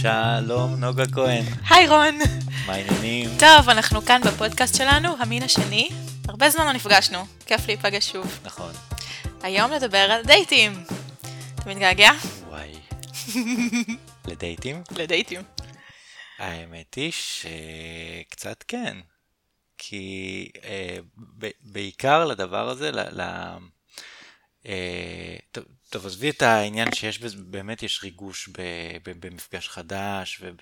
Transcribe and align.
שלום, 0.00 0.74
נוגה 0.80 1.04
כהן. 1.12 1.44
היי 1.70 1.88
רון. 1.88 2.18
מה 2.66 2.72
העניינים? 2.72 3.30
טוב, 3.38 3.68
אנחנו 3.68 4.02
כאן 4.02 4.20
בפודקאסט 4.26 4.76
שלנו, 4.78 5.08
המין 5.18 5.42
השני. 5.42 5.88
הרבה 6.28 6.50
זמן 6.50 6.66
לא 6.66 6.72
נפגשנו, 6.72 7.18
כיף 7.46 7.66
להיפגש 7.66 8.12
שוב. 8.12 8.40
נכון. 8.44 8.72
היום 9.42 9.72
נדבר 9.72 9.98
על 9.98 10.22
דייטים. 10.22 10.84
אתה 11.54 11.70
מתגעגע? 11.70 12.10
וואי. 12.48 12.72
לדייטים? 14.28 14.82
לדייטים. 14.96 15.40
האמת 16.38 16.94
היא 16.94 17.12
שקצת 17.12 18.64
כן. 18.68 18.96
כי 19.78 20.48
אה, 20.64 20.98
ב- 21.38 21.50
בעיקר 21.60 22.24
לדבר 22.24 22.68
הזה, 22.68 22.90
ל... 22.92 23.00
ל- 23.20 23.56
אה, 24.66 25.36
טוב, 25.52 25.64
טוב, 25.90 26.06
עזבי 26.06 26.30
את 26.30 26.42
העניין 26.42 26.92
שיש 26.94 27.18
באמת 27.36 27.82
יש 27.82 28.00
ריגוש 28.02 28.48
ב, 28.48 28.60
ב, 29.04 29.26
במפגש 29.26 29.68
חדש 29.68 30.40
וב... 30.42 30.56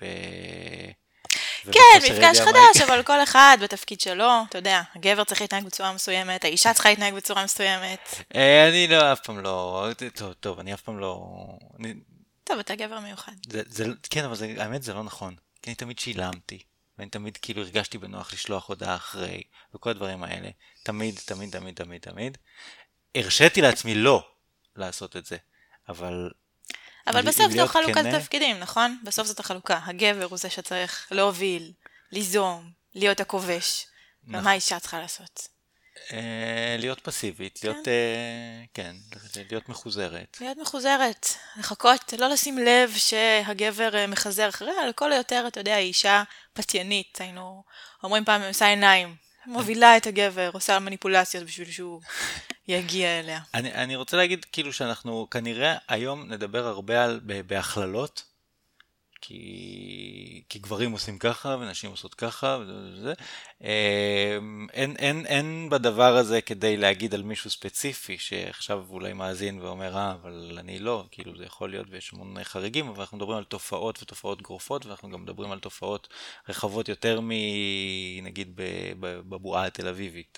כן, 1.71 1.97
מפגש 1.97 2.39
חדש. 2.39 2.81
אבל 2.81 3.03
כל 3.03 3.23
אחד 3.23 3.57
בתפקיד 3.61 4.01
שלו, 4.01 4.29
אתה 4.49 4.57
יודע, 4.57 4.81
הגבר 4.95 5.23
צריך 5.23 5.41
להתנהג 5.41 5.65
בצורה 5.65 5.93
מסוימת, 5.93 6.43
האישה 6.43 6.73
צריכה 6.73 6.89
להתנהג 6.89 7.13
בצורה 7.13 7.43
מסוימת. 7.43 7.99
אה, 8.35 8.69
אני 8.69 8.87
לא, 8.87 9.13
אף 9.13 9.19
פעם 9.19 9.39
לא, 9.39 9.87
טוב, 10.15 10.33
טוב, 10.33 10.59
אני 10.59 10.73
אף 10.73 10.81
פעם 10.81 10.99
לא, 10.99 11.35
אני, 11.79 11.93
טוב, 12.43 12.59
אתה 12.59 12.75
גבר 12.75 12.99
מיוחד. 12.99 13.31
זה, 13.49 13.61
זה, 13.65 13.85
כן, 14.09 14.23
אבל 14.23 14.35
זה, 14.35 14.55
האמת 14.57 14.83
זה 14.83 14.93
לא 14.93 15.03
נכון, 15.03 15.35
כי 15.61 15.69
אני 15.69 15.75
תמיד 15.75 15.99
שילמתי, 15.99 16.59
ואני 16.97 17.09
תמיד 17.09 17.37
כאילו 17.37 17.61
הרגשתי 17.61 17.97
בנוח 17.97 18.33
לשלוח 18.33 18.69
הודעה 18.69 18.95
אחרי, 18.95 19.43
וכל 19.75 19.89
הדברים 19.89 20.23
האלה, 20.23 20.49
תמיד, 20.83 21.19
תמיד, 21.25 21.51
תמיד, 21.51 21.75
תמיד, 21.75 22.01
תמיד. 22.01 22.37
הרשיתי 23.15 23.61
לעצמי 23.61 23.95
לא 23.95 24.27
לעשות 24.75 25.15
את 25.15 25.25
זה, 25.25 25.37
אבל 25.89 26.29
אבל 27.07 27.21
בסוף 27.21 27.51
זו 27.51 27.67
חלוקת 27.67 27.93
כנה- 27.93 28.19
תפקידים, 28.19 28.59
נכון? 28.59 28.99
בסוף 29.03 29.27
זאת 29.27 29.39
החלוקה. 29.39 29.79
הגבר 29.85 30.25
הוא 30.25 30.37
זה 30.37 30.49
שצריך 30.49 31.07
להוביל, 31.11 31.71
ליזום, 32.11 32.71
להיות 32.95 33.19
הכובש. 33.19 33.85
נכון. 34.23 34.39
ומה 34.39 34.51
האישה 34.51 34.79
צריכה 34.79 34.99
לעשות? 34.99 35.47
אה, 36.11 36.75
להיות 36.79 36.99
פסיבית, 36.99 37.63
להיות, 37.63 37.87
אה, 37.87 38.63
כן, 38.73 38.95
להיות 39.49 39.69
מחוזרת. 39.69 40.37
להיות 40.41 40.57
מחוזרת, 40.57 41.27
לחכות, 41.57 42.13
לא 42.17 42.27
לשים 42.29 42.57
לב 42.57 42.93
שהגבר 42.97 43.95
אה, 43.95 44.07
מחזר 44.07 44.49
אחריה, 44.49 44.85
לכל 44.89 45.13
היותר, 45.13 45.45
אתה 45.47 45.59
יודע, 45.59 45.75
היא 45.75 45.87
אישה 45.87 46.23
פתיינית, 46.53 47.17
היינו 47.21 47.63
אומרים 48.03 48.25
פעם, 48.25 48.41
עושה 48.41 48.65
עיניים, 48.67 49.15
מובילה 49.45 49.97
את 49.97 50.07
הגבר, 50.07 50.49
עושה 50.53 50.79
מניפולציות 50.79 51.43
בשביל 51.43 51.71
שהוא 51.71 52.01
יגיע 52.67 53.19
אליה. 53.19 53.39
אני, 53.53 53.73
אני 53.73 53.95
רוצה 53.95 54.17
להגיד 54.17 54.45
כאילו 54.51 54.73
שאנחנו 54.73 55.27
כנראה 55.31 55.77
היום 55.87 56.31
נדבר 56.31 56.67
הרבה 56.67 57.03
על, 57.03 57.19
בהכללות, 57.47 58.23
כי, 59.27 60.43
כי 60.49 60.59
גברים 60.59 60.91
עושים 60.91 61.19
ככה 61.19 61.57
ונשים 61.59 61.91
עושות 61.91 62.13
ככה 62.13 62.57
וזה. 62.61 63.13
אמ, 63.61 64.67
אין, 64.73 64.95
אין, 64.95 65.25
אין 65.25 65.69
בדבר 65.71 66.15
הזה 66.17 66.41
כדי 66.41 66.77
להגיד 66.77 67.13
על 67.13 67.23
מישהו 67.23 67.49
ספציפי 67.49 68.17
שעכשיו 68.17 68.85
אולי 68.89 69.13
מאזין 69.13 69.61
ואומר 69.61 69.97
אה 69.97 70.11
אבל 70.11 70.57
אני 70.59 70.79
לא, 70.79 71.05
כאילו 71.11 71.37
זה 71.37 71.45
יכול 71.45 71.69
להיות 71.69 71.87
ויש 71.89 72.13
המון 72.13 72.43
חריגים 72.43 72.87
אבל 72.87 72.99
אנחנו 72.99 73.17
מדברים 73.17 73.37
על 73.37 73.43
תופעות 73.43 74.03
ותופעות 74.03 74.41
גרופות 74.41 74.85
ואנחנו 74.85 75.09
גם 75.09 75.23
מדברים 75.23 75.51
על 75.51 75.59
תופעות 75.59 76.07
רחבות 76.49 76.89
יותר 76.89 77.19
מנגיד 77.23 78.51
בבועה 78.99 79.65
התל 79.65 79.87
אביבית. 79.87 80.37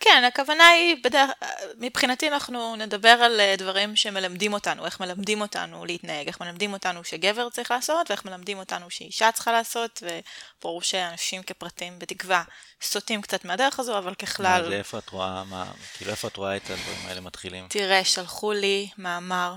כן, 0.00 0.24
הכוונה 0.26 0.68
היא, 0.68 0.96
בדרך, 1.04 1.30
מבחינתי 1.78 2.28
אנחנו 2.28 2.76
נדבר 2.76 3.08
על 3.08 3.40
אה, 3.40 3.54
דברים 3.58 3.96
שמלמדים 3.96 4.52
אותנו, 4.52 4.84
איך 4.84 5.00
מלמדים 5.00 5.40
אותנו 5.40 5.84
להתנהג, 5.84 6.26
איך 6.26 6.40
מלמדים 6.40 6.72
אותנו 6.72 7.04
שגבר 7.04 7.48
צריך 7.48 7.70
לעשות, 7.70 8.10
ואיך 8.10 8.24
מלמדים 8.24 8.58
אותנו 8.58 8.90
שאישה 8.90 9.32
צריכה 9.32 9.52
לעשות, 9.52 10.02
וברור 10.02 10.82
שאנשים 10.82 11.42
כפרטים 11.42 11.98
בתקווה 11.98 12.42
סוטים 12.82 13.22
קצת 13.22 13.44
מהדרך 13.44 13.80
הזו, 13.80 13.98
אבל 13.98 14.08
מה 14.08 14.14
ככלל, 14.14 14.68
זה, 14.68 14.76
איפה 14.76 14.98
את 14.98 15.08
רואה, 15.08 15.44
מה, 15.44 15.64
כאילו 15.96 16.10
איפה 16.10 16.28
את 16.28 16.36
רואה 16.36 16.56
את 16.56 16.70
הדברים 16.70 17.06
האלה 17.06 17.20
מתחילים? 17.20 17.66
תראה, 17.68 18.04
שלחו 18.04 18.52
לי 18.52 18.88
מאמר 18.98 19.54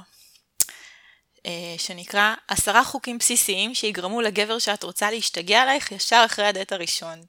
שנקרא 1.78 2.34
עשרה 2.48 2.84
חוקים 2.84 3.18
בסיסיים 3.18 3.76
שיגרמו 3.76 4.22
לגבר 4.22 4.60
שאת 4.60 4.84
רוצה 4.84 5.12
להשתגע 5.12 5.62
עלייך 5.62 5.92
ישר 5.92 6.24
אחרי 6.26 6.46
הדייט 6.46 6.72
הראשון. 6.72 7.22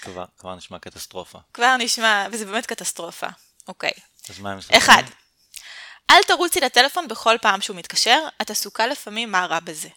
כבר, 0.00 0.24
כבר 0.38 0.54
נשמע 0.54 0.78
קטסטרופה. 0.78 1.38
כבר 1.54 1.76
נשמע, 1.76 2.26
וזה 2.32 2.46
באמת 2.46 2.66
קטסטרופה. 2.66 3.26
אוקיי. 3.68 3.92
אז 4.28 4.38
מה 4.38 4.52
הם? 4.52 4.58
אחד, 4.76 5.02
אל 6.10 6.22
תרוצי 6.22 6.60
לטלפון 6.60 7.08
בכל 7.08 7.36
פעם 7.42 7.60
שהוא 7.60 7.76
מתקשר, 7.76 8.28
את 8.42 8.50
עסוקה 8.50 8.86
לפעמים 8.86 9.32
מה 9.32 9.46
רע 9.46 9.60
בזה. 9.60 9.88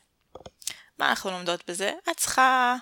מה 0.99 1.09
אנחנו 1.09 1.31
לומדות 1.31 1.69
בזה? 1.69 1.93
את 2.11 2.17
צריכה 2.17 2.75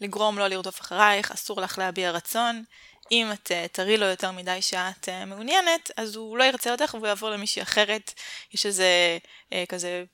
לגרום 0.00 0.38
לו 0.38 0.48
לרדוף 0.48 0.80
אחרייך, 0.80 1.30
אסור 1.30 1.60
לך 1.60 1.78
להביע 1.78 2.10
רצון. 2.10 2.64
אם 3.12 3.32
את 3.32 3.52
אה, 3.52 3.66
תראי 3.72 3.96
לו 3.96 4.06
יותר 4.06 4.30
מדי 4.30 4.62
שאת 4.62 5.08
אה, 5.08 5.24
מעוניינת, 5.24 5.90
אז 5.96 6.16
הוא 6.16 6.38
לא 6.38 6.44
ירצה 6.44 6.72
אותך 6.72 6.94
והוא 6.94 7.06
יעבור 7.06 7.30
למישהי 7.30 7.62
אחרת. 7.62 8.14
יש 8.54 8.66
איזה 8.66 8.84
אה, 8.84 9.18
כזה 9.68 10.04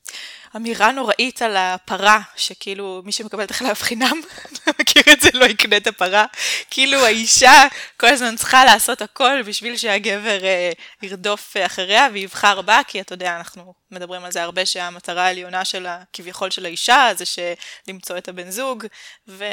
אמירה 0.56 0.92
נוראית 0.92 1.42
על 1.42 1.56
הפרה, 1.56 2.20
שכאילו 2.36 3.02
מי 3.04 3.12
שמקבל 3.12 3.44
את 3.44 3.50
החלב 3.50 3.74
חינם, 3.74 4.20
מכיר 4.80 5.02
את 5.12 5.20
זה, 5.20 5.28
לא 5.34 5.44
יקנה 5.44 5.76
את 5.76 5.86
הפרה. 5.86 6.24
כאילו 6.70 7.04
האישה 7.04 7.62
כל 8.00 8.06
הזמן 8.06 8.36
צריכה 8.36 8.64
לעשות 8.64 9.02
הכל 9.02 9.42
בשביל 9.42 9.76
שהגבר 9.76 10.44
אה, 10.44 10.72
ירדוף 11.02 11.56
אה, 11.56 11.66
אחריה 11.66 12.08
ויבחר 12.12 12.62
בה, 12.62 12.80
כי 12.88 13.00
אתה 13.00 13.14
יודע, 13.14 13.36
אנחנו 13.36 13.74
מדברים 13.90 14.24
על 14.24 14.32
זה 14.32 14.42
הרבה 14.42 14.66
שהמטרה 14.66 15.26
העליונה 15.26 15.64
של 15.64 15.86
כביכול 16.12 16.50
של 16.50 16.64
האישה 16.64 17.08
זה 17.16 17.54
למצוא 17.88 18.18
את 18.18 18.28
הבן 18.28 18.50
זוג, 18.50 18.86
ו... 19.28 19.44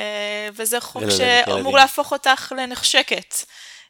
וזה 0.54 0.80
חוק 0.80 1.04
שאמור. 1.10 1.78
להפוך 1.78 2.12
אותך 2.12 2.54
לנחשקת. 2.58 3.36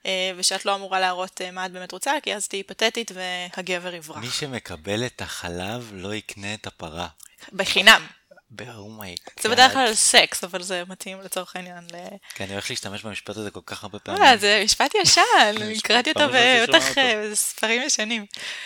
אה, 0.05 0.31
ושאת 0.35 0.65
לא 0.65 0.75
אמורה 0.75 0.99
להראות 0.99 1.41
אה, 1.41 1.51
מה 1.51 1.65
את 1.65 1.71
באמת 1.71 1.91
רוצה, 1.91 2.13
כי 2.23 2.35
אז 2.35 2.47
תהיי 2.47 2.63
פתטית 2.63 3.11
והגבר 3.13 3.93
יברח. 3.93 4.17
מי 4.17 4.29
שמקבל 4.29 5.05
את 5.05 5.21
החלב 5.21 5.91
לא 5.93 6.15
יקנה 6.15 6.53
את 6.53 6.67
הפרה. 6.67 7.07
בחינם. 7.53 8.07
באומייק. 8.55 9.29
זה 9.41 9.49
בדרך 9.49 9.73
כלל 9.73 9.93
סקס, 9.93 10.43
אבל 10.43 10.63
זה 10.63 10.83
מתאים 10.89 11.21
לצורך 11.21 11.55
העניין 11.55 11.83
ל... 11.93 11.95
כי 12.35 12.43
אני 12.43 12.51
הולך 12.51 12.69
להשתמש 12.69 13.03
במשפט 13.03 13.37
הזה 13.37 13.51
כל 13.51 13.59
כך 13.65 13.83
הרבה 13.83 13.99
פעמים. 13.99 14.23
אה, 14.23 14.37
זה 14.37 14.61
משפט 14.65 14.95
ישן, 15.01 15.81
קראתי 15.83 16.09
אותו 16.09 16.27
בטח. 16.33 16.97
אה, 16.97 17.29
בספרים 17.31 17.81
ישנים. 17.81 18.25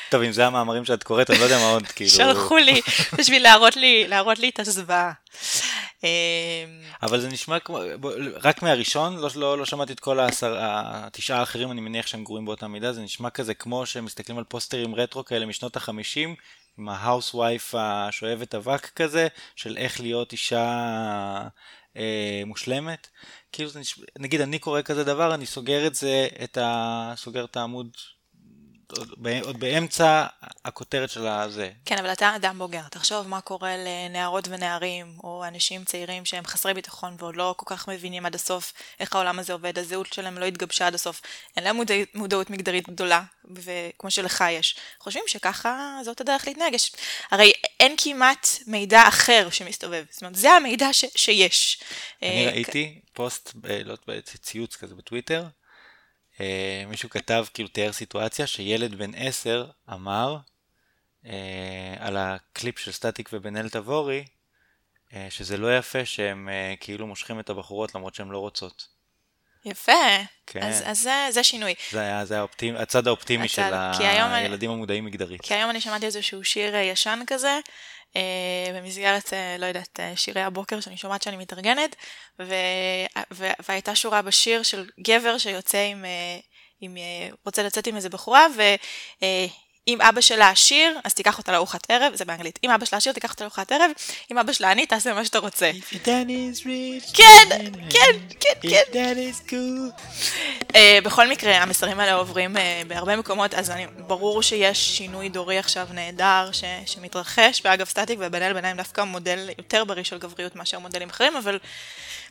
טוב, 0.09 0.21
אם 0.21 0.31
זה 0.31 0.47
המאמרים 0.47 0.85
שאת 0.85 1.03
קוראת, 1.03 1.29
אני 1.29 1.39
לא 1.39 1.43
יודע 1.43 1.57
מה 1.57 1.69
עוד, 1.69 1.87
כאילו... 1.87 2.11
שלחו 2.11 2.57
לי 2.57 2.81
בשביל 3.17 3.43
להראות 3.43 3.75
לי, 3.75 4.07
להראות 4.07 4.39
לי 4.39 4.49
את 4.49 4.59
הזוועה. 4.59 5.11
אה, 6.03 6.09
אבל 7.03 7.21
זה 7.21 7.27
נשמע 7.27 7.59
כמו, 7.59 7.79
רק 8.43 8.61
מהראשון, 8.61 9.17
לא, 9.17 9.29
לא, 9.35 9.57
לא 9.57 9.65
שמעתי 9.65 9.93
את 9.93 9.99
כל 9.99 10.19
העשר, 10.19 10.55
התשעה 10.59 11.39
האחרים, 11.39 11.71
אני 11.71 11.81
מניח 11.81 12.07
שהם 12.07 12.23
גרועים 12.23 12.45
באותה 12.45 12.67
מידה, 12.67 12.93
זה 12.93 13.01
נשמע 13.01 13.29
כזה 13.29 13.53
כמו 13.53 13.85
שמסתכלים 13.85 14.37
על 14.37 14.43
פוסטרים 14.43 14.95
רטרו 14.95 15.25
כאלה 15.25 15.45
משנות 15.45 15.75
החמישים, 15.75 16.35
עם 16.77 16.89
ההאוסווייף 16.89 17.75
השואבת 17.77 18.55
אבק 18.55 18.89
כזה, 18.89 19.27
של 19.55 19.77
איך 19.77 19.99
להיות 19.99 20.31
אישה 20.31 21.47
אה, 21.97 22.41
מושלמת. 22.45 23.07
כאילו 23.51 23.69
נגיד 24.19 24.41
אני 24.41 24.59
קורא 24.59 24.81
כזה 24.81 25.03
דבר, 25.03 25.33
אני 25.33 25.45
סוגר 25.45 25.87
את 25.87 25.95
זה, 25.95 26.27
את 26.43 26.57
ה... 26.57 27.13
סוגר 27.15 27.45
את 27.45 27.57
העמוד 27.57 27.89
עוד, 28.91 29.59
באמצע 29.59 30.25
הכותרת 30.65 31.09
של 31.09 31.27
הזה. 31.27 31.71
כן, 31.85 31.97
אבל 31.97 32.11
אתה 32.11 32.35
אדם 32.35 32.57
בוגר, 32.57 32.81
תחשוב 32.91 33.27
מה 33.27 33.41
קורה 33.41 33.75
לנערות 33.77 34.47
ונערים, 34.47 35.17
או 35.23 35.43
אנשים 35.47 35.83
צעירים 35.83 36.25
שהם 36.25 36.45
חסרי 36.45 36.73
ביטחון 36.73 37.15
ועוד 37.19 37.35
לא 37.35 37.55
כל 37.57 37.75
כך 37.75 37.89
מבינים 37.89 38.25
עד 38.25 38.35
הסוף 38.35 38.73
איך 38.99 39.15
העולם 39.15 39.39
הזה 39.39 39.53
עובד, 39.53 39.79
הזהות 39.79 40.13
שלהם 40.13 40.37
לא 40.37 40.45
התגבשה 40.45 40.87
עד 40.87 40.93
הסוף, 40.93 41.21
אין 41.55 41.63
להם 41.63 41.75
מודע, 41.75 41.95
מודעות 42.13 42.49
מגדרית 42.49 42.89
גדולה, 42.89 43.23
וכמו 43.55 44.11
שלך 44.11 44.43
יש, 44.51 44.75
חושבים 44.99 45.23
שככה 45.27 45.99
זאת 46.03 46.21
הדרך 46.21 46.47
להתנהג. 46.47 46.75
הרי 47.31 47.53
אין 47.79 47.95
כמעט 47.97 48.47
מידע 48.67 49.07
אחר 49.07 49.47
שמסתובב, 49.51 50.05
זאת 50.09 50.21
אומרת, 50.21 50.35
זה 50.35 50.51
המידע 50.51 50.93
ש, 50.93 51.05
שיש. 51.15 51.79
אני 52.21 52.45
אה, 52.45 52.51
ראיתי 52.51 53.01
פוסט, 53.13 53.51
ב- 53.55 53.67
לא 53.85 53.97
יודעת, 54.07 54.29
ציוץ 54.41 54.75
כזה 54.75 54.95
בטוויטר, 54.95 55.45
אה, 56.41 56.83
מישהו 56.87 57.09
כתב, 57.09 57.45
כאילו 57.53 57.69
תיאר 57.69 57.91
סיטואציה 57.91 58.47
שילד 58.47 58.95
בן 58.95 59.11
עשר 59.15 59.65
אמר 59.93 60.37
אה, 61.25 61.31
על 61.99 62.17
הקליפ 62.17 62.79
של 62.79 62.91
סטטיק 62.91 63.29
ובן 63.33 63.57
אל 63.57 63.69
תבורי, 63.69 64.25
אה, 65.13 65.27
שזה 65.29 65.57
לא 65.57 65.77
יפה 65.77 66.05
שהם 66.05 66.49
אה, 66.49 66.73
כאילו 66.79 67.07
מושכים 67.07 67.39
את 67.39 67.49
הבחורות 67.49 67.95
למרות 67.95 68.15
שהן 68.15 68.29
לא 68.29 68.37
רוצות. 68.37 68.87
יפה, 69.65 69.91
כן. 70.47 70.63
אז, 70.63 70.83
אז 70.85 70.99
זה, 70.99 71.27
זה 71.31 71.43
שינוי. 71.43 71.73
זה 71.91 71.99
היה 71.99 72.25
זה 72.25 72.37
האופטימ... 72.37 72.75
הצד 72.75 73.07
האופטימי 73.07 73.45
הצד, 73.45 73.71
של 73.97 74.03
היום 74.05 74.29
אני- 74.29 74.35
הילדים 74.37 74.71
המודעים 74.71 75.05
מגדרית. 75.05 75.41
כי 75.41 75.53
היום 75.53 75.69
אני 75.69 75.81
שמעתי 75.81 76.05
איזשהו 76.05 76.43
שיר 76.43 76.75
אה, 76.75 76.79
ישן 76.81 77.19
כזה, 77.27 77.59
במסגרת, 78.75 79.33
אה, 79.33 79.55
לא 79.59 79.65
יודעת, 79.65 79.99
אה, 79.99 80.15
שירי 80.15 80.41
הבוקר 80.41 80.79
שאני 80.79 80.97
שומעת 80.97 81.21
שאני 81.21 81.37
מתארגנת, 81.37 81.95
ו... 82.39 82.53
ו... 83.33 83.47
והייתה 83.67 83.95
שורה 83.95 84.21
בשיר 84.21 84.63
של 84.63 84.89
גבר 84.99 85.37
שיוצא 85.37 85.77
עם, 85.77 86.05
אה, 86.05 86.39
עם 86.81 86.97
אה, 86.97 87.29
רוצה 87.45 87.63
לצאת 87.63 87.87
עם 87.87 87.95
איזה 87.95 88.09
בחורה, 88.09 88.47
אם 89.87 90.01
אבא 90.01 90.21
שלה 90.21 90.49
עשיר, 90.49 90.99
אז 91.03 91.13
תיקח 91.13 91.37
אותה 91.37 91.51
לארוחת 91.51 91.91
ערב, 91.91 92.15
זה 92.15 92.25
באנגלית. 92.25 92.59
אם 92.63 92.71
אבא 92.71 92.85
שלה 92.85 92.97
עשיר, 92.97 93.13
תיקח 93.13 93.31
אותה 93.31 93.43
לארוחת 93.43 93.71
ערב, 93.71 93.91
אם 94.31 94.37
אבא 94.37 94.53
שלה 94.53 94.71
עני, 94.71 94.85
תעשה 94.85 95.13
מה 95.13 95.25
שאתה 95.25 95.39
רוצה. 95.39 95.71
כן, 97.13 97.47
כן, 97.89 98.11
כן, 98.39 98.49
כן. 98.61 98.83
Uh, 100.61 100.75
בכל 101.03 101.29
מקרה, 101.29 101.57
המסרים 101.57 101.99
האלה 101.99 102.13
עוברים 102.13 102.57
uh, 102.57 102.59
בהרבה 102.87 103.15
מקומות, 103.15 103.53
אז 103.53 103.69
אני, 103.69 103.87
ברור 103.97 104.41
שיש 104.41 104.97
שינוי 104.97 105.29
דורי 105.29 105.57
עכשיו 105.57 105.87
נהדר 105.93 106.49
ש, 106.51 106.63
שמתרחש, 106.85 107.61
ואגב 107.65 107.87
סטטיק 107.87 108.19
ובן 108.21 108.41
אל 108.41 108.53
ביניים 108.53 108.77
דווקא 108.77 109.01
מודל 109.01 109.49
יותר 109.57 109.83
בריא 109.83 110.03
של 110.03 110.17
גבריות 110.17 110.55
מאשר 110.55 110.79
מודלים 110.79 111.09
אחרים, 111.09 111.35
אבל 111.35 111.59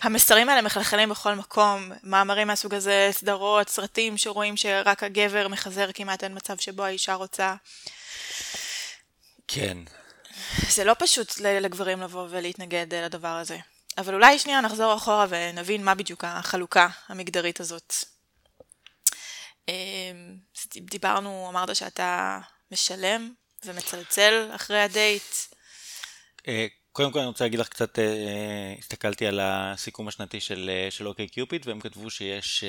המסרים 0.02 0.48
האלה 0.48 0.62
מחלחלים 0.62 1.08
בכל 1.08 1.34
מקום, 1.34 1.92
מאמרים 2.02 2.46
מהסוג 2.46 2.74
הזה, 2.74 3.08
סדרות, 3.12 3.68
סרטים 3.68 4.18
שרואים 4.18 4.56
שרק 4.56 5.02
הגבר 5.02 5.48
מחזר 5.48 5.92
כמעט 5.94 6.24
אין 6.24 6.34
מצב 6.36 6.58
שבו 6.58 6.84
האישה 6.84 7.14
רוצה. 7.14 7.54
כן. 9.48 9.78
זה 10.68 10.84
לא 10.84 10.94
פשוט 10.98 11.40
לגברים 11.40 12.00
לבוא 12.00 12.26
ולהתנגד 12.30 12.94
לדבר 12.94 13.28
הזה. 13.28 13.58
אבל 13.98 14.14
אולי 14.14 14.38
שנייה 14.38 14.60
נחזור 14.60 14.94
אחורה 14.94 15.26
ונבין 15.28 15.84
מה 15.84 15.94
בדיוק 15.94 16.24
החלוקה 16.24 16.88
המגדרית 17.08 17.60
הזאת. 17.60 17.94
אמ, 19.68 20.36
דיברנו, 20.76 21.46
אמרת 21.50 21.76
שאתה 21.76 22.38
משלם 22.72 23.32
ומצלצל 23.64 24.50
אחרי 24.54 24.80
הדייט. 24.80 25.34
אה, 26.96 27.02
קודם 27.02 27.12
כל 27.12 27.18
אני 27.18 27.28
רוצה 27.28 27.44
להגיד 27.44 27.60
לך 27.60 27.68
קצת, 27.68 27.98
אה, 27.98 28.74
הסתכלתי 28.78 29.26
על 29.26 29.40
הסיכום 29.42 30.08
השנתי 30.08 30.40
של, 30.40 30.70
אה, 30.72 30.90
של 30.90 31.08
אוקיי 31.08 31.28
קיופיד 31.28 31.68
והם 31.68 31.80
כתבו 31.80 32.10
שיש, 32.10 32.64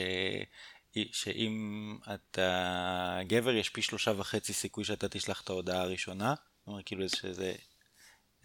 שאם 1.11 1.97
אתה 2.13 3.19
גבר 3.27 3.53
יש 3.53 3.69
פי 3.69 3.81
שלושה 3.81 4.11
וחצי 4.17 4.53
סיכוי 4.53 4.83
שאתה 4.83 5.09
תשלח 5.09 5.41
את 5.41 5.49
ההודעה 5.49 5.81
הראשונה. 5.81 6.33
זאת 6.59 6.67
אומרת 6.67 6.85
כאילו 6.85 7.09
שזה 7.09 7.53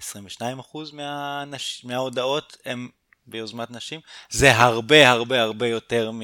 22% 0.00 0.92
מהנש... 0.92 1.84
מההודעות 1.84 2.56
הם 2.64 2.88
ביוזמת 3.26 3.70
נשים. 3.70 4.00
זה 4.30 4.56
הרבה 4.56 5.10
הרבה 5.10 5.42
הרבה 5.42 5.66
יותר 5.66 6.10
מ... 6.10 6.20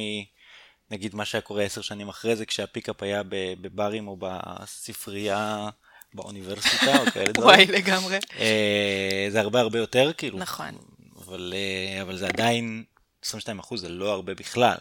נגיד 0.90 1.14
מה 1.14 1.24
שהיה 1.24 1.42
קורה 1.42 1.62
עשר 1.62 1.80
שנים 1.80 2.08
אחרי 2.08 2.36
זה, 2.36 2.46
כשהפיקאפ 2.46 3.02
היה 3.02 3.22
בברים 3.60 4.08
או 4.08 4.16
בספרייה 4.16 5.68
באוניברסיטה 6.18 6.98
או 6.98 7.04
כאלה 7.14 7.32
דברים. 7.32 7.48
וואי, 7.48 7.66
לגמרי. 7.66 8.18
אה, 8.38 9.26
זה 9.30 9.40
הרבה 9.40 9.60
הרבה 9.60 9.78
יותר, 9.78 10.12
כאילו. 10.12 10.38
נכון. 10.38 10.78
אבל, 11.16 11.54
אה, 11.56 12.02
אבל 12.02 12.16
זה 12.16 12.28
עדיין, 12.28 12.84
22 13.24 13.58
אחוז 13.58 13.80
זה 13.80 13.88
לא 13.88 14.12
הרבה 14.12 14.34
בכלל. 14.34 14.76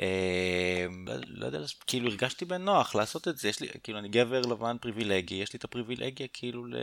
אה, 0.00 0.86
לא 1.26 1.46
יודע, 1.46 1.58
כאילו 1.86 2.10
הרגשתי 2.10 2.44
בנוח 2.44 2.94
לעשות 2.94 3.28
את 3.28 3.38
זה, 3.38 3.48
יש 3.48 3.60
לי, 3.60 3.68
כאילו 3.82 3.98
אני 3.98 4.08
גבר 4.08 4.40
לבן 4.40 4.76
פריבילגי, 4.80 5.34
יש 5.34 5.52
לי 5.52 5.56
את 5.56 5.64
הפריבילגיה 5.64 6.26
כאילו 6.32 6.66
ל... 6.66 6.76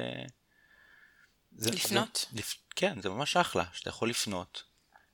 זה, 1.56 1.72
לפנות? 1.72 2.26
זה, 2.32 2.40
לפ... 2.40 2.56
כן, 2.76 3.02
זה 3.02 3.10
ממש 3.10 3.38
אחלה, 3.38 3.64
שאתה 3.74 3.90
יכול 3.90 4.10
לפנות. 4.10 4.64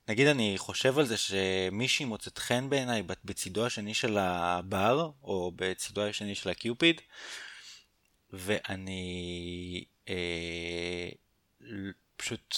נגיד 0.08 0.28
אני 0.28 0.54
חושב 0.58 1.00
על 1.00 1.06
זה 1.06 1.16
שמישהי 1.18 2.06
מוצאת 2.06 2.38
חן 2.38 2.70
בעיניי 2.70 3.04
בצידו 3.26 3.66
השני 3.66 3.94
של 3.94 4.18
הבר, 4.18 5.10
או 5.24 5.52
בצידו 5.56 6.02
השני 6.04 6.36
של 6.36 6.50
הקיופיד, 6.50 7.02
ואני 8.34 9.84
אה, 10.10 11.10
פשוט 12.18 12.56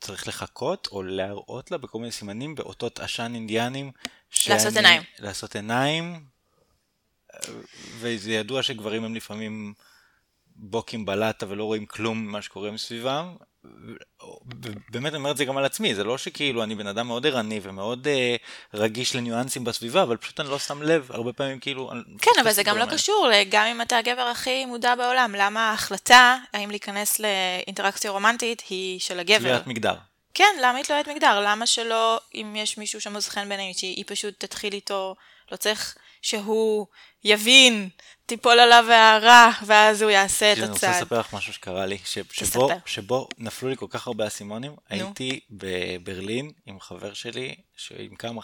צריך 0.00 0.28
לחכות 0.28 0.88
או 0.92 1.02
להראות 1.02 1.70
לה 1.70 1.78
בכל 1.78 1.98
מיני 1.98 2.12
סימנים 2.12 2.54
באותות 2.54 3.00
עשן 3.00 3.32
אינדיאנים. 3.34 3.92
שאני, 4.30 4.56
לעשות 4.56 4.76
עיניים. 4.76 5.02
לעשות 5.18 5.56
עיניים, 5.56 6.24
וזה 7.98 8.32
ידוע 8.32 8.62
שגברים 8.62 9.04
הם 9.04 9.14
לפעמים 9.14 9.74
בוקים 10.56 11.06
בלטה 11.06 11.46
ולא 11.48 11.64
רואים 11.64 11.86
כלום 11.86 12.26
ממה 12.26 12.42
שקורה 12.42 12.70
מסביבם. 12.70 13.36
באמת 14.90 15.12
אני 15.12 15.16
אומר 15.16 15.30
את 15.30 15.36
זה 15.36 15.44
גם 15.44 15.56
על 15.56 15.64
עצמי, 15.64 15.94
זה 15.94 16.04
לא 16.04 16.18
שכאילו 16.18 16.62
אני 16.62 16.74
בן 16.74 16.86
אדם 16.86 17.06
מאוד 17.06 17.26
ערני 17.26 17.60
ומאוד 17.62 18.08
אה, 18.08 18.36
רגיש 18.74 19.16
לניואנסים 19.16 19.64
בסביבה, 19.64 20.02
אבל 20.02 20.16
פשוט 20.16 20.40
אני 20.40 20.48
לא 20.48 20.58
שם 20.58 20.82
לב, 20.82 21.08
הרבה 21.12 21.32
פעמים 21.32 21.60
כאילו... 21.60 21.90
כן, 22.22 22.30
אבל 22.42 22.52
זה 22.52 22.62
גם 22.62 22.78
לא 22.78 22.86
קשור, 22.86 23.30
גם 23.50 23.66
אם 23.66 23.82
אתה 23.82 23.98
הגבר 23.98 24.22
הכי 24.22 24.66
מודע 24.66 24.94
בעולם, 24.94 25.34
למה 25.38 25.70
ההחלטה 25.70 26.36
האם 26.52 26.70
להיכנס 26.70 27.20
לאינטראקציה 27.20 28.10
רומנטית 28.10 28.62
היא 28.68 29.00
של 29.00 29.20
הגבר? 29.20 29.48
תלוית 29.48 29.66
מגדר. 29.66 29.94
כן, 30.34 30.56
למה 30.62 30.78
היא 30.78 30.84
תלוית 30.84 31.08
מגדר? 31.08 31.40
למה 31.44 31.66
שלא, 31.66 32.20
אם 32.34 32.56
יש 32.56 32.78
מישהו 32.78 33.00
שמוז 33.00 33.28
חן 33.28 33.48
בעיניי, 33.48 33.74
שהיא 33.74 34.04
פשוט 34.06 34.34
תתחיל 34.38 34.72
איתו, 34.72 35.14
לא 35.52 35.56
צריך 35.56 35.96
שהוא 36.22 36.86
יבין, 37.24 37.88
תיפול 38.26 38.60
עליו 38.60 38.84
הערה, 38.90 39.50
ואז 39.66 40.02
הוא 40.02 40.10
יעשה 40.10 40.52
את 40.52 40.56
הצעד. 40.56 40.64
אני 40.64 40.72
רוצה 40.72 40.90
לספר 40.90 41.20
לך 41.20 41.34
משהו 41.34 41.52
שקרה 41.52 41.86
לי, 41.86 41.98
ש, 42.04 42.18
שבו, 42.32 42.70
שבו 42.86 43.28
נפלו 43.38 43.68
לי 43.68 43.76
כל 43.76 43.86
כך 43.90 44.06
הרבה 44.06 44.26
אסימונים. 44.26 44.70
נו. 44.70 44.76
הייתי 44.88 45.40
בברלין 45.50 46.50
עם 46.66 46.80
חבר 46.80 47.14
שלי, 47.14 47.54
עם 47.98 48.16
כמה, 48.16 48.40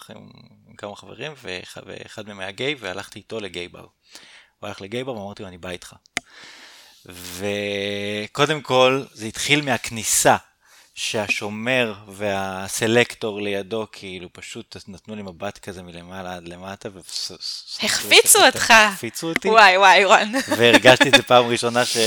עם 0.67 0.75
כמה 0.77 0.95
חברים, 0.95 1.33
ואחד 1.43 2.27
מהם 2.27 2.39
היה 2.39 2.51
גיי, 2.51 2.75
והלכתי 2.79 3.19
איתו 3.19 3.39
לגיי 3.39 3.67
בר. 3.67 3.85
הוא 4.59 4.67
הלך 4.67 4.81
לגיי 4.81 5.03
בר 5.03 5.13
ואמרתי 5.13 5.43
לו, 5.43 5.49
אני 5.49 5.57
בא 5.57 5.69
איתך. 5.69 5.95
וקודם 7.05 8.61
כל, 8.61 9.03
זה 9.11 9.25
התחיל 9.25 9.61
מהכניסה. 9.61 10.35
שהשומר 10.95 11.93
והסלקטור 12.07 13.41
לידו 13.41 13.87
כאילו 13.91 14.33
פשוט 14.33 14.77
נתנו 14.87 15.15
לי 15.15 15.21
מבט 15.21 15.57
כזה 15.57 15.83
מלמעלה 15.83 16.35
עד 16.35 16.47
למטה. 16.47 16.89
החפיצו 17.83 18.45
אותך. 18.45 18.71
החפיצו 18.71 19.29
אותי. 19.29 19.49
וואי 19.49 19.77
וואי 19.77 20.05
רון. 20.05 20.31
והרגשתי 20.57 21.09
את 21.09 21.13
זה 21.17 21.23
פעם 21.23 21.45
ראשונה 21.45 21.85
ש... 21.85 21.97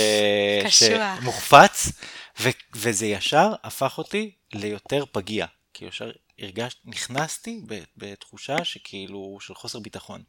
שמוחפץ, 0.78 1.92
ו... 2.40 2.48
וזה 2.74 3.06
ישר 3.06 3.52
הפך 3.64 3.98
אותי 3.98 4.30
ליותר 4.52 5.04
פגיע. 5.12 5.46
כי 5.74 5.84
ישר 5.84 6.10
הרגשתי, 6.38 6.80
נכנסתי 6.84 7.60
בתחושה 7.96 8.64
שכאילו 8.64 9.38
של 9.40 9.54
חוסר 9.54 9.78
ביטחון 9.78 10.22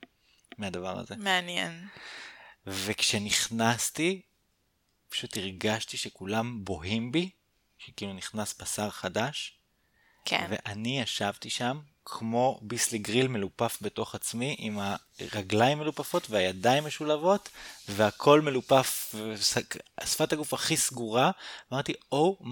מהדבר 0.58 1.00
הזה. 1.00 1.16
מעניין. 1.18 1.88
וכשנכנסתי, 2.68 4.22
פשוט 5.10 5.38
הרגשתי 5.38 5.98
שכולם 5.98 6.66
בוהים 6.66 7.12
בי. 7.12 7.30
שכאילו 7.80 8.14
נכנס 8.14 8.56
בשר 8.62 8.90
חדש. 8.90 9.54
כן. 10.26 10.48
ואני 10.50 11.02
ישבתי 11.02 11.50
שם 11.50 11.80
כמו 12.06 12.60
ביסלי 12.62 12.98
גריל 12.98 13.28
מלופף 13.28 13.78
בתוך 13.82 14.16
עצמי, 14.16 14.56
עם 14.60 14.80
הרגליים 15.20 15.80
מלופפות 15.80 16.30
והידיים 16.30 16.86
משולבות, 16.86 17.50
והכל 17.90 18.42
מלופף, 18.42 19.16
שפת 20.06 20.34
הגוף 20.34 20.54
הכי 20.54 20.78
סגורה. 20.78 21.32
אמרתי, 21.74 21.94
oh 22.14 22.44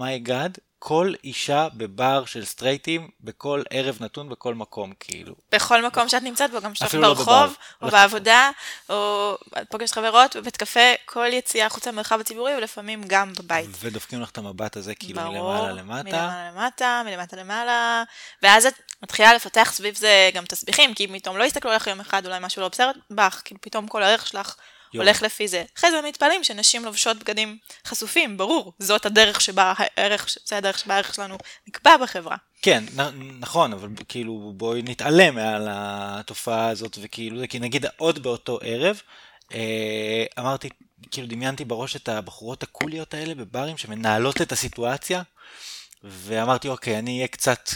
כל 0.79 1.13
אישה 1.23 1.67
בבר 1.73 2.25
של 2.25 2.45
סטרייטים, 2.45 3.09
בכל 3.21 3.63
ערב 3.69 3.97
נתון, 3.99 4.29
בכל 4.29 4.55
מקום, 4.55 4.93
כאילו. 4.99 5.35
בכל 5.51 5.85
מקום 5.85 6.09
שאת 6.09 6.23
נמצאת 6.23 6.51
בו, 6.51 6.61
גם 6.61 6.73
כשאת 6.73 6.93
לא 6.93 7.13
ברחוב, 7.13 7.57
או 7.81 7.89
בעבודה, 7.89 8.51
או 8.89 9.37
פוגשת 9.69 9.93
חברות, 9.93 10.35
בבית 10.35 10.57
קפה, 10.57 10.79
כל 11.05 11.27
יציאה 11.31 11.65
החוצה 11.65 11.91
במרחב 11.91 12.19
הציבורי, 12.19 12.55
ולפעמים 12.55 13.03
גם 13.07 13.33
בבית. 13.33 13.69
ודופקים 13.79 14.21
לך 14.21 14.29
את 14.29 14.37
המבט 14.37 14.77
הזה, 14.77 14.95
כאילו, 14.95 15.21
מלמעלה 15.21 15.71
למטה. 15.71 16.03
מלמעלה 16.03 16.51
למטה, 16.51 17.01
מלמטה 17.05 17.37
למעלה, 17.37 18.03
ואז 18.43 18.65
את 18.65 18.73
מתחילה 19.03 19.33
לפתח 19.33 19.71
סביב 19.73 19.95
זה 19.95 20.29
גם 20.33 20.45
תסביכים, 20.45 20.93
כי 20.93 21.07
פתאום 21.07 21.37
לא 21.37 21.43
יסתכלו 21.43 21.71
עליך 21.71 21.87
יום 21.87 21.99
אחד, 21.99 22.25
אולי 22.25 22.37
משהו 22.41 22.61
לא 22.61 22.67
בסדר 22.67 22.91
בך, 23.11 23.41
כאילו 23.45 23.61
פתאום 23.61 23.87
כל 23.87 24.03
הערך 24.03 24.27
שלך 24.27 24.55
יום. 24.93 25.03
הולך 25.05 25.21
לפי 25.21 25.47
זה. 25.47 25.63
אחרי 25.77 25.91
זה 25.91 26.01
מתפלאים 26.07 26.43
שנשים 26.43 26.85
לובשות 26.85 27.17
בגדים 27.17 27.57
חשופים, 27.87 28.37
ברור, 28.37 28.73
זאת 28.79 29.05
הדרך 29.05 29.41
שבה 29.41 29.73
הערך, 29.77 30.27
זה 30.45 30.57
הדרך 30.57 30.79
שבה 30.79 30.93
הערך 30.93 31.13
שלנו 31.13 31.37
נקבע 31.67 31.97
בחברה. 31.97 32.35
כן, 32.61 32.83
נ- 32.97 33.39
נכון, 33.39 33.73
אבל 33.73 33.89
כאילו 34.07 34.53
בואי 34.55 34.81
נתעלם 34.81 35.35
מעל 35.35 35.67
התופעה 35.71 36.67
הזאת, 36.69 36.97
וכאילו 37.01 37.41
כי 37.49 37.59
נגיד 37.59 37.85
עוד 37.97 38.23
באותו 38.23 38.59
ערב, 38.61 39.01
אה, 39.53 40.25
אמרתי, 40.39 40.69
כאילו 41.11 41.27
דמיינתי 41.27 41.65
בראש 41.65 41.95
את 41.95 42.09
הבחורות 42.09 42.63
הקוליות 42.63 43.13
האלה 43.13 43.35
בברים 43.35 43.77
שמנהלות 43.77 44.41
את 44.41 44.51
הסיטואציה, 44.51 45.21
ואמרתי, 46.03 46.67
אוקיי, 46.69 46.99
אני 46.99 47.15
אהיה 47.17 47.27
קצת 47.27 47.69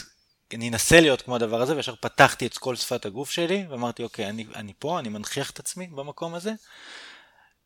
אני 0.56 0.68
אנסה 0.68 1.00
להיות 1.00 1.22
כמו 1.22 1.36
הדבר 1.36 1.60
הזה, 1.60 1.76
וישר 1.76 1.94
פתחתי 2.00 2.46
את 2.46 2.58
כל 2.58 2.76
שפת 2.76 3.06
הגוף 3.06 3.30
שלי, 3.30 3.64
ואמרתי, 3.70 4.02
אוקיי, 4.02 4.28
אני, 4.28 4.46
אני 4.54 4.72
פה, 4.78 4.98
אני 4.98 5.08
מנכיח 5.08 5.50
את 5.50 5.58
עצמי 5.58 5.86
במקום 5.86 6.34
הזה, 6.34 6.52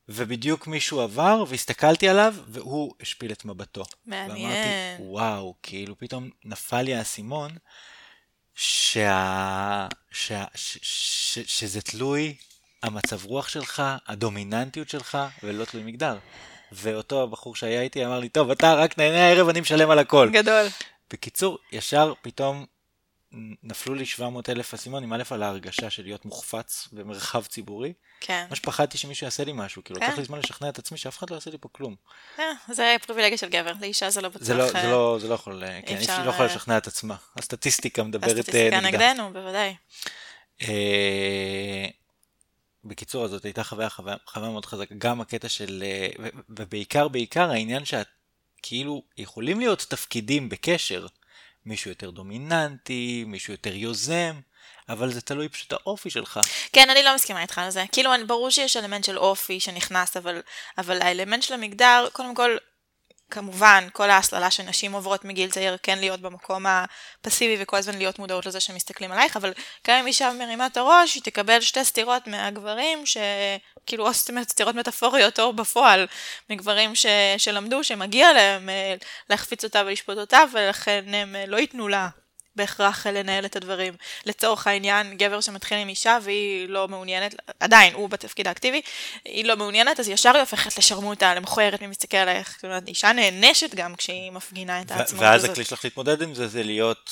ובדיוק 0.08 0.66
מישהו 0.66 1.00
עבר, 1.00 1.44
והסתכלתי 1.48 2.08
עליו, 2.08 2.34
והוא 2.48 2.94
השפיל 3.00 3.32
את 3.32 3.44
מבטו. 3.44 3.82
מעניין. 4.06 4.50
ואמרתי, 4.50 5.02
וואו, 5.02 5.54
כאילו 5.62 5.98
פתאום 5.98 6.30
נפל 6.44 6.82
לי 6.82 6.94
האסימון, 6.94 7.50
שה... 8.54 9.86
שה... 10.10 10.44
ש... 10.54 10.78
ש... 10.82 11.38
ש... 11.38 11.38
שזה 11.38 11.80
תלוי 11.80 12.36
המצב 12.82 13.24
רוח 13.24 13.48
שלך, 13.48 13.82
הדומיננטיות 14.06 14.88
שלך, 14.88 15.18
ולא 15.42 15.64
תלוי 15.64 15.84
מגדר. 15.84 16.18
ואותו 16.72 17.22
הבחור 17.22 17.56
שהיה 17.56 17.82
איתי 17.82 18.06
אמר 18.06 18.18
לי, 18.20 18.28
טוב, 18.28 18.50
אתה 18.50 18.74
רק 18.74 18.98
נהנה 18.98 19.26
הערב, 19.26 19.48
אני 19.48 19.60
משלם 19.60 19.90
על 19.90 19.98
הכל. 19.98 20.30
גדול. 20.32 20.66
בקיצור, 21.12 21.58
ישר 21.72 22.12
פתאום 22.22 22.66
נפלו 23.62 23.94
לי 23.94 24.06
700 24.06 24.48
אלף 24.48 24.74
אסימונים, 24.74 25.12
א' 25.12 25.22
על 25.30 25.42
ההרגשה 25.42 25.90
של 25.90 26.02
להיות 26.02 26.24
מוחפץ 26.24 26.88
במרחב 26.92 27.44
ציבורי. 27.44 27.92
כן. 28.20 28.46
ממש 28.50 28.60
פחדתי 28.60 28.98
שמישהו 28.98 29.24
יעשה 29.24 29.44
לי 29.44 29.52
משהו, 29.54 29.84
כאילו, 29.84 30.00
כן. 30.00 30.06
לקח 30.06 30.18
לי 30.18 30.24
זמן 30.24 30.38
לשכנע 30.38 30.68
את 30.68 30.78
עצמי 30.78 30.98
שאף 30.98 31.18
אחד 31.18 31.30
לא 31.30 31.34
יעשה 31.34 31.50
לי 31.50 31.58
פה 31.60 31.68
כלום. 31.72 31.94
אה, 32.38 32.44
זה 32.68 32.96
פריבילגיה 33.06 33.38
של 33.38 33.48
גבר, 33.48 33.72
לאישה 33.80 34.10
זה 34.10 34.20
לא 34.20 34.28
בטוח. 34.28 34.42
זה 34.42 34.54
לא, 34.54 34.66
זה 34.68 34.90
לא, 34.90 35.18
זה 35.20 35.28
לא 35.28 35.34
יכול, 35.34 35.64
אה, 35.64 35.80
כן, 35.86 35.96
אפשר, 35.96 36.12
היא 36.12 36.24
לא 36.24 36.30
יכולה 36.30 36.48
אה, 36.48 36.54
לשכנע 36.54 36.78
את 36.78 36.86
עצמה. 36.86 37.16
הסטטיסטיקה 37.36 38.02
מדברת 38.02 38.24
אה, 38.24 38.40
הסטטיסטיקה 38.40 38.80
נגדה. 38.80 39.12
נגדנו, 39.12 39.32
בוודאי. 39.32 39.74
בקיצור, 42.84 43.24
אז 43.24 43.30
זאת 43.30 43.44
הייתה 43.44 43.64
חוויה, 43.64 43.88
חוויה, 43.88 44.16
חוויה 44.26 44.50
מאוד 44.50 44.66
חזקה. 44.66 44.94
גם 44.98 45.20
הקטע 45.20 45.48
של, 45.48 45.84
ובעיקר, 46.48 47.08
בעיקר 47.08 47.50
העניין 47.50 47.84
שאת, 47.84 48.06
כאילו, 48.62 49.02
יכולים 49.18 49.60
להיות 49.60 49.86
תפקידים 49.88 50.48
בקשר. 50.48 51.06
מישהו 51.66 51.90
יותר 51.90 52.10
דומיננטי, 52.10 53.24
מישהו 53.26 53.52
יותר 53.52 53.74
יוזם, 53.74 54.40
אבל 54.88 55.12
זה 55.12 55.20
תלוי 55.20 55.48
פשוט 55.48 55.72
האופי 55.72 56.10
שלך. 56.10 56.40
כן, 56.72 56.90
אני 56.90 57.02
לא 57.02 57.14
מסכימה 57.14 57.42
איתך 57.42 57.58
על 57.58 57.70
זה. 57.70 57.84
כאילו, 57.92 58.10
ברור 58.26 58.50
שיש 58.50 58.76
אלמנט 58.76 59.04
של 59.04 59.18
אופי 59.18 59.60
שנכנס, 59.60 60.16
אבל, 60.16 60.40
אבל 60.78 61.02
האלמנט 61.02 61.42
של 61.42 61.54
המגדר, 61.54 62.08
קודם 62.12 62.34
כל, 62.34 62.56
כמובן, 63.30 63.88
כל 63.92 64.10
ההסללה 64.10 64.50
שנשים 64.50 64.92
עוברות 64.92 65.24
מגיל 65.24 65.50
צעיר, 65.50 65.76
כן 65.82 65.98
להיות 65.98 66.20
במקום 66.20 66.66
הפסיבי 66.66 67.62
וכל 67.62 67.76
הזמן 67.76 67.98
להיות 67.98 68.18
מודעות 68.18 68.46
לזה 68.46 68.60
שמסתכלים 68.60 69.12
עלייך, 69.12 69.36
אבל 69.36 69.52
גם 69.86 69.98
אם 69.98 70.06
אישה 70.06 70.32
מרימה 70.32 70.66
את 70.66 70.76
הראש, 70.76 71.14
היא 71.14 71.22
תקבל 71.22 71.60
שתי 71.60 71.84
סטירות 71.84 72.26
מהגברים, 72.26 73.06
שכאילו, 73.06 74.08
או 74.08 74.14
סטירות 74.14 74.74
מטאפוריות 74.74 75.40
או 75.40 75.52
בפועל, 75.52 76.06
מגברים 76.50 76.94
ש... 76.94 77.06
שלמדו 77.38 77.84
שמגיע 77.84 78.32
להם 78.32 78.68
אה, 78.68 78.94
להחפיץ 79.30 79.64
אותה 79.64 79.82
ולשפוט 79.86 80.18
אותה, 80.18 80.40
ולכן 80.52 81.14
הם 81.14 81.36
אה, 81.36 81.46
לא 81.46 81.56
ייתנו 81.56 81.88
לה 81.88 82.08
בהכרח 82.56 83.06
לנהל 83.06 83.44
את 83.44 83.56
הדברים. 83.56 83.94
לצורך 84.26 84.66
העניין, 84.66 85.16
גבר 85.16 85.40
שמתחיל 85.40 85.78
עם 85.78 85.88
אישה 85.88 86.18
והיא 86.22 86.68
לא 86.68 86.88
מעוניינת, 86.88 87.34
עדיין, 87.60 87.94
הוא 87.94 88.08
בתפקיד 88.08 88.48
האקטיבי, 88.48 88.80
היא 89.24 89.44
לא 89.44 89.56
מעוניינת, 89.56 90.00
אז 90.00 90.08
ישר 90.08 90.30
היא 90.30 90.40
הופכת 90.40 90.78
לשרמוטה, 90.78 91.34
למכוערת, 91.34 91.80
מי 91.80 91.86
מסתכל 91.86 92.16
עלייך. 92.16 92.52
זאת 92.54 92.64
אומרת, 92.64 92.88
אישה 92.88 93.12
נענשת 93.12 93.74
גם 93.74 93.96
כשהיא 93.96 94.30
מפגינה 94.30 94.80
את 94.80 94.90
העצמאות 94.90 95.22
ואז 95.22 95.44
הזאת. 95.44 95.50
הכלי 95.50 95.64
שלך 95.64 95.84
להתמודד 95.84 96.22
עם 96.22 96.34
זה, 96.34 96.48
זה 96.48 96.62
להיות. 96.62 97.10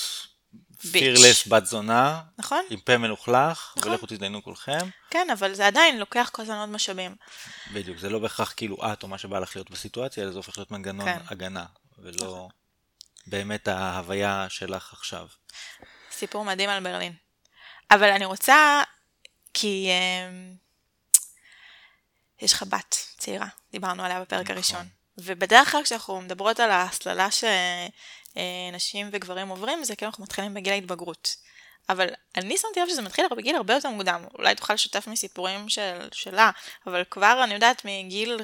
פירלס 0.92 1.46
בת 1.46 1.66
זונה, 1.66 2.20
נכון? 2.38 2.62
עם 2.70 2.80
פה 2.80 2.98
מלוכלך, 2.98 3.74
נכון. 3.76 3.92
ולכו 3.92 4.06
תזדיינו 4.06 4.42
כולכם. 4.42 4.78
כן, 5.10 5.28
אבל 5.32 5.54
זה 5.54 5.66
עדיין 5.66 5.98
לוקח 5.98 6.30
כל 6.32 6.42
הזמן 6.42 6.58
עוד 6.58 6.68
משאבים. 6.68 7.14
בדיוק, 7.72 7.98
זה 7.98 8.10
לא 8.10 8.18
בהכרח 8.18 8.54
כאילו 8.56 8.92
את 8.92 9.02
או 9.02 9.08
מה 9.08 9.18
שבא 9.18 9.38
לך 9.38 9.56
להיות 9.56 9.70
בסיטואציה, 9.70 10.22
אלא 10.22 10.32
זה 10.32 10.36
הופך 10.36 10.58
להיות 10.58 10.70
מנגנון 10.70 11.06
כן. 11.06 11.18
הגנה, 11.28 11.64
ולא 11.98 12.48
באמת 13.26 13.68
ההוויה 13.68 14.46
שלך 14.48 14.92
עכשיו. 14.92 15.26
סיפור 16.10 16.44
מדהים 16.44 16.70
על 16.70 16.82
ברלין. 16.82 17.12
אבל 17.90 18.10
אני 18.10 18.24
רוצה, 18.24 18.82
כי 19.54 19.88
אה, 19.90 20.30
יש 22.40 22.52
לך 22.52 22.62
בת 22.62 22.96
צעירה, 23.18 23.46
דיברנו 23.72 24.04
עליה 24.04 24.20
בפרק 24.20 24.40
נכון. 24.40 24.54
הראשון. 24.54 24.88
ובדרך 25.18 25.70
כלל 25.70 25.82
כשאנחנו 25.82 26.20
מדברות 26.20 26.60
על 26.60 26.70
ההסללה 26.70 27.28
שנשים 27.30 29.08
וגברים 29.12 29.48
עוברים, 29.48 29.84
זה 29.84 29.96
כאילו 29.96 30.10
אנחנו 30.10 30.24
מתחילים 30.24 30.54
בגיל 30.54 30.72
ההתבגרות. 30.72 31.36
אבל 31.88 32.08
אני 32.36 32.56
שמתי 32.58 32.80
לב 32.80 32.88
שזה 32.88 33.02
מתחיל 33.02 33.24
בגיל 33.36 33.56
הרבה 33.56 33.74
יותר 33.74 33.88
מוקדם. 33.88 34.24
אולי 34.38 34.54
תוכל 34.54 34.74
לשתף 34.74 35.06
מסיפורים 35.06 35.68
של, 35.68 36.08
שלה, 36.12 36.50
אבל 36.86 37.04
כבר 37.10 37.40
אני 37.44 37.54
יודעת 37.54 37.82
מגיל 37.84 38.40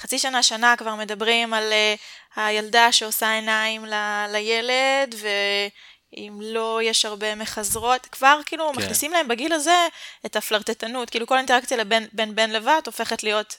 חצי 0.00 0.18
שנה, 0.18 0.42
שנה 0.42 0.74
כבר 0.76 0.94
מדברים 0.94 1.54
על 1.54 1.72
uh, 1.72 2.40
הילדה 2.40 2.92
שעושה 2.92 3.32
עיניים 3.32 3.84
ל, 3.84 3.94
לילד, 4.32 5.14
ואם 5.14 6.38
לא 6.42 6.80
יש 6.82 7.04
הרבה 7.04 7.34
מחזרות, 7.34 8.06
כבר 8.06 8.40
כאילו 8.46 8.72
כן. 8.72 8.78
מכניסים 8.78 9.12
להם 9.12 9.28
בגיל 9.28 9.52
הזה 9.52 9.86
את 10.26 10.36
הפלרטטנות. 10.36 11.10
כאילו 11.10 11.26
כל 11.26 11.36
אינטראקציה 11.36 11.76
לבין 11.76 12.06
בין 12.12 12.34
בן 12.34 12.50
לבת 12.50 12.86
הופכת 12.86 13.22
להיות 13.22 13.56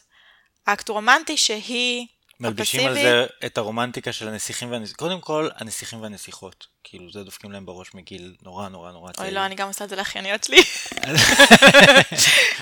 אקט 0.66 0.90
רומנטי 0.90 1.38
שהם 1.38 2.08
מלבישים 2.40 2.80
על 2.80 2.92
הפסיבי. 2.92 3.10
זה 3.10 3.26
את 3.46 3.58
הרומנטיקה 3.58 4.14
של 4.14 4.28
הנסיכים 4.28 4.72
והנסיכות. 4.72 5.00
קודם 5.00 5.22
כל, 5.22 5.50
הנסיכים 5.58 6.02
והנסיכות. 6.02 6.68
כאילו, 6.84 7.12
זה 7.12 7.24
דופקים 7.24 7.52
להם 7.52 7.66
בראש 7.66 7.94
מגיל 7.94 8.36
נורא 8.44 8.70
נורא 8.70 8.92
נורא 8.92 9.12
צעיר. 9.12 9.28
אוי 9.28 9.36
לא, 9.36 9.46
אני 9.46 9.56
גם 9.56 9.68
עושה 9.68 9.84
את 9.86 9.90
זה 9.90 9.96
לאחייניות 9.96 10.44
שלי. 10.44 10.62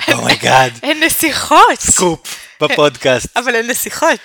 oh 0.17 0.33
my 0.33 0.48
god, 0.48 0.79
הן 0.83 1.03
נסיכות! 1.03 1.79
סקופ 1.79 2.47
בפודקאסט. 2.61 3.37
אבל 3.37 3.55
הן 3.55 3.69
נסיכות. 3.69 4.19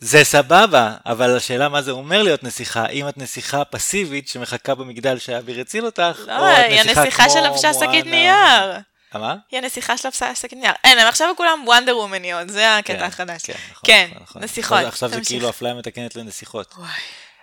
זה 0.00 0.24
סבבה, 0.24 0.94
אבל 1.06 1.36
השאלה 1.36 1.68
מה 1.68 1.82
זה 1.82 1.90
אומר 1.90 2.22
להיות 2.22 2.42
נסיכה, 2.42 2.86
אם 2.86 3.08
את 3.08 3.18
נסיכה 3.18 3.64
פסיבית 3.64 4.28
שמחכה 4.28 4.74
במגדל 4.74 5.18
שאביר 5.18 5.60
הציל 5.60 5.86
אותך, 5.86 6.18
לא, 6.26 6.38
או 6.38 6.52
את 6.52 6.56
היא 6.68 6.80
נסיכה 6.80 7.00
הנסיכה 7.00 7.24
כמו 7.24 7.32
שלבשה 7.32 7.74
שקית 7.74 8.04
מואנה. 8.04 8.10
נייר. 8.10 8.80
מה? 9.14 9.36
היא 9.50 9.58
הנסיכה 9.58 9.96
שלבשה 9.96 10.34
שקית 10.34 10.58
נייר. 10.58 10.72
אין, 10.84 10.98
הם 10.98 11.06
עכשיו 11.06 11.34
כולם 11.36 11.62
וונדר 11.66 11.96
וומניות, 11.98 12.48
זה 12.48 12.76
הקטע 12.76 12.98
כן, 12.98 13.04
החדש. 13.04 13.42
כן, 13.46 13.52
נכון, 13.70 13.82
כן, 13.86 14.08
נכון, 14.10 14.22
נכון. 14.22 14.42
נסיכות. 14.42 14.78
עכשיו- 14.84 15.08
זה. 15.08 15.20
כאילו 15.26 15.48
אפליה 15.50 15.74
מתקנת 15.74 16.16
לנסיכות. 16.16 16.74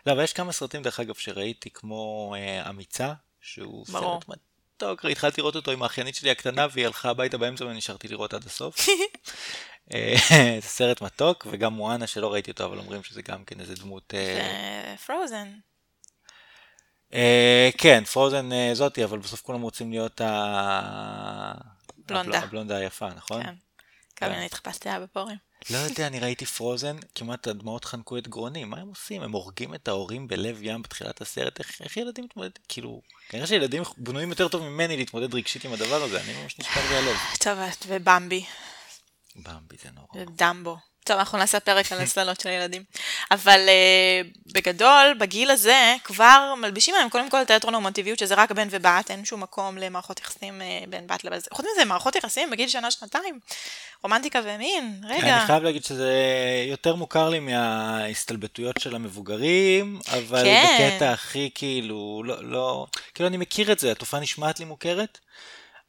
לא, 0.05 0.11
אבל 0.11 0.23
יש 0.23 0.33
כמה 0.33 0.51
סרטים 0.51 0.83
דרך 0.83 0.99
אגב 0.99 1.15
שראיתי, 1.15 1.69
כמו 1.69 2.35
אה, 2.37 2.69
אמיצה, 2.69 3.13
שהוא. 3.41 3.85
סרט 3.85 4.25
מתוק, 4.27 5.05
התחלתי 5.05 5.41
לראות 5.41 5.55
אותו 5.55 5.71
עם 5.71 5.83
האחיינית 5.83 6.15
שלי 6.15 6.31
הקטנה 6.31 6.67
והיא 6.71 6.85
הלכה 6.85 7.09
הביתה 7.09 7.37
באמצע 7.37 7.65
ונשארתי 7.65 8.07
לראות 8.07 8.33
עד 8.33 8.45
הסוף. 8.45 8.87
אה, 9.93 10.15
זה 10.61 10.67
סרט 10.67 11.01
מתוק, 11.01 11.47
וגם 11.51 11.73
מואנה 11.73 12.07
שלא 12.07 12.33
ראיתי 12.33 12.51
אותו, 12.51 12.65
אבל 12.65 12.77
אומרים 12.77 13.03
שזה 13.03 13.21
גם 13.21 13.43
כן 13.45 13.59
איזה 13.59 13.75
דמות... 13.75 14.13
אה, 14.13 14.35
זה 14.91 15.05
פרוזן. 15.05 15.47
אה, 17.15 17.69
כן, 17.77 18.03
פרוזן 18.03 18.51
אה, 18.53 18.69
זאתי, 18.73 19.03
אבל 19.03 19.17
בסוף 19.19 19.41
כולם 19.41 19.61
רוצים 19.61 19.91
להיות 19.91 20.21
ה... 20.21 21.51
בלונדה. 21.97 22.37
הבל- 22.37 22.47
הבלונדה 22.47 22.77
היפה, 22.77 23.07
נכון? 23.09 23.43
כן. 23.43 23.53
כמה 24.15 24.35
אני 24.37 24.45
התחפשתי 24.45 24.89
לה 24.89 24.99
בפורים. 24.99 25.37
לא 25.69 25.77
יודע, 25.77 26.07
אני 26.07 26.19
ראיתי 26.19 26.45
פרוזן, 26.45 26.95
כמעט 27.15 27.47
הדמעות 27.47 27.85
חנקו 27.85 28.17
את 28.17 28.27
גרוני, 28.27 28.63
מה 28.63 28.77
הם 28.77 28.87
עושים? 28.87 29.21
הם 29.21 29.31
הורגים 29.31 29.75
את 29.75 29.87
ההורים 29.87 30.27
בלב 30.27 30.57
ים 30.61 30.81
בתחילת 30.81 31.21
הסרט, 31.21 31.59
איך, 31.59 31.81
איך 31.81 31.97
ילדים 31.97 32.23
מתמודדים? 32.25 32.63
כאילו, 32.69 33.01
כנראה 33.29 33.47
שילדים 33.47 33.83
בנויים 33.97 34.29
יותר 34.29 34.47
טוב 34.47 34.61
ממני 34.63 34.97
להתמודד 34.97 35.35
רגשית 35.35 35.65
עם 35.65 35.73
הדבר 35.73 36.03
הזה, 36.03 36.21
אני 36.21 36.33
ממש 36.43 36.59
נשבר 36.59 36.81
לי 36.89 36.95
הלב. 36.95 37.15
טוב, 37.39 37.57
ובמבי. 37.87 38.45
במבי 39.35 39.75
זה 39.83 39.89
נורא. 39.91 40.07
ודמבו. 40.31 40.77
טוב, 41.03 41.17
אנחנו 41.17 41.37
נעשה 41.37 41.59
פרק 41.59 41.91
על 41.91 41.99
הסללות 42.01 42.39
של 42.41 42.49
ילדים. 42.49 42.83
אבל 43.31 43.59
uh, 43.67 44.51
בגדול, 44.53 45.13
בגיל 45.19 45.51
הזה, 45.51 45.95
כבר 46.03 46.53
מלבישים 46.57 46.95
להם 46.95 47.09
קודם 47.09 47.29
כל 47.29 47.43
תיאטרון 47.43 47.73
נורמטיביות, 47.73 48.19
שזה 48.19 48.35
רק 48.35 48.51
בן 48.51 48.67
ובת, 48.71 49.11
אין 49.11 49.25
שום 49.25 49.43
מקום 49.43 49.77
למערכות 49.77 50.19
יחסים 50.19 50.61
uh, 50.61 50.89
בין 50.89 51.07
בת 51.07 51.23
לבת. 51.23 51.47
חוץ 51.53 51.65
מזה, 51.73 51.85
מערכות 51.85 52.15
יחסים 52.15 52.49
בגיל 52.49 52.69
שנה-שנתיים, 52.69 53.39
רומנטיקה 54.03 54.39
ומין, 54.43 55.01
רגע. 55.03 55.37
אני 55.37 55.47
חייב 55.47 55.63
להגיד 55.63 55.85
שזה 55.85 56.13
יותר 56.69 56.95
מוכר 56.95 57.29
לי 57.29 57.39
מההסתלבטויות 57.39 58.75
של 58.79 58.95
המבוגרים, 58.95 59.99
אבל 60.07 60.43
כן. 60.43 60.91
בקטע 60.93 61.11
הכי 61.11 61.49
כאילו, 61.55 62.23
לא, 62.25 62.43
לא, 62.43 62.85
כאילו 63.13 63.29
אני 63.29 63.37
מכיר 63.37 63.71
את 63.71 63.79
זה, 63.79 63.91
התופעה 63.91 64.19
נשמעת 64.19 64.59
לי 64.59 64.65
מוכרת, 64.65 65.19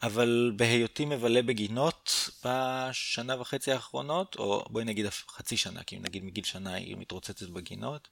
אבל 0.02 0.52
בהיותי 0.56 1.04
מבלה 1.04 1.42
בגינות 1.42 2.30
בשנה 2.44 3.40
וחצי 3.40 3.72
האחרונות, 3.72 4.36
או 4.36 4.64
בואי 4.70 4.84
נגיד 4.84 5.06
חצי 5.08 5.56
שנה, 5.56 5.82
כי 5.82 5.98
נגיד 5.98 6.24
מגיל 6.24 6.44
שנה 6.44 6.74
היא 6.74 6.96
מתרוצצת 6.96 7.48
בגינות, 7.48 8.08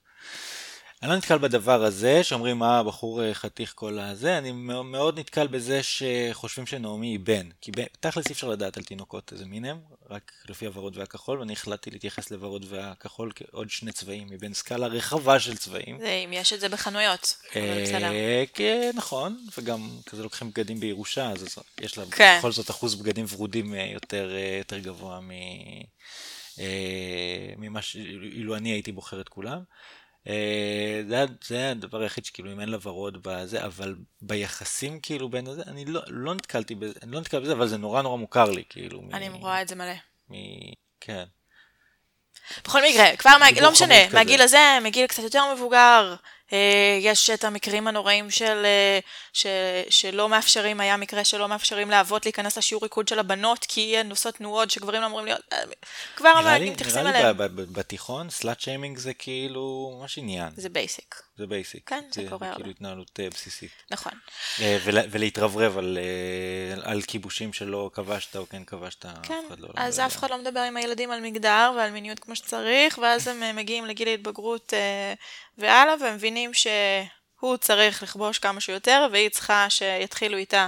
אני 1.01 1.09
לא 1.09 1.15
נתקל 1.17 1.37
בדבר 1.37 1.83
הזה, 1.83 2.23
שאומרים 2.23 2.57
מה 2.59 2.79
הבחור 2.79 3.23
אה, 3.23 3.33
חתיך 3.33 3.73
כל 3.75 3.99
הזה, 3.99 4.37
אני 4.37 4.51
מאו- 4.51 4.83
מאוד 4.83 5.19
נתקל 5.19 5.47
בזה 5.47 5.81
שחושבים 5.83 6.65
שנעמי 6.65 7.07
היא 7.07 7.19
בן. 7.19 7.49
כי 7.61 7.71
ב- 7.71 7.85
תכלס 7.99 8.27
אי 8.27 8.31
אפשר 8.31 8.49
לדעת 8.49 8.77
על 8.77 8.83
תינוקות 8.83 9.33
איזה 9.33 9.45
מין 9.45 9.65
הם, 9.65 9.79
רק 10.09 10.31
לפי 10.49 10.65
הוורוד 10.65 10.97
והכחול, 10.97 11.39
ואני 11.39 11.53
החלטתי 11.53 11.91
להתייחס 11.91 12.31
לוורוד 12.31 12.65
והכחול 12.69 13.31
כעוד 13.35 13.69
שני 13.69 13.91
צבעים 13.91 14.27
מבין 14.29 14.53
סקאלה 14.53 14.87
רחבה 14.87 15.39
של 15.39 15.57
צבעים. 15.57 15.97
זה 15.99 16.09
אם 16.25 16.33
יש 16.33 16.53
את 16.53 16.59
זה 16.59 16.69
בחנויות, 16.69 17.35
אבל 17.55 17.81
בסדר. 17.83 18.11
אה, 18.11 18.43
כן, 18.53 18.91
נכון, 18.95 19.45
וגם 19.57 19.89
כזה 20.05 20.23
לוקחים 20.23 20.49
בגדים 20.49 20.79
בירושה, 20.79 21.29
אז 21.29 21.45
יש 21.81 21.97
לה 21.97 22.03
כן. 22.11 22.35
בכל 22.39 22.51
זאת 22.51 22.69
אחוז 22.69 22.95
בגדים 22.95 23.25
ורודים 23.29 23.73
אה, 23.75 23.89
יותר, 23.93 24.31
אה, 24.35 24.55
יותר 24.57 24.79
גבוה. 24.79 25.19
אה, 26.59 27.53
ממה 27.57 27.81
ש... 27.81 27.95
אילו 28.35 28.55
אני 28.55 28.69
הייתי 28.69 28.91
בוחר 28.91 29.21
את 29.21 29.29
כולם. 29.29 29.59
אה, 30.27 31.01
זה, 31.09 31.25
זה 31.43 31.71
הדבר 31.71 32.01
היחיד 32.01 32.25
שכאילו 32.25 32.51
אם 32.51 32.59
אין 32.59 32.69
לה 32.69 32.77
ורוד 32.81 33.17
בזה, 33.21 33.65
אבל 33.65 33.95
ביחסים 34.21 34.99
כאילו 34.99 35.29
בין 35.29 35.47
הזה, 35.47 35.61
אני 35.67 35.85
לא, 35.85 36.01
לא 36.07 36.33
נתקלתי 36.33 36.75
בזה, 36.75 36.93
אני 37.03 37.11
לא 37.11 37.19
נתקל 37.19 37.39
בזה, 37.39 37.53
אבל 37.53 37.67
זה 37.67 37.77
נורא 37.77 38.01
נורא 38.01 38.17
מוכר 38.17 38.51
לי, 38.51 38.63
כאילו. 38.69 39.01
מ- 39.01 39.15
אני 39.15 39.29
רואה 39.29 39.61
את 39.61 39.67
זה 39.67 39.75
מלא. 39.75 39.93
מ... 40.29 40.35
כן. 41.01 41.23
בכל 42.63 42.81
מקרה, 42.89 43.17
כבר, 43.17 43.31
מה, 43.39 43.45
לא 43.61 43.71
משנה. 43.71 44.09
מהגיל 44.13 44.41
הזה, 44.41 44.77
מגיל 44.83 45.07
קצת 45.07 45.23
יותר 45.23 45.53
מבוגר, 45.53 46.15
יש 47.01 47.29
את 47.29 47.43
המקרים 47.43 47.87
הנוראים 47.87 48.29
של, 48.29 48.65
אה, 48.65 48.99
ש, 49.33 49.45
שלא 49.89 50.29
מאפשרים, 50.29 50.79
היה 50.79 50.97
מקרה 50.97 51.23
שלא 51.23 51.47
מאפשרים 51.47 51.91
לאבות 51.91 52.25
להיכנס 52.25 52.57
לשיעור 52.57 52.83
ריקוד 52.83 53.07
של 53.07 53.19
הבנות, 53.19 53.65
כי 53.67 53.97
הן 53.97 54.09
עושות 54.09 54.35
תנועות 54.35 54.71
שגברים 54.71 55.01
לא 55.01 55.05
אמורים 55.07 55.25
להיות, 55.25 55.41
אה, 55.53 55.57
כבר 56.15 56.39
נראה 56.39 56.57
לי, 56.57 56.69
מתייחסים 56.69 56.99
נראה 57.01 57.11
לי 57.11 57.19
אליהם. 57.19 57.37
ב- 57.37 57.43
ב- 57.43 57.79
בתיכון, 57.79 58.29
slut 58.29 58.59
shaming 58.59 58.97
זה 58.97 59.13
כאילו 59.13 59.97
ממש 59.99 60.17
עניין. 60.17 60.49
זה 60.55 60.69
basic. 60.69 61.15
זה 61.37 61.47
basic. 61.47 61.89
כן, 61.89 62.03
זה 62.11 62.21
קורה 62.29 62.37
זה 62.39 62.45
הרבה. 62.45 62.55
כאילו 62.55 62.69
התנהלות 62.69 63.19
אה, 63.19 63.29
בסיסית. 63.29 63.71
נכון. 63.91 64.11
אה, 64.61 64.77
ול- 64.83 65.07
ולהתרברב 65.11 65.77
על, 65.77 65.97
אה, 66.01 66.91
על 66.91 67.01
כיבושים 67.01 67.53
שלא 67.53 67.89
כבשת 67.93 68.35
או 68.35 68.49
כן 68.49 68.63
כבשת, 68.63 69.01
כן, 69.01 69.09
אף 69.45 69.47
אחד 69.47 69.59
לא... 69.59 69.69
אז 69.75 69.99
לא 69.99 70.05
אף 70.05 70.17
אחד 70.17 70.29
לא 70.29 70.37
מדבר 70.37 70.59
עם 70.59 70.77
הילדים 70.77 71.11
על 71.11 71.21
מגדר 71.21 71.73
ועל 71.77 71.91
מיניות 71.91 72.19
כמו 72.19 72.35
שצריך, 72.35 72.97
ואז 72.97 73.27
הם 73.27 73.55
מגיעים 73.55 73.85
לגיל 73.85 74.07
ההתבגרות 74.07 74.73
אה, 74.73 75.13
והלאה, 75.57 75.93
והם 76.01 76.15
מבינים 76.15 76.51
שהוא 76.53 77.57
צריך 77.57 78.03
לכבוש 78.03 78.39
כמה 78.39 78.61
שיותר, 78.61 79.07
והיא 79.11 79.29
צריכה 79.29 79.69
שיתחילו 79.69 80.37
איתה 80.37 80.67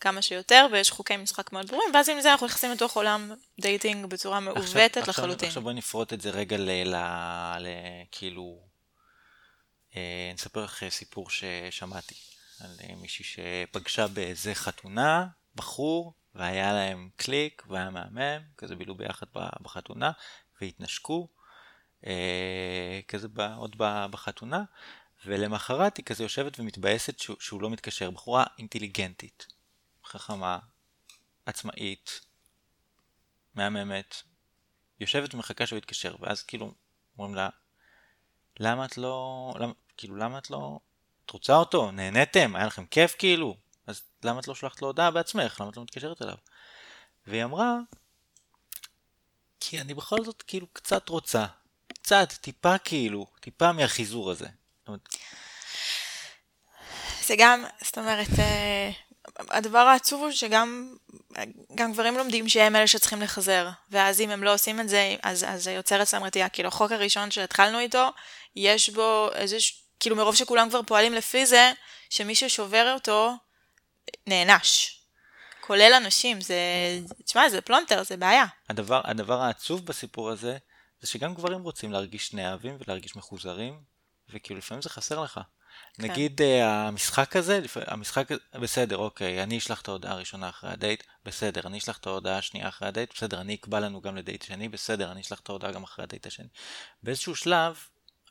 כמה 0.00 0.22
שיותר, 0.22 0.66
ויש 0.72 0.90
חוקי 0.90 1.16
משחק 1.16 1.52
מאוד 1.52 1.66
ברורים, 1.66 1.88
ואז 1.94 2.08
עם 2.08 2.20
זה 2.20 2.32
אנחנו 2.32 2.46
נכנסים 2.46 2.70
לתוך 2.72 2.96
עולם 2.96 3.32
dating 3.60 4.06
בצורה 4.06 4.40
מעוותת 4.40 5.08
לחלוטין. 5.08 5.48
עכשיו 5.48 5.62
בואי 5.62 5.74
נפרוט 5.74 6.12
את 6.12 6.20
זה 6.20 6.30
רגע 6.30 6.56
ל... 6.56 6.70
ל, 6.84 6.94
ל 7.60 7.66
כאילו... 8.12 8.65
אה, 9.96 10.30
נספר 10.34 10.64
לך 10.64 10.82
סיפור 10.88 11.30
ששמעתי 11.30 12.14
על 12.60 12.70
אה, 12.80 12.94
מישהי 12.94 13.24
שפגשה 13.24 14.06
באיזה 14.06 14.54
חתונה, 14.54 15.26
בחור, 15.54 16.14
והיה 16.34 16.72
להם 16.72 17.08
קליק, 17.16 17.62
והיה 17.68 17.90
מהמם, 17.90 18.42
כזה 18.56 18.76
בילו 18.76 18.94
ביחד 18.94 19.26
בחתונה, 19.62 20.12
והתנשקו, 20.60 21.28
אה, 22.06 23.00
כזה 23.08 23.28
עוד 23.56 23.76
בחתונה, 24.10 24.64
ולמחרת 25.24 25.96
היא 25.96 26.04
כזה 26.04 26.22
יושבת 26.22 26.60
ומתבאסת 26.60 27.18
שהוא 27.18 27.62
לא 27.62 27.70
מתקשר. 27.70 28.10
בחורה 28.10 28.44
אינטליגנטית, 28.58 29.46
חכמה, 30.04 30.58
עצמאית, 31.46 32.20
מהממת, 33.54 34.22
יושבת 35.00 35.34
ומחכה 35.34 35.66
שהוא 35.66 35.78
יתקשר, 35.78 36.16
ואז 36.20 36.42
כאילו 36.42 36.74
אומרים 37.18 37.34
לה, 37.34 37.48
למה 38.60 38.84
את 38.84 38.98
לא, 38.98 39.52
למה, 39.60 39.72
כאילו 39.96 40.16
למה 40.16 40.38
את 40.38 40.50
לא, 40.50 40.78
את 41.26 41.30
רוצה 41.30 41.56
אותו, 41.56 41.90
נהניתם, 41.90 42.56
היה 42.56 42.66
לכם 42.66 42.86
כיף 42.86 43.14
כאילו, 43.18 43.56
אז 43.86 44.02
למה 44.24 44.40
את 44.40 44.48
לא 44.48 44.54
שלחת 44.54 44.82
לו 44.82 44.88
הודעה 44.88 45.10
בעצמך, 45.10 45.60
למה 45.60 45.70
את 45.70 45.76
לא 45.76 45.82
מתקשרת 45.82 46.22
אליו? 46.22 46.36
והיא 47.26 47.44
אמרה, 47.44 47.76
כי 49.60 49.80
אני 49.80 49.94
בכל 49.94 50.24
זאת 50.24 50.42
כאילו 50.42 50.66
קצת 50.72 51.08
רוצה, 51.08 51.46
קצת, 51.88 52.32
טיפה 52.32 52.78
כאילו, 52.78 53.26
טיפה 53.40 53.72
מהחיזור 53.72 54.30
הזה. 54.30 54.48
זה 57.26 57.34
גם, 57.38 57.64
זאת 57.84 57.98
אומרת, 57.98 58.28
אה, 58.38 58.90
הדבר 59.38 59.78
העצוב 59.78 60.22
הוא 60.22 60.30
שגם 60.30 60.96
גם 61.74 61.92
גברים 61.92 62.16
לומדים 62.16 62.48
שהם 62.48 62.76
אלה 62.76 62.86
שצריכים 62.86 63.22
לחזר, 63.22 63.68
ואז 63.90 64.20
אם 64.20 64.30
הם 64.30 64.44
לא 64.44 64.54
עושים 64.54 64.80
את 64.80 64.88
זה, 64.88 65.16
אז, 65.22 65.46
זה 65.56 65.72
יוצר 65.72 66.02
אצלם 66.02 66.24
רתיעה. 66.24 66.48
כאילו, 66.48 66.68
החוק 66.68 66.92
הראשון 66.92 67.30
שהתחלנו 67.30 67.78
איתו, 67.78 68.08
יש 68.56 68.90
בו 68.90 69.28
איזה, 69.34 69.60
ש- 69.60 69.82
כאילו 70.00 70.16
מרוב 70.16 70.34
שכולם 70.36 70.68
כבר 70.68 70.80
פועלים 70.82 71.14
לפי 71.14 71.46
זה, 71.46 71.72
שמי 72.10 72.34
ששובר 72.34 72.92
אותו, 72.94 73.32
נענש. 74.26 75.00
כולל 75.60 75.92
אנשים, 75.96 76.40
זה, 76.40 76.58
תשמע, 77.24 77.48
זה 77.48 77.60
פלונטר, 77.60 78.02
זה 78.02 78.16
בעיה. 78.16 78.44
הדבר, 78.68 79.00
הדבר 79.04 79.40
העצוב 79.42 79.86
בסיפור 79.86 80.30
הזה, 80.30 80.56
זה 81.00 81.08
שגם 81.08 81.34
גברים 81.34 81.62
רוצים 81.62 81.92
להרגיש 81.92 82.34
נאהבים 82.34 82.76
ולהרגיש 82.80 83.16
מחוזרים, 83.16 83.80
וכאילו 84.28 84.58
לפעמים 84.58 84.82
זה 84.82 84.90
חסר 84.90 85.20
לך. 85.20 85.40
כן. 85.94 86.02
נגיד 86.02 86.42
אה, 86.42 86.86
המשחק 86.88 87.36
הזה, 87.36 87.60
לפ- 87.60 87.76
המשחק, 87.86 88.28
בסדר, 88.54 88.96
אוקיי, 88.96 89.42
אני 89.42 89.58
אשלח 89.58 89.80
את 89.80 89.88
ההודעה 89.88 90.12
הראשונה 90.12 90.48
אחרי 90.48 90.70
הדייט, 90.70 91.02
בסדר, 91.24 91.60
אני 91.66 91.78
אשלח 91.78 91.98
את 91.98 92.06
ההודעה 92.06 92.38
השנייה 92.38 92.68
אחרי 92.68 92.88
הדייט, 92.88 93.12
בסדר, 93.16 93.40
אני 93.40 93.54
אקבע 93.54 93.80
לנו 93.80 94.00
גם 94.00 94.16
לדייט 94.16 94.42
שני, 94.42 94.68
בסדר, 94.68 95.12
אני 95.12 95.20
אשלח 95.20 95.40
את 95.40 95.48
ההודעה 95.48 95.72
גם 95.72 95.82
אחרי 95.82 96.02
הדייט 96.02 96.26
השני. 96.26 96.46
באיזשהו 97.02 97.36
שלב, 97.36 97.78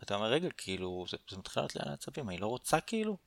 אתה 0.04 0.16
אומר, 0.16 0.28
רגע, 0.28 0.50
כאילו, 0.58 1.06
זה, 1.10 1.18
זה 1.30 1.38
מתחיל 1.38 1.62
לעלות 1.62 1.75
לי 1.75 1.82
על 1.86 1.90
העצבים, 1.90 2.30
היא 2.30 2.40
לא 2.40 2.48
רוצה 2.48 2.80
כאילו? 2.80 3.18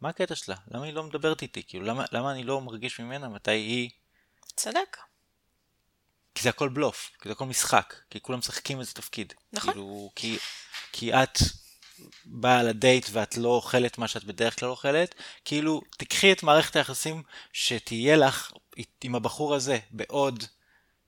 מה 0.00 0.08
הקטע 0.08 0.34
שלה? 0.34 0.56
למה 0.70 0.84
היא 0.84 0.92
לא 0.92 1.02
מדברת 1.02 1.42
איתי? 1.42 1.62
כאילו, 1.66 1.84
למה, 1.84 2.04
למה 2.12 2.32
אני 2.32 2.44
לא 2.44 2.60
מרגיש 2.60 3.00
ממנה 3.00 3.28
מתי 3.28 3.50
היא... 3.50 3.90
צודק. 4.56 4.96
כי 6.34 6.42
זה 6.42 6.48
הכל 6.48 6.68
בלוף, 6.68 7.10
כי 7.20 7.28
זה 7.28 7.32
הכל 7.32 7.46
משחק, 7.46 7.94
כי 8.10 8.20
כולם 8.20 8.38
משחקים 8.38 8.80
איזה 8.80 8.94
תפקיד. 8.94 9.32
נכון. 9.52 9.72
כאילו, 9.72 10.10
כי, 10.14 10.38
כי 10.92 11.14
את 11.14 11.38
באה 12.24 12.62
לדייט 12.62 13.06
ואת 13.12 13.36
לא 13.36 13.48
אוכלת 13.48 13.98
מה 13.98 14.08
שאת 14.08 14.24
בדרך 14.24 14.60
כלל 14.60 14.68
אוכלת, 14.68 15.14
כאילו, 15.44 15.82
תקחי 15.90 16.32
את 16.32 16.42
מערכת 16.42 16.76
היחסים 16.76 17.22
שתהיה 17.52 18.16
לך 18.16 18.52
עם 19.04 19.14
הבחור 19.14 19.54
הזה 19.54 19.78
בעוד 19.90 20.44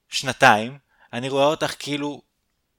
שנתיים, 0.08 0.78
אני 1.12 1.28
רואה 1.28 1.46
אותך 1.46 1.74
כאילו 1.78 2.22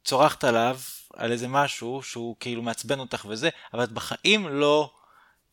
צורחת 0.04 0.44
עליו 0.44 0.80
על 1.13 1.32
איזה 1.32 1.48
משהו 1.48 2.02
שהוא 2.04 2.36
כאילו 2.39 2.62
מעצבן 2.62 3.00
אותך 3.00 3.26
וזה, 3.30 3.50
אבל 3.74 3.84
את 3.84 3.91
בחיים 3.91 4.48
לא 4.48 4.91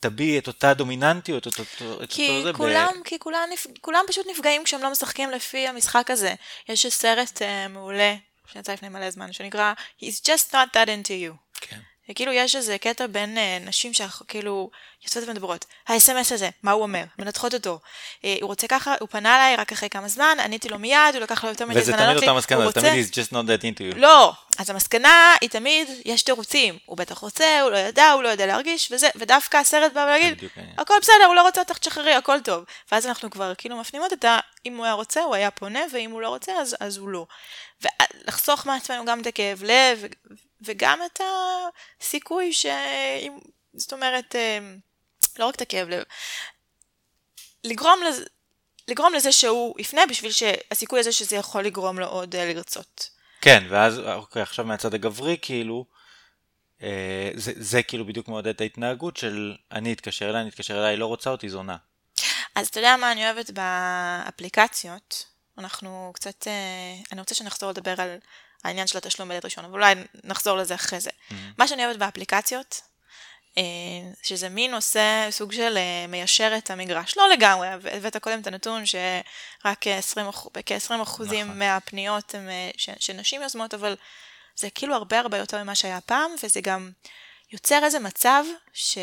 תביעי 0.00 0.38
את 0.38 0.46
אותה 0.46 0.74
דומיננטיות, 0.74 1.46
את 1.46 1.58
אותו, 1.58 2.02
את 2.02 2.10
כי 2.10 2.28
אותו 2.28 2.42
זה. 2.42 2.52
ב- 2.52 2.56
כולם, 2.56 2.92
כי 3.04 3.18
כולם, 3.18 3.48
כולם 3.80 4.04
פשוט 4.08 4.26
נפגעים 4.30 4.64
כשהם 4.64 4.82
לא 4.82 4.90
משחקים 4.90 5.30
לפי 5.30 5.68
המשחק 5.68 6.10
הזה. 6.10 6.34
יש 6.68 6.86
סרט 6.86 7.42
uh, 7.42 7.68
מעולה 7.68 8.14
שיצא 8.46 8.72
לפני 8.72 8.88
מלא 8.88 9.10
זמן, 9.10 9.32
שנקרא 9.32 9.72
He's 10.00 10.20
just 10.24 10.52
not 10.52 10.74
that 10.74 10.88
into 10.88 11.10
you. 11.10 11.34
כן. 11.60 11.80
כאילו 12.14 12.32
יש 12.32 12.56
איזה 12.56 12.78
קטע 12.78 13.06
בין 13.06 13.36
uh, 13.36 13.68
נשים 13.68 13.94
שכאילו 13.94 14.70
יוצאות 15.04 15.28
ומדברות, 15.28 15.64
ה-SMS 15.88 16.34
הזה, 16.34 16.48
מה 16.62 16.70
הוא 16.72 16.82
אומר? 16.82 17.04
מנתחות 17.18 17.54
אותו. 17.54 17.78
Uh, 18.20 18.26
הוא 18.40 18.48
רוצה 18.48 18.66
ככה, 18.68 18.94
הוא 19.00 19.08
פנה 19.08 19.36
אליי 19.36 19.56
רק 19.56 19.72
אחרי 19.72 19.88
כמה 19.88 20.08
זמן, 20.08 20.36
עניתי 20.44 20.68
לו 20.68 20.78
מיד, 20.78 20.98
הוא 21.12 21.20
לקח 21.22 21.44
לו 21.44 21.50
יותר 21.50 21.66
מדי 21.66 21.78
וזה 21.78 21.84
זמן 21.84 21.96
תמיד 21.96 22.06
לענות 22.06 22.22
לי, 22.22 22.28
אותה 22.28 22.38
מסקנה, 22.38 22.56
הוא 22.58 22.72
זה 22.72 22.80
רוצה- 22.80 22.90
תמיד 22.90 23.06
is 23.06 23.12
just 23.12 23.32
not 23.32 23.46
that 23.48 23.62
into 23.62 23.94
you. 23.94 23.98
לא, 23.98 24.32
אז 24.58 24.70
המסקנה 24.70 25.34
היא 25.40 25.50
תמיד, 25.50 25.88
יש 26.04 26.22
תירוצים. 26.22 26.78
הוא 26.86 26.96
בטח 26.96 27.18
רוצה, 27.18 27.60
הוא 27.60 27.70
לא 27.70 27.76
ידע, 27.76 28.10
הוא 28.10 28.22
לא 28.22 28.28
יודע 28.28 28.46
להרגיש, 28.46 28.92
וזה, 28.92 29.08
ודווקא 29.16 29.56
הסרט 29.56 29.92
בא 29.92 30.00
זה 30.00 30.06
להגיד, 30.10 30.36
בדיוק 30.36 30.52
העניין. 30.56 30.74
הכל 30.78 30.94
בסדר, 31.02 31.24
הוא 31.26 31.34
לא 31.34 31.42
רוצה 31.42 31.60
אותך, 31.60 31.78
תשחררי, 31.78 32.14
הכל 32.14 32.38
טוב. 32.44 32.64
ואז 32.92 33.06
אנחנו 33.06 33.30
כבר 33.30 33.52
כאילו 33.58 33.76
מפנימות 33.76 34.12
את 34.12 34.24
ה... 34.24 34.38
אם 34.66 34.76
הוא 34.76 34.84
היה 34.84 34.94
רוצה, 34.94 35.20
הוא 35.22 35.34
היה 35.34 35.50
פונה, 35.50 35.80
ואם 35.92 36.10
הוא 36.10 36.20
לא 36.20 36.28
רוצה, 36.28 36.52
אז, 36.60 36.76
אז 36.80 36.96
הוא 36.96 37.08
לא. 37.08 37.26
ולחסוך 37.82 38.66
מעצמנו 38.66 39.04
גם 39.04 39.20
את 39.20 39.26
הכאב 39.26 39.62
לב, 39.64 40.04
וגם 40.60 40.98
את 41.06 41.20
הסיכוי 42.00 42.52
ש... 42.52 42.66
זאת 43.74 43.92
אומרת, 43.92 44.36
אה, 44.36 44.58
לא 45.38 45.46
רק 45.46 45.54
את 45.54 45.60
הכאב 45.60 45.88
לב, 45.88 46.02
לגרום 47.64 48.00
לזה... 48.08 48.24
לגרום 48.88 49.14
לזה 49.14 49.32
שהוא 49.32 49.74
יפנה 49.78 50.06
בשביל 50.06 50.32
שהסיכוי 50.32 51.00
הזה 51.00 51.12
שזה 51.12 51.36
יכול 51.36 51.64
לגרום 51.64 51.98
לו 51.98 52.06
עוד 52.06 52.34
אה, 52.36 52.52
לרצות. 52.52 53.10
כן, 53.40 53.66
ואז, 53.68 53.98
אוקיי, 53.98 54.42
עכשיו 54.42 54.64
מהצד 54.64 54.94
הגברי, 54.94 55.36
כאילו, 55.42 55.86
אה, 56.82 57.30
זה, 57.34 57.52
זה 57.56 57.82
כאילו 57.82 58.06
בדיוק 58.06 58.28
מעודד 58.28 58.48
את 58.48 58.60
ההתנהגות 58.60 59.16
של 59.16 59.56
אני 59.72 59.92
אתקשר 59.92 60.30
אליי, 60.30 60.40
אני 60.40 60.48
אתקשר 60.48 60.78
אליי, 60.78 60.96
לא 60.96 61.06
רוצה 61.06 61.30
אותי, 61.30 61.48
זונה. 61.48 61.76
אז 62.54 62.68
אתה 62.68 62.78
יודע 62.78 62.96
מה 62.96 63.12
אני 63.12 63.24
אוהבת 63.24 63.50
באפליקציות? 63.50 65.24
אנחנו 65.58 66.10
קצת, 66.14 66.46
אה, 66.46 66.94
אני 67.12 67.20
רוצה 67.20 67.34
שנחזור 67.34 67.70
לדבר 67.70 68.00
על 68.00 68.16
העניין 68.66 68.86
של 68.86 68.98
התשלום 68.98 69.28
בדלת 69.28 69.44
ראשון, 69.44 69.64
אבל 69.64 69.74
אולי 69.74 69.94
נחזור 70.24 70.56
לזה 70.56 70.74
אחרי 70.74 71.00
זה. 71.00 71.10
מה 71.58 71.68
שאני 71.68 71.84
אוהבת 71.84 71.98
באפליקציות, 71.98 72.80
אה, 73.58 73.62
שזה 74.22 74.48
מין 74.48 74.74
עושה 74.74 75.26
סוג 75.30 75.52
של 75.52 75.76
אה, 75.76 76.06
מיישר 76.08 76.52
את 76.58 76.70
המגרש. 76.70 77.16
לא 77.16 77.28
לגמרי, 77.28 77.68
הבאת 77.68 78.16
קודם 78.16 78.40
את 78.40 78.46
הנתון 78.46 78.82
שרק 78.86 79.86
20, 79.86 80.26
אחוז- 80.28 80.50
כ-20 80.66 81.02
אחוזים 81.02 81.46
נכון. 81.46 81.58
מהפניות 81.58 82.34
הם 82.34 82.48
אה, 82.48 82.70
ש- 82.76 82.90
שנשים 82.98 83.42
יוזמות, 83.42 83.74
אבל 83.74 83.96
זה 84.56 84.70
כאילו 84.70 84.94
הרבה 84.94 85.18
הרבה 85.20 85.38
יותר 85.38 85.62
ממה 85.62 85.74
שהיה 85.74 86.00
פעם, 86.00 86.30
וזה 86.42 86.60
גם 86.60 86.90
יוצר 87.52 87.84
איזה 87.84 87.98
מצב 87.98 88.44
ש... 88.72 88.98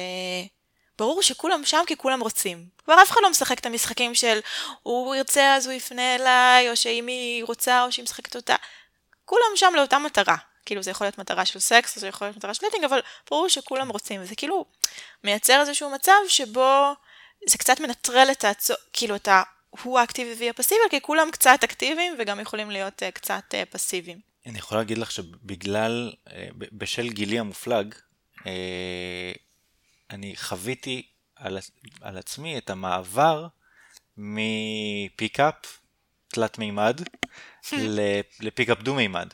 ברור 0.97 1.21
שכולם 1.21 1.65
שם 1.65 1.81
כי 1.87 1.97
כולם 1.97 2.21
רוצים. 2.21 2.65
כבר 2.85 3.01
אף 3.03 3.11
אחד 3.11 3.19
לא 3.23 3.29
משחק 3.29 3.59
את 3.59 3.65
המשחקים 3.65 4.15
של 4.15 4.39
הוא 4.83 5.15
ירצה 5.15 5.55
אז 5.55 5.65
הוא 5.65 5.73
יפנה 5.73 6.15
אליי, 6.15 6.69
או 6.69 6.75
שאם 6.75 7.07
היא 7.07 7.43
רוצה 7.43 7.83
או 7.83 7.91
שהיא 7.91 8.03
משחקת 8.03 8.35
אותה. 8.35 8.55
כולם 9.25 9.51
שם 9.55 9.73
לאותה 9.75 9.99
מטרה. 9.99 10.35
כאילו 10.65 10.83
זה 10.83 10.91
יכול 10.91 11.07
להיות 11.07 11.17
מטרה 11.17 11.45
של 11.45 11.59
סקס, 11.59 11.99
זה 11.99 12.07
יכול 12.07 12.27
להיות 12.27 12.37
מטרה 12.37 12.53
של 12.53 12.59
dating, 12.61 12.83
אבל 12.83 12.99
ברור 13.29 13.49
שכולם 13.49 13.89
רוצים. 13.89 14.21
וזה 14.21 14.35
כאילו 14.35 14.65
מייצר 15.23 15.61
איזשהו 15.61 15.89
מצב 15.89 16.19
שבו 16.27 16.93
זה 17.47 17.57
קצת 17.57 17.79
מנטרל 17.79 18.27
את 18.31 18.43
הצו... 18.45 18.73
כאילו 18.93 19.15
את 19.15 19.27
ה... 19.27 19.43
הוא 19.83 19.99
האקטיבי 19.99 20.33
והיא 20.33 20.49
הפסיבי, 20.49 20.81
כי 20.89 21.01
כולם 21.01 21.31
קצת 21.31 21.59
אקטיביים 21.63 22.15
וגם 22.19 22.39
יכולים 22.39 22.71
להיות 22.71 23.03
uh, 23.03 23.11
קצת 23.11 23.43
uh, 23.51 23.71
פסיביים. 23.71 24.19
אני 24.45 24.57
יכול 24.57 24.77
להגיד 24.77 24.97
לך 24.97 25.11
שבגלל, 25.11 26.13
אה, 26.31 26.47
ב- 26.57 26.65
בשל 26.71 27.09
גילי 27.09 27.39
המופלג, 27.39 27.95
אה, 28.47 29.31
אני 30.09 30.35
חוויתי 30.35 31.07
על, 31.35 31.57
על 32.01 32.17
עצמי 32.17 32.57
את 32.57 32.69
המעבר 32.69 33.47
מ 34.17 34.37
pickup 34.37 35.55
תלת 36.33 36.57
מימד 36.59 37.01
ל 38.39 38.45
pickup 38.45 38.79
דו 38.79 38.95
מימד. 38.95 39.27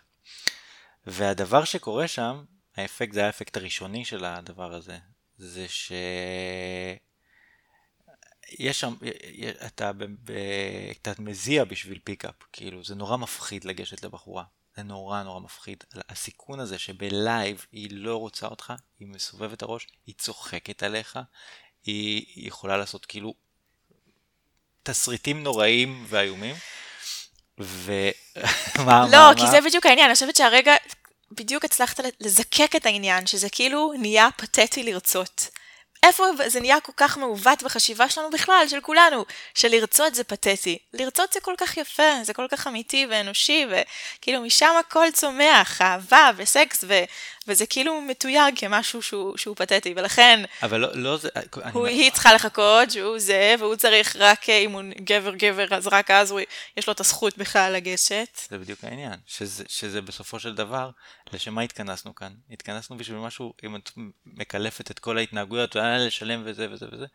והדבר 1.08 1.64
שקורה 1.64 2.08
שם, 2.08 2.44
האפקט, 2.76 3.14
זה 3.14 3.26
האפקט 3.26 3.58
הראשוני 3.58 4.06
של 4.06 4.26
הדבר 4.26 4.74
הזה, 4.74 4.98
זה 5.38 5.68
ש... 5.68 5.92
יש 8.52 8.80
שם, 8.80 8.94
אתה, 9.66 9.92
אתה 10.92 11.12
מזיע 11.20 11.64
בשביל 11.64 12.00
pickup, 12.04 12.36
כאילו 12.54 12.84
זה 12.84 12.96
נורא 12.96 13.18
מפחיד 13.18 13.66
לגשת 13.66 14.04
לבחורה. 14.04 14.44
זה 14.76 14.84
נורא 14.84 15.24
נורא 15.24 15.40
מפחיד. 15.40 15.84
הסיכון 16.10 16.60
הזה 16.60 16.78
שב 16.78 17.15
live 17.15 17.66
היא 17.72 17.90
לא 17.92 18.18
רוצה 18.18 18.48
אותך, 18.48 18.74
היא 19.00 19.08
מסובבת 19.08 19.62
הראש, 19.62 19.88
היא 20.08 20.16
צוחקת 20.18 20.84
עליך, 20.84 21.20
היא 21.84 22.48
יכולה 22.48 22.78
לעשות 22.78 23.06
כאילו 23.06 23.34
תסריטים 24.84 25.44
נוראים 25.44 26.06
ואיומים. 26.08 26.56
ומה, 27.60 29.08
לא, 29.12 29.18
מה, 29.18 29.32
כי 29.38 29.44
מה? 29.44 29.52
זה 29.52 29.62
בדיוק 29.62 29.86
העניין, 29.86 30.06
אני 30.06 30.14
חושבת 30.14 30.36
שהרגע 30.36 30.76
בדיוק 31.32 31.66
הצלחת 31.66 32.00
לזקק 32.20 32.76
את 32.76 32.86
העניין, 32.86 33.28
שזה 33.28 33.50
כאילו 33.50 33.94
נהיה 33.98 34.30
פתטי 34.38 34.84
לרצות. 34.84 35.50
איפה 36.04 36.24
זה 36.48 36.60
נהיה 36.60 36.80
כל 36.80 36.92
כך 36.98 37.18
מעוות 37.18 37.64
בחשיבה 37.64 38.10
שלנו 38.10 38.30
בכלל, 38.30 38.66
של 38.68 38.82
כולנו, 38.82 39.26
שלרצות 39.54 40.16
זה 40.16 40.24
פתטי. 40.24 40.78
לרצות 40.94 41.34
זה 41.34 41.40
כל 41.40 41.54
כך 41.58 41.78
יפה, 41.78 42.24
זה 42.24 42.34
כל 42.34 42.48
כך 42.52 42.68
אמיתי 42.68 43.06
ואנושי, 43.10 43.66
וכאילו 43.70 44.42
משם 44.42 44.72
הכל 44.80 45.12
צומח, 45.14 45.82
אהבה 45.82 46.32
וסקס, 46.36 46.84
ו, 46.88 46.94
וזה 47.50 47.66
כאילו 47.66 48.02
מתויג 48.02 48.60
כמשהו 48.60 49.02
שהוא, 49.02 49.38
שהוא 49.38 49.56
פתטי, 49.56 49.94
ולכן 49.96 50.44
אבל 50.64 50.80
לא, 50.80 50.88
לא 50.94 51.18
זה... 51.18 51.30
הוא, 51.74 51.88
אני, 51.88 51.94
היא 51.94 52.12
צריכה 52.12 52.34
לחכות 52.34 52.92
שהוא 52.92 53.20
זה, 53.20 53.56
והוא 53.60 53.76
צריך 53.76 54.16
רק, 54.16 54.50
אם 54.50 54.72
הוא 54.72 54.82
גבר 55.04 55.36
גבר, 55.36 55.66
אז 55.72 55.88
רק 55.88 56.12
אז 56.12 56.32
הוא, 56.32 56.40
יש 56.78 56.88
לו 56.88 56.94
את 56.94 57.00
הזכות 57.00 57.38
בכלל 57.38 57.74
לגשת. 57.74 58.40
זה 58.50 58.58
בדיוק 58.58 58.84
העניין, 58.84 59.20
שזה, 59.26 59.64
שזה 59.68 60.02
בסופו 60.02 60.40
של 60.40 60.56
דבר, 60.56 60.90
לשם 61.34 61.54
מה 61.54 61.62
התכנסנו 61.62 62.16
כאן? 62.16 62.34
התכנסנו 62.52 62.98
בשביל 62.98 63.18
משהו, 63.18 63.54
אם 63.66 63.76
את 63.76 63.92
מקלפת 64.26 64.92
את 64.92 65.00
כל 65.00 65.18
ההתנהגויות, 65.18 65.76
והיה 65.76 65.98
לשלם 65.98 66.42
וזה 66.46 66.68
וזה 66.72 66.86
וזה, 66.92 67.06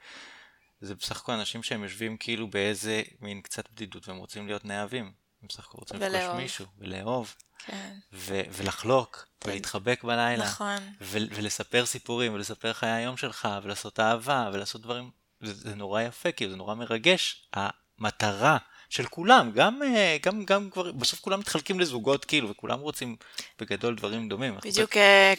זה 0.81 0.95
בסך 0.95 1.21
הכל 1.21 1.33
אנשים 1.33 1.63
שהם 1.63 1.83
יושבים 1.83 2.17
כאילו 2.17 2.49
באיזה 2.49 3.03
מין 3.21 3.41
קצת 3.41 3.71
בדידות, 3.73 4.09
והם 4.09 4.17
רוצים 4.17 4.47
להיות 4.47 4.65
נאהבים. 4.65 5.24
הם 5.45 5.49
בסך 5.49 5.67
הכל 5.67 5.79
רוצים 5.79 6.01
לפגוש. 6.01 6.37
מישהו, 6.37 6.67
ולאהוב, 6.79 7.35
כן, 7.59 7.97
ו- 8.13 8.41
ולחלוק, 8.53 9.27
ולהתחבק 9.45 10.05
בלילה, 10.05 10.45
נכון. 10.45 10.77
ו- 11.01 11.19
ולספר 11.35 11.87
סיפורים, 11.87 12.35
ולספר 12.35 12.73
חיי 12.73 12.91
היום 12.91 13.17
שלך, 13.17 13.49
ולעשות 13.63 14.01
אהבה, 14.01 14.51
ולעשות 14.53 14.83
דברים, 14.83 15.11
זה, 15.41 15.55
זה 15.55 15.75
נורא 15.75 16.03
יפה, 16.03 16.33
כאילו 16.33 16.51
זה 16.51 16.57
נורא 16.57 16.75
מרגש, 16.75 17.49
המטרה 17.53 18.59
של 18.95 19.07
כולם, 19.07 19.51
גם, 19.55 19.83
אה, 19.83 20.17
גם, 20.23 20.45
גם 20.45 20.71
כבר, 20.71 20.93
בסוף 20.93 21.21
כולם 21.21 21.41
מתחלקים 21.41 21.81
לזוגות 21.81 22.25
כאילו, 22.25 22.51
וכולם 22.51 22.81
רוצים 22.81 23.17
בגדול 23.61 23.95
דברים 23.95 24.29
דומים. 24.29 24.57
בדיוק 24.65 24.97
אה, 24.97 25.35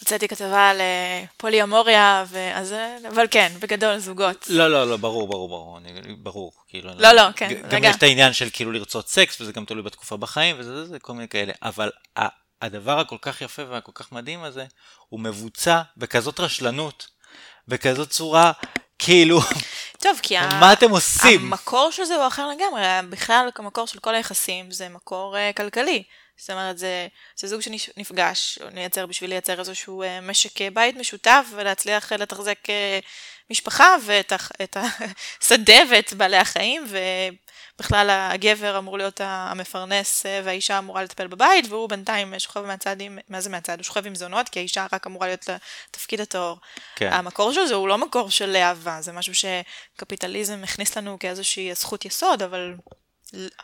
הוצאתי 0.00 0.28
כתבה 0.28 0.68
על 0.70 0.80
אה, 0.80 1.24
פוליומוריה, 1.36 2.24
ואז, 2.28 2.72
אה, 2.72 2.96
אבל 3.08 3.26
כן, 3.30 3.52
בגדול 3.60 3.98
זוגות. 3.98 4.46
לא, 4.50 4.70
לא, 4.70 4.90
לא, 4.90 4.96
ברור, 4.96 5.28
ברור, 5.28 5.48
ברור, 5.48 5.78
אני, 5.78 6.14
ברור, 6.18 6.52
כאילו, 6.68 6.90
לא, 6.96 7.12
לא, 7.12 7.22
כן, 7.36 7.48
ג- 7.48 7.62
גם 7.62 7.76
רגע. 7.78 7.88
יש 7.88 7.96
את 7.96 8.02
העניין 8.02 8.32
של 8.32 8.48
כאילו 8.52 8.72
לרצות 8.72 9.08
סקס, 9.08 9.40
וזה 9.40 9.52
גם 9.52 9.64
תלוי 9.64 9.82
בתקופה 9.82 10.16
בחיים, 10.16 10.56
וזה 10.58 10.74
זה, 10.76 10.84
זה 10.86 10.98
כל 10.98 11.12
מיני 11.12 11.28
כאלה, 11.28 11.52
אבל 11.62 11.90
הדבר 12.62 12.98
הכל 13.00 13.16
כך 13.22 13.40
יפה 13.42 13.62
והכל 13.68 13.92
כך 13.94 14.12
מדהים 14.12 14.42
הזה, 14.42 14.64
הוא 15.08 15.20
מבוצע 15.20 15.82
בכזאת 15.96 16.40
רשלנות, 16.40 17.06
בכזאת 17.68 18.10
צורה, 18.10 18.52
כאילו, 18.98 19.40
טוב, 19.98 20.20
כי 20.22 20.38
מה 20.38 20.72
אתם 20.72 20.90
עושים? 20.90 21.40
המקור 21.40 21.90
של 21.90 22.04
זה 22.04 22.14
הוא 22.14 22.26
אחר 22.26 22.48
לגמרי, 22.48 22.82
בכלל 23.10 23.48
המקור 23.56 23.86
של 23.86 23.98
כל 23.98 24.14
היחסים 24.14 24.70
זה 24.70 24.88
מקור 24.88 25.36
uh, 25.36 25.56
כלכלי. 25.56 26.02
זאת 26.36 26.50
אומרת, 26.50 26.78
זה, 26.78 27.06
זה 27.36 27.48
זוג 27.48 27.60
שנפגש, 27.60 28.58
או 28.62 28.70
נייצר 28.70 29.06
בשביל 29.06 29.30
לייצר 29.30 29.58
איזשהו 29.60 30.02
uh, 30.02 30.06
משק 30.22 30.62
אה, 30.62 30.68
בית 30.70 30.96
משותף, 30.96 31.46
ולהצליח 31.54 32.12
לתחזק 32.12 32.58
uh, 32.64 33.04
משפחה 33.50 33.94
ואת 34.06 34.32
ה- 34.32 34.36
את 34.64 34.76
השדה 35.40 35.78
ואת 35.90 36.12
בעלי 36.12 36.36
החיים, 36.36 36.86
ובכלל 37.74 38.10
הגבר 38.10 38.78
אמור 38.78 38.98
להיות 38.98 39.20
המפרנס 39.24 40.26
uh, 40.26 40.28
והאישה 40.44 40.78
אמורה 40.78 41.02
לטפל 41.02 41.26
בבית, 41.26 41.66
והוא 41.68 41.88
בינתיים 41.88 42.38
שוכב 42.38 42.60
מהצד, 42.60 43.00
עם, 43.00 43.18
מה 43.28 43.40
זה 43.40 43.50
מהצד? 43.50 43.78
הוא 43.78 43.84
שוכב 43.84 44.06
עם 44.06 44.14
זונות, 44.14 44.48
כי 44.48 44.58
האישה 44.58 44.86
רק 44.92 45.06
אמורה 45.06 45.26
להיות 45.26 45.48
לתפקיד 45.88 46.20
הטהור. 46.20 46.58
כן. 46.96 47.12
המקור 47.12 47.52
של 47.52 47.66
זה 47.66 47.74
הוא 47.74 47.88
לא 47.88 47.98
מקור 47.98 48.30
של 48.30 48.56
אהבה, 48.56 48.98
זה 49.00 49.12
משהו 49.12 49.32
שקפיטליזם 49.34 50.64
הכניס 50.64 50.96
לנו 50.96 51.18
כאיזושהי 51.18 51.74
זכות 51.74 52.04
יסוד, 52.04 52.42
אבל 52.42 52.74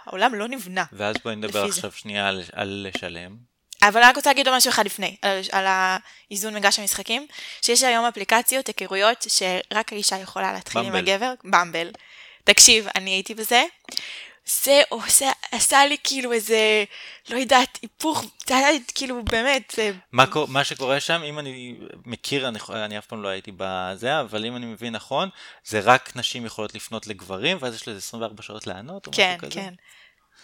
העולם 0.05 0.35
לא 0.35 0.49
נבנה. 0.49 0.85
ואז 0.93 1.17
בואי 1.25 1.37
נדבר 1.37 1.61
זה. 1.61 1.67
עכשיו 1.67 1.93
שנייה 1.93 2.29
על, 2.29 2.43
על 2.53 2.87
לשלם. 2.89 3.54
אבל 3.89 4.01
אני 4.01 4.09
רק 4.11 4.17
רוצה 4.17 4.31
להגיד 4.31 4.49
עוד 4.49 4.57
משהו 4.57 4.71
אחד 4.71 4.87
לפני, 4.87 5.17
על, 5.23 5.41
על 5.53 5.65
האיזון 5.69 6.55
מגש 6.55 6.79
המשחקים, 6.79 7.27
שיש 7.63 7.83
היום 7.83 8.05
אפליקציות, 8.05 8.67
היכרויות, 8.67 9.27
שרק 9.29 9.93
האישה 9.93 10.19
יכולה 10.19 10.53
להתחיל 10.53 10.81
עם 10.81 10.87
במבל. 10.93 10.99
הגבר, 10.99 11.33
במבל. 11.45 11.91
תקשיב, 12.45 12.87
אני 12.95 13.11
הייתי 13.11 13.35
בזה, 13.35 13.65
זה 14.47 14.83
עושה, 14.89 15.31
עשה 15.53 15.87
לי 15.87 15.97
כאילו 16.05 16.33
איזה, 16.33 16.85
לא 17.31 17.37
יודעת, 17.37 17.79
היפוך, 17.83 18.25
זה 18.47 18.57
היה 18.57 18.79
כאילו 18.95 19.25
באמת, 19.25 19.75
אה, 19.79 19.91
מה, 20.13 20.25
מה 20.49 20.65
שקורה 20.65 21.01
שם, 21.01 21.23
אם 21.23 21.39
אני 21.39 21.77
מכיר, 22.07 22.49
אני, 22.49 22.59
אני 22.71 22.99
אף 22.99 23.07
פעם 23.07 23.23
לא 23.23 23.29
הייתי 23.29 23.53
בזה, 23.57 24.21
אבל 24.21 24.47
אם 24.47 24.57
אני 24.57 24.67
מבין 24.67 24.93
נכון, 24.93 25.29
זה 25.65 25.81
רק 25.81 26.17
נשים 26.17 26.47
יכולות 26.47 26.75
לפנות 26.75 27.07
לגברים, 27.07 27.57
ואז 27.61 27.75
יש 27.75 27.89
לזה 27.89 27.99
24 27.99 28.43
שעות 28.43 28.67
לענות, 28.67 29.07
או 29.07 29.13
כן, 29.13 29.35
משהו 29.39 29.51
כזה? 29.51 29.61
כן. 29.61 29.75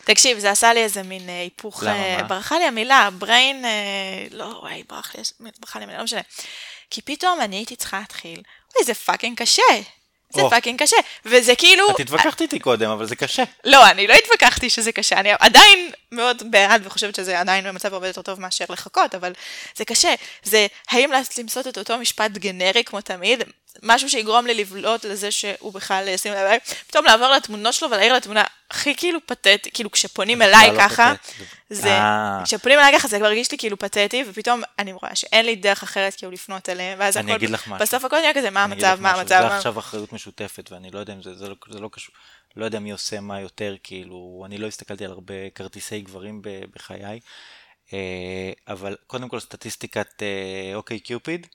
תקשיב, 0.04 0.38
זה 0.38 0.50
עשה 0.50 0.72
לי 0.72 0.82
איזה 0.82 1.02
מין 1.02 1.28
אה, 1.28 1.40
היפוך, 1.40 1.82
למה, 1.82 1.92
אה, 1.92 2.16
מה? 2.16 2.22
ברחה 2.22 2.58
לי 2.58 2.64
המילה, 2.64 3.08
brain, 3.20 3.64
אה, 3.64 4.26
לא, 4.30 4.44
וואי, 4.44 4.82
ברח 4.88 5.14
לי, 5.16 5.50
ברחה 5.60 5.78
לי 5.78 5.84
המילה, 5.84 5.98
לא 5.98 6.04
משנה. 6.04 6.20
כי 6.90 7.02
פתאום 7.02 7.40
אני 7.40 7.56
הייתי 7.56 7.76
צריכה 7.76 7.98
להתחיל, 7.98 8.42
וואי, 8.74 8.84
זה 8.84 8.94
fucking 8.94 9.38
קשה. 9.38 9.62
זה. 10.34 10.42
fucking 10.50 10.82
קשה. 10.82 10.96
וזה 11.24 11.54
כאילו... 11.56 11.90
את 11.90 12.00
התווכחת 12.00 12.40
איתי 12.40 12.58
קודם, 12.58 12.90
אבל 12.90 13.06
זה 13.06 13.16
קשה. 13.16 13.42
לא, 13.64 13.90
אני 13.90 14.06
לא 14.06 14.14
התווכחתי 14.14 14.70
שזה 14.70 14.92
קשה, 14.92 15.20
אני 15.20 15.30
עדיין 15.40 15.90
מאוד 16.12 16.42
בעד 16.50 16.86
וחושבת 16.86 17.14
שזה 17.14 17.40
עדיין 17.40 17.64
במצב 17.64 17.94
הרבה 17.94 18.06
יותר 18.06 18.22
טוב 18.22 18.40
מאשר 18.40 18.64
לחכות, 18.68 19.14
אבל 19.14 19.32
זה 19.76 19.84
קשה. 19.84 20.14
זה 20.42 20.66
האם 20.88 21.10
למסות 21.38 21.66
את 21.66 21.78
אותו 21.78 21.98
משפט 21.98 22.30
גנרי 22.30 22.84
כמו 22.84 23.00
תמיד, 23.00 23.42
משהו 23.82 24.10
שיגרום 24.10 24.46
לי 24.46 24.54
לבלוט 24.54 25.04
לזה 25.04 25.30
שהוא 25.30 25.72
בכלל 25.72 26.08
ישים 26.08 26.32
לב, 26.32 26.58
פתאום 26.86 27.04
לעבור 27.04 27.28
לתמונות 27.28 27.74
שלו 27.74 27.90
ולהעיר 27.90 28.14
לתמונה 28.14 28.44
הכי 28.70 28.94
כאילו 28.96 29.18
פתטי, 29.26 29.70
כאילו 29.74 29.90
כשפונים 29.90 30.42
אליי 30.42 30.72
לא 30.72 30.78
ככה. 30.78 31.12
זה, 31.70 31.92
אה. 31.92 32.42
כשפונים 32.44 32.78
אליי 32.78 32.98
ככה 32.98 33.08
זה 33.08 33.18
כבר 33.18 33.26
הרגיש 33.26 33.52
לי 33.52 33.58
כאילו 33.58 33.78
פתטי, 33.78 34.24
ופתאום 34.28 34.62
אני 34.78 34.92
רואה 34.92 35.14
שאין 35.14 35.46
לי 35.46 35.56
דרך 35.56 35.82
אחרת 35.82 36.14
כאילו 36.14 36.32
לפנות 36.32 36.68
אליהם, 36.68 36.98
ואז 37.00 37.16
אני 37.16 37.32
הכל, 37.32 37.36
אגיד 37.36 37.50
לך 37.50 37.68
משהו. 37.68 37.86
בסוף 37.86 38.04
הכל 38.04 38.16
נהיה 38.20 38.34
כזה, 38.34 38.50
מה 38.50 38.64
המצב, 38.64 38.98
מה 39.00 39.10
המצב, 39.10 39.46
זה. 39.48 39.56
עכשיו 39.56 39.78
אחריות 39.78 40.12
משותפת, 40.12 40.72
ואני 40.72 40.90
לא 40.90 40.98
יודע 40.98 41.12
אם 41.12 41.22
זה, 41.22 41.34
זה, 41.34 41.48
לא, 41.48 41.54
זה 41.70 41.80
לא 41.80 41.88
קשור, 41.92 42.14
לא 42.56 42.64
יודע 42.64 42.78
מי 42.78 42.90
עושה 42.90 43.20
מה 43.20 43.40
יותר, 43.40 43.76
כאילו, 43.82 44.42
אני 44.46 44.58
לא 44.58 44.66
הסתכלתי 44.66 45.04
על 45.04 45.10
הרבה 45.10 45.50
כרטיסי 45.54 46.00
גברים 46.00 46.42
בחיי, 46.74 47.20
אה, 47.92 48.52
אבל 48.68 48.96
קודם 49.06 49.28
כל 49.28 49.40
סטטיסטיקת 49.40 50.22
אה, 50.22 50.74
אוקיי 50.74 51.00
קיופיד, 51.00 51.46
אה, 51.46 51.50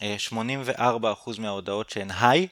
84% 0.00 1.40
מההודעות 1.40 1.90
שהן 1.90 2.10
היי, 2.20 2.48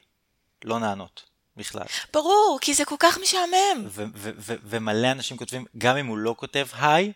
לא 0.65 0.79
נענות 0.79 1.25
בכלל. 1.57 1.87
ברור, 2.13 2.59
כי 2.61 2.75
זה 2.75 2.85
כל 2.85 2.95
כך 2.99 3.19
משעמם. 3.19 3.87
ו- 3.87 4.05
ו- 4.15 4.31
ו- 4.39 4.57
ומלא 4.63 5.13
אנשים 5.13 5.37
כותבים, 5.37 5.65
גם 5.79 5.97
אם 5.97 6.07
הוא 6.07 6.19
לא 6.19 6.35
כותב 6.39 6.67
היי, 6.73 7.13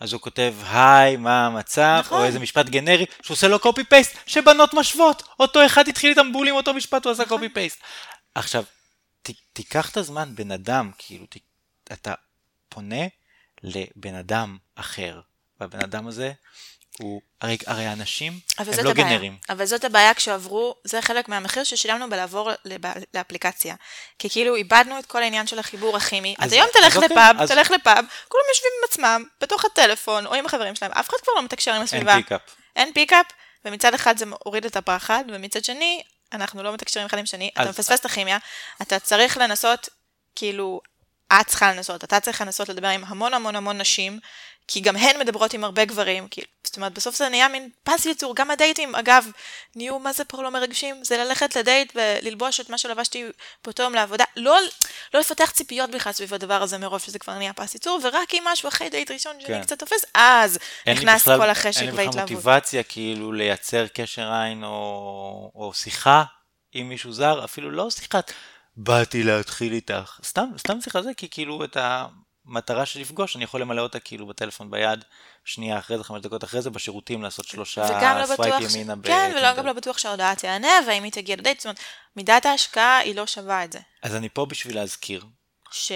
אז 0.00 0.12
הוא 0.12 0.20
כותב 0.20 0.54
היי, 0.64 1.16
מה 1.16 1.46
המצב, 1.46 2.02
נכון. 2.04 2.20
או 2.20 2.24
איזה 2.24 2.38
משפט 2.38 2.66
גנרי, 2.66 3.06
שהוא 3.22 3.34
עושה 3.34 3.48
לו 3.48 3.58
קופי 3.58 3.84
פייסט, 3.84 4.16
שבנות 4.26 4.74
משוות. 4.74 5.22
אותו 5.40 5.66
אחד 5.66 5.88
התחיל 5.88 6.10
איתם 6.10 6.32
בול 6.32 6.48
עם 6.48 6.54
אותו 6.54 6.74
משפט, 6.74 7.04
הוא 7.04 7.12
עשה 7.12 7.22
נכון. 7.22 7.38
קופי 7.38 7.48
פייסט. 7.54 7.78
עכשיו, 8.34 8.64
ת, 9.22 9.30
תיקח 9.52 9.90
את 9.90 9.96
הזמן, 9.96 10.34
בן 10.34 10.50
אדם, 10.50 10.90
כאילו, 10.98 11.26
ת, 11.26 11.36
אתה 11.92 12.14
פונה 12.68 13.06
לבן 13.62 14.14
אדם 14.14 14.58
אחר, 14.74 15.20
והבן 15.60 15.80
אדם 15.80 16.06
הזה 16.06 16.32
הוא, 17.02 17.20
הרי, 17.40 17.58
הרי 17.66 17.92
אנשים 17.92 18.38
אבל 18.58 18.72
הם 18.78 18.84
לא 18.84 18.90
הבעיה. 18.90 19.08
גנרים. 19.08 19.36
אבל 19.48 19.64
זאת 19.64 19.84
הבעיה 19.84 20.14
כשעברו, 20.14 20.74
זה 20.84 21.02
חלק 21.02 21.28
מהמחיר 21.28 21.64
ששילמנו 21.64 22.10
בלעבור 22.10 22.50
לב- 22.64 22.80
לאפליקציה. 23.14 23.74
כי 24.18 24.30
כאילו 24.30 24.56
איבדנו 24.56 24.98
את 24.98 25.06
כל 25.06 25.22
העניין 25.22 25.46
של 25.46 25.58
החיבור 25.58 25.96
הכימי. 25.96 26.34
אז 26.38 26.46
אז- 26.46 26.52
היום 26.52 26.66
תלך 26.72 26.96
אז 26.96 27.02
אוקיי, 27.02 27.16
לפאב, 27.16 27.36
אז- 27.40 27.50
תלך 27.50 27.70
לפאב, 27.70 28.04
כולם 28.28 28.42
יושבים 28.48 28.70
עם 28.78 28.84
עצמם, 28.88 29.24
בתוך 29.40 29.64
הטלפון, 29.64 30.26
או 30.26 30.34
עם 30.34 30.46
החברים 30.46 30.74
שלהם, 30.74 30.92
אף 30.92 31.08
אחד 31.08 31.16
כבר 31.22 31.32
לא 31.36 31.42
מתקשר 31.42 31.70
עם 31.70 31.76
אין 31.76 31.82
הסביבה. 31.84 32.14
pickup. 32.16 32.40
אין 32.76 32.92
pickup, 32.92 33.26
ומצד 33.64 33.94
אחד 33.94 34.18
זה 34.18 34.24
מוריד 34.26 34.64
את 34.64 34.76
הפחד, 34.76 35.24
ומצד 35.28 35.64
שני, 35.64 36.02
אנחנו 36.32 36.62
לא 36.62 36.72
מתקשרים 36.72 37.06
אחד 37.06 37.18
עם 37.18 37.26
שני, 37.26 37.50
אתה 37.52 37.62
אז- 37.62 37.68
מפספס 37.68 38.00
את 38.00 38.04
הכימיה, 38.04 38.38
אתה 38.82 38.98
צריך 38.98 39.36
לנסות, 39.38 39.88
כאילו, 40.36 40.80
את 41.40 41.46
צריכה 41.46 41.72
לנסות, 41.72 42.04
אתה 42.04 42.20
צריך 42.20 42.40
לנסות 42.40 42.68
לדבר 42.68 42.88
עם 42.88 43.04
המון 43.06 43.34
המון 43.34 43.56
המון 43.56 43.78
נשים, 43.80 44.20
כי 44.72 44.80
גם 44.80 44.96
הן 44.96 45.20
מדברות 45.20 45.52
עם 45.54 45.64
הרבה 45.64 45.84
גברים, 45.84 46.28
כאילו, 46.28 46.46
זאת 46.64 46.76
אומרת, 46.76 46.92
בסוף 46.92 47.16
זה 47.16 47.28
נהיה 47.28 47.48
מין 47.48 47.68
פס 47.82 48.06
ייצור, 48.06 48.34
גם 48.36 48.50
הדייטים, 48.50 48.94
אגב, 48.94 49.26
נהיו, 49.76 49.98
מה 49.98 50.12
זה 50.12 50.24
פה 50.24 50.42
לא 50.42 50.50
מרגשים? 50.50 51.04
זה 51.04 51.16
ללכת 51.16 51.56
לדייט 51.56 51.92
וללבוש 51.94 52.60
את 52.60 52.70
מה 52.70 52.78
שלבשתי 52.78 53.24
באותו 53.64 53.82
יום 53.82 53.94
לעבודה, 53.94 54.24
לא, 54.36 54.58
לא 55.14 55.20
לפתח 55.20 55.50
ציפיות 55.50 55.90
בכלל 55.90 56.12
סביב 56.12 56.34
הדבר 56.34 56.62
הזה 56.62 56.78
מרוב 56.78 57.00
שזה 57.00 57.18
כבר 57.18 57.34
נהיה 57.38 57.52
פס 57.52 57.74
ייצור, 57.74 58.00
ורק 58.02 58.34
אם 58.34 58.42
משהו 58.46 58.68
אחרי 58.68 58.88
דייט 58.90 59.10
ראשון 59.10 59.40
שאני 59.40 59.58
כן. 59.58 59.62
קצת 59.62 59.78
תופס, 59.78 60.04
אז 60.14 60.58
נכנס 60.86 61.22
בכלל- 61.22 61.38
כל 61.38 61.50
החשק 61.50 61.80
אין 61.80 61.86
לי 61.86 61.92
בכלל 61.92 62.04
וההתלהבות. 62.04 62.30
מוטיבציה 62.30 62.82
כאילו 62.82 63.32
לייצר 63.32 63.86
קשר 63.94 64.32
עין 64.32 64.64
או, 64.64 65.52
או 65.54 65.74
שיחה 65.74 66.24
עם 66.72 66.88
מישהו 66.88 67.12
זר, 67.12 67.44
אפילו 67.44 67.70
לא 67.70 67.90
שיחת 67.90 68.32
באתי 68.76 69.22
להתחיל 69.22 69.72
איתך, 69.72 70.20
סתם, 70.24 70.46
סתם 70.58 70.80
שיחה 70.80 71.02
זה, 71.02 71.10
כי 71.16 71.28
כאילו 71.30 71.64
אתה 71.64 72.06
מטרה 72.50 72.86
של 72.86 73.00
לפגוש, 73.00 73.36
אני 73.36 73.44
יכול 73.44 73.60
למלא 73.60 73.80
אותה 73.80 74.00
כאילו 74.00 74.26
בטלפון 74.26 74.70
ביד, 74.70 75.04
שנייה 75.44 75.78
אחרי 75.78 75.98
זה, 75.98 76.04
חמש 76.04 76.22
דקות 76.22 76.44
אחרי 76.44 76.62
זה, 76.62 76.70
בשירותים 76.70 77.22
לעשות 77.22 77.46
שלושה 77.46 77.82
וגם 77.82 78.18
לא 78.18 78.26
swipe 78.26 78.54
בטוח, 78.54 78.70
ש... 78.70 78.74
ימינה. 78.74 78.94
כן, 79.02 79.30
ולא, 79.30 79.40
בטינדר. 79.40 79.56
גם 79.56 79.66
לא 79.66 79.72
בטוח 79.72 79.98
שההודעה 79.98 80.36
תיענה, 80.36 80.72
והאם 80.86 81.02
היא 81.02 81.12
תגיע 81.12 81.36
לדייט, 81.36 81.60
זאת 81.60 81.66
אומרת, 81.66 81.78
מידת 82.16 82.46
ההשקעה 82.46 82.98
היא 82.98 83.14
לא 83.14 83.26
שווה 83.26 83.64
את 83.64 83.72
זה. 83.72 83.78
אז 84.02 84.14
אני 84.14 84.28
פה 84.28 84.46
בשביל 84.46 84.76
להזכיר, 84.76 85.24
ש... 85.70 85.92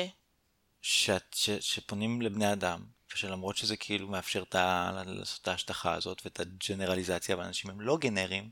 שאת, 0.83 1.35
ש, 1.35 1.51
שפונים 1.51 2.23
לבני 2.23 2.53
אדם, 2.53 2.81
ושלמרות 3.14 3.57
שזה 3.57 3.77
כאילו 3.77 4.09
מאפשר 4.09 4.43
את 4.43 4.55
ה, 4.55 4.90
לעשות 5.07 5.43
את 5.43 5.49
ההשטחה 5.49 5.95
הזאת 5.95 6.23
ואת 6.25 6.40
הג'נרליזציה, 6.40 7.37
ואנשים 7.38 7.71
הם 7.71 7.81
לא 7.81 7.97
גנריים, 7.97 8.51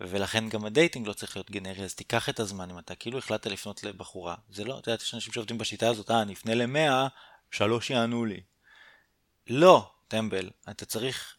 ולכן 0.00 0.48
גם 0.48 0.64
ה 0.64 0.70
dating 0.70 1.06
לא 1.06 1.12
צריך 1.12 1.36
להיות 1.36 1.50
גנרי, 1.50 1.84
אז 1.84 1.94
תיקח 1.94 2.28
את 2.28 2.40
הזמן, 2.40 2.70
אם 2.70 2.78
אתה 2.78 2.94
כאילו 2.94 3.18
החלטת 3.18 3.46
לפנות 3.46 3.84
לבחורה, 3.84 4.34
זה 4.50 4.64
לא, 4.64 4.78
אתה 4.78 4.90
יודע, 4.90 5.02
יש 5.02 5.14
אנשים 5.14 5.32
שעובדים 5.32 5.58
בשיטה 5.58 5.88
הזאת, 5.88 6.10
אה, 6.10 6.22
אני 6.22 6.32
אפנה 6.32 6.54
למאה, 6.54 7.06
שלוש 7.50 7.90
יענו 7.90 8.24
לי. 8.24 8.40
לא, 9.46 9.90
טמבל, 10.08 10.50
אתה 10.70 10.84
צריך 10.84 11.36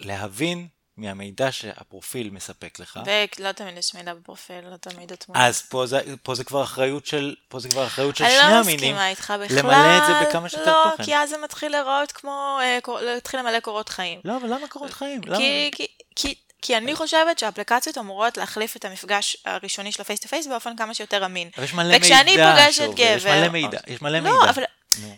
להבין 0.00 0.68
מהמידע 0.96 1.52
שהפרופיל 1.52 2.30
מספק 2.30 2.78
לך. 2.78 3.00
ולא 3.38 3.52
תמיד 3.52 3.78
יש 3.78 3.94
מידע 3.94 4.14
בפרופיל, 4.14 4.68
לא 4.70 4.76
תמיד 4.76 5.12
התמונה. 5.12 5.46
אז 5.46 5.62
פה 5.62 5.86
זה, 5.86 6.00
פה 6.22 6.34
זה 6.34 6.44
כבר 6.44 6.62
אחריות 6.62 7.06
של, 7.06 7.34
פה 7.48 7.58
זה 7.58 7.68
כבר 7.68 7.86
אחריות 7.86 8.16
של 8.16 8.24
אני 8.24 8.32
שני 8.32 8.50
לא 8.50 8.54
המינים. 8.54 8.76
מסכימה 8.76 9.08
איתך 9.08 9.34
בכלל. 9.44 9.58
למלא 9.58 9.98
את 9.98 10.02
זה 10.06 10.28
בכמה 10.28 10.48
שיותר 10.48 10.66
לא, 10.66 10.90
תוכן. 10.90 11.04
כי 11.04 11.16
אז 11.16 11.30
זה 11.30 11.36
מתחיל 11.44 11.72
להיראות 11.72 12.12
כמו, 12.12 12.58
אה, 12.62 12.78
להתחיל 13.02 13.40
למלא 13.40 13.60
קורות 13.60 13.88
חיים. 13.88 14.20
לא, 14.24 14.36
אבל 14.36 14.54
למה 14.54 14.68
קורות 14.68 14.92
חיים? 14.92 15.20
למה? 15.26 15.36
כי, 15.36 15.70
כי, 16.16 16.34
כי, 16.64 16.76
אני 16.76 16.94
חושבת 16.94 17.38
שהאפליקציות 17.38 17.98
אמורות 17.98 18.36
להחליף 18.36 18.76
את 18.76 18.84
המפגש 18.84 19.36
הראשוני 19.44 19.92
של 19.92 20.02
ה 20.02 20.06
face 20.06 20.20
to 20.20 20.28
face 20.28 20.46
באופן 20.46 20.76
כמה 20.76 20.94
שיותר 20.94 21.24
אמין. 21.24 21.50
אבל 21.56 21.64
יש 21.64 21.74
מלא 21.74 21.96
וכשאני 21.96 22.30
מידע 22.30 22.54
פוגשת 22.54 22.76
שעובר, 22.76 22.94
גבר... 22.96 23.16
יש 23.16 23.24
מלא 23.24 23.48
מידע, 23.48 23.78
יש 23.86 24.02
מלא 24.02 24.18
לא, 24.18 24.30
מידע. 24.32 24.50
אבל 24.50 24.62
נו. 25.00 25.16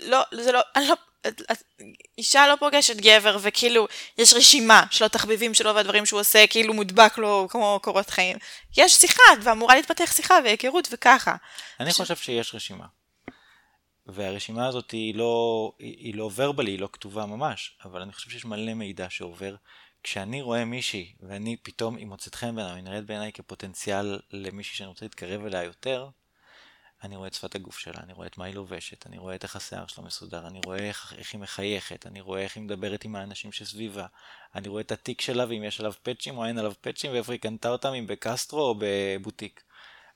לא, 0.00 0.22
זה 0.32 0.52
לא, 0.52 0.60
אני 0.76 0.88
לא, 0.88 0.94
אישה 2.18 2.48
לא 2.48 2.56
פוגשת 2.56 2.96
גבר 2.96 3.36
וכאילו 3.40 3.88
יש 4.18 4.34
רשימה 4.34 4.84
של 4.90 5.04
התחביבים 5.04 5.54
שלו 5.54 5.74
והדברים 5.74 6.06
שהוא 6.06 6.20
עושה 6.20 6.46
כאילו 6.46 6.74
מודבק 6.74 7.18
לו 7.18 7.46
כמו 7.50 7.80
קורות 7.82 8.10
חיים. 8.10 8.36
יש 8.76 8.92
שיחה 8.92 9.22
ואמורה 9.42 9.74
להתפתח 9.74 10.12
שיחה 10.12 10.34
והיכרות 10.44 10.88
וככה. 10.92 11.36
אני 11.80 11.92
חושב 11.92 12.16
שיש 12.16 12.54
רשימה. 12.54 12.86
והרשימה 14.06 14.68
הזאת 14.68 14.90
היא 14.90 15.14
לא, 15.14 15.72
היא, 15.78 15.96
היא 15.98 16.14
לא 16.14 16.30
ורבלי, 16.34 16.70
היא 16.70 16.78
לא 16.78 16.88
כתובה 16.92 17.26
ממש, 17.26 17.76
אבל 17.84 18.00
אני 18.00 18.12
חושב 18.12 18.30
שיש 18.30 18.44
מלא 18.44 18.74
מידע 18.74 19.06
שעובר. 19.10 19.54
כשאני 20.02 20.42
רואה 20.42 20.64
מישהי, 20.64 21.12
ואני 21.20 21.56
פתאום, 21.62 21.96
היא 21.96 22.06
מוצאת 22.06 22.34
חן 22.34 22.56
בעיניי, 22.56 22.74
היא 22.74 22.84
נראית 22.84 23.06
בעיניי 23.06 23.32
כפוטנציאל 23.32 24.20
למישהי 24.30 24.76
שאני 24.76 24.88
רוצה 24.88 25.04
להתקרב 25.04 25.44
אליה 25.44 25.62
יותר, 25.62 26.08
אני 27.04 27.16
רואה 27.16 27.28
את 27.28 27.34
שפת 27.34 27.54
הגוף 27.54 27.78
שלה, 27.78 28.00
אני 28.02 28.12
רואה 28.12 28.26
את 28.26 28.38
מה 28.38 28.44
היא 28.44 28.54
לובשת, 28.54 29.06
אני 29.06 29.18
רואה 29.18 29.34
את 29.34 29.42
איך 29.42 29.56
השיער 29.56 29.86
שלה 29.86 30.04
מסודר, 30.04 30.46
אני 30.46 30.60
רואה 30.64 30.78
איך, 30.78 31.14
איך 31.18 31.32
היא 31.32 31.40
מחייכת, 31.40 32.06
אני 32.06 32.20
רואה 32.20 32.40
איך 32.40 32.56
היא 32.56 32.64
מדברת 32.64 33.04
עם 33.04 33.16
האנשים 33.16 33.52
שסביבה, 33.52 34.06
אני 34.54 34.68
רואה 34.68 34.80
את 34.80 34.92
התיק 34.92 35.20
שלה 35.20 35.44
ואם 35.48 35.64
יש 35.64 35.80
עליו 35.80 35.92
פאצ'ים 36.02 36.38
או 36.38 36.44
אין 36.44 36.58
עליו 36.58 36.72
פאצ'ים 36.80 37.12
ואיפה 37.12 37.32
היא 37.32 37.40
קנתה 37.40 37.68
אותם, 37.68 37.92
אם 37.92 38.06
בקסטרו 38.06 38.60
או 38.60 38.74
בבוטיק. 38.78 39.62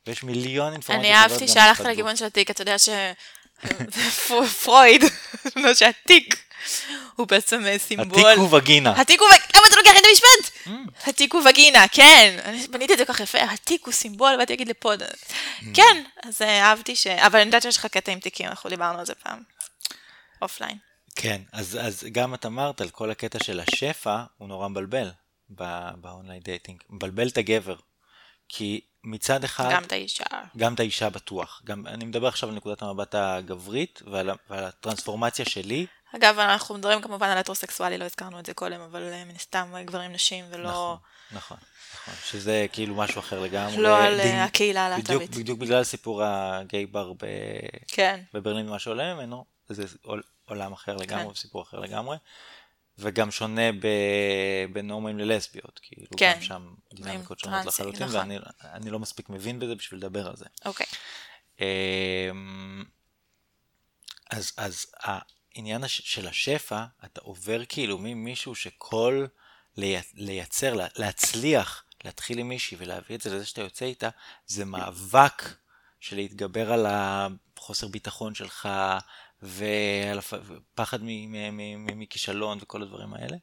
ויש 0.06 0.22
מיליון 0.22 0.72
אינפורמציות. 0.72 1.14
אני 1.14 1.22
אהבתי 1.22 1.48
שהלכת. 1.48 1.84
לכיוון 1.84 2.16
של 2.16 2.24
התיק, 2.24 2.50
אתה 2.50 2.62
יודע 2.62 2.78
ש... 2.78 2.88
פרויד, 4.64 5.04
לא 5.56 5.74
שהתיק 5.74 6.44
הוא 7.16 7.26
בעצם 7.26 7.66
אה, 7.66 7.78
סימבול. 7.78 8.26
התיק 8.26 8.38
הוא 8.38 8.56
וגינה. 8.56 9.00
התיק 9.00 9.20
הוא... 9.20 9.28
ו- 9.28 9.56
למה 9.56 9.66
אתה 9.68 9.76
לוקח 9.76 9.90
את 9.90 10.04
המשפט? 10.08 10.68
התיק 11.08 11.34
הוא 11.34 11.42
וגינה, 11.50 11.88
כן. 11.88 12.38
אני 12.44 12.66
בניתי 12.66 12.92
את 12.92 12.98
זה 12.98 13.04
כל 13.04 13.12
כך 13.12 13.20
יפה, 13.20 13.38
התיק 13.38 13.86
הוא 13.86 13.92
סימבול, 13.92 14.36
באתי 14.36 14.52
להגיד 14.52 14.68
לפוד. 14.68 15.02
כן, 15.74 16.04
אז 16.22 16.42
אה, 16.42 16.62
אהבתי 16.62 16.96
ש... 16.96 17.06
אבל 17.06 17.38
אני 17.38 17.46
יודעת 17.46 17.62
שיש 17.62 17.76
לך 17.76 17.86
קטע 17.86 18.12
עם 18.12 18.20
תיקים, 18.20 18.46
אנחנו 18.46 18.70
דיברנו 18.70 18.98
על 18.98 19.06
זה 19.06 19.14
פעם. 19.14 19.42
offline. 20.42 20.78
כן, 21.16 21.42
אז, 21.52 21.78
אז 21.80 22.04
גם 22.12 22.34
את 22.34 22.46
אמרת 22.46 22.80
על 22.80 22.90
כל 22.90 23.10
הקטע 23.10 23.44
של 23.44 23.60
השפע, 23.60 24.22
הוא 24.38 24.48
נורא 24.48 24.68
מבלבל 24.68 25.10
ב 25.96 26.03
online 26.03 26.40
dating. 26.40 26.82
מבלבל 26.90 27.28
את 27.28 27.38
הגבר. 27.38 27.76
כי 28.48 28.80
מצד 29.04 29.44
אחד, 29.44 29.68
גם 29.72 29.82
את 29.84 29.92
האישה. 29.92 30.24
גם 30.56 30.74
את 30.74 30.80
האישה 30.80 31.10
בטוח. 31.10 31.62
גם, 31.64 31.86
אני 31.86 32.04
מדבר 32.04 32.26
עכשיו 32.28 32.48
על 32.48 32.54
נקודת 32.54 32.82
המבט 32.82 33.14
הגברית 33.14 34.02
ועל, 34.06 34.30
ועל 34.50 34.64
הטרנספורמציה 34.64 35.44
שלי. 35.44 35.86
אגב, 36.16 36.38
אנחנו 36.38 36.74
מדברים 36.74 37.02
כמובן 37.02 37.28
על 37.28 37.38
הטרוסקסואלי, 37.38 37.98
לא 37.98 38.04
הזכרנו 38.04 38.38
את 38.38 38.46
זה 38.46 38.54
קודם, 38.54 38.80
אבל 38.80 39.02
אה, 39.12 39.24
מן 39.24 39.34
הסתם 39.34 39.72
אה, 39.76 39.82
גברים 39.82 40.12
נשים 40.12 40.44
ולא... 40.50 40.68
נכון, 40.70 40.96
נכון, 41.32 41.56
נכון. 41.94 42.14
שזה 42.30 42.66
כאילו 42.72 42.94
משהו 42.94 43.20
אחר 43.20 43.40
לגמרי. 43.40 43.76
לא 43.76 44.02
על 44.04 44.16
דין- 44.16 44.36
אה, 44.36 44.44
הקהילה 44.44 44.90
בדיוק, 44.98 45.10
הלהט"בית. 45.10 45.36
בדיוק 45.36 45.58
בגלל 45.58 45.84
סיפור 45.84 46.22
ה 46.24 46.40
gay 46.40 46.86
bar 46.86 47.12
ב... 47.12 47.16
כן. 47.88 48.20
בברלין 48.34 48.68
ומה 48.68 48.78
שעולה 48.78 49.14
ממנו, 49.14 49.44
זה 49.68 49.84
עול- 50.02 50.22
עולם 50.44 50.72
אחר 50.72 50.96
לגמרי, 50.96 51.24
כן. 51.24 51.30
וסיפור 51.30 51.62
אחר 51.62 51.80
לגמרי, 51.80 52.16
וגם 52.98 53.30
שונה 53.30 53.72
ב... 53.72 53.86
בין 54.72 54.90
הומואים 54.90 55.18
ללסביות, 55.18 55.80
כאילו 55.82 56.06
כן. 56.16 56.32
גם 56.36 56.42
שם 56.42 56.74
דינמיקות 56.94 57.38
שונות 57.38 57.66
לחלוטין, 57.66 58.02
נכון. 58.02 58.16
ואני 58.16 58.38
אני 58.62 58.90
לא 58.90 58.98
מספיק 58.98 59.28
מבין 59.28 59.58
בזה 59.58 59.74
בשביל 59.74 60.00
לדבר 60.00 60.26
על 60.28 60.36
זה. 60.36 60.44
אוקיי. 60.64 60.86
אמ, 61.60 62.84
אז, 64.30 64.52
אז 64.56 64.86
העניין 65.00 65.84
הש- 65.84 66.00
של 66.14 66.28
השפע, 66.28 66.84
אתה 67.04 67.20
עובר 67.20 67.64
כאילו 67.68 67.98
ממישהו 67.98 68.54
שכל 68.54 69.26
לי- 69.76 70.00
לייצר, 70.14 70.74
לה- 70.74 70.86
להצליח 70.96 71.84
להתחיל 72.04 72.38
עם 72.38 72.48
מישהי 72.48 72.76
ולהביא 72.80 73.16
את 73.16 73.20
זה 73.20 73.34
לזה 73.34 73.46
שאתה 73.46 73.60
יוצא 73.60 73.84
איתה, 73.84 74.08
זה 74.46 74.64
מאבק 74.64 75.42
של 76.00 76.16
להתגבר 76.16 76.72
על 76.72 76.86
החוסר 76.88 77.88
ביטחון 77.88 78.34
שלך 78.34 78.68
מ- 81.76 81.98
מכישלון 82.00 82.58
וכל 82.60 82.82
הדברים 82.82 83.14
האלה. 83.14 83.36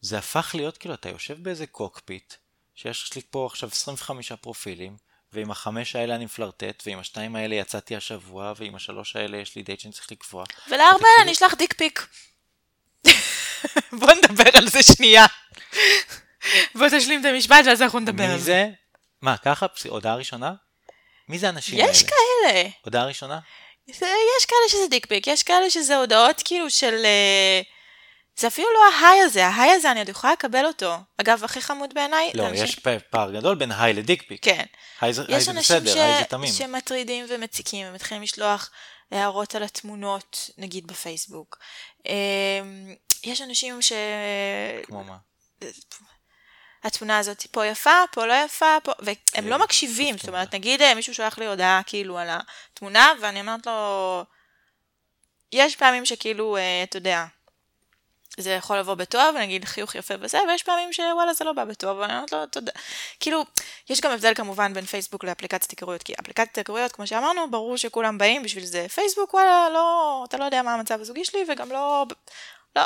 זה 0.00 0.18
הפך 0.18 0.50
להיות 0.54 0.78
כאילו 0.78 0.94
אתה 0.94 1.08
יושב 1.08 1.42
באיזה 1.42 1.66
cockpit, 1.66 2.34
שיש 2.74 3.14
לי 3.16 3.22
פה 3.30 3.46
עכשיו 3.50 3.68
25 3.72 4.32
פרופילים, 4.32 4.96
ועם 5.32 5.50
החמש 5.50 5.96
האלה 5.96 6.14
אני 6.14 6.24
מפלרטט, 6.24 6.82
ועם 6.86 6.98
השתיים 6.98 7.36
האלה 7.36 7.54
יצאתי 7.54 7.96
השבוע, 7.96 8.52
ועם 8.56 8.74
השלוש 8.74 9.16
האלה 9.16 9.36
יש 9.36 9.56
לי 9.56 9.62
דייט 9.62 9.80
שאני 9.80 9.92
צריך 9.92 10.12
לקבוע. 10.12 10.44
ולארבע 10.68 10.84
האלה 11.08 11.22
אני 11.22 11.32
אשלח 11.32 11.54
dick 11.54 11.72
pic. 11.74 12.06
בוא 14.00 14.12
נדבר 14.12 14.50
על 14.54 14.68
זה 14.68 14.82
שנייה. 14.82 15.26
בוא 16.78 16.86
תשלים 16.88 17.20
את 17.20 17.24
המשפט 17.24 17.64
ואז 17.66 17.82
אנחנו 17.82 17.98
נדבר 18.00 18.24
על 18.24 18.32
מי 18.32 18.38
זה. 18.38 18.68
מה, 19.22 19.36
ככה? 19.36 19.66
הודעה 19.88 20.14
ראשונה? 20.14 20.54
מי 21.28 21.38
זה 21.38 21.46
האנשים 21.46 21.80
האלה? 21.80 21.90
יש 21.90 22.02
כאלה. 22.02 22.68
הודעה 22.84 23.04
ראשונה? 23.06 23.38
יש 24.38 24.46
כאלה 24.46 24.68
שזה 24.68 24.88
דיק 24.90 25.06
פיק, 25.06 25.26
יש 25.26 25.42
כאלה 25.42 25.70
שזה 25.70 25.96
הודעות 25.96 26.42
כאילו 26.44 26.70
של... 26.70 26.94
אה, 27.04 27.60
זה 28.38 28.46
אפילו 28.46 28.68
לא 28.74 28.80
ההיי 28.96 29.20
הזה, 29.20 29.46
ההיי 29.46 29.70
הזה 29.70 29.90
אני 29.90 30.00
עוד 30.00 30.08
יכולה 30.08 30.32
לקבל 30.32 30.66
אותו. 30.66 30.94
אגב, 31.20 31.44
הכי 31.44 31.60
חמוד 31.60 31.94
בעיניי... 31.94 32.30
לא, 32.34 32.42
זה 32.44 32.50
אנשים- 32.50 32.64
יש 32.64 32.78
פער 33.10 33.32
גדול 33.32 33.56
בין 33.56 33.72
היי 33.72 33.92
לדיק 33.92 34.22
פיק. 34.28 34.44
כן. 34.44 34.64
היי 35.00 35.12
זה 35.12 35.22
היי 35.28 35.36
יש 35.36 35.44
זה 35.44 35.50
אנשים 35.50 35.76
בסדר, 35.76 35.94
ש... 35.94 35.96
היי 35.96 36.18
זה 36.18 36.24
תמים. 36.24 36.52
שמטרידים 36.52 37.26
ומציקים 37.28 37.86
ומתחילים 37.90 38.22
לשלוח 38.22 38.70
הערות 39.10 39.54
על 39.54 39.62
התמונות, 39.62 40.50
נגיד 40.58 40.86
בפייסבוק. 40.86 41.58
אה, 42.06 42.12
יש 43.24 43.40
אנשים 43.40 43.82
ש... 43.82 43.92
כמו 44.82 45.04
מה? 45.04 45.16
התמונה 46.84 47.18
הזאת 47.18 47.46
פה 47.50 47.66
יפה, 47.66 48.02
פה 48.12 48.26
לא 48.26 48.34
יפה, 48.44 48.76
פה... 48.84 48.92
והם 48.98 49.14
כן, 49.26 49.44
לא 49.44 49.58
מקשיבים, 49.58 50.14
זאת 50.14 50.14
מסכים 50.14 50.34
אומרת, 50.34 50.46
איתך. 50.46 50.54
נגיד 50.54 50.82
אה, 50.82 50.94
מישהו 50.94 51.14
שולח 51.14 51.38
לי 51.38 51.46
הודעה 51.46 51.80
כאילו 51.86 52.18
על 52.18 52.28
התמונה, 52.30 53.12
ואני 53.20 53.40
אומרת 53.40 53.66
לו... 53.66 54.24
יש 55.52 55.76
פעמים 55.76 56.06
שכאילו, 56.06 56.56
אה, 56.56 56.82
אתה 56.82 56.96
יודע, 56.96 57.26
זה 58.38 58.50
יכול 58.50 58.78
לבוא 58.78 58.94
בטוב, 58.94 59.36
נגיד 59.36 59.64
חיוך 59.64 59.94
יפה 59.94 60.14
וזה, 60.20 60.38
ויש 60.48 60.62
פעמים 60.62 60.92
שוואלה 60.92 61.32
זה 61.34 61.44
לא 61.44 61.52
בא 61.52 61.64
בטוב, 61.64 61.98
ואני 61.98 62.14
אומרת 62.14 62.32
לו 62.32 62.46
תודה. 62.46 62.72
כאילו, 63.20 63.44
יש 63.90 64.00
גם 64.00 64.10
הבדל 64.10 64.34
כמובן 64.34 64.74
בין 64.74 64.86
פייסבוק 64.86 65.24
לאפליקציית 65.24 65.70
היכרויות, 65.70 66.02
כי 66.02 66.12
אפליקציית 66.20 66.58
היכרויות, 66.58 66.92
כמו 66.92 67.06
שאמרנו, 67.06 67.50
ברור 67.50 67.76
שכולם 67.76 68.18
באים 68.18 68.42
בשביל 68.42 68.64
זה. 68.64 68.86
פייסבוק, 68.88 69.34
וואלה, 69.34 69.68
לא, 69.72 70.24
אתה 70.28 70.36
לא 70.36 70.44
יודע 70.44 70.62
מה 70.62 70.74
המצב 70.74 71.00
הזוגי 71.00 71.24
שלי, 71.24 71.44
וגם 71.48 71.72
לא, 71.72 72.06
לא. 72.76 72.82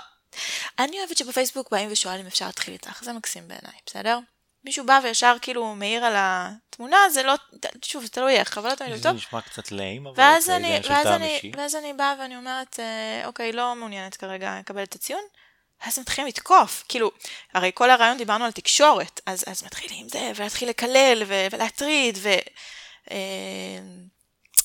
אני 0.78 0.98
אוהבת 0.98 1.16
שבפייסבוק 1.16 1.70
באים 1.70 1.92
ושואלים 1.92 2.20
אם 2.20 2.26
אפשר 2.26 2.46
להתחיל 2.46 2.74
איתך, 2.74 3.04
זה 3.04 3.12
מקסים 3.12 3.48
בעיניי, 3.48 3.78
בסדר? 3.86 4.18
מישהו 4.64 4.86
בא 4.86 5.00
וישר 5.02 5.36
כאילו 5.42 5.74
מעיר 5.74 6.04
על 6.04 6.12
התמונה, 6.16 6.96
זה 7.10 7.22
לא, 7.22 7.34
שוב, 7.84 8.02
זה 8.02 8.08
תלוי 8.08 8.36
איך, 8.36 8.58
אבל 8.58 8.70
לא 8.70 8.74
תמיד 8.74 8.90
הוא 8.90 8.98
זה 8.98 9.02
טוב. 9.02 9.16
נשמע 9.16 9.40
קצת 9.40 9.72
ליים, 9.72 10.06
אבל 10.06 10.14
ואז 10.18 10.42
אוקיי, 10.42 10.60
זה 10.60 10.66
עניין 10.66 10.82
של 10.82 11.02
טעם 11.02 11.22
אישי. 11.22 11.52
ואז 11.56 11.74
אני 11.74 11.92
באה 11.92 12.14
ואני 12.20 12.36
אומרת, 12.36 12.80
אה, 12.80 13.26
אוקיי, 13.26 13.52
לא 13.52 13.74
מעוניינת 13.74 14.16
כרגע 14.16 14.58
לקבל 14.58 14.82
את 14.82 14.94
הציון, 14.94 15.22
ואז 15.84 15.98
מתחילים 15.98 16.28
לתקוף, 16.28 16.84
כאילו, 16.88 17.10
הרי 17.54 17.70
כל 17.74 17.90
הרעיון 17.90 18.18
דיברנו 18.18 18.44
על 18.44 18.52
תקשורת, 18.52 19.20
אז, 19.26 19.44
אז 19.46 19.64
מתחילים 19.64 20.08
זה, 20.08 20.32
ולהתחיל 20.36 20.68
לקלל, 20.68 21.22
ו, 21.26 21.46
ולהטריד, 21.50 22.18
ו... 22.22 22.28
אה, 23.10 23.16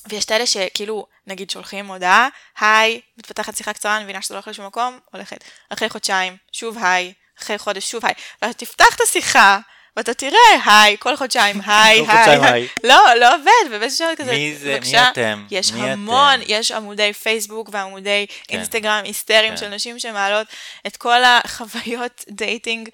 ויש 0.10 0.26
את 0.26 0.32
אלה 0.32 0.46
שכאילו, 0.46 1.06
נגיד 1.28 1.50
שולחים 1.50 1.88
הודעה, 1.88 2.28
היי, 2.60 3.02
מתפתחת 3.18 3.56
שיחה 3.58 3.74
קצרה, 3.74 3.96
אני 3.96 4.04
מבינה 4.04 4.22
שזה 4.22 4.34
לא 4.34 4.40
הולך 4.40 4.48
לשום 4.48 4.66
מקום, 4.66 5.00
הולכת. 5.14 5.44
אחרי 5.70 5.90
חודשיים, 5.90 6.38
שוב 6.52 6.78
היי, 6.82 7.14
אחרי 7.42 7.58
חודש, 7.58 7.92
שוב 7.92 8.06
היי. 8.06 8.14
ואז 8.42 8.56
תפתח 8.56 8.96
את 8.96 9.02
השיחה, 9.02 9.60
ואתה 9.98 10.14
תראה, 10.14 10.40
היי, 10.66 10.96
כל 11.00 11.16
חודשיים, 11.18 11.62
היי, 11.68 12.06
היי. 12.08 12.40
היי. 12.52 12.68
לא, 12.84 13.04
לא 13.20 13.36
עובד, 13.36 13.52
ובאיזשהו 13.76 14.08
שלב 14.08 14.18
כזה, 14.18 14.32
מי 14.32 14.56
זה- 14.56 14.78
מי 14.82 15.10
אתם? 15.12 15.46
יש 15.52 15.72
המון? 15.72 16.40
יש 16.48 16.72
עמודי 16.72 17.14
פייסבוק 17.14 17.70
ועמודי 17.72 18.26
כן. 18.48 18.56
אינסטגרם 18.56 19.02
היסטריים 19.04 19.52
כן. 19.54 19.58
של 19.58 19.68
נשים 19.70 20.00
שמעלות 20.00 20.48
את 20.88 20.98
כל 20.98 21.24
החוויות 21.24 22.26
dating. 22.40 22.90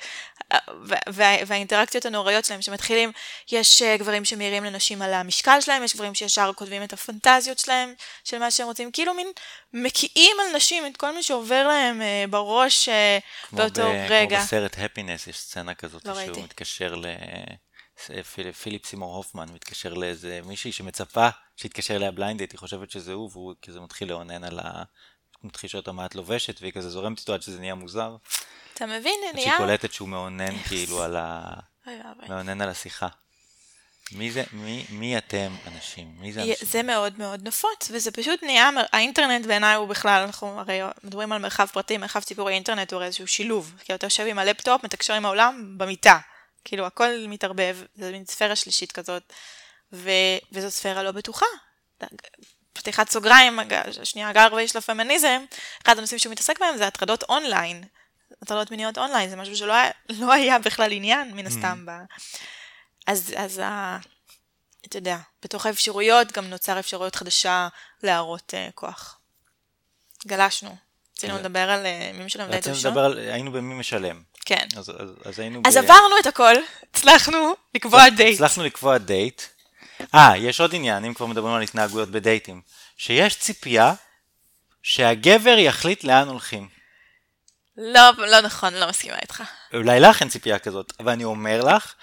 וה- 0.53 0.97
וה- 1.07 1.35
והאינטראקציות 1.47 2.05
הנוראיות 2.05 2.45
שלהם 2.45 2.61
שמתחילים, 2.61 3.11
יש 3.51 3.81
אה, 3.81 3.97
גברים 3.97 4.25
שמעירים 4.25 4.63
לנשים 4.63 5.01
על 5.01 5.13
המשקל 5.13 5.61
שלהם, 5.61 5.83
יש 5.83 5.95
גברים 5.95 6.15
שישר 6.15 6.51
כותבים 6.55 6.83
את 6.83 6.93
הפנטזיות 6.93 7.59
שלהם, 7.59 7.93
של 8.23 8.37
מה 8.37 8.51
שהם 8.51 8.67
רוצים, 8.67 8.91
כאילו 8.91 9.13
מין 9.13 9.27
מקיאים 9.73 10.37
על 10.39 10.55
נשים 10.55 10.85
את 10.85 10.97
כל 10.97 11.13
מה 11.15 11.23
שעובר 11.23 11.67
להם 11.67 12.01
אה, 12.01 12.25
בראש 12.29 12.89
אה, 12.89 13.17
באותו 13.51 13.81
ב- 13.81 14.05
רגע. 14.09 14.37
כמו 14.37 14.45
בסרט 14.45 14.75
הפינס, 14.79 15.27
יש 15.27 15.39
סצנה 15.39 15.75
כזאת 15.75 16.05
לא 16.05 16.13
שהוא 16.13 16.23
ראיתי. 16.25 16.41
מתקשר 16.41 16.95
ל... 16.95 17.05
פיל- 18.33 18.51
פיליפ 18.51 18.85
סימור 18.85 19.15
הופמן 19.15 19.49
מתקשר 19.49 19.93
לאיזה 19.93 20.39
מישהי 20.45 20.71
שמצפה 20.71 21.27
שיתקשר 21.57 21.95
אליה 21.95 22.11
בליינדית, 22.11 22.51
היא 22.51 22.59
חושבת 22.59 22.91
שזה 22.91 23.13
הוא, 23.13 23.29
והוא 23.33 23.53
כזה 23.61 23.79
מתחיל 23.79 24.09
לאונן 24.09 24.43
על 24.43 24.59
ה... 24.59 24.83
מתחיל 25.43 25.67
לשאול 25.67 25.79
אותה 25.79 25.91
מה 25.91 26.05
את 26.05 26.15
לובשת, 26.15 26.61
והיא 26.61 26.73
כזה 26.73 26.89
זורמת 26.89 27.19
איתו 27.19 27.33
עד 27.33 27.41
שזה 27.41 27.59
נהיה 27.59 27.75
מוזר. 27.75 28.15
אתה 28.75 28.85
מבין, 28.85 29.19
נהיה... 29.33 29.45
שהיא 29.45 29.57
קולטת 29.57 29.93
שהוא 29.93 30.09
מאונן 30.09 30.57
כאילו 30.67 31.03
על 31.03 31.15
ה... 31.15 31.53
מאונן 32.29 32.61
על 32.61 32.69
השיחה. 32.69 33.07
מי 34.11 34.31
זה, 34.31 34.43
מי, 34.51 34.85
מי 34.89 35.17
אתם 35.17 35.55
אנשים? 35.67 36.15
מי 36.19 36.33
זה 36.33 36.41
אנשים? 36.41 36.55
זה 36.61 36.83
מאוד 36.83 37.19
מאוד 37.19 37.47
נפוץ, 37.47 37.91
וזה 37.91 38.11
פשוט 38.11 38.43
נהיה, 38.43 38.69
האינטרנט 38.93 39.45
בעיניי 39.45 39.75
הוא 39.75 39.87
בכלל, 39.87 40.21
אנחנו 40.21 40.59
הרי 40.59 40.79
מדברים 41.03 41.31
על 41.31 41.41
מרחב 41.41 41.65
פרטי, 41.65 41.97
מרחב 41.97 42.19
ציבורי, 42.19 42.53
אינטרנט 42.53 42.91
הוא 42.91 42.97
הרי 42.97 43.05
איזשהו 43.05 43.27
שילוב. 43.27 43.73
כאילו 43.79 43.95
אתה 43.95 44.05
יושב 44.05 44.25
עם 44.27 44.39
הלפטופ, 44.39 44.83
מתקשר 44.83 45.13
עם 45.13 45.25
העולם 45.25 45.77
במיטה. 45.77 46.19
כאילו 46.65 46.85
הכל 46.85 47.09
מתערבב, 47.27 47.77
זה 47.95 48.11
מין 48.11 48.25
ספירה 48.25 48.55
שלישית 48.55 48.91
כזאת, 48.91 49.33
ו- 49.93 50.37
וזו 50.51 50.71
ספירה 50.71 51.03
לא 51.03 51.11
בטוחה. 51.11 51.45
פתיחת 52.73 53.09
סוגריים, 53.09 53.59
שנייה, 54.03 54.29
הגל 54.29 54.42
הרביעי 54.42 54.67
של 54.67 54.77
הפמיניזם, 54.77 55.45
אחד 55.83 55.97
הנושאים 55.97 56.19
שהוא 56.19 56.31
מתעסק 56.31 56.59
בהם 56.59 56.77
זה 56.77 56.87
הטרדות 56.87 57.23
אונליין. 57.23 57.83
הטרדות 58.45 58.71
מיניות 58.71 58.97
אונליין, 58.97 59.29
זה 59.29 59.35
משהו 59.35 59.57
שלא 59.57 59.73
היה, 59.73 59.91
לא 60.09 60.33
היה 60.33 60.59
בכלל 60.59 60.91
עניין, 60.91 61.31
מן 61.33 61.47
הסתם. 61.47 61.85
ב... 61.85 61.91
אז, 63.07 63.33
אז 63.37 63.59
ה... 63.59 63.97
אתה 64.85 64.97
יודע, 64.97 65.17
בתוך 65.43 65.65
האפשרויות 65.65 66.31
גם 66.31 66.45
נוצר 66.45 66.79
אפשרויות 66.79 67.15
חדשה 67.15 67.67
להראות 68.03 68.53
uh, 68.53 68.71
כוח. 68.71 69.19
גלשנו. 70.27 70.75
רצינו 71.17 71.37
לדבר 71.37 71.69
על 71.69 71.85
uh, 71.85 72.17
מי 72.17 72.25
משלם 72.25 72.49
דייט 72.49 72.57
רצינו 72.57 72.75
ראשון? 72.75 72.91
לדבר 72.91 73.05
על, 73.05 73.17
היינו 73.17 73.51
במי 73.51 73.73
משלם. 73.73 74.21
כן. 74.45 74.67
אז, 74.77 74.89
אז, 74.89 75.09
אז 75.25 75.39
היינו 75.39 75.61
אז 75.65 75.75
ב... 75.75 75.77
עברנו 75.77 76.19
את 76.21 76.25
הכל, 76.25 76.55
הצלחנו 76.93 77.53
לקבוע 77.75 78.09
דייט. 78.09 78.33
הצלחנו 78.33 78.63
לקבוע 78.63 78.97
דייט. 78.97 79.41
אה, 80.15 80.37
יש 80.37 80.61
עוד 80.61 80.75
עניין, 80.75 81.05
אם 81.05 81.13
כבר 81.13 81.25
מדברים 81.25 81.53
על 81.53 81.61
התנהגויות 81.61 82.09
בדייטים. 82.09 82.61
שיש 82.97 83.39
ציפייה 83.39 83.93
שהגבר 84.83 85.57
יחליט 85.57 86.03
לאן 86.03 86.27
הולכים. 86.27 86.74
לא, 87.77 88.11
לא 88.17 88.41
נכון, 88.41 88.73
לא 88.73 88.89
מסכימה 88.89 89.17
איתך. 89.21 89.43
אולי 89.73 89.99
לך 89.99 90.21
אין 90.21 90.29
ציפייה 90.29 90.59
כזאת, 90.59 90.93
אבל 90.99 91.11
אני 91.11 91.23
אומר 91.23 91.61
לך 91.61 91.93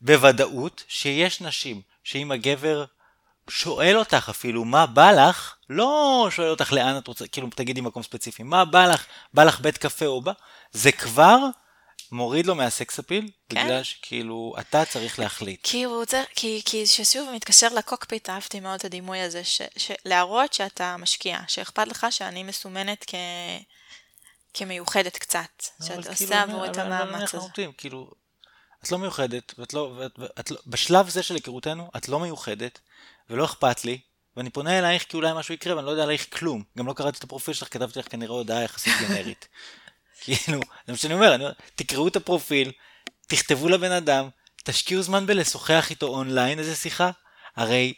בוודאות 0.00 0.84
שיש 0.88 1.40
נשים 1.40 1.82
שאם 2.04 2.32
הגבר 2.32 2.84
שואל 3.50 3.96
אותך 3.96 4.28
אפילו 4.30 4.64
מה 4.64 4.86
בא 4.86 5.12
לך, 5.12 5.54
לא 5.70 6.28
שואל 6.30 6.48
אותך 6.50 6.72
לאן 6.72 6.98
את 6.98 7.06
רוצה, 7.06 7.28
כאילו 7.28 7.48
תגידי 7.54 7.80
מקום 7.80 8.02
ספציפי, 8.02 8.42
מה 8.42 8.64
בא 8.64 8.86
לך, 8.86 9.06
בא 9.34 9.44
לך 9.44 9.60
בית 9.60 9.78
קפה 9.78 10.06
או 10.06 10.20
בא, 10.20 10.32
זה 10.72 10.92
כבר 10.92 11.38
מוריד 12.12 12.46
לו 12.46 12.54
מהסקס 12.54 12.98
אפיל, 12.98 13.30
כן. 13.48 13.64
בגלל 13.64 13.82
שכאילו 13.82 14.54
אתה 14.60 14.84
צריך 14.84 15.18
להחליט. 15.18 15.60
כי 15.62 15.84
הוא 15.84 15.96
רוצה, 15.96 16.22
כי, 16.34 16.62
כי 16.64 16.86
ששוב 16.86 17.30
מתקשר 17.34 17.68
לקוקפיט, 17.68 18.30
אהבתי 18.30 18.60
מאוד 18.60 18.74
את 18.74 18.84
הדימוי 18.84 19.20
הזה, 19.20 19.44
ש, 19.44 19.62
ש, 19.76 19.90
להראות 20.04 20.52
שאתה 20.52 20.96
משקיע, 20.96 21.38
שאכפת 21.48 21.88
לך 21.88 22.06
שאני 22.10 22.42
מסומנת 22.42 23.04
כ, 23.06 23.14
כמיוחדת 24.58 25.16
קצת, 25.16 25.62
שאתה 25.82 25.86
כאילו, 25.86 26.10
עושה 26.10 26.42
עבור 26.42 26.66
את 26.66 26.76
המאמץ 26.76 27.34
הזה. 27.34 27.46
כאילו, 27.78 28.10
את 28.84 28.92
לא 28.92 28.98
מיוחדת, 28.98 29.54
ואת 29.58 29.74
לא, 29.74 29.94
ואת, 29.98 30.18
ואת 30.18 30.50
לא, 30.50 30.58
בשלב 30.66 31.08
זה 31.08 31.22
של 31.22 31.34
היכרותנו, 31.34 31.90
את 31.96 32.08
לא 32.08 32.20
מיוחדת, 32.20 32.80
ולא 33.30 33.44
אכפת 33.44 33.84
לי, 33.84 34.00
ואני 34.36 34.50
פונה 34.50 34.78
אלייך 34.78 35.04
כי 35.08 35.16
אולי 35.16 35.32
משהו 35.34 35.54
יקרה, 35.54 35.76
ואני 35.76 35.86
לא 35.86 35.90
יודע 35.90 36.02
עלייך 36.02 36.38
כלום. 36.38 36.62
גם 36.78 36.86
לא 36.86 36.92
קראתי 36.92 37.18
את 37.18 37.24
הפרופיל 37.24 37.54
שלך, 37.54 37.72
כתבתי 37.72 37.98
לך 37.98 38.08
כנראה 38.10 38.34
הודעה 38.34 38.62
יחסית 38.62 38.92
גנרית. 39.08 39.48
כאילו, 40.20 40.60
זה 40.86 40.92
מה 40.92 40.98
שאני 40.98 41.14
אומר, 41.14 41.34
אני 41.34 41.44
אומר, 41.44 41.54
תקראו 41.74 42.08
את 42.08 42.16
הפרופיל, 42.16 42.72
תכתבו 43.26 43.68
לבן 43.68 43.92
אדם, 43.92 44.28
תשקיעו 44.64 45.02
זמן 45.02 45.26
בלשוחח 45.26 45.90
איתו 45.90 46.06
אונליין 46.06 46.58
איזה 46.58 46.76
שיחה, 46.76 47.10
הרי 47.56 47.94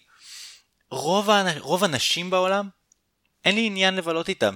רוב, 0.90 1.30
האנ... 1.30 1.58
רוב 1.58 1.84
הנשים 1.84 2.30
בעולם, 2.30 2.68
אין 3.44 3.54
לי 3.54 3.66
עניין 3.66 3.94
לבלות 3.94 4.28
איתם. 4.28 4.54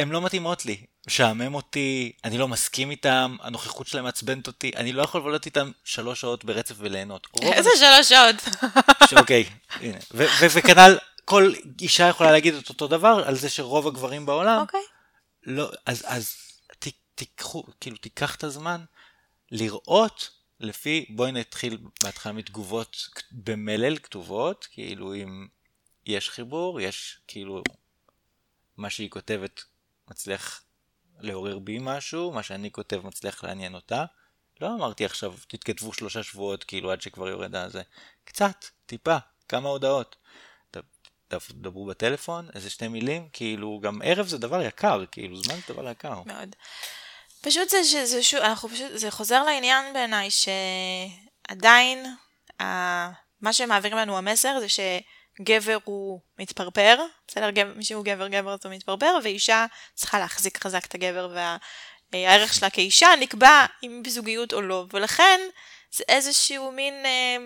הן 0.00 0.08
לא 0.08 0.22
מתאימות 0.22 0.66
לי. 0.66 0.86
משעמם 1.06 1.54
אותי, 1.54 2.12
אני 2.24 2.38
לא 2.38 2.48
מסכים 2.48 2.90
איתם, 2.90 3.36
הנוכחות 3.40 3.86
שלהם 3.86 4.04
מעצבנת 4.04 4.46
אותי, 4.46 4.72
אני 4.76 4.92
לא 4.92 5.02
יכול 5.02 5.20
לבלות 5.20 5.46
איתם 5.46 5.70
שלוש 5.84 6.20
שעות 6.20 6.44
ברצף 6.44 6.74
וליהנות. 6.78 7.26
איזה 7.42 7.70
שלוש 7.78 8.08
שעות. 8.08 8.36
אוקיי, 9.18 9.44
הנה. 9.70 9.98
וכנ"ל, 10.54 10.98
כל 11.24 11.52
אישה 11.80 12.08
יכולה 12.08 12.32
להגיד 12.32 12.54
את 12.54 12.68
אותו 12.68 12.88
דבר 12.88 13.22
על 13.26 13.36
זה 13.36 13.48
שרוב 13.50 13.86
הגברים 13.86 14.26
בעולם, 14.26 14.60
אוקיי. 14.60 14.80
לא, 15.46 15.70
אז, 15.86 16.02
אז 16.06 16.34
ת, 16.78 16.88
תיקחו, 17.14 17.64
כאילו 17.80 17.96
תיקח 17.96 18.34
את 18.34 18.44
הזמן 18.44 18.84
לראות 19.50 20.30
לפי, 20.60 21.06
בואי 21.08 21.32
נתחיל 21.32 21.78
בהתחלה 22.02 22.32
מתגובות 22.32 23.08
במלל 23.32 23.96
כתובות, 23.96 24.68
כאילו 24.70 25.14
אם 25.14 25.46
יש 26.06 26.30
חיבור, 26.30 26.80
יש 26.80 27.18
כאילו 27.28 27.62
מה 28.76 28.90
שהיא 28.90 29.10
כותבת 29.10 29.62
מצליח 30.10 30.62
לעורר 31.20 31.58
בי 31.58 31.78
משהו, 31.80 32.32
מה 32.32 32.42
שאני 32.42 32.72
כותב 32.72 33.06
מצליח 33.06 33.44
לעניין 33.44 33.74
אותה. 33.74 34.04
לא 34.60 34.74
אמרתי 34.74 35.04
עכשיו 35.04 35.34
תתכתבו 35.48 35.92
שלושה 35.92 36.22
שבועות 36.22 36.64
כאילו 36.64 36.92
עד 36.92 37.02
שכבר 37.02 37.28
יורד 37.28 37.54
הזה. 37.54 37.82
קצת, 38.24 38.64
טיפה, 38.86 39.16
כמה 39.48 39.68
הודעות. 39.68 40.16
דברו 41.50 41.86
בטלפון, 41.86 42.48
איזה 42.54 42.70
שתי 42.70 42.88
מילים, 42.88 43.28
כאילו 43.32 43.80
גם 43.82 44.00
ערב 44.04 44.26
זה 44.26 44.38
דבר 44.38 44.62
יקר, 44.62 45.04
כאילו 45.12 45.42
זמן 45.42 45.54
זה 45.54 45.74
דבר 45.74 45.90
יקר. 45.90 46.22
מאוד. 46.26 46.56
פשוט 47.40 47.68
זה 47.68 47.84
שזה 47.84 48.22
שוב, 48.22 48.40
אנחנו 48.40 48.68
פשוט, 48.68 48.90
זה 48.94 49.10
חוזר 49.10 49.42
לעניין 49.42 49.92
בעיניי 49.92 50.28
שעדיין 50.30 52.06
ה, 52.60 52.64
מה 53.40 53.52
שמעבירים 53.52 53.98
לנו 53.98 54.18
המסר 54.18 54.60
זה 54.60 54.68
שגבר 55.38 55.78
הוא 55.84 56.20
מתפרפר, 56.38 56.98
בסדר? 57.28 57.50
גבר, 57.50 57.72
מי 57.76 57.84
שהוא 57.84 58.04
גבר 58.04 58.28
גבר 58.28 58.52
אז 58.52 58.58
הוא 58.64 58.74
מתפרפר, 58.74 59.18
ואישה 59.22 59.66
צריכה 59.94 60.18
להחזיק 60.18 60.58
חזק 60.58 60.84
את 60.84 60.94
הגבר 60.94 61.34
והערך 62.12 62.54
שלה 62.54 62.70
כאישה 62.70 63.08
נקבע 63.20 63.66
אם 63.82 64.02
בזוגיות 64.04 64.52
או 64.52 64.62
לא, 64.62 64.86
ולכן 64.92 65.40
זה 65.92 66.04
איזשהו 66.08 66.72
מין 66.72 66.94
אה, 67.06 67.36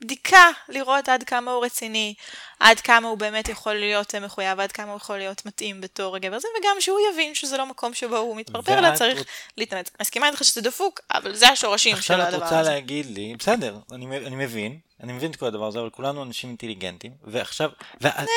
בדיקה 0.00 0.50
לראות 0.68 1.08
עד 1.08 1.22
כמה 1.22 1.50
הוא 1.52 1.64
רציני, 1.64 2.14
עד 2.60 2.80
כמה 2.80 3.08
הוא 3.08 3.18
באמת 3.18 3.48
יכול 3.48 3.74
להיות 3.74 4.14
אה, 4.14 4.20
מחויב, 4.20 4.60
עד 4.60 4.72
כמה 4.72 4.90
הוא 4.90 4.96
יכול 4.96 5.18
להיות 5.18 5.46
מתאים 5.46 5.80
בתור 5.80 6.16
הגבר 6.16 6.36
הזה, 6.36 6.48
וגם 6.60 6.76
שהוא 6.80 6.98
יבין 7.12 7.34
שזה 7.34 7.56
לא 7.56 7.66
מקום 7.66 7.94
שבו 7.94 8.16
הוא 8.16 8.36
מתפרפר, 8.36 8.78
אלא 8.78 8.94
צריך 8.94 9.18
רוצ- 9.20 9.24
להתאמץ. 9.56 9.90
מסכימה 10.00 10.28
איתך 10.28 10.44
שזה 10.44 10.60
דפוק, 10.60 11.00
אבל 11.10 11.34
זה 11.34 11.48
השורשים 11.48 11.92
של 11.92 11.98
עכשיו 11.98 12.22
את 12.22 12.26
הדבר 12.34 12.44
רוצה 12.44 12.60
הזה. 12.60 12.70
להגיד 12.70 13.06
לי, 13.06 13.34
בסדר, 13.38 13.78
אני, 13.92 14.06
אני 14.16 14.36
מבין, 14.36 14.78
אני 15.02 15.12
מבין 15.12 15.30
את 15.30 15.36
כל 15.36 15.46
הדבר 15.46 15.66
הזה, 15.66 15.80
אבל 15.80 15.90
כולנו 15.90 16.22
אנשים 16.22 16.48
אינטליגנטים, 16.50 17.12
ועכשיו, 17.24 17.70
ואת, 18.00 18.28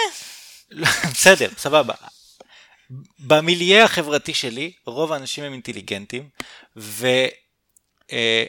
לא, 0.71 0.87
בסדר, 1.13 1.49
סבבה. 1.57 1.93
במיליה 3.19 3.83
החברתי 3.83 4.33
שלי, 4.33 4.71
רוב 4.85 5.13
האנשים 5.13 5.43
הם 5.43 5.53
אינטליגנטים, 5.53 6.29
ו... 6.77 7.07
אה, 8.11 8.43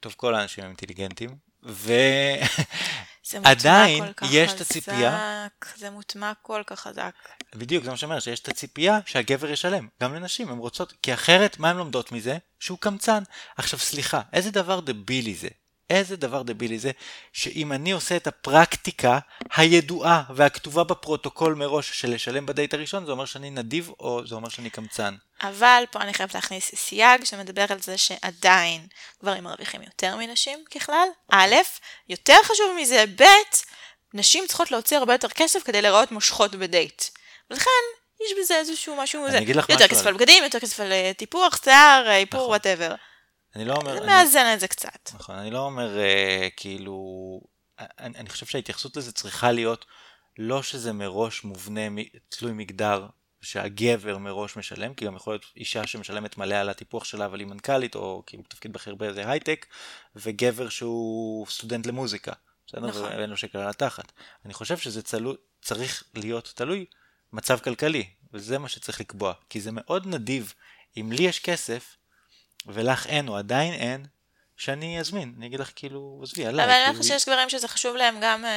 טוב, 0.00 0.14
כל 0.16 0.34
האנשים 0.34 0.64
הם 0.64 0.70
אינטליגנטים, 0.70 1.36
ו... 1.64 1.92
זה 3.30 3.38
מוטמע 3.38 3.50
עדיין 3.50 4.06
כל 4.06 4.12
כך 4.12 4.28
יש 4.30 4.52
את 4.52 4.60
הציפייה. 4.60 5.46
זה 5.76 5.90
מוטמע 5.90 6.32
כל 6.42 6.62
כך 6.66 6.80
חזק. 6.80 7.14
בדיוק, 7.54 7.84
זה 7.84 7.90
מה 7.90 7.96
שאומר, 7.96 8.20
שיש 8.20 8.40
את 8.40 8.48
הציפייה 8.48 8.98
שהגבר 9.06 9.50
ישלם. 9.50 9.88
גם 10.02 10.14
לנשים, 10.14 10.48
הן 10.48 10.58
רוצות, 10.58 10.94
כי 11.02 11.14
אחרת, 11.14 11.58
מה 11.58 11.70
הן 11.70 11.76
לומדות 11.76 12.12
מזה? 12.12 12.38
שהוא 12.60 12.78
קמצן. 12.78 13.22
עכשיו, 13.56 13.78
סליחה, 13.78 14.20
איזה 14.32 14.50
דבר 14.50 14.80
דבילי 14.80 15.34
זה? 15.34 15.48
איזה 15.90 16.16
דבר 16.16 16.42
דבילי 16.42 16.78
זה, 16.78 16.90
שאם 17.32 17.72
אני 17.72 17.92
עושה 17.92 18.16
את 18.16 18.26
הפרקטיקה 18.26 19.18
הידועה 19.56 20.22
והכתובה 20.34 20.84
בפרוטוקול 20.84 21.54
מראש 21.54 22.00
של 22.00 22.10
לשלם 22.14 22.46
בדייט 22.46 22.74
הראשון, 22.74 23.06
זה 23.06 23.12
אומר 23.12 23.24
שאני 23.24 23.50
נדיב 23.50 23.90
או 24.00 24.26
זה 24.26 24.34
אומר 24.34 24.48
שאני 24.48 24.70
קמצן. 24.70 25.14
אבל 25.42 25.84
פה 25.90 26.00
אני 26.00 26.14
חייבת 26.14 26.34
להכניס 26.34 26.74
סייג 26.74 27.24
שמדבר 27.24 27.64
על 27.68 27.80
זה 27.80 27.98
שעדיין 27.98 28.86
גברים 29.22 29.44
מרוויחים 29.44 29.82
יותר 29.82 30.16
מנשים 30.16 30.64
ככלל. 30.74 31.08
א', 31.32 31.54
יותר 32.08 32.36
חשוב 32.44 32.66
מזה, 32.80 33.04
ב', 33.16 33.24
נשים 34.14 34.44
צריכות 34.46 34.70
להוציא 34.70 34.96
הרבה 34.98 35.14
יותר 35.14 35.28
כסף 35.28 35.62
כדי 35.62 35.82
להיראות 35.82 36.12
מושכות 36.12 36.54
בדייט. 36.54 37.02
ולכן 37.50 37.70
יש 38.26 38.32
בזה 38.40 38.54
איזשהו 38.56 38.96
משהו 38.96 39.24
אני 39.24 39.32
זה. 39.32 39.38
אגיד 39.38 39.56
לך 39.56 39.68
יותר 39.68 39.84
משהו 39.84 39.96
כסף 39.96 40.06
על- 40.06 40.14
בגדים, 40.14 40.44
יותר 40.44 40.60
כסף 40.60 40.80
על 40.80 40.92
אה, 40.92 41.12
טיפוח, 41.16 41.60
שיער, 41.64 42.04
אה, 42.06 42.16
איפור, 42.16 42.40
נכון. 42.40 42.54
אני 43.56 43.64
לא 43.64 43.74
אומר... 43.74 43.92
זה 43.92 43.98
אני- 43.98 44.06
מאזן 44.06 44.54
את 44.54 44.60
זה 44.60 44.68
קצת. 44.68 45.10
נכון, 45.14 45.34
אני 45.34 45.50
לא 45.50 45.58
אומר 45.58 45.98
אה, 45.98 46.48
כאילו, 46.56 46.94
אני, 47.78 48.18
אני 48.18 48.28
חושב 48.28 48.46
שההתייחסות 48.46 48.96
לזה 48.96 49.12
צריכה 49.12 49.52
להיות 49.52 49.84
לא 50.38 50.62
שזה 50.62 50.92
מראש 50.92 51.44
מובנה 51.44 51.90
מ- 51.90 52.02
תלוי 52.28 52.52
מגדר, 52.52 53.06
שהגבר 53.40 54.18
מראש 54.18 54.56
משלם, 54.56 54.94
כי 54.94 55.04
גם 55.04 55.16
יכול 55.16 55.32
להיות 55.32 55.44
אישה 55.56 55.86
שמשלמת 55.86 56.38
מלא 56.38 56.54
על 56.54 56.68
הטיפוח 56.68 57.04
שלה, 57.04 57.26
אבל 57.26 57.40
היא 57.40 57.46
מנכ"לית, 57.46 57.94
או 57.94 58.22
כאילו 58.26 58.42
תפקיד 58.48 58.72
בכיר 58.72 58.94
באיזה 58.94 59.30
הייטק, 59.30 59.66
וגבר 60.16 60.68
שהוא 60.68 61.46
סטודנט 61.46 61.86
למוזיקה, 61.86 62.32
בסדר? 62.66 62.86
נכון. 62.86 63.02
ואין 63.02 63.30
לו 63.30 63.36
שקל 63.36 63.58
על 63.58 63.68
התחת. 63.68 64.12
אני 64.44 64.54
חושב 64.54 64.78
שזה 64.78 65.02
צלו, 65.02 65.34
צריך 65.62 66.04
להיות 66.14 66.52
תלוי 66.54 66.84
מצב 67.32 67.58
כלכלי, 67.58 68.06
וזה 68.32 68.58
מה 68.58 68.68
שצריך 68.68 69.00
לקבוע, 69.00 69.32
כי 69.50 69.60
זה 69.60 69.70
מאוד 69.72 70.06
נדיב, 70.06 70.52
אם 70.96 71.12
לי 71.12 71.22
יש 71.22 71.40
כסף, 71.40 71.96
ולך 72.66 73.06
אין, 73.06 73.28
או 73.28 73.36
עדיין 73.36 73.72
אין, 73.72 74.06
שאני 74.56 75.00
אזמין, 75.00 75.34
אני 75.38 75.46
אגיד 75.46 75.60
לך 75.60 75.70
כאילו, 75.76 76.20
עזבי, 76.22 76.46
עליי. 76.46 76.64
אבל 76.64 76.72
אני 76.72 76.84
כאילו, 76.84 76.98
חושבת 76.98 77.18
שיש 77.18 77.28
גברים 77.28 77.50
שזה 77.50 77.68
חשוב 77.68 77.96
להם 77.96 78.16
גם 78.20 78.44
אה, 78.44 78.50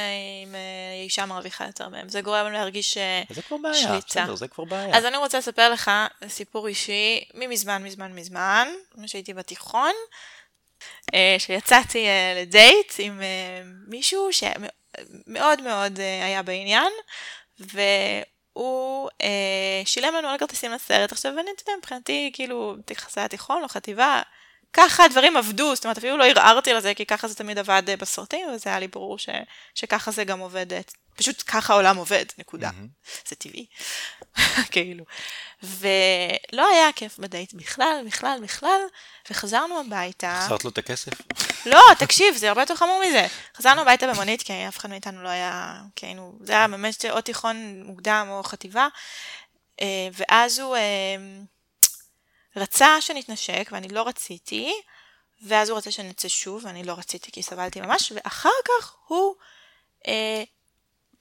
אם 0.44 0.54
אה, 0.54 1.02
אישה 1.04 1.26
מרוויחה 1.26 1.66
יותר 1.66 1.88
מהם. 1.88 2.08
זה 2.08 2.20
גורם 2.20 2.44
להם 2.44 2.52
להרגיש 2.52 2.96
אה, 2.96 3.22
זה 3.30 3.42
כבר 3.42 3.56
בעיה, 3.56 3.74
שליטה. 3.74 4.22
בסדר, 4.22 4.34
זה 4.34 4.48
כבר 4.48 4.64
בעיה. 4.64 4.96
אז 4.96 5.04
אני 5.04 5.16
רוצה 5.16 5.38
לספר 5.38 5.70
לך 5.70 5.90
סיפור 6.28 6.68
אישי 6.68 7.24
ממזמן, 7.34 7.82
מזמן, 7.82 8.12
מזמן, 8.12 8.68
כשהייתי 9.04 9.34
בתיכון, 9.34 9.92
שיצאתי 11.38 12.06
לדייט 12.36 12.92
עם 12.98 13.22
מישהו 13.86 14.28
שמאוד 14.32 15.62
מאוד 15.62 16.00
היה 16.00 16.42
בעניין, 16.42 16.92
והוא 17.60 18.24
אה, 19.22 19.82
שילם 19.84 20.14
לנו 20.14 20.28
על 20.28 20.38
כרטיסים 20.38 20.72
לסרט. 20.72 21.12
עכשיו, 21.12 21.32
אני, 21.32 21.50
אתה 21.54 21.62
יודע, 21.62 21.72
מבחינתי, 21.78 22.30
כאילו, 22.34 22.76
יחסי 22.90 23.20
התיכון 23.20 23.62
או 23.62 23.68
חטיבה, 23.68 24.22
ככה 24.72 25.04
הדברים 25.04 25.36
עבדו, 25.36 25.74
זאת 25.74 25.84
אומרת, 25.84 25.98
אפילו 25.98 26.16
לא 26.16 26.24
ערערתי 26.24 26.70
על 26.70 26.80
זה, 26.80 26.94
כי 26.94 27.06
ככה 27.06 27.28
זה 27.28 27.34
תמיד 27.34 27.58
עבד 27.58 27.82
אה, 27.88 27.96
בסרטים, 27.96 28.46
וזה 28.54 28.70
היה 28.70 28.78
לי 28.78 28.88
ברור 28.88 29.18
ש, 29.18 29.28
שככה 29.74 30.10
זה 30.10 30.24
גם 30.24 30.38
עובד, 30.38 30.72
פשוט 31.18 31.42
ככה 31.46 31.72
העולם 31.72 31.96
עובד, 31.96 32.24
נקודה. 32.38 32.70
מהמם. 32.72 32.88
זה 33.28 33.36
טבעי, 33.36 33.66
כאילו. 34.72 35.04
ולא 35.62 36.68
היה 36.68 36.92
כיף 36.96 37.18
בדייט 37.18 37.52
בכלל, 37.52 38.02
בכלל, 38.06 38.38
בכלל, 38.42 38.80
וחזרנו 39.30 39.80
הביתה. 39.80 40.38
החזרת 40.38 40.64
לו 40.64 40.70
את 40.70 40.78
הכסף? 40.78 41.12
לא, 41.66 41.80
תקשיב, 41.98 42.36
זה 42.36 42.48
הרבה 42.48 42.62
יותר 42.62 42.76
חמור 42.76 43.02
מזה. 43.08 43.26
חזרנו 43.56 43.80
הביתה 43.80 44.06
במונית, 44.06 44.42
כי 44.42 44.68
אף 44.68 44.78
אחד 44.78 44.90
מאיתנו 44.90 45.22
לא 45.22 45.28
היה, 45.28 45.80
כי 45.96 46.06
היינו, 46.06 46.38
זה 46.40 46.52
היה 46.52 46.68
באמת 46.68 47.04
או 47.10 47.20
תיכון 47.20 47.82
מוקדם 47.82 48.26
או 48.30 48.42
חטיבה, 48.42 48.88
אה, 49.80 50.08
ואז 50.12 50.58
הוא 50.58 50.76
אה, 50.76 51.16
רצה 52.56 53.00
שנתנשק, 53.00 53.68
ואני 53.72 53.88
לא 53.88 54.08
רציתי, 54.08 54.72
ואז 55.46 55.68
הוא 55.68 55.78
רצה 55.78 55.90
שנצא 55.90 56.28
שוב, 56.28 56.64
ואני 56.64 56.84
לא 56.84 56.92
רציתי 56.92 57.32
כי 57.32 57.42
סבלתי 57.42 57.80
ממש, 57.80 58.12
ואחר 58.14 58.48
כך 58.68 58.94
הוא 59.06 59.34
אה, 60.06 60.42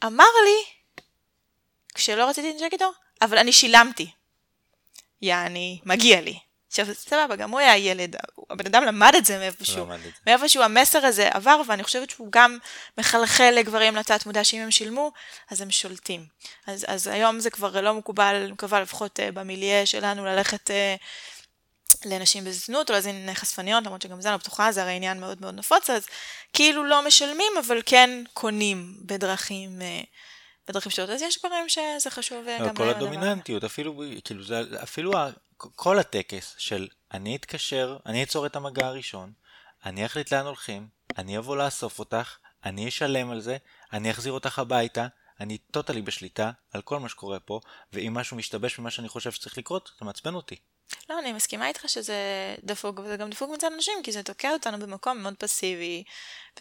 אמר 0.05 0.25
לי, 0.45 0.63
כשלא 1.93 2.29
רציתי 2.29 2.47
להתנשק 2.47 2.73
איתו, 2.73 2.91
אבל 3.21 3.37
אני 3.37 3.53
שילמתי. 3.53 4.11
יעני, 5.21 5.79
מגיע 5.85 6.21
לי. 6.21 6.39
עכשיו, 6.67 6.95
סבבה, 6.95 7.35
גם 7.35 7.51
הוא 7.51 7.59
היה 7.59 7.77
ילד, 7.77 8.15
הבן 8.49 8.65
אדם 8.65 8.83
למד 8.83 9.15
את 9.17 9.25
זה 9.25 9.37
מאיפשהו. 9.37 9.85
למד 9.85 9.95
את 9.95 10.01
זה. 10.03 10.09
מאיפשהו 10.27 10.63
המסר 10.63 11.05
הזה 11.05 11.29
עבר, 11.29 11.61
ואני 11.67 11.83
חושבת 11.83 12.09
שהוא 12.09 12.27
גם 12.31 12.57
מחלחל 12.97 13.53
לגברים 13.55 13.95
לתת 13.95 14.25
מודע 14.25 14.43
שאם 14.43 14.59
הם 14.59 14.71
שילמו, 14.71 15.11
אז 15.49 15.61
הם 15.61 15.71
שולטים. 15.71 16.25
אז, 16.67 16.85
אז 16.87 17.07
היום 17.07 17.39
זה 17.39 17.49
כבר 17.49 17.81
לא 17.81 17.93
מקובל, 17.93 18.35
אני 18.43 18.51
מקווה 18.51 18.81
לפחות 18.81 19.19
uh, 19.19 19.31
במיליה 19.31 19.85
שלנו, 19.85 20.25
ללכת 20.25 20.69
uh, 20.69 20.73
לנשים 22.05 22.43
בזנות 22.43 22.89
או 22.89 22.95
להזין 22.95 23.33
חשפניות, 23.33 23.85
למרות 23.85 24.01
שגם 24.01 24.21
זה 24.21 24.31
לא 24.31 24.37
בטוחה, 24.37 24.71
זה 24.71 24.81
הרי 24.81 24.91
עניין 24.91 25.19
מאוד 25.19 25.41
מאוד 25.41 25.55
נפוץ, 25.55 25.89
אז 25.89 26.05
כאילו 26.53 26.83
לא 26.83 27.07
משלמים, 27.07 27.51
אבל 27.67 27.81
כן 27.85 28.23
קונים 28.33 28.97
בדרכים... 29.01 29.79
Uh, 29.79 30.05
בדרכים 30.67 30.91
שונות, 30.91 31.09
אז 31.09 31.21
יש 31.21 31.39
גברים 31.39 31.69
שזה 31.69 32.09
חשוב 32.09 32.47
אה, 32.47 32.59
גם 32.67 32.75
כל 32.75 32.83
להם 32.83 32.95
הזה. 32.95 33.05
הדומיננטיות, 33.05 33.63
אפילו, 33.63 34.03
כאילו, 34.25 34.43
זה, 34.43 34.61
אפילו 34.83 35.11
כל 35.57 35.99
הטקס 35.99 36.55
של 36.57 36.87
אני 37.13 37.35
אתקשר, 37.35 37.97
אני 38.05 38.23
אצור 38.23 38.45
את 38.45 38.55
המגע 38.55 38.87
הראשון, 38.87 39.33
אני 39.85 40.05
אחליט 40.05 40.33
לאן 40.33 40.45
הולכים, 40.45 40.87
אני 41.17 41.37
אבוא 41.37 41.57
לאסוף 41.57 41.99
אותך, 41.99 42.37
אני 42.65 42.87
אשלם 42.87 43.31
על 43.31 43.39
זה, 43.39 43.57
אני 43.93 44.11
אחזיר 44.11 44.33
אותך 44.33 44.59
הביתה, 44.59 45.07
אני 45.39 45.57
טוטלי 45.57 46.01
בשליטה 46.01 46.51
על 46.73 46.81
כל 46.81 46.99
מה 46.99 47.09
שקורה 47.09 47.39
פה, 47.39 47.59
ואם 47.93 48.13
משהו 48.13 48.37
משתבש 48.37 48.79
ממה 48.79 48.91
שאני 48.91 49.09
חושב 49.09 49.31
שצריך 49.31 49.57
לקרות, 49.57 49.91
זה 49.99 50.05
מעצבן 50.05 50.33
אותי. 50.33 50.55
לא, 51.09 51.19
אני 51.19 51.33
מסכימה 51.33 51.67
איתך 51.67 51.89
שזה 51.89 52.15
דפוק, 52.63 52.99
וזה 52.99 53.17
גם 53.17 53.29
דפוק 53.29 53.51
מצד 53.51 53.69
אנשים, 53.75 53.93
כי 54.03 54.11
זה 54.11 54.23
תוקע 54.23 54.51
אותנו 54.53 54.79
במקום 54.79 55.17
מאוד 55.17 55.33
פסיבי, 55.37 56.03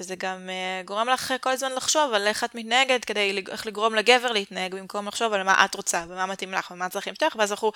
וזה 0.00 0.16
גם 0.16 0.48
uh, 0.48 0.86
גורם 0.86 1.08
לך 1.08 1.34
כל 1.40 1.50
הזמן 1.50 1.72
לחשוב 1.72 2.12
על 2.12 2.26
איך 2.26 2.44
את 2.44 2.54
מתנהגת, 2.54 3.04
כדי 3.04 3.42
איך 3.50 3.66
לגרום 3.66 3.94
לגבר 3.94 4.32
להתנהג, 4.32 4.74
במקום 4.74 5.08
לחשוב 5.08 5.32
על 5.32 5.42
מה 5.42 5.64
את 5.64 5.74
רוצה, 5.74 6.04
ומה 6.08 6.26
מתאים 6.26 6.52
לך, 6.52 6.70
ומה 6.70 6.88
צריכים 6.88 7.12
לפתוח, 7.12 7.36
ואז 7.38 7.52
אנחנו, 7.52 7.72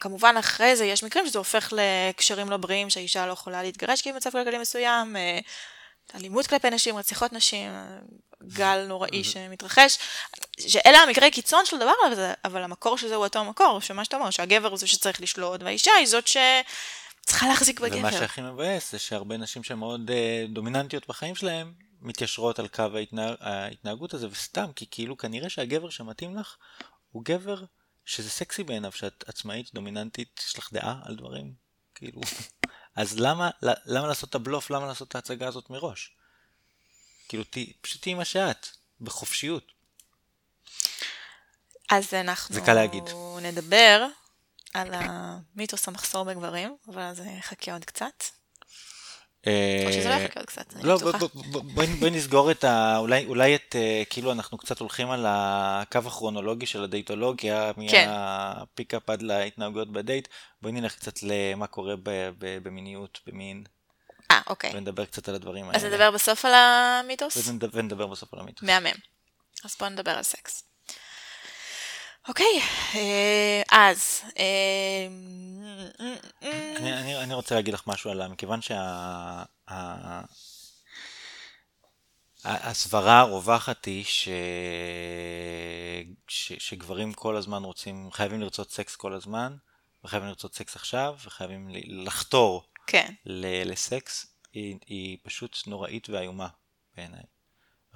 כמובן 0.00 0.34
אחרי 0.38 0.76
זה 0.76 0.84
יש 0.84 1.04
מקרים 1.04 1.26
שזה 1.26 1.38
הופך 1.38 1.72
לקשרים 1.76 2.50
לא 2.50 2.56
בריאים, 2.56 2.90
שהאישה 2.90 3.26
לא 3.26 3.32
יכולה 3.32 3.62
להתגרש 3.62 4.02
כי 4.02 4.08
היא 4.08 4.14
במצב 4.14 4.30
כלכלי 4.30 4.58
מסוים, 4.58 5.16
אה, 5.16 5.38
אלימות 6.14 6.46
כלפי 6.46 6.70
נשים, 6.70 6.96
רציחות 6.96 7.32
נשים, 7.32 7.72
גל 8.42 8.84
נוראי 8.88 9.24
שמתרחש, 9.24 9.98
שאלה 10.60 10.98
המקרי 10.98 11.30
קיצון 11.30 11.66
של 11.66 11.76
הדבר 11.76 11.92
הזה, 12.12 12.34
אבל 12.44 12.62
המקור 12.62 12.98
של 12.98 13.08
זה 13.08 13.14
הוא 13.14 13.24
אותו 13.24 13.44
מקור, 13.44 13.80
שמה 13.80 14.04
שאתה 14.04 14.16
אומר, 14.16 14.30
שהגבר 14.30 14.68
הוא 14.68 14.78
זה 14.78 14.86
שצריך 14.86 15.20
לשלוט, 15.20 15.62
והאישה 15.62 15.90
היא 15.98 16.06
זאת 16.06 16.26
שצריכה 16.26 17.48
להחזיק 17.48 17.80
ומה 17.80 17.88
בגבר. 17.88 18.10
שהכי 18.10 18.40
מבאס 18.40 18.92
זה 18.92 18.98
שהרבה 18.98 19.36
נשים 19.36 19.62
שמאוד 19.62 20.10
אה, 20.10 20.44
דומיננטיות 20.48 21.08
בחיים 21.08 21.34
שלהם, 21.34 21.72
מתיישרות 22.00 22.58
על 22.58 22.68
קו 22.68 22.82
ההתנהג, 22.94 23.34
ההתנהגות 23.40 24.14
הזה, 24.14 24.28
וסתם, 24.28 24.72
כי 24.76 24.86
כאילו 24.90 25.16
כנראה 25.16 25.50
שהגבר 25.50 25.90
שמתאים 25.90 26.36
לך, 26.36 26.56
הוא 27.12 27.22
גבר 27.24 27.64
שזה 28.04 28.30
סקסי 28.30 28.64
בעיניו, 28.64 28.92
שאת 28.92 29.24
עצמאית, 29.26 29.74
דומיננטית, 29.74 30.40
יש 30.46 30.58
לך 30.58 30.72
דעה 30.72 31.00
על 31.02 31.16
דברים, 31.16 31.52
כאילו. 31.94 32.20
אז 32.96 33.18
למה, 33.18 33.50
למה 33.62 34.06
לעשות 34.06 34.30
את 34.30 34.34
הבלוף, 34.34 34.70
למה 34.70 34.86
לעשות 34.86 35.08
את 35.08 35.14
ההצגה 35.14 35.48
הזאת 35.48 35.70
מראש? 35.70 36.10
כאילו, 37.28 37.44
ת, 37.44 37.56
פשוט 37.80 38.02
תהיי 38.02 38.14
מה 38.14 38.24
שאת, 38.24 38.66
בחופשיות. 39.00 39.72
אז 41.90 42.14
אנחנו 42.14 42.54
זה 42.54 42.60
קל 42.60 42.74
להגיד. 42.74 43.04
נדבר 43.42 44.06
על 44.74 44.94
המיתוס 44.94 45.88
המחסור 45.88 46.24
בגברים, 46.24 46.76
אבל 46.88 47.14
זה 47.14 47.24
יחכה 47.38 47.72
עוד 47.72 47.84
קצת. 47.84 48.24
או 49.86 49.92
שזה 49.92 50.08
לא 50.08 50.14
יחכה 50.14 50.40
עוד 50.40 50.46
קצת, 50.46 50.74
אני 50.76 50.82
לא, 50.88 50.96
בטוחה. 50.96 51.18
בוא- 51.18 51.28
בוא- 51.34 51.62
בוא- 51.62 51.84
בואי 52.00 52.10
נסגור 52.10 52.50
את 52.50 52.64
ה... 52.64 52.96
אולי, 52.98 53.26
אולי 53.26 53.54
את... 53.54 53.76
אה, 53.78 54.02
כאילו 54.10 54.32
אנחנו 54.32 54.58
קצת 54.58 54.80
הולכים 54.80 55.10
על 55.10 55.24
הקו 55.28 55.98
הכרונולוגי 56.06 56.66
של 56.66 56.84
הדייטולוגיה, 56.84 57.70
כן. 57.90 58.08
מהפיקאפ 58.08 59.10
עד 59.10 59.22
להתנהגויות 59.22 59.92
בדייט. 59.92 60.28
בואי 60.62 60.72
נלך 60.72 60.94
קצת 60.94 61.22
למה 61.22 61.66
קורה 61.66 61.94
במיניות, 62.38 63.20
במין, 63.26 63.64
אה, 64.30 64.40
אוקיי. 64.46 64.70
ונדבר 64.74 65.04
קצת 65.04 65.28
על 65.28 65.34
הדברים 65.34 65.64
האלה. 65.64 65.76
אז 65.78 65.84
נדבר 65.84 66.10
בסוף 66.10 66.44
על 66.44 66.52
המיתוס? 66.54 67.48
ונדבר 67.72 68.06
בסוף 68.06 68.34
על 68.34 68.40
המיתוס. 68.40 68.62
מהמם. 68.68 68.90
אז 69.64 69.76
בואו 69.80 69.90
נדבר 69.90 70.10
על 70.10 70.22
סקס. 70.22 70.64
אוקיי, 72.28 72.60
אה, 72.94 73.62
אז... 73.70 74.22
אה, 74.38 75.06
אני, 77.22 77.34
רוצה 77.34 77.54
להגיד 77.54 77.74
לך 77.74 77.82
משהו 77.86 78.10
על... 78.10 78.28
מכיוון 78.28 78.62
שה... 78.62 78.78
ה- 78.78 79.44
ה- 79.68 80.24
הסברה 82.44 83.20
הרווחת 83.20 83.84
היא 83.84 84.04
ש... 84.04 84.28
ש... 86.28 86.52
שגברים 86.58 87.12
כל 87.12 87.36
הזמן 87.36 87.64
רוצים, 87.64 88.08
חייבים 88.12 88.40
לרצות 88.40 88.70
סקס 88.70 88.96
כל 88.96 89.12
הזמן, 89.12 89.56
וחייבים 90.04 90.28
לרצות 90.28 90.54
סקס 90.54 90.76
עכשיו, 90.76 91.16
וחייבים 91.24 91.68
לחתור 91.86 92.62
כן, 92.86 93.12
ל... 93.26 93.72
לסקס, 93.72 94.26
היא, 94.52 94.78
היא 94.86 95.18
פשוט 95.22 95.58
נוראית 95.66 96.08
ואיומה 96.08 96.48
בעיניי. 96.96 97.22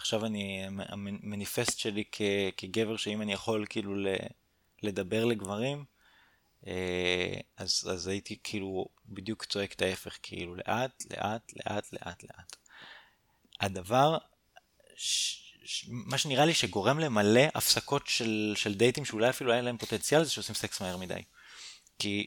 עכשיו 0.00 0.26
אני, 0.26 0.64
המניפסט 0.88 1.78
שלי 1.78 2.04
כ... 2.12 2.22
כגבר, 2.56 2.96
שאם 2.96 3.22
אני 3.22 3.32
יכול 3.32 3.66
כאילו. 3.68 3.94
לדבר 4.82 5.24
לגברים, 5.24 5.84
אה, 6.66 7.40
אז, 7.56 7.88
אז 7.90 8.06
הייתי 8.06 8.38
כאילו 8.44 8.86
בדיוק 9.06 9.44
צועק 9.44 9.72
את 9.72 9.82
ההפך, 9.82 10.18
כאילו 10.22 10.54
לאט, 10.54 11.04
לאט, 11.10 11.52
לאט, 11.56 11.92
לאט, 11.92 12.22
לאט. 12.22 12.56
הדבר, 13.60 14.18
ש, 14.96 15.36
ש, 15.64 15.86
מה 15.88 16.18
שנראה 16.18 16.44
לי 16.44 16.54
שגורם 16.54 16.98
למלא 16.98 17.42
הפסקות 17.54 18.06
של, 18.06 18.52
של 18.56 18.74
דייטים 18.74 19.04
שאולי 19.04 19.30
אפילו 19.30 19.52
היה 19.52 19.62
להם 19.62 19.78
פוטנציאל 19.78 20.24
זה 20.24 20.30
שעושים 20.30 20.54
סקס 20.54 20.80
מהר 20.82 20.96
מדי. 20.96 21.22
כי 21.98 22.26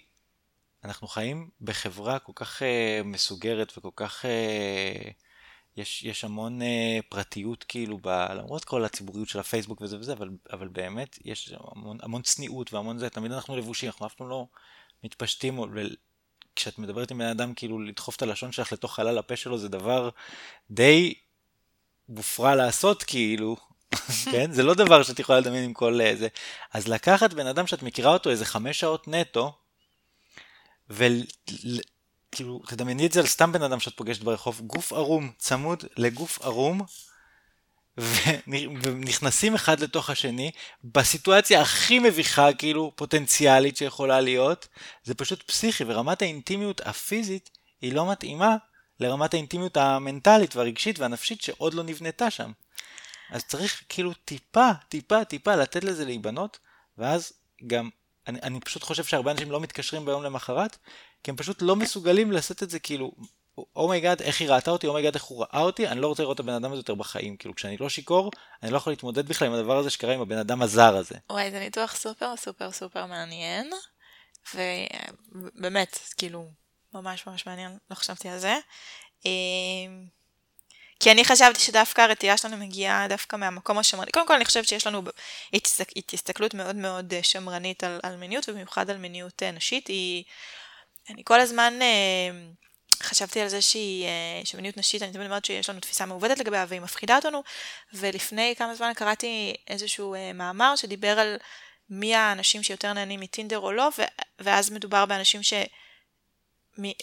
אנחנו 0.83 1.07
חיים 1.07 1.49
בחברה 1.61 2.19
כל 2.19 2.31
כך 2.35 2.61
uh, 2.61 3.03
מסוגרת 3.03 3.77
וכל 3.77 3.91
כך... 3.95 4.25
Uh, 4.25 5.11
יש, 5.77 6.03
יש 6.03 6.23
המון 6.23 6.61
uh, 6.61 6.65
פרטיות 7.09 7.63
כאילו, 7.67 7.97
ב, 8.01 8.07
למרות 8.07 8.65
כל 8.65 8.85
הציבוריות 8.85 9.29
של 9.29 9.39
הפייסבוק 9.39 9.81
וזה 9.81 9.97
וזה, 9.97 10.13
אבל, 10.13 10.29
אבל 10.53 10.67
באמת 10.67 11.19
יש 11.25 11.53
המון, 11.75 11.97
המון 12.01 12.21
צניעות 12.21 12.73
והמון 12.73 12.97
זה, 12.97 13.09
תמיד 13.09 13.31
אנחנו 13.31 13.57
לבושים, 13.57 13.89
אנחנו 13.89 14.05
אף 14.05 14.13
פעם 14.13 14.29
לא 14.29 14.47
מתפשטים, 15.03 15.59
כשאת 16.55 16.79
מדברת 16.79 17.11
עם 17.11 17.17
בן 17.17 17.25
אדם, 17.25 17.53
כאילו 17.53 17.79
לדחוף 17.79 18.15
את 18.15 18.21
הלשון 18.21 18.51
שלך 18.51 18.73
לתוך 18.73 18.95
חלל 18.95 19.17
הפה 19.17 19.35
שלו 19.35 19.57
זה 19.57 19.69
דבר 19.69 20.09
די 20.71 21.13
מופרע 22.09 22.55
לעשות, 22.55 23.03
כאילו, 23.03 23.55
כן? 24.31 24.51
זה 24.51 24.63
לא 24.63 24.73
דבר 24.73 25.03
שאת 25.03 25.19
יכולה 25.19 25.39
לדמיין 25.39 25.63
עם 25.63 25.73
כל 25.73 26.01
אה, 26.01 26.15
זה. 26.15 26.27
אז 26.73 26.87
לקחת 26.87 27.33
בן 27.33 27.47
אדם 27.47 27.67
שאת 27.67 27.83
מכירה 27.83 28.13
אותו 28.13 28.29
איזה 28.29 28.45
חמש 28.45 28.79
שעות 28.79 29.07
נטו, 29.07 29.53
וכאילו, 32.33 32.61
תדמייני 32.67 33.05
את 33.05 33.11
זה 33.11 33.19
על 33.19 33.25
סתם 33.25 33.51
בן 33.51 33.61
אדם 33.61 33.79
שאת 33.79 33.95
פוגשת 33.95 34.23
ברחוב, 34.23 34.61
גוף 34.61 34.93
ערום 34.93 35.31
צמוד 35.37 35.83
לגוף 35.97 36.41
ערום, 36.41 36.81
ונכנסים 38.47 39.55
אחד 39.55 39.79
לתוך 39.79 40.09
השני, 40.09 40.51
בסיטואציה 40.83 41.61
הכי 41.61 41.99
מביכה, 41.99 42.53
כאילו, 42.53 42.91
פוטנציאלית 42.95 43.77
שיכולה 43.77 44.21
להיות, 44.21 44.67
זה 45.03 45.13
פשוט 45.13 45.43
פסיכי, 45.43 45.83
ורמת 45.87 46.21
האינטימיות 46.21 46.81
הפיזית 46.81 47.49
היא 47.81 47.93
לא 47.93 48.11
מתאימה 48.11 48.55
לרמת 48.99 49.33
האינטימיות 49.33 49.77
המנטלית 49.77 50.55
והרגשית 50.55 50.99
והנפשית 50.99 51.41
שעוד 51.41 51.73
לא 51.73 51.83
נבנתה 51.83 52.31
שם. 52.31 52.51
אז 53.29 53.43
צריך 53.43 53.83
כאילו 53.89 54.13
טיפה, 54.13 54.69
טיפה, 54.89 55.25
טיפה 55.25 55.55
לתת 55.55 55.83
לזה 55.83 56.05
להיבנות, 56.05 56.59
ואז 56.97 57.33
גם, 57.67 57.89
אני, 58.27 58.39
אני 58.43 58.59
פשוט 58.59 58.83
חושב 58.83 59.03
שהרבה 59.03 59.31
אנשים 59.31 59.51
לא 59.51 59.59
מתקשרים 59.59 60.05
ביום 60.05 60.23
למחרת, 60.23 60.77
כי 61.23 61.31
הם 61.31 61.37
פשוט 61.37 61.61
לא 61.61 61.75
מסוגלים 61.75 62.31
לשאת 62.31 62.63
את 62.63 62.69
זה 62.69 62.79
כאילו, 62.79 63.11
oh 63.75 63.87
my 63.87 63.98
god, 63.98 64.21
איך 64.21 64.41
היא 64.41 64.49
ראתה 64.49 64.71
אותי, 64.71 64.87
oh 64.87 64.94
my 64.94 65.00
god, 65.00 65.13
איך 65.15 65.23
הוא 65.23 65.41
ראה 65.41 65.61
אותי, 65.61 65.87
אני 65.87 66.01
לא 66.01 66.07
רוצה 66.07 66.23
לראות 66.23 66.35
את 66.35 66.39
הבן 66.39 66.53
אדם 66.53 66.71
הזה 66.71 66.79
יותר 66.79 66.95
בחיים. 66.95 67.37
כאילו, 67.37 67.55
כשאני 67.55 67.77
לא 67.77 67.89
שיכור, 67.89 68.31
אני 68.63 68.71
לא 68.71 68.77
יכול 68.77 68.93
להתמודד 68.93 69.27
בכלל 69.27 69.47
עם 69.47 69.53
הדבר 69.53 69.77
הזה 69.77 69.89
שקרה 69.89 70.13
עם 70.13 70.21
הבן 70.21 70.37
אדם 70.37 70.61
הזר 70.61 70.95
הזה. 70.95 71.15
וואי, 71.29 71.51
זה 71.51 71.59
ניתוח 71.59 71.95
סופר 71.95 72.35
סופר 72.37 72.71
סופר 72.71 73.05
מעניין, 73.05 73.69
ובאמת, 74.55 75.99
כאילו, 76.17 76.51
ממש 76.93 77.27
ממש 77.27 77.45
מעניין, 77.45 77.77
לא 77.91 77.95
חשבתי 77.95 78.29
על 78.29 78.39
זה. 78.39 78.57
אמ, 79.25 80.05
כי 80.99 81.11
אני 81.11 81.25
חשבתי 81.25 81.59
שדווקא 81.59 82.01
הרתיעה 82.01 82.37
שלנו 82.37 82.57
מגיעה 82.57 83.07
דווקא 83.07 83.35
מהמקום 83.35 83.77
השמרני. 83.77 84.11
קודם 84.11 84.27
כל 84.27 84.33
אני 84.33 84.45
חושבת 84.45 84.67
שיש 84.67 84.87
לנו 84.87 85.01
הסתכלות 86.13 86.53
מאוד 86.53 86.75
מאוד 86.75 87.13
אה, 87.13 87.23
שמרנית 87.23 87.83
על, 87.83 87.99
על 88.03 88.15
מיניות, 88.15 88.49
ובמיוחד 88.49 88.89
על 88.89 88.97
מיניות 88.97 89.43
אה, 89.43 89.51
נשית. 89.51 89.87
היא, 89.87 90.23
אני 91.09 91.21
כל 91.25 91.39
הזמן 91.39 91.73
אה, 91.81 92.29
חשבתי 93.03 93.41
על 93.41 93.47
זה 93.47 93.61
שהיא, 93.61 94.07
שמיניות 94.43 94.77
נשית, 94.77 95.01
אני 95.01 95.13
תמיד 95.13 95.25
אומרת 95.25 95.45
שיש 95.45 95.69
לנו 95.69 95.79
תפיסה 95.79 96.05
מעובדת 96.05 96.39
לגביה 96.39 96.65
והיא 96.67 96.81
מפחידה 96.81 97.15
אותנו, 97.15 97.43
ולפני 97.93 98.53
כמה 98.57 98.75
זמן 98.75 98.91
קראתי 98.95 99.53
איזשהו 99.67 100.15
מאמר 100.33 100.75
שדיבר 100.75 101.19
על 101.19 101.37
מי 101.89 102.15
האנשים 102.15 102.63
שיותר 102.63 102.93
נהנים 102.93 103.19
מטינדר 103.19 103.59
או 103.59 103.71
לא, 103.71 103.89
ואז 104.39 104.71
מדובר 104.71 105.05
באנשים 105.05 105.43
ש... 105.43 105.53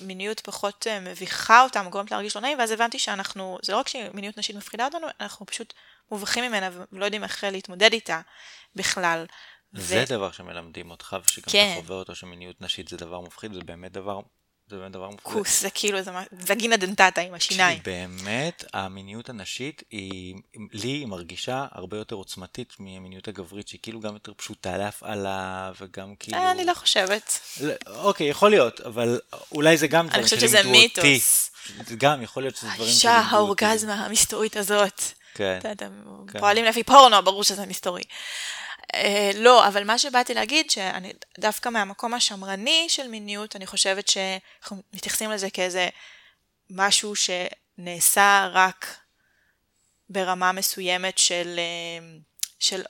מיניות 0.01 0.41
פחות 0.41 0.87
אה, 0.87 1.01
מביכה 1.01 1.63
אותם, 1.63 1.87
גורמת 1.91 2.11
להרגיש 2.11 2.37
לא 2.37 2.43
נעים, 2.43 2.59
ואז 2.59 2.71
הבנתי 2.71 2.99
שאנחנו, 2.99 3.59
זה 3.63 3.73
לא 3.73 3.79
רק 3.79 3.89
שמיניות 3.89 4.39
נשית 4.39 4.57
מפחידה 4.57 4.85
אותנו, 4.85 5.07
אנחנו 5.21 5.47
פשוט 5.47 5.75
מובכים 6.11 6.45
ממנה 6.45 6.71
ולא 6.93 7.05
יודעים 7.05 7.25
איך 7.25 7.45
להתמודד 7.45 7.93
איתה 7.93 8.21
בכלל. 8.75 9.27
זה 9.73 10.05
ו... 10.07 10.11
דבר 10.11 10.31
שמלמדים 10.31 10.91
אותך, 10.91 11.17
ושגם 11.25 11.53
כן. 11.53 11.73
אתה 11.73 11.83
חווה 11.83 11.97
אותו 11.97 12.15
שמיניות 12.15 12.61
נשית 12.61 12.89
זה 12.89 12.97
דבר 12.97 13.21
מפחיד, 13.21 13.53
זה 13.53 13.61
באמת 13.61 13.93
דבר 13.93 14.21
זה 14.71 14.77
באמת 14.77 14.93
דבר 14.93 15.09
מפחיד. 15.09 15.33
כוס, 15.33 15.61
זה 15.61 15.71
כאילו, 15.71 16.03
זה 16.03 16.11
וגינה 16.33 16.77
דנטטה 16.77 17.21
עם 17.21 17.35
השיניים. 17.35 17.79
באמת, 17.85 18.65
המיניות 18.75 19.29
הנשית, 19.29 19.83
היא, 19.91 20.35
לי 20.73 20.89
היא 20.89 21.07
מרגישה 21.07 21.67
הרבה 21.73 21.97
יותר 21.97 22.17
עוצמתית 22.17 22.73
מהמיניות 22.79 23.29
הגברית, 23.29 23.69
שהיא 23.69 23.81
כאילו 23.83 24.01
גם 24.01 24.15
יותר 24.15 24.33
פשוטה 24.37 24.77
להפעלה, 24.77 25.73
וגם 25.81 26.15
כאילו... 26.19 26.39
אה, 26.39 26.51
אני 26.51 26.65
לא 26.65 26.75
חושבת. 26.75 27.41
לא, 27.61 27.73
אוקיי, 27.87 28.29
יכול 28.29 28.51
להיות, 28.51 28.81
אבל 28.81 29.21
אולי 29.53 29.77
זה 29.77 29.87
גם 29.87 30.09
דברים 30.09 30.27
שלימדו 30.27 30.47
אותי. 30.47 30.57
אני 30.57 30.61
חושבת 30.61 30.95
שזה 30.95 31.07
מיתוס. 31.11 31.51
זה 31.87 31.97
גם, 31.97 32.23
יכול 32.23 32.43
להיות 32.43 32.57
שזה 32.57 32.67
דברים 32.67 32.93
שלימדו 32.93 33.19
אותי. 33.19 33.19
האישה 33.19 33.37
האורגזמה 33.37 33.95
המסתורית 33.95 34.57
הזאת. 34.57 35.03
כן. 35.35 35.59
אתם 35.73 35.91
כן. 36.33 36.41
פועלים 36.41 36.65
לפי 36.65 36.83
פורנו, 36.83 37.23
ברור 37.23 37.45
שזה 37.45 37.67
מסתורי. 37.67 38.03
Uh, 38.93 38.97
לא, 39.35 39.69
אבל 39.69 39.85
מה 39.85 39.99
שבאתי 39.99 40.35
להגיד, 40.35 40.71
שאני 40.71 41.13
דווקא 41.39 41.69
מהמקום 41.69 42.15
השמרני 42.15 42.87
של 42.89 43.09
מיניות, 43.09 43.57
אני 43.57 43.67
חושבת 43.67 44.09
שאנחנו 44.09 44.83
מתייחסים 44.93 45.31
לזה 45.31 45.51
כאיזה 45.51 45.89
משהו 46.71 47.13
שנעשה 47.17 48.49
רק 48.53 48.97
ברמה 50.09 50.53
מסוימת 50.53 51.19
של, 51.19 51.59
אה, 51.59 52.07
של, 52.59 52.83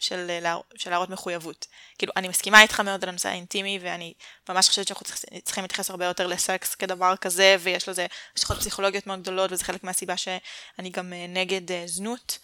של, 0.00 0.30
של, 0.30 0.44
של 0.76 0.90
להראות 0.90 1.10
מחויבות. 1.10 1.66
כאילו, 1.98 2.12
אני 2.16 2.28
מסכימה 2.28 2.62
איתך 2.62 2.80
מאוד 2.80 3.02
על 3.02 3.08
הנושא 3.08 3.28
האינטימי, 3.28 3.78
ואני 3.82 4.14
ממש 4.48 4.68
חושבת 4.68 4.88
שאנחנו 4.88 5.06
צריכים 5.44 5.64
להתייחס 5.64 5.90
הרבה 5.90 6.04
יותר 6.04 6.26
לסקס 6.26 6.74
כדבר 6.74 7.16
כזה, 7.16 7.56
ויש 7.60 7.88
לזה 7.88 8.06
השלכות 8.36 8.58
פסיכולוגיות 8.58 9.06
מאוד 9.06 9.22
גדולות, 9.22 9.52
וזה 9.52 9.64
חלק 9.64 9.84
מהסיבה 9.84 10.16
שאני 10.16 10.90
גם 10.90 11.12
אה, 11.12 11.26
נגד 11.28 11.86
זנות. 11.86 12.38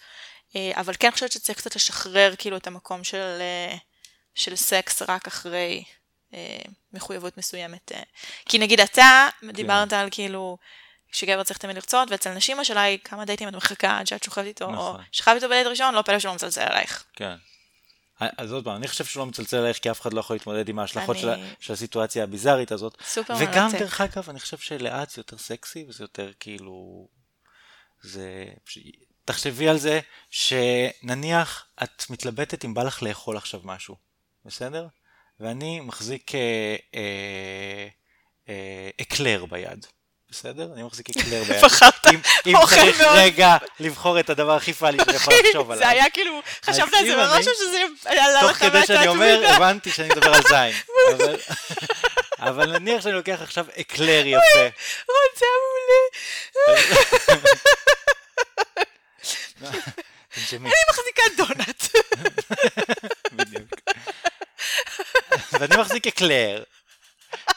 אה, 0.57 0.72
אבל 0.74 0.94
כן 0.98 1.11
חושבת 1.11 1.32
שצריך 1.32 1.59
קצת 1.59 1.76
לשחרר 1.76 2.34
כאילו 2.38 2.57
את 2.57 2.66
המקום 2.66 3.05
של, 3.05 3.38
אה, 3.40 3.76
של 4.34 4.57
סקס 4.57 5.03
רק 5.03 5.26
אחרי 5.26 5.84
אה, 6.34 6.62
מחויבות 6.92 7.38
מסוימת. 7.38 7.92
כי 8.48 8.59
נגיד 8.59 8.80
אתה 8.80 9.28
כן. 9.40 9.53
דיברת 9.53 9.92
על 9.92 10.09
כאילו 10.11 10.59
שגבר 11.12 11.42
צריך 11.42 11.59
תמיד 11.59 11.76
לרצות, 11.76 12.11
ואצל 12.11 12.34
נשים 12.34 12.61
השאלה 12.61 12.82
היא 12.82 12.98
כמה 13.05 13.24
דייטים 13.24 13.48
את 13.48 13.55
מחכה 13.55 13.98
עד 13.98 14.07
שאת 14.07 14.22
שוכבת 14.22 14.46
איתו, 14.46 14.70
נכון. 14.70 15.00
או 15.00 15.05
שכבת 15.12 15.34
איתו 15.34 15.46
בדייט 15.46 15.66
ראשון, 15.66 15.94
לא 15.94 16.03
פלא 16.03 16.18
שלא 16.18 16.34
מצלצל 16.34 16.61
עלייך. 16.61 17.05
כן. 17.16 17.34
אז 18.38 18.53
עוד 18.53 18.64
פעם, 18.64 18.76
אני 18.76 18.88
חושב 18.88 19.05
שלא 19.05 19.26
מצלצל 19.26 19.57
עלייך 19.57 19.78
כי 19.78 19.90
אף 19.90 20.00
אחד 20.00 20.12
לא 20.12 20.20
יכול 20.20 20.36
להתמודד 20.36 20.68
עם 20.68 20.78
ההשלכות 20.78 21.16
אני... 21.16 21.22
של, 21.22 21.34
של 21.61 21.72
הסיטואציה 21.72 22.24
הביזארית 22.24 22.72
הזאת. 22.72 22.96
סופר 23.05 23.34
וגם, 23.38 23.66
מרתק. 23.66 23.78
דרך 23.78 24.00
אגב, 24.00 24.30
אני 24.30 24.40
חושב 24.40 24.59
שלאט 24.59 25.11
זה 25.11 25.20
יותר 25.20 25.38
סקסי 25.38 25.84
וזה 25.88 26.05
יותר 26.05 26.32
כאילו... 26.40 27.09
זה... 28.03 28.44
תחשבי 29.25 29.68
על 29.68 29.79
זה 29.79 30.01
שנניח 30.31 31.66
את 31.83 32.11
מתלבטת 32.11 32.64
אם 32.64 32.75
בא 32.75 32.83
לך 32.83 33.03
לאכול 33.03 33.37
עכשיו 33.37 33.61
משהו, 33.64 33.97
בסדר? 34.45 34.87
ואני 35.41 35.81
מחזיק 35.81 36.35
אה, 36.35 36.77
אה, 36.95 37.89
אה, 38.49 38.91
אקלר 39.01 39.45
ביד, 39.45 39.87
בסדר? 40.31 40.68
אני 40.75 40.83
מחזיק 40.83 41.11
אקלר 41.11 41.43
ביד. 41.45 41.61
פחדת 41.68 42.07
אם 42.47 42.55
צריך 42.70 43.01
רגע 43.01 43.57
לבחור 43.81 44.20
את 44.20 44.31
הדבר 44.31 44.57
הכי 44.57 44.73
פאלי 44.73 44.99
שאני 45.05 45.16
יכול 45.16 45.35
לחשוב 45.47 45.70
עליו. 45.70 45.85
זה 45.85 45.89
היה 45.89 46.11
כאילו, 46.11 46.41
חשבת 46.64 46.95
על 46.95 47.07
זה 47.07 47.16
מראש 47.16 47.47
או 47.49 47.53
שזה 47.55 47.83
עלה 48.05 48.43
לך 48.43 48.49
תוך 48.49 48.70
כדי 48.70 48.87
שאני 48.87 49.09
אומר, 49.09 49.43
הבנתי 49.55 49.91
שאני 49.91 50.09
מדבר 50.09 50.35
על 50.35 50.43
זין. 50.49 50.75
אבל 52.49 52.79
נניח 52.79 53.03
שאני 53.03 53.14
לוקח 53.14 53.43
עכשיו 53.43 53.66
אקלר 53.81 54.27
יפה. 54.27 54.68
רוצה 55.09 55.47
מעולה. 55.62 56.83
אני 59.65 60.61
מחזיקה 60.91 61.23
דונלד. 61.37 61.83
בדיוק. 63.33 63.71
ואני 65.53 65.77
מחזיק 65.77 66.07
אקלר. 66.07 66.63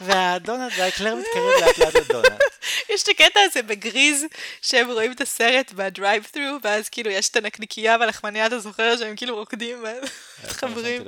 והדונאט, 0.02 0.72
והאקלר 0.78 1.16
מתקרב 1.16 1.52
לאט 1.62 1.78
לאט 1.78 1.96
לדונאט. 1.96 2.40
יש 2.90 3.04
את 3.04 3.10
הקטע 3.10 3.40
הזה 3.40 3.62
בגריז, 3.62 4.26
שהם 4.62 4.92
רואים 4.92 5.12
את 5.12 5.22
הסרט 5.22 5.72
ב 5.72 6.28
drive-thru, 6.32 6.58
ואז 6.64 6.90
כאילו 6.90 7.12
יש 7.12 7.30
את 7.30 7.36
הנקניקייה 7.36 7.98
והלחמניה, 8.00 8.46
אתה 8.46 8.60
זוכר 8.60 8.98
שהם 8.98 9.16
כאילו 9.16 9.36
רוקדים 9.36 9.84
ומתחברים. 9.84 11.04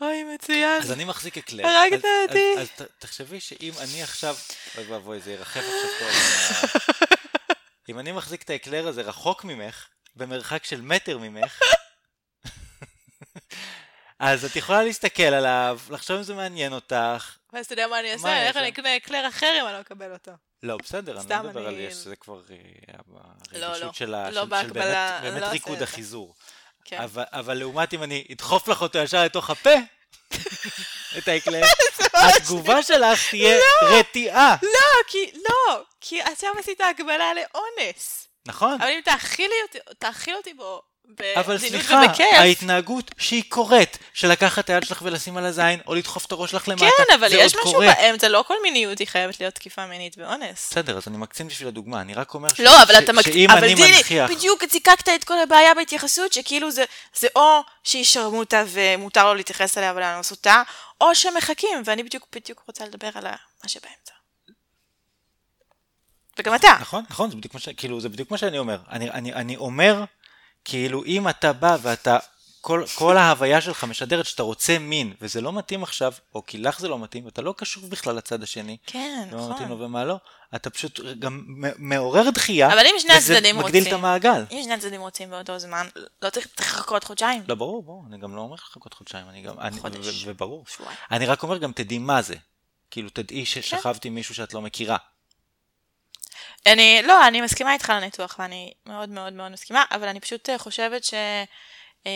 אוי, 0.00 0.24
מצוין. 0.24 0.82
אז 0.82 0.92
אני 0.92 1.04
מחזיק 1.04 1.38
אקלר. 1.38 1.66
הרגת 1.66 2.04
אותי. 2.28 2.54
אז 2.58 2.68
תחשבי 2.98 3.40
שאם 3.40 3.72
אני 3.78 4.02
עכשיו, 4.02 4.36
אוי 4.78 4.86
ואבוי, 4.86 5.20
זה 5.20 5.32
ירחף 5.32 5.56
עכשיו 5.56 5.90
פה. 5.98 6.06
אם 7.88 7.98
אני 7.98 8.12
מחזיק 8.12 8.42
את 8.42 8.50
האקלר 8.50 8.88
הזה 8.88 9.02
רחוק 9.02 9.44
ממך, 9.44 9.86
במרחק 10.16 10.64
של 10.64 10.80
מטר 10.80 11.18
ממך, 11.18 11.60
אז 14.18 14.44
את 14.44 14.56
יכולה 14.56 14.82
להסתכל 14.82 15.22
עליו, 15.22 15.78
לחשוב 15.90 16.16
אם 16.16 16.22
זה 16.22 16.34
מעניין 16.34 16.72
אותך. 16.72 17.36
ואז 17.52 17.64
אתה 17.64 17.72
יודע 17.72 17.86
מה 17.86 18.00
אני 18.00 18.12
אעשה? 18.12 18.28
אני 18.28 18.48
אלך 18.48 18.56
לקנה 18.56 18.96
אקלר 18.96 19.28
אחר 19.28 19.58
אם 19.60 19.66
אני 19.66 19.74
לא 19.74 19.80
אקבל 19.80 20.12
אותו. 20.12 20.32
לא, 20.62 20.76
בסדר, 20.76 21.20
אני 21.20 21.30
לא 21.30 21.42
מדבר 21.42 21.68
על 21.68 21.78
יש, 21.78 21.94
זה 21.94 22.16
כבר 22.16 22.40
הרגישות 23.52 23.82
לא, 23.82 23.92
של 23.92 24.30
לא 24.30 24.44
באמת 24.44 25.42
ריקוד 25.42 25.82
החיזור. 25.82 26.34
כן. 26.84 26.98
אבל 27.16 27.54
לעומת 27.54 27.94
אם 27.94 28.02
אני 28.02 28.24
אדחוף 28.32 28.68
לך 28.68 28.82
אותו 28.82 28.98
ישר 28.98 29.24
לתוך 29.24 29.50
הפה, 29.50 29.74
את 31.18 31.28
האקלר, 31.28 31.62
התגובה 32.12 32.82
שלך 32.82 33.30
תהיה 33.30 33.58
לא, 33.58 33.98
רתיעה. 33.98 34.56
לא, 34.62 35.02
כי, 35.06 35.32
לא, 35.48 35.82
כי 36.00 36.22
עכשיו 36.22 36.50
עשית 36.58 36.80
הגבלה 36.80 37.30
לאונס. 37.34 38.29
נכון. 38.46 38.78
אבל 38.80 38.90
אם 38.90 39.00
תאכיל 39.98 40.34
אותי 40.36 40.54
בו 40.54 40.82
אבל 41.36 41.58
סליחה, 41.58 42.02
ההתנהגות 42.32 43.10
שהיא 43.18 43.42
קורית, 43.48 43.98
של 44.14 44.28
לקחת 44.28 44.64
את 44.64 44.70
היד 44.70 44.82
שלך 44.82 45.02
ולשים 45.02 45.36
על 45.36 45.46
הזין, 45.46 45.80
או 45.86 45.94
לדחוף 45.94 46.26
את 46.26 46.32
הראש 46.32 46.50
שלך 46.50 46.68
למטה, 46.68 46.86
כן, 46.96 47.14
אבל 47.14 47.28
יש 47.32 47.54
משהו 47.64 47.80
באמצע, 47.80 48.28
לא 48.28 48.44
כל 48.46 48.54
מיניות 48.62 48.98
היא 48.98 49.06
חייבת 49.06 49.40
להיות 49.40 49.54
תקיפה 49.54 49.86
מינית 49.86 50.18
ואונס. 50.18 50.70
בסדר, 50.70 50.96
אז 50.96 51.08
אני 51.08 51.16
מקצין 51.16 51.48
בשביל 51.48 51.68
הדוגמה, 51.68 52.00
אני 52.00 52.14
רק 52.14 52.34
אומר 52.34 52.48
לא, 52.58 52.82
אבל 52.82 52.98
אתה 52.98 53.12
שאם 53.22 53.50
אני 53.50 53.74
מנכיח... 53.74 54.30
בדיוק 54.30 54.64
זיקקת 54.70 55.08
את 55.08 55.24
כל 55.24 55.38
הבעיה 55.38 55.74
בהתייחסות, 55.74 56.32
שכאילו 56.32 56.70
זה, 56.70 56.84
זה 57.18 57.28
או 57.36 57.60
שהיא 57.84 58.04
שרמוטה 58.04 58.64
ומותר 58.68 59.24
לו 59.24 59.34
להתייחס 59.34 59.78
אליה 59.78 59.92
ולאנוס 59.96 60.30
אותה, 60.30 60.62
או 61.00 61.14
שמחכים, 61.14 61.82
ואני 61.84 62.02
בדיוק 62.02 62.26
בדיוק 62.34 62.62
רוצה 62.68 62.84
לדבר 62.84 63.10
על 63.14 63.24
מה 63.62 63.68
שבאמצע. 63.68 64.19
וגם 66.40 66.54
אתה. 66.54 66.76
נכון, 66.80 67.04
נכון, 67.10 67.30
זה 67.30 67.36
בדיוק 67.36 67.54
מה, 67.54 67.60
ש... 67.60 67.68
כאילו, 67.68 68.00
זה 68.00 68.08
בדיוק 68.08 68.30
מה 68.30 68.38
שאני 68.38 68.58
אומר. 68.58 68.78
אני, 68.90 69.10
אני, 69.10 69.32
אני 69.32 69.56
אומר, 69.56 70.04
כאילו, 70.64 71.04
אם 71.04 71.28
אתה 71.28 71.52
בא 71.52 71.76
ואתה, 71.82 72.18
כל, 72.60 72.84
כל 72.94 73.16
ההוויה 73.16 73.60
שלך 73.60 73.84
משדרת 73.84 74.26
שאתה 74.26 74.42
רוצה 74.42 74.78
מין, 74.78 75.14
וזה 75.20 75.40
לא 75.40 75.52
מתאים 75.52 75.82
עכשיו, 75.82 76.12
או 76.34 76.46
כי 76.46 76.58
לך 76.58 76.80
זה 76.80 76.88
לא 76.88 76.98
מתאים, 76.98 77.24
ואתה 77.24 77.42
לא 77.42 77.54
קשור 77.56 77.82
בכלל 77.88 78.16
לצד 78.16 78.42
השני. 78.42 78.76
כן, 78.86 79.28
נכון. 79.32 79.52
מתאים 79.52 79.68
לו 79.68 79.78
ומה 79.78 80.04
לא, 80.04 80.16
אתה 80.54 80.70
פשוט 80.70 81.00
גם 81.18 81.44
מעורר 81.78 82.30
דחייה, 82.30 82.72
אבל 82.72 82.86
אם 82.86 82.94
שני 82.98 83.12
הצדדים 83.12 83.56
וזה 83.56 83.64
מגדיל 83.66 83.82
את 83.82 83.86
רוצים. 83.86 84.04
המעגל. 84.04 84.44
אם 84.50 84.60
שני 84.62 84.74
הצדדים 84.74 85.00
רוצים 85.00 85.30
באותו 85.30 85.58
זמן, 85.58 85.86
לא 86.22 86.30
צריך 86.30 86.46
לחכות 86.60 87.04
חודשיים. 87.04 87.42
לא, 87.48 87.54
ברור, 87.54 87.82
ברור, 87.82 88.04
אני 88.08 88.18
גם 88.18 88.36
לא 88.36 88.40
אומר 88.40 88.54
לחכות 88.54 88.94
חודשיים, 88.94 89.28
אני 89.28 89.42
גם, 89.42 89.60
אני, 89.60 89.80
חודש. 89.80 90.24
וברור. 90.26 90.64
אני 91.10 91.26
רק 91.26 91.42
אומר 91.42 91.58
גם 91.58 91.72
תדעי 91.72 91.98
מה 91.98 92.22
זה. 92.22 92.34
כאילו, 92.90 93.10
תדעי 93.10 93.46
ששכבתי 93.46 94.08
עם 94.08 94.14
מישהו 94.14 94.34
שאת 94.34 94.54
לא 94.54 94.60
מכירה. 94.60 94.96
אני, 96.66 97.02
לא, 97.04 97.28
אני 97.28 97.40
מסכימה 97.40 97.72
איתך 97.72 97.92
לניתוח, 97.96 98.36
ואני 98.38 98.72
מאוד 98.86 99.08
מאוד 99.08 99.32
מאוד 99.32 99.52
מסכימה, 99.52 99.84
אבל 99.90 100.08
אני 100.08 100.20
פשוט 100.20 100.50
אה, 100.50 100.58
חושבת 100.58 101.04
ש... 101.04 101.14
אמ, 102.06 102.10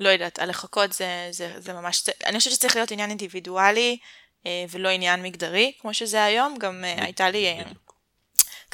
לא 0.00 0.08
יודעת, 0.08 0.38
הלחכות 0.38 0.92
זה, 0.92 1.28
זה, 1.30 1.60
זה 1.60 1.72
ממש... 1.72 2.04
אני 2.26 2.38
חושבת 2.38 2.52
שצריך 2.52 2.76
להיות 2.76 2.90
עניין 2.90 3.10
אינדיבידואלי, 3.10 3.98
אה, 4.46 4.64
ולא 4.70 4.88
עניין 4.88 5.22
מגדרי, 5.22 5.72
כמו 5.80 5.94
שזה 5.94 6.24
היום. 6.24 6.58
גם 6.58 6.84
אה, 6.84 7.04
הייתה 7.04 7.30
לי 7.30 7.60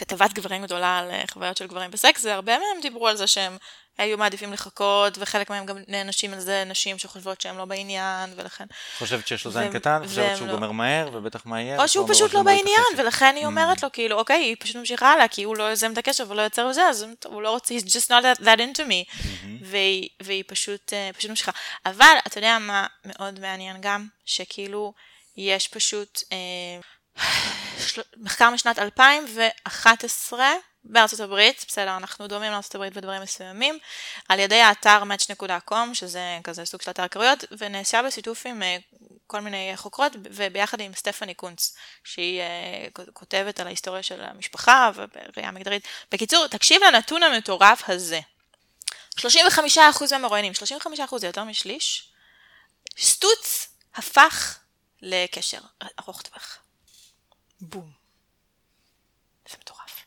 כתבת 0.00 0.32
גברים 0.32 0.62
גדולה 0.62 0.98
על 0.98 1.10
אה, 1.10 1.22
חוויות 1.30 1.56
של 1.56 1.66
גברים 1.66 1.90
בסקס, 1.90 2.24
והרבה 2.24 2.52
מהם 2.52 2.82
דיברו 2.82 3.08
על 3.08 3.16
זה 3.16 3.26
שהם 3.26 3.56
היו 3.98 4.18
מעדיפים 4.18 4.52
לחכות, 4.52 5.18
וחלק 5.18 5.50
מהם 5.50 5.66
גם 5.66 5.76
נענשים 5.88 6.34
על 6.34 6.40
זה 6.40 6.64
נשים 6.66 6.98
שחושבות 6.98 7.40
שהם 7.40 7.58
לא 7.58 7.64
בעניין, 7.64 8.30
ולכן... 8.36 8.64
חושבת 8.98 9.26
שיש 9.26 9.44
לו 9.44 9.50
זין 9.50 9.72
קטן, 9.72 10.02
חושבת 10.06 10.36
שהוא 10.36 10.48
לא. 10.48 10.54
גומר 10.54 10.72
מהר, 10.72 11.10
ובטח 11.12 11.46
מה 11.46 11.60
יהיה. 11.60 11.82
או 11.82 11.88
שהוא 11.88 12.08
פשוט 12.08 12.34
לא 12.34 12.42
בעניין. 12.42 12.84
ולכן 12.98 13.34
היא 13.36 13.44
Mm. 13.44 13.46
אומרת 13.46 13.82
לו, 13.82 13.92
כאילו, 13.92 14.18
אוקיי, 14.18 14.40
היא 14.42 14.56
פשוט 14.60 14.76
ממשיכה 14.76 15.12
הלאה, 15.12 15.28
כי 15.28 15.42
הוא 15.42 15.56
לא 15.56 15.62
יוזם 15.62 15.92
את 15.92 15.98
הקשר 15.98 16.24
ולא 16.28 16.42
יוצר 16.42 16.66
וזה, 16.70 16.82
אז 16.82 17.06
הוא 17.24 17.42
לא 17.42 17.50
רוצה, 17.50 17.74
he's 17.74 17.86
just 17.86 18.06
not 18.10 18.22
that, 18.22 18.42
that 18.42 18.58
into 18.58 18.80
me. 18.80 19.12
Mm-hmm. 19.12 19.46
והיא, 19.62 20.08
והיא 20.22 20.44
פשוט, 20.46 20.92
אה, 20.92 21.10
פשוט 21.18 21.30
ממשיכה. 21.30 21.52
אבל, 21.86 22.14
אתה 22.26 22.38
יודע 22.38 22.58
מה 22.60 22.86
מאוד 23.04 23.40
מעניין 23.40 23.76
גם? 23.80 24.06
שכאילו, 24.24 24.92
יש 25.36 25.68
פשוט 25.68 26.22
אה, 26.32 26.80
מחקר 28.16 28.50
משנת 28.50 28.78
2011 28.78 30.52
בארצות 30.84 31.20
הברית, 31.20 31.64
בסדר, 31.68 31.96
אנחנו 31.96 32.26
דומים 32.26 32.52
לארצות 32.52 32.74
הברית 32.74 32.92
בדברים 32.92 33.22
מסוימים, 33.22 33.78
על 34.28 34.38
ידי 34.38 34.60
האתר 34.60 35.02
match.com, 35.02 35.94
שזה 35.94 36.38
כזה 36.44 36.64
סוג 36.64 36.82
של 36.82 36.90
אתר 36.90 37.06
קריאות, 37.06 37.44
ונעשה 37.58 38.02
בשיתוף 38.02 38.46
עם 38.46 38.62
אה, 38.62 38.76
כל 39.26 39.40
מיני 39.40 39.72
חוקרות, 39.76 40.12
וביחד 40.24 40.80
עם 40.80 40.94
סטפני 40.94 41.34
קונץ, 41.34 41.76
שהיא 42.04 42.40
אה, 42.40 43.02
כותבת 43.12 43.60
על 43.60 43.66
ההיסטוריה 43.66 44.02
של 44.02 44.20
המשפחה 44.20 44.90
ובראייה 44.94 45.50
מגדרית. 45.50 45.88
בקיצור, 46.12 46.46
תקשיב 46.46 46.82
לנתון 46.82 47.22
המטורף 47.22 47.82
הזה. 47.88 48.20
35% 49.20 49.22
מהמרואיינים, 50.10 50.52
35% 51.10 51.18
זה 51.18 51.26
יותר 51.26 51.44
משליש, 51.44 52.08
סטוץ 52.98 53.68
הפך 53.94 54.58
לקשר 55.02 55.60
ארוך 55.98 56.22
טווח. 56.22 56.58
בום. 57.60 57.90
זה 59.50 59.56
מטורף. 59.60 60.04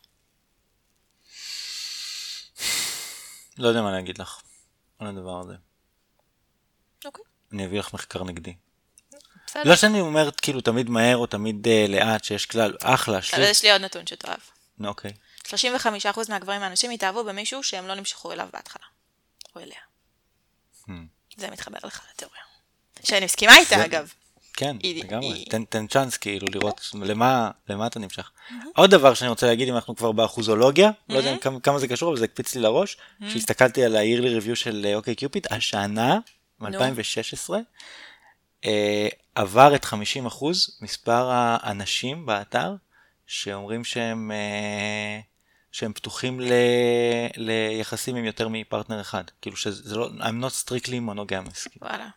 לא 3.58 3.68
יודע 3.68 3.82
מה 3.82 3.92
להגיד 3.92 4.18
לך 4.18 4.42
על 5.00 5.08
הדבר 5.08 5.40
הזה. 5.40 5.54
אוקיי, 7.06 7.24
אני 7.52 7.66
אביא 7.66 7.80
לך 7.80 7.94
מחקר 7.94 8.24
נגדי. 8.24 8.56
בסדר. 9.48 9.64
לא 9.70 9.76
שאני 9.76 10.02
אומר 10.02 10.30
כאילו 10.42 10.62
תמיד 10.62 10.90
מהר 10.90 11.18
או 11.18 11.26
תמיד 11.28 11.68
אה, 11.68 11.86
לאט, 11.90 12.24
שיש 12.24 12.46
כלל, 12.46 12.78
אחלה, 12.82 13.20
אבל. 13.34 13.42
יש 13.44 13.64
לי 13.64 13.72
עוד 13.72 13.82
נתון 13.82 14.08
שתאהב. 14.08 14.40
נו, 14.78 14.88
אוקיי. 14.88 15.12
35% 15.48 15.50
מהגברים 16.30 16.62
והנשים 16.62 16.92
התאהבו 16.92 17.24
במישהו 17.24 17.64
שהם 17.64 17.88
לא 17.88 17.96
נמשכו 17.96 18.32
אליו 18.32 18.50
בהתחלה. 18.54 18.86
או 19.56 19.62
אליה. 19.62 19.80
Hmm. 20.88 20.92
זה 21.38 21.52
מתחבר 21.52 21.80
לך 21.84 22.02
לתיאוריה. 22.12 22.42
שאני 23.04 23.26
מסכימה 23.26 23.58
איתה 23.58 23.76
זה- 23.76 23.86
אגב. 23.86 24.14
כן, 24.54 24.78
היא- 24.84 25.04
לגמרי. 25.04 25.28
היא- 25.28 25.46
תן, 25.50 25.64
תן 25.64 25.88
צ'אנס 25.88 26.18
כאילו 26.18 26.48
לראות 26.54 26.90
למה, 27.04 27.52
למה 27.70 27.88
אתה 27.88 28.00
נמשך. 28.00 28.32
עוד 28.76 28.90
דבר 28.92 29.14
שאני 29.14 29.30
רוצה 29.30 29.48
להגיד, 29.48 29.68
אם 29.70 29.76
אנחנו 29.76 29.96
כבר 29.96 30.12
באחוזולוגיה, 30.12 30.92
לא 31.10 31.18
יודע 31.18 31.38
כמה, 31.42 31.60
כמה 31.60 31.80
זה 31.80 31.88
קשור, 31.88 32.10
אבל 32.10 32.18
זה 32.18 32.26
הקפיץ 32.26 32.56
לי 32.56 32.62
לראש, 32.62 32.98
שהסתכלתי 33.30 33.84
על 33.84 33.96
ה-yearly 33.96 34.42
review 34.44 34.56
של 34.56 34.86
אה, 34.90 34.96
אוקיי 34.96 35.16
קיופיד, 35.16 35.48
השנה, 35.52 36.20
מ-2016, 36.60 37.54
אה, 38.66 39.08
עבר 39.36 39.76
את 39.76 39.86
50% 39.86 39.96
מספר 40.82 41.30
האנשים 41.32 42.26
באתר, 42.26 42.76
שאומרים 43.28 43.84
שהם, 43.84 44.32
אה, 44.32 45.20
שהם 45.72 45.94
פתוחים 45.94 46.40
ל, 46.42 46.52
ליחסים 47.36 48.16
עם 48.16 48.26
יותר 48.26 48.48
מפרטנר 48.48 49.02
אחד. 49.02 49.24
כאילו 49.42 49.58
שזה 49.58 49.96
לא, 49.96 50.10
I'm 50.20 50.44
not 50.44 50.70
strictly 50.70 51.10
monogamous. 51.10 51.68
וואלה. 51.82 52.08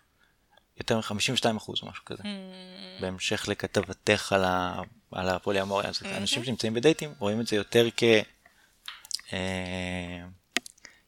יותר 0.79 0.99
מ-52 0.99 1.57
אחוז 1.57 1.79
או 1.83 1.89
משהו 1.89 2.05
כזה. 2.05 2.23
בהמשך 3.01 3.49
לכתבתך 3.49 4.33
על, 4.33 4.45
ה... 4.45 4.81
על 5.13 5.29
הפוליאמוריה. 5.29 5.89
אז 5.89 6.03
אנשים 6.03 6.45
שנמצאים 6.45 6.75
בדייטים 6.75 7.15
רואים 7.19 7.41
את 7.41 7.47
זה 7.47 7.57
יותר 7.57 7.89
כ... 7.97 8.03
אה, 9.33 9.39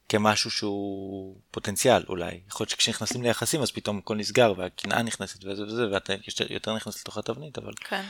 כמשהו 0.09 0.51
שהוא 0.51 1.35
פוטנציאל 1.51 2.03
אולי. 2.09 2.39
יכול 2.47 2.63
להיות 2.63 2.69
שכשנכנסים 2.69 3.23
ליחסים 3.23 3.61
אז 3.61 3.71
פתאום 3.71 3.97
הכל 3.97 4.15
נסגר 4.15 4.53
והקנאה 4.57 5.01
נכנסת 5.01 5.45
וזה 5.45 5.63
וזה 5.63 5.91
ואתה 5.91 6.13
יותר- 6.49 6.75
נכנס 6.75 7.01
לתוך 7.01 7.17
התבנית 7.17 7.57
אבל 7.57 7.73
כן. 7.89 8.05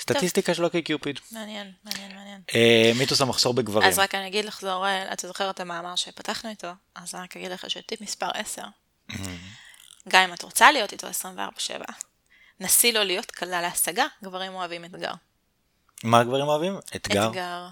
סטטיסטיקה 0.00 0.54
של 0.54 0.64
אוקיי 0.64 0.82
קיופיד. 0.82 1.20
מעניין, 1.32 1.72
מעניין, 1.84 2.16
מעניין. 2.16 2.40
אה, 2.54 2.92
מיתוס 2.98 3.20
המחסור 3.20 3.54
בגברים. 3.54 3.88
אז 3.88 3.98
רק 3.98 4.14
אני 4.14 4.26
אגיד 4.26 4.44
לחזור, 4.44 4.86
אה, 4.86 5.12
אתה 5.12 5.26
זוכר 5.26 5.50
את 5.50 5.60
המאמר 5.60 5.96
שפתחנו 5.96 6.50
איתו, 6.50 6.70
אז 6.94 7.14
רק 7.14 7.36
אגיד 7.36 7.50
לך 7.52 7.70
שטיפ 7.70 8.00
מספר 8.00 8.28
10, 8.34 8.62
גם 10.08 10.22
אם 10.22 10.32
את 10.34 10.42
רוצה 10.42 10.72
להיות 10.72 10.92
איתו 10.92 11.06
24/7, 11.06 11.92
נסי 12.60 12.92
לו 12.92 13.04
להיות 13.04 13.30
קלה 13.30 13.62
להשגה, 13.62 14.06
גברים 14.24 14.54
אוהבים 14.54 14.84
אתגר. 14.84 15.12
מה 16.04 16.20
הגברים 16.20 16.48
אוהבים? 16.48 16.78
אתגר. 16.96 17.26
אתגר. 17.28 17.66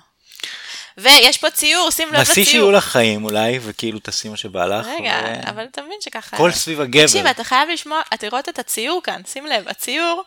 ויש 0.99 1.39
פה 1.39 1.51
ציור, 1.51 1.91
שים 1.91 2.09
לב 2.13 2.21
נסי 2.21 2.35
שיהיו 2.45 2.47
לציור. 2.63 2.73
לך 2.73 2.85
חיים 2.85 3.25
אולי 3.25 3.59
וכאילו 3.63 3.99
תעשי 3.99 4.29
מה 4.29 4.37
שבא 4.37 4.67
לך. 4.67 4.87
רגע, 4.87 5.21
ו- 5.25 5.49
אבל 5.51 5.65
אתה 5.65 5.83
מבין 5.83 5.99
שככה... 6.01 6.37
הכל 6.37 6.51
סביב 6.53 6.81
הגבר. 6.81 7.07
תקשיב, 7.07 7.27
אתה 7.27 7.45
חייב 7.45 7.69
לשמוע, 7.69 8.01
את 8.15 8.23
לראות 8.25 8.49
את 8.49 8.59
הציור 8.59 9.01
כאן, 9.05 9.21
שים 9.27 9.47
לב, 9.47 9.69
הציור... 9.69 10.23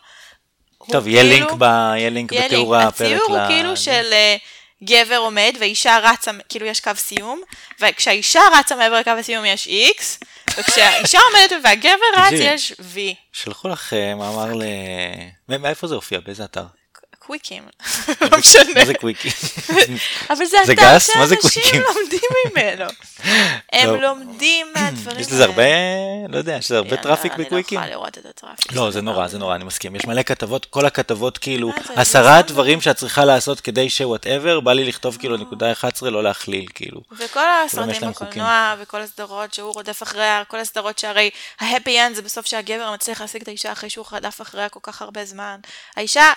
טוב, 0.92 1.08
יהיה 1.08 1.22
כאילו- 1.22 1.46
לינק, 1.46 1.58
ב... 1.58 1.62
יהיה 1.62 2.10
לינק 2.10 2.32
יהיה 2.32 2.44
בתיאור. 2.46 2.76
הפרק. 2.76 2.92
הציור 3.06 3.22
הוא 3.28 3.38
ל- 3.38 3.46
כאילו 3.46 3.76
של 3.76 4.10
אה, 4.12 4.36
גבר 4.84 5.16
עומד 5.16 5.54
ואישה 5.60 5.98
רצה, 6.02 6.30
כאילו 6.48 6.66
יש 6.66 6.80
קו 6.80 6.90
סיום, 6.96 7.42
וכשהאישה 7.80 8.40
רצה 8.58 8.76
מעבר 8.76 9.00
לקו 9.00 9.10
הסיום 9.10 9.44
יש 9.44 9.68
X, 9.68 10.24
וכשהאישה 10.58 11.18
עומדת 11.30 11.64
והגבר 11.64 11.90
רץ. 12.16 12.32
יש 12.32 12.72
V. 12.72 12.98
שלחו 13.32 13.68
לך 13.68 13.92
אה, 13.92 14.14
מאמר 14.14 14.52
ל... 14.54 14.62
מאיפה 15.48 15.86
זה 15.86 15.94
הופיע? 15.94 16.20
באיזה 16.20 16.44
אתר? 16.44 16.64
קוויקים, 17.26 17.62
לא 18.20 18.38
משנה. 18.38 18.74
מה 18.74 18.84
זה 18.84 18.94
קוויקי? 18.94 19.28
אבל 20.30 20.44
זה 20.44 20.56
אתר 20.72 20.98
שאנשים 20.98 21.38
קוויקים? 21.40 21.82
לומדים 21.82 22.20
ממנו. 22.46 22.84
הם 23.72 23.86
טוב. 23.86 23.96
לומדים 23.96 24.66
מהדברים 24.74 25.20
יש 25.20 25.26
לזה 25.26 25.44
הרבה, 25.44 25.62
האלה. 25.62 26.28
לא 26.28 26.38
יודע, 26.38 26.56
יש 26.56 26.64
לזה 26.64 26.76
הרבה 26.76 26.96
traffic 26.96 27.32
לא- 27.32 27.44
בקוויקים? 27.44 27.78
אני 27.78 27.86
לא 27.86 27.92
יכולה 27.92 28.02
לראות 28.10 28.18
את 28.18 28.26
ה 28.26 28.31
traffic. 28.31 28.72
לא, 28.72 28.90
זה 28.90 29.00
נורא. 29.00 29.28
זה 29.28 29.38
נורא, 29.38 29.54
אני 29.54 29.64
מסכים. 29.64 29.96
יש 29.96 30.04
מלא 30.06 30.22
כתבות, 30.22 30.64
כל 30.66 30.86
הכתבות 30.86 31.38
כאילו, 31.38 31.72
עשרה 31.96 32.42
דברים 32.42 32.80
שאת 32.80 32.96
צריכה 32.96 33.24
לעשות 33.24 33.60
כדי 33.60 33.90
ש 33.90 34.03
whatever, 34.03 34.60
בא 34.60 34.72
לי 34.72 34.84
לכתוב 34.84 35.16
כאילו 35.16 35.36
נקודה 35.36 35.72
11, 35.72 36.10
לא 36.10 36.22
להכליל, 36.22 36.66
כאילו. 36.74 37.00
וכל 37.18 37.40
יש 37.66 37.72
הסרטים 37.74 38.10
בקולנוע, 38.10 38.74
וכל 38.78 39.00
הסדרות 39.00 39.54
שהוא 39.54 39.72
רודף 39.74 40.02
אחריה, 40.02 40.42
כל 40.48 40.58
הסדרות 40.60 40.98
שהרי 40.98 41.30
ה 41.60 41.67
happy 41.67 42.00
end 42.00 42.16
זה 42.16 42.22
בסוף 42.22 42.46
שהגבר 42.46 42.92
מצליח 42.94 43.20
להשיג 43.20 43.42
את 43.42 43.48
האישה 43.48 43.72
אחרי 43.72 43.90
שהוא 43.90 44.06
רדף 44.12 44.40
אחריה 44.42 44.68
כל 44.68 44.80
כך 44.82 45.02
הרבה 45.02 45.24
זמן. 45.24 45.56
האישה, 45.96 46.32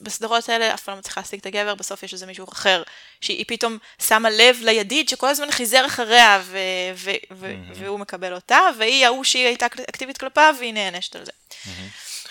בסדרות 0.00 0.48
האלה 0.48 0.74
אף 0.74 0.82
פעם 0.82 0.94
לא 0.94 0.98
מצליחה 0.98 1.20
להשיג 1.20 1.40
את 1.40 1.46
הגבר, 1.46 1.74
בסוף 1.74 2.02
יש 2.02 2.12
איזה 2.12 2.26
מישהו 2.26 2.46
אחר, 2.52 2.82
שהיא 3.20 3.44
פתאום 3.48 3.78
שמה 3.98 4.30
לב 4.30 4.56
לידיד 4.62 5.08
שכל 5.08 5.28
הזמן 5.28 5.50
חיזר 5.50 5.86
אחריה, 5.86 6.42
ו- 6.44 6.58
ו- 6.94 7.10
ו- 7.30 7.54
והוא 7.74 7.98
מקבל 7.98 8.34
אותה, 8.34 8.58
והיא 8.78 9.06
ההוא 9.06 9.24
שהיא 9.24 9.46
הייתה 9.46 9.66
אקטיבית 9.66 10.18
כלפיו, 10.18 10.54
והיא 10.58 10.74
נענשת 10.74 11.16
על 11.16 11.24
זה. 11.24 11.32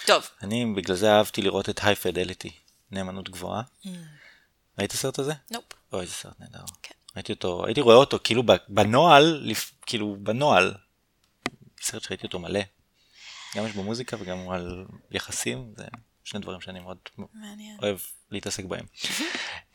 טוב, 0.06 0.30
אני 0.42 0.66
בגלל 0.76 0.96
זה 0.96 1.12
אהבתי 1.12 1.42
לראות 1.42 1.70
את 1.70 1.80
High 1.84 1.96
Fidelity, 1.96 2.52
נאמנות 2.92 3.30
גבוהה. 3.30 3.62
ראית 4.80 4.92
את 4.92 4.92
הסרט 4.92 5.20
הזה? 5.20 5.34
נופ. 5.52 5.64
אוי, 5.94 6.02
איזה 6.02 6.14
סרט 6.14 6.34
נהדר. 6.40 6.64
כן. 6.84 6.94
ראיתי 7.16 7.34
אותו, 7.34 7.66
הייתי 7.66 7.82
רואה 7.82 7.96
אותו 7.96 8.20
כאילו 8.24 8.44
בנוהל, 8.68 9.52
כאילו 9.86 10.16
בנוהל. 10.20 10.74
סרט 11.82 12.04
שראיתי 12.04 12.28
אותו 12.28 12.40
מלא. 12.40 12.60
גם 13.56 13.66
יש 13.66 13.72
בו 13.72 13.84
מוזיקה 13.84 14.18
וגם 14.20 14.50
על 14.50 14.86
יחסים, 15.12 15.74
זה 15.78 15.84
שני 16.24 16.40
דברים 16.40 16.62
שאני 16.62 16.80
מאוד 16.80 16.98
מעניין. 17.34 17.78
אוהב 17.82 17.98
להתעסק 18.32 18.64
בהם. 18.66 18.86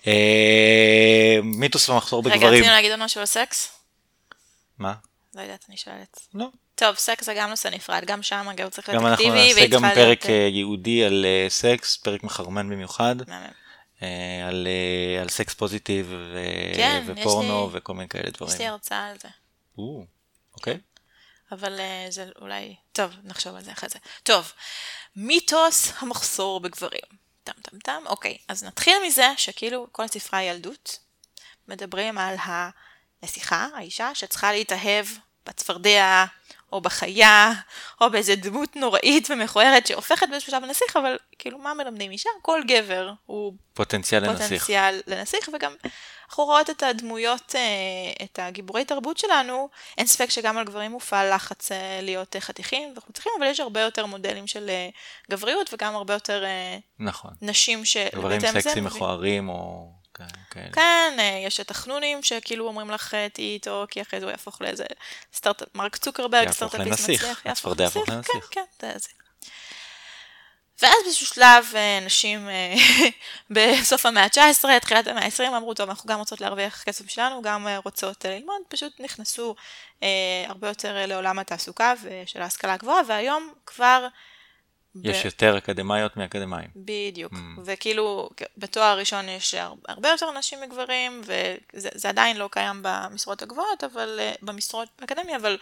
אה, 0.07 1.39
מיתוס 1.43 1.89
ומחסור 1.89 2.23
רגע, 2.27 2.37
בגברים. 2.37 2.55
רצינו 2.61 2.73
להגיד 2.75 2.91
עוד 2.91 3.01
משהו 3.01 3.21
על 3.21 3.27
סקס? 3.27 3.73
מה? 4.79 4.95
לא 5.35 5.41
יודעת, 5.43 5.65
אני 5.69 5.77
שואלת. 5.77 6.21
לא, 6.35 6.47
טוב, 6.75 6.95
סקס 6.97 7.27
זה 7.27 7.35
גם 7.37 7.51
נושא 7.51 7.69
נפרד, 7.69 8.05
גם 8.07 8.23
שם 8.23 8.49
הגבר 8.49 8.69
צריך 8.69 8.91
גם 8.91 8.95
להיות 8.95 9.07
אנחנו 9.11 9.25
אקטיבי, 9.25 9.47
נעשה 9.49 9.55
והיא 9.61 9.71
גם 9.71 9.81
צריכה 9.81 9.95
פרק 9.95 10.25
להיות... 10.27 10.31
אה, 10.43 10.49
ייעודי 10.53 11.05
על 11.05 11.25
אה, 11.27 11.47
סקס, 11.49 11.97
פרק 11.97 12.23
מחרמן 12.25 12.71
במיוחד. 12.71 13.17
אה, 14.03 14.47
על 14.49 14.67
אה, 14.67 15.21
על 15.23 15.29
סקס 15.29 15.55
פוזיטיב 15.55 16.07
ו- 16.11 16.73
כן, 16.77 17.03
ופורנו 17.07 17.71
לי- 17.73 17.79
וכל 17.79 17.95
מיני 17.95 18.09
כאלה 18.09 18.31
דברים. 18.31 18.53
יש 18.55 18.61
לי 18.61 18.67
הרצאה 18.67 19.07
על 19.07 19.17
זה. 19.23 19.29
או, 19.79 20.05
אוקיי. 20.55 20.79
אבל 21.53 21.81
אה, 21.81 22.07
זה 22.11 22.29
אולי... 22.41 22.77
טוב, 22.93 23.13
נחשוב 23.25 23.57
על 23.57 23.63
זה 23.63 23.73
אחרי 23.73 23.89
זה. 23.89 23.99
טוב, 24.23 24.53
מיתוס 25.17 25.93
המחסור 25.99 26.61
בגברים. 26.61 27.19
טם 27.45 27.53
טם 27.63 27.79
טם, 27.79 28.03
אוקיי. 28.07 28.39
אז 28.49 28.65
נתחיל 28.65 28.95
מזה 29.07 29.33
שכאילו 29.37 29.87
כל 29.93 30.03
הספרי 30.03 30.39
הילדות 30.41 30.99
מדברים 31.69 32.19
על 32.19 32.37
הנסיכה, 32.43 33.69
האישה, 33.75 34.15
שצריכה 34.15 34.53
להתאהב 34.53 35.07
בצפרדע, 35.47 36.25
או 36.73 36.81
בחיה, 36.81 37.53
או 38.01 38.11
באיזה 38.11 38.37
דמות 38.37 38.77
נוראית 38.77 39.29
ומכוערת 39.31 39.87
שהופכת 39.87 40.29
באיזשהו 40.31 40.51
שלב 40.51 40.63
לנסיך, 40.63 40.97
אבל 40.97 41.17
כאילו 41.39 41.59
מה 41.59 41.75
מלמדים 41.75 42.11
אישה? 42.11 42.31
כל 42.43 42.63
גבר 42.67 43.13
הוא 43.27 43.53
פוטנציאל 43.75 44.23
לנסיך. 44.23 44.63
פוטנציאל 44.63 45.01
לנסיך, 45.07 45.51
וגם 45.55 45.75
אנחנו 46.29 46.45
רואות 46.45 46.71
את 46.71 46.83
הדמויות, 46.83 47.55
אה, 47.55 48.25
את 48.25 48.39
הגיבורי 48.43 48.85
תרבות 48.85 49.19
שלנו, 49.19 49.69
אין 49.99 50.07
ספק 50.07 50.31
שגם 50.31 50.59
על 50.59 50.65
גברים 50.65 50.91
מופעל 50.91 51.35
לחץ 51.35 51.73
אה, 51.73 52.01
להיות 52.03 52.37
אה, 52.37 52.41
חתיכים 52.41 52.95
וחוצכים, 52.97 53.33
אבל 53.39 53.47
יש 53.47 53.61
הרבה 53.61 53.81
יותר 53.81 54.07
מודלים 54.07 54.47
של 54.47 54.71
גבריות 55.31 55.75
וגם 55.75 55.97
הרבה 55.97 56.15
יותר 56.15 56.45
נכון. 56.99 57.31
נשים 57.43 57.85
ש... 57.85 57.97
גברים 58.15 58.41
סקסים 58.41 58.85
מכוערים 58.85 59.49
או 59.49 59.91
כאלה. 60.19 60.31
כאלה. 60.51 60.73
כן, 60.73 61.17
אה, 61.19 61.43
יש 61.47 61.61
את 61.61 61.71
החנונים 61.71 62.23
שכאילו 62.23 62.67
אומרים 62.67 62.91
לך 62.91 63.15
אה, 63.15 63.29
תהיי 63.29 63.55
איתו, 63.55 63.87
כי 63.91 64.03
אחרי 64.03 64.21
זה 64.21 64.27
הוא 64.27 64.31
יהפוך 64.31 64.63
לאיזה 64.63 64.85
סטארט... 65.35 65.63
מרק 65.75 65.97
צוקרברג, 65.97 66.47
יהפוך 66.47 66.57
סטארט-אפיסט 66.57 67.09
לנסיך, 67.09 67.25
מצליח, 67.25 67.43
הצפרדע 67.47 67.85
יהפוך 67.85 68.09
לנסיך. 68.09 68.49
כן, 68.51 68.61
כן, 68.81 68.93
זה 68.93 68.99
זה. 68.99 69.09
ואז 70.83 70.95
באיזשהו 71.05 71.27
שלב 71.27 71.65
אה, 71.75 71.99
נשים 72.03 72.49
בסוף 73.51 74.07
המאה 74.07 74.23
ה-19, 74.25 74.81
תחילת 74.81 75.07
המאה 75.07 75.25
ה-20, 75.25 75.57
אמרו, 75.57 75.75
טוב, 75.75 75.89
אנחנו 75.89 76.09
גם 76.09 76.19
רוצות 76.19 76.41
להרוויח 76.41 76.83
כסף 76.83 77.11
שלנו, 77.11 77.43
גם 77.43 77.67
רוצות 77.85 78.25
ללמוד, 78.25 78.63
פשוט 78.69 78.93
נכנסו 79.01 79.55
אה, 80.03 80.09
הרבה 80.47 80.69
יותר 80.69 81.07
לעולם 81.07 81.39
התעסוקה 81.39 81.95
ושל 82.03 82.43
ההשכלה 82.43 82.73
הגבוהה, 82.73 83.01
והיום 83.07 83.53
כבר... 83.67 84.07
ב- 84.95 85.07
יש 85.07 85.25
יותר 85.25 85.59
אקדמאיות 85.59 86.17
מאקדמאים. 86.17 86.69
בדיוק, 86.77 87.33
Mm. 87.33 87.37
וכאילו 87.65 88.31
בתואר 88.57 88.99
ראשון 88.99 89.29
יש 89.29 89.55
הר- 89.55 89.75
הרבה 89.89 90.09
יותר 90.09 90.31
נשים 90.31 90.61
מגברים, 90.61 91.23
וזה 91.25 91.89
זה 91.95 92.09
עדיין 92.09 92.37
לא 92.37 92.49
קיים 92.53 92.81
במשרות 92.83 93.43
הגבוהות, 93.43 93.85
אבל 93.85 94.17
אה, 94.21 94.33
במשרות 94.43 94.89
באקדמיה, 95.01 95.37
אבל 95.37 95.59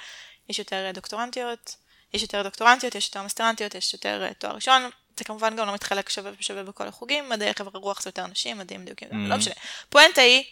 יש 0.48 0.58
יותר 0.58 0.86
אה, 0.86 0.92
דוקטורנטיות, 0.92 1.76
יש 2.14 2.22
יותר 2.22 2.42
דוקטורנטיות, 2.42 2.94
יש 2.94 3.06
יותר 3.06 3.22
מסטרנטיות, 3.22 3.74
יש 3.74 3.92
יותר 3.92 4.24
אה, 4.28 4.34
תואר 4.34 4.54
ראשון, 4.54 4.82
זה 5.16 5.24
כמובן 5.24 5.56
גם 5.56 5.66
לא 5.66 5.74
מתחלק 5.74 6.08
שווה 6.08 6.30
ושווה 6.40 6.62
בכל 6.62 6.88
החוגים, 6.88 7.28
מדעי 7.28 7.54
חברה 7.54 7.80
רוח 7.80 8.02
זה 8.02 8.08
יותר 8.08 8.26
נשים, 8.26 8.58
מדעים 8.58 8.84
דיוקים, 8.84 9.08
Mm. 9.10 9.14
לא 9.28 9.36
משנה. 9.36 9.54
פואנטה 9.88 10.20
היא, 10.20 10.44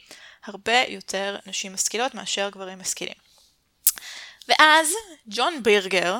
הרבה 0.44 0.82
יותר 0.88 1.36
נשים 1.46 1.74
משכילות 1.74 2.14
מאשר 2.14 2.48
גברים 2.52 2.78
משכילים. 2.78 3.14
ואז 4.48 4.88
ג'ון 5.28 5.62
בירגר, 5.62 6.18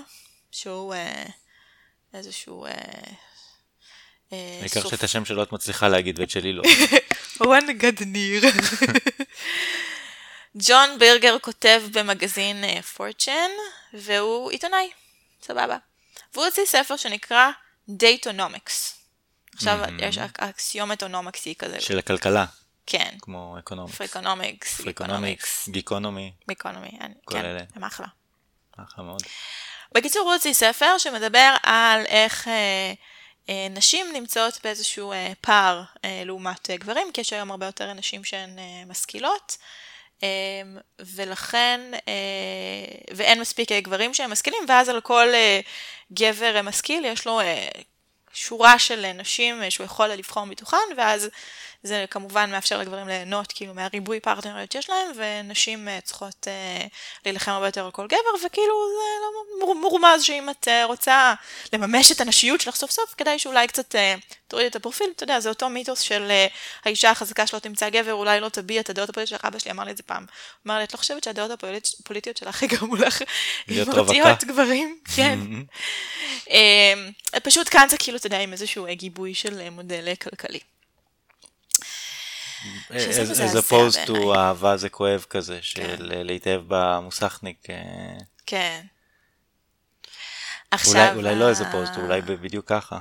שהוא 0.51 0.95
אה, 0.95 1.25
איזשהו... 2.15 2.65
אה, 2.67 2.71
אה, 4.33 4.59
העיקר 4.61 4.81
סופ- 4.83 4.91
שאת 4.91 5.03
השם 5.03 5.25
שלו 5.25 5.43
את 5.43 5.53
מצליחה 5.53 5.89
להגיד 5.89 6.19
ואת 6.21 6.31
שלי 6.31 6.53
לא. 6.53 6.63
רון 7.47 7.73
גדניר. 7.79 8.43
ג'ון 10.57 10.99
בירגר 10.99 11.37
כותב 11.39 11.83
במגזין 11.93 12.81
Fortune, 12.83 13.51
והוא 13.95 14.51
עיתונאי, 14.51 14.91
סבבה. 15.43 15.77
והוא 16.35 16.45
הוציא 16.45 16.67
ספר 16.67 16.97
שנקרא 16.97 17.51
Date-onomics. 17.89 19.01
עכשיו 19.55 19.77
מהמם. 19.79 19.99
יש 20.03 20.19
היא 21.45 21.55
כזה, 21.59 21.81
של 21.81 21.99
הכלכלה, 21.99 22.47
כן, 22.87 23.17
כמו 23.21 23.57
economics. 23.59 23.97
Freakonomics, 23.97 24.81
Freakonomics, 24.81 25.69
גיקונומי, 25.69 26.33
מיקונומי, 26.49 26.91
כל 27.25 27.35
כן. 27.35 27.43
הם 27.75 27.85
אחלה. 27.85 28.07
אחלה 28.77 29.05
מאוד. 29.05 29.23
בקיצור, 29.95 30.33
הוציא 30.33 30.53
ספר 30.53 30.99
שמדבר 30.99 31.55
על 31.63 32.05
איך 32.07 32.49
אה, 32.49 32.93
אה, 33.49 33.67
נשים 33.71 34.07
נמצאות 34.13 34.59
באיזשהו 34.65 35.13
אה, 35.13 35.33
פער 35.41 35.83
אה, 36.05 36.23
לעומת 36.25 36.71
אה, 36.71 36.77
גברים, 36.77 37.13
כי 37.13 37.21
יש 37.21 37.33
היום 37.33 37.51
הרבה 37.51 37.67
יותר 37.67 37.93
נשים 37.93 38.25
שהן 38.25 38.59
אה, 38.59 38.83
משכילות, 38.87 39.57
אה, 40.23 40.29
ולכן, 41.01 41.81
אה, 42.09 43.15
ואין 43.17 43.41
מספיק 43.41 43.73
אה, 43.73 43.81
גברים 43.81 44.15
שהם 44.15 44.31
משכילים, 44.33 44.65
ואז 44.69 44.89
על 44.89 45.01
כל 45.01 45.29
אה, 45.35 45.61
גבר 46.13 46.63
משכיל 46.63 47.05
יש 47.05 47.27
לו 47.27 47.41
אה, 47.41 47.69
שורה 48.33 48.79
של 48.79 49.05
אה, 49.05 49.13
נשים 49.13 49.63
אה, 49.63 49.71
שהוא 49.71 49.85
יכול 49.85 50.09
לבחור 50.09 50.45
מתוכן, 50.45 50.77
ואז 50.97 51.29
זה 51.87 52.05
כמובן 52.11 52.51
מאפשר 52.51 52.79
לגברים 52.79 53.09
ליהנות 53.09 53.53
כאילו 53.53 53.75
מהריבוי 53.75 54.21
פרטנריות 54.21 54.73
שיש 54.73 54.91
להם, 54.91 55.09
ונשים 55.17 55.89
אה, 55.89 55.99
צריכות 56.01 56.49
אה, 56.49 56.87
להילחם 57.25 57.51
הרבה 57.51 57.67
יותר 57.69 57.85
על 57.85 57.91
כל 57.91 58.07
גבר, 58.07 58.47
וכאילו 58.47 58.75
זה 58.91 59.23
לא 59.23 59.31
מור- 59.67 59.75
מורמז 59.75 60.23
שאם 60.23 60.51
את 60.51 60.69
אה, 60.69 60.85
רוצה 60.85 61.35
לממש 61.73 62.13
את 62.13 62.21
הנשיות 62.21 62.61
שלך 62.61 62.77
סוף 62.77 62.91
סוף, 62.91 63.15
כדאי 63.17 63.39
שאולי 63.39 63.67
קצת 63.67 63.95
אה, 63.95 64.15
תורידי 64.49 64.69
את 64.69 64.77
הפרופיל, 64.77 65.07
אתה 65.17 65.25
יודע, 65.25 65.41
זה 65.41 65.49
אותו 65.49 65.69
מיתוס 65.71 66.01
של 66.01 66.27
אה, 66.31 66.47
האישה 66.85 67.11
החזקה 67.11 67.47
שלא 67.47 67.59
תמצא 67.59 67.89
גבר, 67.91 68.13
אולי 68.13 68.41
לא 68.41 68.49
תביע 68.49 68.81
את 68.81 68.91
הדעות 68.91 69.09
הפוליטיות 69.09 69.41
שלך, 69.41 69.45
אבא 69.45 69.59
שלי 69.59 69.71
אמר 69.71 69.85
לי 69.85 69.91
את 69.91 69.97
זה 69.97 70.03
פעם. 70.03 70.23
הוא 70.23 70.29
אמר 70.71 70.79
לי, 70.79 70.85
את 70.85 70.93
לא 70.93 70.99
חושבת 70.99 71.25
שהדעות 71.25 71.51
הפוליט- 71.51 72.01
הפוליטיות 72.01 72.37
שלך 72.37 72.63
יגרמו 72.63 72.97
לך 72.97 73.23
מרתיעות 73.69 74.09
רווקה?" 74.29 74.47
גברים? 74.47 74.99
כן. 75.17 75.39
אה, 76.51 76.95
פשוט 77.43 77.69
כאן 77.69 77.87
זה 77.91 77.97
כאילו, 77.99 78.19
אתה 78.19 78.27
יודע, 78.27 78.39
עם 78.41 78.53
איזשהו 78.53 78.87
אה, 78.87 78.95
גיבוי 78.95 79.35
של 79.35 79.61
אה, 79.61 79.71
מודל 79.71 80.15
כלכלי. 80.23 80.59
As 82.91 83.57
opposed 83.57 84.07
to. 84.07 84.37
אהבה 84.37 84.77
זה 84.77 84.89
כואב 84.89 85.25
כזה, 85.31 85.55
כן. 85.55 85.61
של 85.63 86.13
אה, 86.17 86.23
להתאהב 86.23 86.63
במוסכניק. 86.69 87.71
אה, 87.71 87.77
כן. 88.47 88.87
עכשיו, 90.71 91.13
אולי 91.17 91.35
לא 91.35 91.53
as 91.53 91.57
opposed 91.57 91.97
to, 91.97 92.01
אולי 92.01 92.21
בדיוק 92.21 92.69
ככה. 92.69 92.99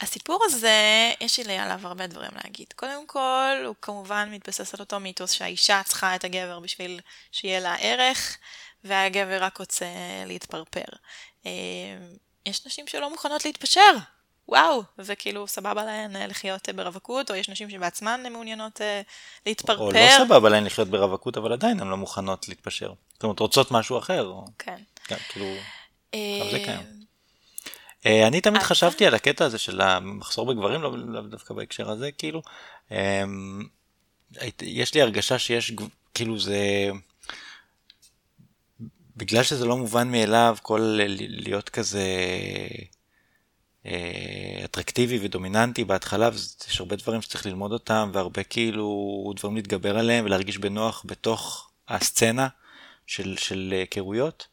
הסיפור 0.00 0.40
הזה, 0.44 1.12
יש 1.20 1.38
לי 1.38 1.58
עליו 1.58 1.80
הרבה 1.82 2.06
דברים 2.06 2.30
להגיד. 2.44 2.66
קודם 2.76 3.06
כל, 3.06 3.62
הוא 3.66 3.74
כמובן 3.82 4.28
מתבסס 4.32 4.74
על 4.74 4.80
אותו 4.80 5.00
מיתוס 5.00 5.32
שהאישה 5.32 5.82
צריכה 5.84 6.14
את 6.14 6.24
הגבר 6.24 6.60
בשביל 6.60 7.00
שיהיה 7.32 7.60
לה 7.60 7.76
ערך, 7.80 8.38
והגבר 8.84 9.42
רק 9.42 9.58
רוצה 9.58 9.86
להתפרפר. 10.26 10.84
אה, 11.46 11.50
יש 12.46 12.66
נשים 12.66 12.86
שלא 12.86 13.10
מוכנות 13.10 13.44
להתפשר, 13.44 13.96
וואו, 14.48 14.82
וכאילו 14.98 15.46
סבבה 15.46 15.84
להן 15.84 16.16
אה, 16.16 16.26
לחיות 16.26 16.68
אה, 16.68 16.72
ברווקות, 16.74 17.30
או 17.30 17.34
יש 17.36 17.48
נשים 17.48 17.70
שבעצמן 17.70 18.20
מעוניינות 18.32 18.80
אה, 18.80 19.00
להתפרפר. 19.46 19.80
או 19.82 19.92
לא 19.92 20.24
סבבה 20.26 20.48
להן 20.48 20.64
לחיות 20.64 20.88
ברווקות, 20.88 21.36
אבל 21.36 21.52
עדיין 21.52 21.80
הן 21.80 21.88
לא 21.88 21.96
מוכנות 21.96 22.48
להתפשר. 22.48 22.92
זאת 23.14 23.22
אומרת, 23.22 23.38
רוצות 23.40 23.70
משהו 23.70 23.98
אחר. 23.98 24.24
או- 24.26 24.44
כן. 24.58 24.78
כן, 25.04 25.16
כאילו... 25.28 25.46
אה, 26.14 26.40
זה 26.50 26.58
קיים. 26.64 27.02
אני 28.26 28.40
תמיד 28.40 28.62
חשבתי 28.62 29.06
על 29.06 29.14
הקטע 29.14 29.44
הזה 29.44 29.58
של 29.58 29.80
המחסור 29.80 30.46
בגברים, 30.46 30.82
לא 30.82 31.20
דווקא 31.30 31.54
בהקשר 31.54 31.90
הזה, 31.90 32.12
כאילו. 32.12 32.42
היית- 34.36 34.62
יש 34.62 34.94
לי 34.94 35.02
הרגשה 35.02 35.38
שיש, 35.38 35.72
כאילו 36.14 36.38
זה... 36.38 36.58
בגלל 39.16 39.42
שזה 39.42 39.64
לא 39.64 39.76
מובן 39.76 40.10
מאליו, 40.12 40.56
כל 40.62 40.98
להיות 41.28 41.68
כזה 41.68 42.06
אטרקטיבי 44.64 45.18
ודומיננטי 45.22 45.84
בהתחלה, 45.84 46.26
אז 46.26 46.56
יש 46.68 46.80
הרבה 46.80 46.96
דברים 46.96 47.22
שצריך 47.22 47.46
ללמוד 47.46 47.72
אותם, 47.72 48.10
והרבה 48.12 48.42
כאילו 48.42 49.32
דברים 49.36 49.56
להתגבר 49.56 49.98
עליהם 49.98 50.24
ולהרגיש 50.24 50.58
בנוח 50.58 51.04
בתוך 51.06 51.70
הסצנה 51.88 52.48
של, 53.06 53.36
של 53.36 53.70
אה, 53.72 53.78
היכרויות. 53.78 54.46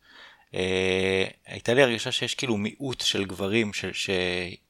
אה, 0.54 1.28
הייתה 1.46 1.74
לי 1.74 1.84
הרגשה 1.84 2.12
שיש 2.12 2.36
כאילו 2.36 2.58
מיעוט 2.58 3.02
של 3.02 3.26
גברים 3.26 3.74
ש, 3.74 3.86
ש- 3.86 4.10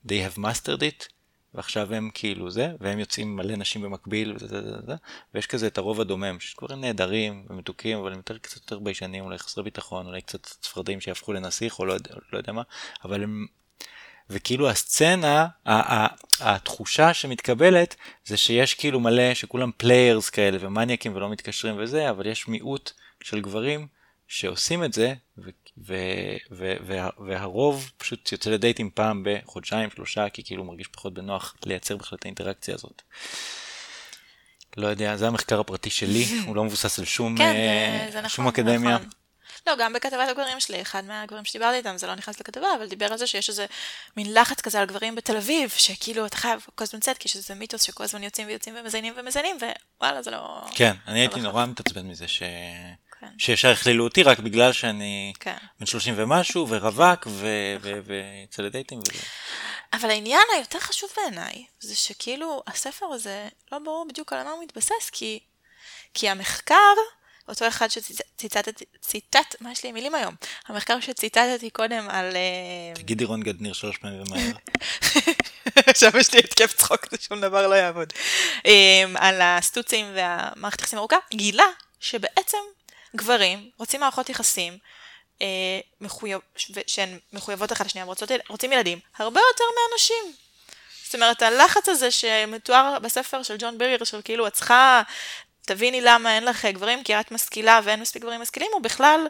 they 0.08 0.36
have 0.36 0.38
mastered 0.38 0.82
it, 0.82 1.08
ועכשיו 1.54 1.94
הם 1.94 2.10
כאילו 2.14 2.52
זה, 2.52 2.72
והם 2.80 3.00
יוצאים 3.00 3.36
מלא 3.36 3.56
נשים 3.56 3.82
במקביל, 3.82 4.34
וזה, 4.36 4.48
זה, 4.48 4.62
זה, 4.62 4.78
זה, 4.88 4.94
ויש 5.34 5.48
כזה 5.48 5.68
את 5.68 5.78
הרוב 5.78 6.02
הדומם, 6.02 6.40
שיש 6.40 6.56
גברים 6.56 6.82
נהדרים 6.82 7.46
ומתוקים, 7.50 7.98
אבל 7.98 8.12
הם 8.12 8.18
יותר, 8.18 8.38
קצת 8.38 8.56
יותר 8.56 8.80
ביישנים, 8.80 9.24
אולי 9.24 9.38
חסרי 9.38 9.64
ביטחון, 9.64 10.08
אולי 10.08 10.22
קצת 10.22 10.46
צפרדעים 10.46 11.02
שיהפכו 11.02 11.34
לנסיך, 11.34 11.80
או 11.80 11.86
לא, 11.86 11.96
לא 12.34 12.38
יודע 12.38 12.54
מה, 12.54 12.62
אבל 13.04 13.24
הם... 13.24 13.46
וכאילו 14.30 14.70
הסצנה, 14.70 15.48
ה- 15.66 15.96
ה- 15.96 16.08
התחושה 16.40 17.14
שמתקבלת 17.14 17.96
זה 18.26 18.38
שיש 18.38 18.74
כאילו 18.74 19.00
מלא, 19.00 19.34
שכולם 19.34 19.72
players 19.78 20.30
כאלה 20.30 20.58
ומניאקים 20.62 21.16
ולא 21.16 21.30
מתקשרים 21.30 21.76
וזה, 21.80 22.10
אבל 22.10 22.26
יש 22.28 22.48
מיעוט 22.48 22.92
של 23.24 23.42
גברים 23.42 23.88
שעושים 24.28 24.84
את 24.84 24.94
זה, 24.94 25.14
ו- 25.38 25.50
ו- 25.78 26.36
ו- 26.52 26.76
וה- 26.88 27.10
והרוב 27.28 27.92
פשוט 27.98 28.32
יוצא 28.32 28.50
לדייטים 28.50 28.90
פעם 28.94 29.24
בחודשיים, 29.26 29.90
שלושה, 29.96 30.30
כי 30.30 30.44
כאילו 30.44 30.64
מרגיש 30.64 30.88
פחות 30.88 31.14
בנוח 31.14 31.56
לייצר 31.66 31.98
בכלל 31.98 32.18
את 32.20 32.26
האינטראקציה 32.26 32.76
הזאת. 32.76 33.02
לא 34.78 34.88
יודע, 34.88 35.16
זה 35.16 35.28
המחקר 35.28 35.60
הפרטי 35.60 35.90
שלי, 35.90 36.26
הוא 36.46 36.56
לא 36.56 36.64
מבוסס 36.64 37.00
על 37.00 37.06
שום, 37.06 37.38
כן, 37.38 37.44
אה, 37.44 38.02
זה, 38.06 38.12
זה 38.12 38.18
נכון, 38.18 38.30
שום 38.30 38.48
אקדמיה. 38.48 38.96
נכון. 38.98 39.10
לא, 39.68 39.76
גם 39.76 39.94
בכתבת 39.94 40.30
הגברים 40.30 40.60
שלי, 40.60 40.82
אחד 40.82 41.06
מהגברים 41.06 41.46
שדיברתי 41.46 41.78
איתם, 41.78 41.98
זה 41.98 42.08
לא 42.08 42.16
נכנס 42.16 42.40
לכתבה, 42.40 42.68
אבל 42.78 42.88
דיבר 42.88 43.12
על 43.12 43.18
זה 43.18 43.28
שיש 43.28 43.50
איזה 43.50 43.66
מין 44.18 44.34
לחץ 44.34 44.62
כזה 44.62 44.80
על 44.80 44.86
גברים 44.86 45.16
בתל 45.16 45.38
אביב, 45.38 45.70
שכאילו 45.70 46.26
אתה 46.26 46.38
חייב 46.38 46.66
כל 46.76 46.84
הזמן 46.84 47.00
לצאת, 47.00 47.18
כי 47.18 47.28
יש 47.28 47.36
איזה 47.36 47.56
מיתוס 47.56 47.82
שכל 47.82 48.04
הזמן 48.04 48.24
יוצאים 48.24 48.48
ויוצאים 48.48 48.76
ומזיינים 48.80 49.14
ומזיינים, 49.18 49.58
ווואלה, 50.02 50.22
זה 50.22 50.32
לא... 50.32 50.62
כן, 50.76 50.96
אני 51.08 51.20
הייתי 51.20 51.40
נורא 51.40 51.66
מתעצבן 51.66 52.08
מזה 52.08 52.28
ש... 52.28 52.44
כן. 53.20 53.28
שישר 53.38 53.70
הכלילו 53.70 54.04
אותי 54.04 54.24
רק 54.24 54.40
בגלל 54.40 54.74
שאני 54.74 55.34
כן. 55.40 55.58
בן 55.80 55.86
30 55.86 56.14
ומשהו, 56.18 56.70
ורווק, 56.70 57.28
ויוצא 58.06 58.62
לדייטים. 58.62 59.00
וזה. 59.00 59.24
אבל 59.94 60.10
העניין 60.10 60.42
היותר 60.56 60.80
חשוב 60.80 61.10
בעיניי, 61.18 61.66
זה 61.80 61.96
שכאילו 61.96 62.64
הספר 62.68 63.06
הזה, 63.06 63.48
לא 63.72 63.80
ברור 63.80 64.06
בדיוק 64.10 64.34
על 64.34 64.44
מה 64.44 64.52
הוא 64.52 64.64
מתבסס, 64.64 65.10
כי, 65.12 65.40
כי 66.14 66.30
המחקר, 66.30 66.76
אותו 67.50 67.68
אחד 67.68 67.88
שציטטתי, 67.92 68.86
ציטט, 69.02 69.56
מה 69.62 69.72
יש 69.72 69.84
לי 69.84 69.92
מילים 69.92 70.16
היום? 70.16 70.36
המחקר 70.68 71.00
שציטטתי 71.00 71.70
קודם 71.70 72.10
על... 72.10 72.36
אה, 72.36 72.96
תגידי 72.96 73.26
רון 73.26 73.44
גדניר 73.44 73.74
שלוש 73.74 73.98
פעמים 73.98 74.24
ומהר. 74.28 74.56
עכשיו 75.90 76.18
יש 76.18 76.34
לי 76.34 76.40
התקף 76.40 76.74
צחוק, 76.74 77.12
זה 77.12 77.18
שום 77.22 77.42
דבר 77.42 77.68
לא 77.68 77.76
יעבוד. 77.76 78.14
אה, 78.66 79.04
על 79.16 79.42
הסטוצים 79.42 80.06
והמערכת 80.16 80.82
יחסים 80.82 81.00
ארוכה, 81.00 81.18
גילה 81.34 81.68
שבעצם 82.00 82.58
גברים 83.16 83.70
רוצים 83.78 84.00
מערכות 84.00 84.30
יחסים 84.30 84.78
אה, 85.42 85.48
מחויב, 86.02 86.40
שהן 86.88 87.18
מחויבות 87.34 87.72
אחת 87.72 87.86
לשנייה, 87.86 88.08
רוצים 88.50 88.72
ילדים, 88.72 89.00
הרבה 89.18 89.40
יותר 89.52 89.64
מאנשים. 89.76 90.34
זאת 91.06 91.16
אומרת, 91.16 91.42
הלחץ 91.42 91.90
הזה 91.90 92.12
שמתואר 92.12 93.00
בספר 93.00 93.44
של 93.44 93.56
ג'ון 93.60 93.78
בריר, 93.78 94.04
של 94.04 94.22
כאילו, 94.22 94.48
את 94.48 94.54
צריכה, 94.54 95.02
תביני 95.70 96.02
למה 96.02 96.36
אין 96.36 96.46
לך 96.46 96.66
גברים, 96.66 97.04
כי 97.04 97.20
את 97.20 97.32
משכילה 97.32 97.80
ואין 97.84 98.00
מספיק 98.02 98.22
גברים 98.22 98.42
משכילים, 98.42 98.70
הוא 98.74 98.82
בכלל, 98.82 99.28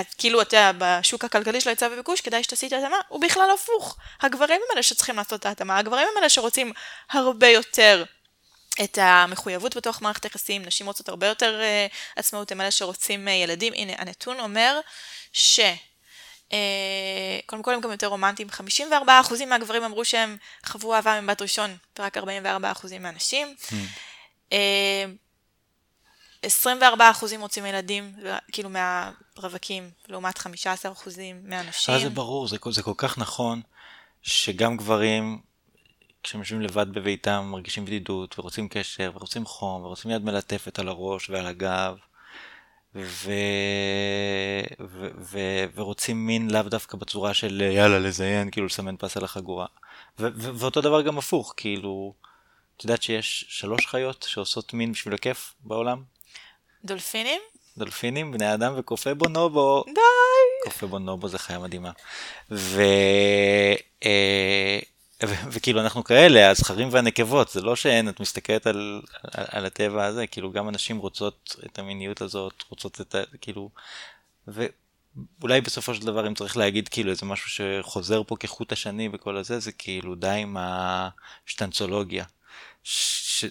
את 0.00 0.14
כאילו, 0.18 0.42
אתה 0.42 0.56
יודע, 0.56 0.72
בשוק 0.78 1.24
הכלכלי 1.24 1.60
של 1.60 1.68
ההיצע 1.68 1.88
וביקוש, 1.92 2.20
כדאי 2.20 2.42
שתעשי 2.42 2.66
את 2.66 2.72
ההתאמה, 2.72 2.96
הוא 3.08 3.20
בכלל 3.20 3.50
הפוך. 3.54 3.96
הגברים 4.20 4.60
הם 4.64 4.74
אלה 4.74 4.82
שצריכים 4.82 5.16
לעשות 5.16 5.40
את 5.40 5.46
ההתאמה, 5.46 5.78
הגברים 5.78 6.08
הם 6.12 6.18
אלה 6.18 6.28
שרוצים 6.28 6.72
הרבה 7.10 7.48
יותר 7.48 8.04
את 8.84 8.98
המחויבות 9.00 9.76
בתוך 9.76 10.02
מערכת 10.02 10.24
היחסים, 10.24 10.62
נשים 10.64 10.86
רוצות 10.86 11.08
הרבה 11.08 11.26
יותר 11.26 11.60
uh, 11.60 11.94
עצמאות, 12.16 12.52
הם 12.52 12.60
אלה 12.60 12.70
שרוצים 12.70 13.28
uh, 13.28 13.30
ילדים. 13.30 13.72
הנה, 13.72 13.92
הנתון 13.98 14.40
אומר 14.40 14.80
ש... 15.32 15.60
Uh, 16.50 16.54
קודם 17.46 17.62
כל 17.62 17.74
הם 17.74 17.80
גם 17.80 17.90
יותר 17.90 18.06
רומנטיים, 18.06 18.48
54% 18.90 19.02
מהגברים 19.46 19.84
אמרו 19.84 20.04
שהם 20.04 20.36
חוו 20.66 20.94
אהבה 20.94 21.20
מבת 21.20 21.42
ראשון, 21.42 21.76
ורק 21.98 22.18
44% 22.18 22.20
מהנשים. 23.00 23.54
Mm. 23.58 23.72
Uh, 24.50 24.54
24% 26.46 26.46
רוצים 27.40 27.66
ילדים, 27.66 28.12
כאילו 28.52 28.70
מהרווקים, 28.70 29.90
לעומת 30.08 30.38
15% 30.38 30.48
מהנשים. 31.44 31.98
זה 31.98 32.10
ברור, 32.10 32.48
זה, 32.48 32.56
זה 32.70 32.82
כל 32.82 32.94
כך 32.96 33.18
נכון, 33.18 33.62
שגם 34.22 34.76
גברים 34.76 35.40
כשהם 36.22 36.40
יושבים 36.40 36.60
לבד 36.60 36.92
בביתם, 36.92 37.48
מרגישים 37.50 37.84
בדידות, 37.84 38.38
ורוצים 38.38 38.68
קשר, 38.68 39.10
ורוצים 39.14 39.46
חום, 39.46 39.84
ורוצים 39.84 40.10
יד 40.10 40.24
מלטפת 40.24 40.78
על 40.78 40.88
הראש 40.88 41.30
ועל 41.30 41.46
הגב, 41.46 41.96
ו... 42.94 43.32
ו... 44.80 45.08
ו... 45.18 45.38
ורוצים 45.74 46.26
מין 46.26 46.50
לאו 46.50 46.62
דווקא 46.62 46.96
בצורה 46.96 47.34
של 47.34 47.60
יאללה 47.60 47.98
לזיין, 47.98 48.50
כאילו 48.50 48.66
לסמן 48.66 48.96
פס 48.98 49.16
על 49.16 49.24
החגורה. 49.24 49.66
ו... 50.18 50.26
ו... 50.34 50.50
ואותו 50.58 50.80
דבר 50.80 51.02
גם 51.02 51.18
הפוך, 51.18 51.54
כאילו, 51.56 52.14
את 52.76 52.84
יודעת 52.84 53.02
שיש 53.02 53.44
שלוש 53.48 53.86
חיות 53.86 54.26
שעושות 54.28 54.74
מין 54.74 54.92
בשביל 54.92 55.14
הכיף 55.14 55.54
בעולם? 55.60 56.02
דולפינים? 56.84 57.40
דולפינים, 57.76 58.32
בני 58.32 58.54
אדם 58.54 58.74
וקופי 58.76 59.14
בונובו. 59.14 59.84
די! 59.86 60.00
קופי 60.64 60.86
בונובו 60.86 61.28
זה 61.28 61.38
חיה 61.38 61.58
מדהימה. 61.58 61.90
ו... 62.50 62.82
אה, 64.04 64.78
וכאילו 65.22 65.80
אנחנו 65.80 66.04
כאלה, 66.04 66.50
הזכרים 66.50 66.88
והנקבות, 66.90 67.48
זה 67.48 67.60
לא 67.60 67.76
שאין, 67.76 68.08
את 68.08 68.20
מסתכלת 68.20 68.66
על, 68.66 69.02
על, 69.22 69.44
על 69.48 69.66
הטבע 69.66 70.04
הזה, 70.04 70.26
כאילו 70.26 70.52
גם 70.52 70.68
הנשים 70.68 70.98
רוצות 70.98 71.56
את 71.66 71.78
המיניות 71.78 72.20
הזאת, 72.20 72.64
רוצות 72.70 73.00
את 73.00 73.14
ה... 73.14 73.22
כאילו... 73.40 73.70
ואולי 74.46 75.60
בסופו 75.60 75.94
של 75.94 76.06
דבר 76.06 76.26
אם 76.26 76.34
צריך 76.34 76.56
להגיד 76.56 76.88
כאילו 76.88 77.10
איזה 77.10 77.26
משהו 77.26 77.50
שחוזר 77.50 78.22
פה 78.26 78.36
כחוט 78.36 78.72
השני 78.72 79.08
וכל 79.12 79.36
הזה, 79.36 79.58
זה 79.58 79.72
כאילו 79.72 80.14
די 80.14 80.26
עם 80.26 80.56
השטנצולוגיה. 80.58 82.24
ש... 82.84 83.44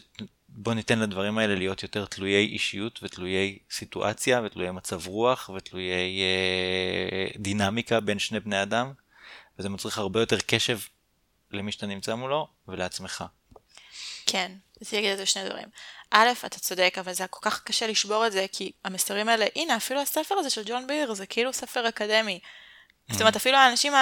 בוא 0.54 0.74
ניתן 0.74 1.00
לדברים 1.00 1.38
האלה 1.38 1.56
להיות 1.56 1.84
יותר 1.84 2.06
תלויי 2.06 2.46
אישיות 2.46 3.00
ותלויי 3.04 3.58
סיטואציה 3.72 4.42
ותלויי 4.46 4.72
מצב 4.72 5.08
רוח 5.08 5.50
ותלויי 5.56 6.22
אה, 6.22 7.28
דינמיקה 7.38 8.00
בין 8.00 8.20
שני 8.20 8.40
בני 8.40 8.62
אדם, 8.62 8.94
וזה 9.60 9.70
מצריך 9.70 9.98
הרבה 9.98 10.20
יותר 10.20 10.38
קשב 10.48 10.80
למי 11.52 11.72
שאתה 11.72 11.86
נמצא 11.86 12.16
מולו 12.16 12.48
ולעצמך. 12.68 13.24
כן, 14.26 14.52
רציתי 14.82 14.96
להגיד 14.96 15.12
את 15.12 15.18
זה 15.18 15.26
שני 15.26 15.50
דברים. 15.50 15.68
א', 16.12 16.28
אתה 16.46 16.60
צודק, 16.60 16.96
אבל 17.00 17.14
זה 17.14 17.28
כל 17.30 17.50
כך 17.50 17.64
קשה 17.64 17.88
לשבור 17.88 18.28
את 18.28 18.32
זה, 18.32 18.46
כי 18.52 18.72
המסרים 18.86 19.30
האלה, 19.30 19.46
הנה, 19.56 19.78
אפילו 19.78 20.02
הספר 20.02 20.36
הזה 20.36 20.50
של 20.50 20.62
ג'ון 20.66 20.88
ביר, 20.88 21.14
זה 21.14 21.26
כאילו 21.26 21.54
ספר 21.54 21.90
אקדמי. 21.90 22.40
זאת 23.12 23.22
אומרת, 23.22 23.36
אפילו 23.36 23.58
האנשים 23.58 23.94
לא 23.94 23.98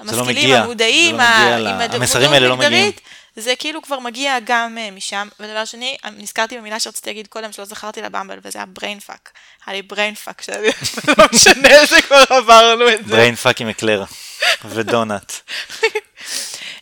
המשכילים, 0.00 0.54
המודעים, 0.54 1.16
לא 1.16 1.22
עם 1.68 1.80
המסרים 1.92 2.30
האלה 2.30 2.48
לא 2.48 2.56
מגיעים. 2.56 2.92
זה 3.36 3.54
כאילו 3.58 3.82
כבר 3.82 3.98
מגיע 3.98 4.36
גם 4.44 4.78
uh, 4.78 4.94
משם. 4.94 5.28
ודבר 5.40 5.64
שני, 5.64 5.96
נזכרתי 6.16 6.58
במילה 6.58 6.80
שרציתי 6.80 7.10
להגיד 7.10 7.26
קודם, 7.26 7.52
שלא 7.52 7.64
זכרתי 7.64 8.02
לבמבל, 8.02 8.38
וזה 8.42 8.58
היה 8.58 8.66
fuck. 9.06 9.30
היה 9.66 9.82
לי 9.82 10.14
fuck, 10.24 10.52
לא 11.18 11.24
משנה, 11.32 11.86
זה 11.86 12.02
כבר 12.02 12.24
עברנו 12.28 12.88
את 12.88 13.06
זה. 13.06 13.30
fuck 13.42 13.56
עם 13.58 13.68
אקלר 13.68 14.04
ודונאט. 14.70 15.32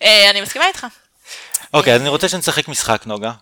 אה, 0.03 0.30
אני 0.30 0.40
מסכימה 0.40 0.66
איתך. 0.66 0.86
אוקיי, 1.74 1.94
אז 1.94 2.01
אני 2.01 2.09
רוצה 2.09 2.28
שנשחק 2.28 2.68
משחק, 2.68 3.03
נוגה. 3.07 3.32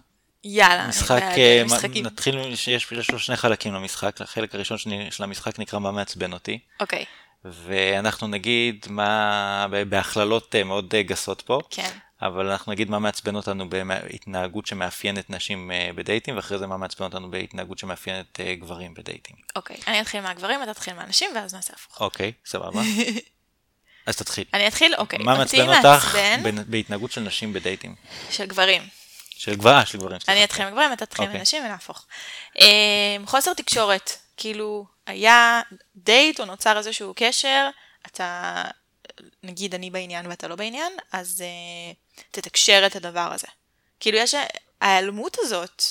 יאללה. 0.45 0.87
משחק, 0.89 1.23
אה, 1.23 1.63
נתחיל, 2.03 2.39
יש 2.69 3.11
לו 3.11 3.19
שני 3.19 3.37
חלקים 3.37 3.75
למשחק, 3.75 4.21
החלק 4.21 4.55
הראשון 4.55 4.79
של 5.11 5.23
המשחק 5.23 5.59
נקרא 5.59 5.79
מה 5.79 5.91
מעצבן 5.91 6.33
אותי. 6.33 6.59
אוקיי. 6.81 7.05
ואנחנו 7.45 8.27
נגיד 8.27 8.87
מה, 8.91 9.67
בהכללות 9.89 10.55
אה, 10.55 10.65
מאוד 10.65 10.95
גסות 10.95 11.43
פה. 11.43 11.61
כן. 11.71 11.91
אבל 12.23 12.51
אנחנו 12.51 12.73
נגיד 12.73 12.91
מה 12.91 12.99
מעצבן 12.99 13.37
אותנו 13.37 13.71
בהתנהגות 13.71 14.67
שמאפיינת 14.67 15.31
נשים 15.31 15.71
בדייטים, 15.95 16.37
ואחרי 16.37 16.59
זה 16.59 16.67
מה 16.67 16.77
מעצבן 16.77 17.05
אותנו 17.05 17.31
בהתנהגות 17.31 17.79
שמאפיינת 17.79 18.41
גברים 18.41 18.95
בדייטים. 18.95 19.37
אוקיי, 19.57 19.77
אני 19.87 20.01
אתחיל 20.01 20.21
מהגברים, 20.21 20.63
אתה 20.63 20.75
תתחיל 20.75 20.95
מהנשים, 20.95 21.31
ואז 21.35 21.55
נעשה 21.55 21.73
הפוך. 21.77 22.01
אוקיי, 22.01 22.33
סבבה. 22.47 22.81
אז 24.07 24.17
תתחיל. 24.17 24.45
אני 24.55 24.69
אתחיל? 24.69 24.95
אוקיי. 24.95 25.19
מה 25.19 25.39
מעצבן 25.39 25.69
אותך 25.69 26.17
בהתנהגות 26.67 27.13
של 27.13 27.21
נשים 27.21 27.53
בדייטים? 27.53 27.95
של 28.31 28.47
גברים. 28.47 28.83
של 29.31 29.55
גברים, 29.55 29.87
של 29.87 29.99
גברים. 29.99 30.19
אני 30.29 30.45
אתחיל 30.45 30.67
עם 30.67 30.73
גברים, 30.73 30.93
אתה 30.93 31.07
תתחיל 31.07 31.25
עם 31.25 31.31
אוקיי. 31.31 31.43
נשים 31.43 31.65
ונהפוך. 31.65 32.07
חוסר 33.27 33.55
תקשורת, 33.55 34.11
כאילו, 34.37 34.87
היה 35.07 35.61
דייט 35.97 36.41
או 36.41 36.45
נוצר 36.45 36.79
איזשהו 36.79 37.13
קשר, 37.17 37.69
אתה, 38.07 38.63
נגיד 39.43 39.75
אני 39.75 39.91
בעניין 39.91 40.27
ואתה 40.27 40.49
לא 40.49 40.57
בעניין, 40.57 40.93
אז 41.13 41.45
uh, 41.45 42.21
תתקשר 42.31 42.83
את 42.87 42.97
הדבר 42.97 43.33
הזה. 43.33 43.47
כאילו 44.01 44.19
יש, 44.19 44.35
ההיעלמות 44.81 45.37
הזאת, 45.41 45.83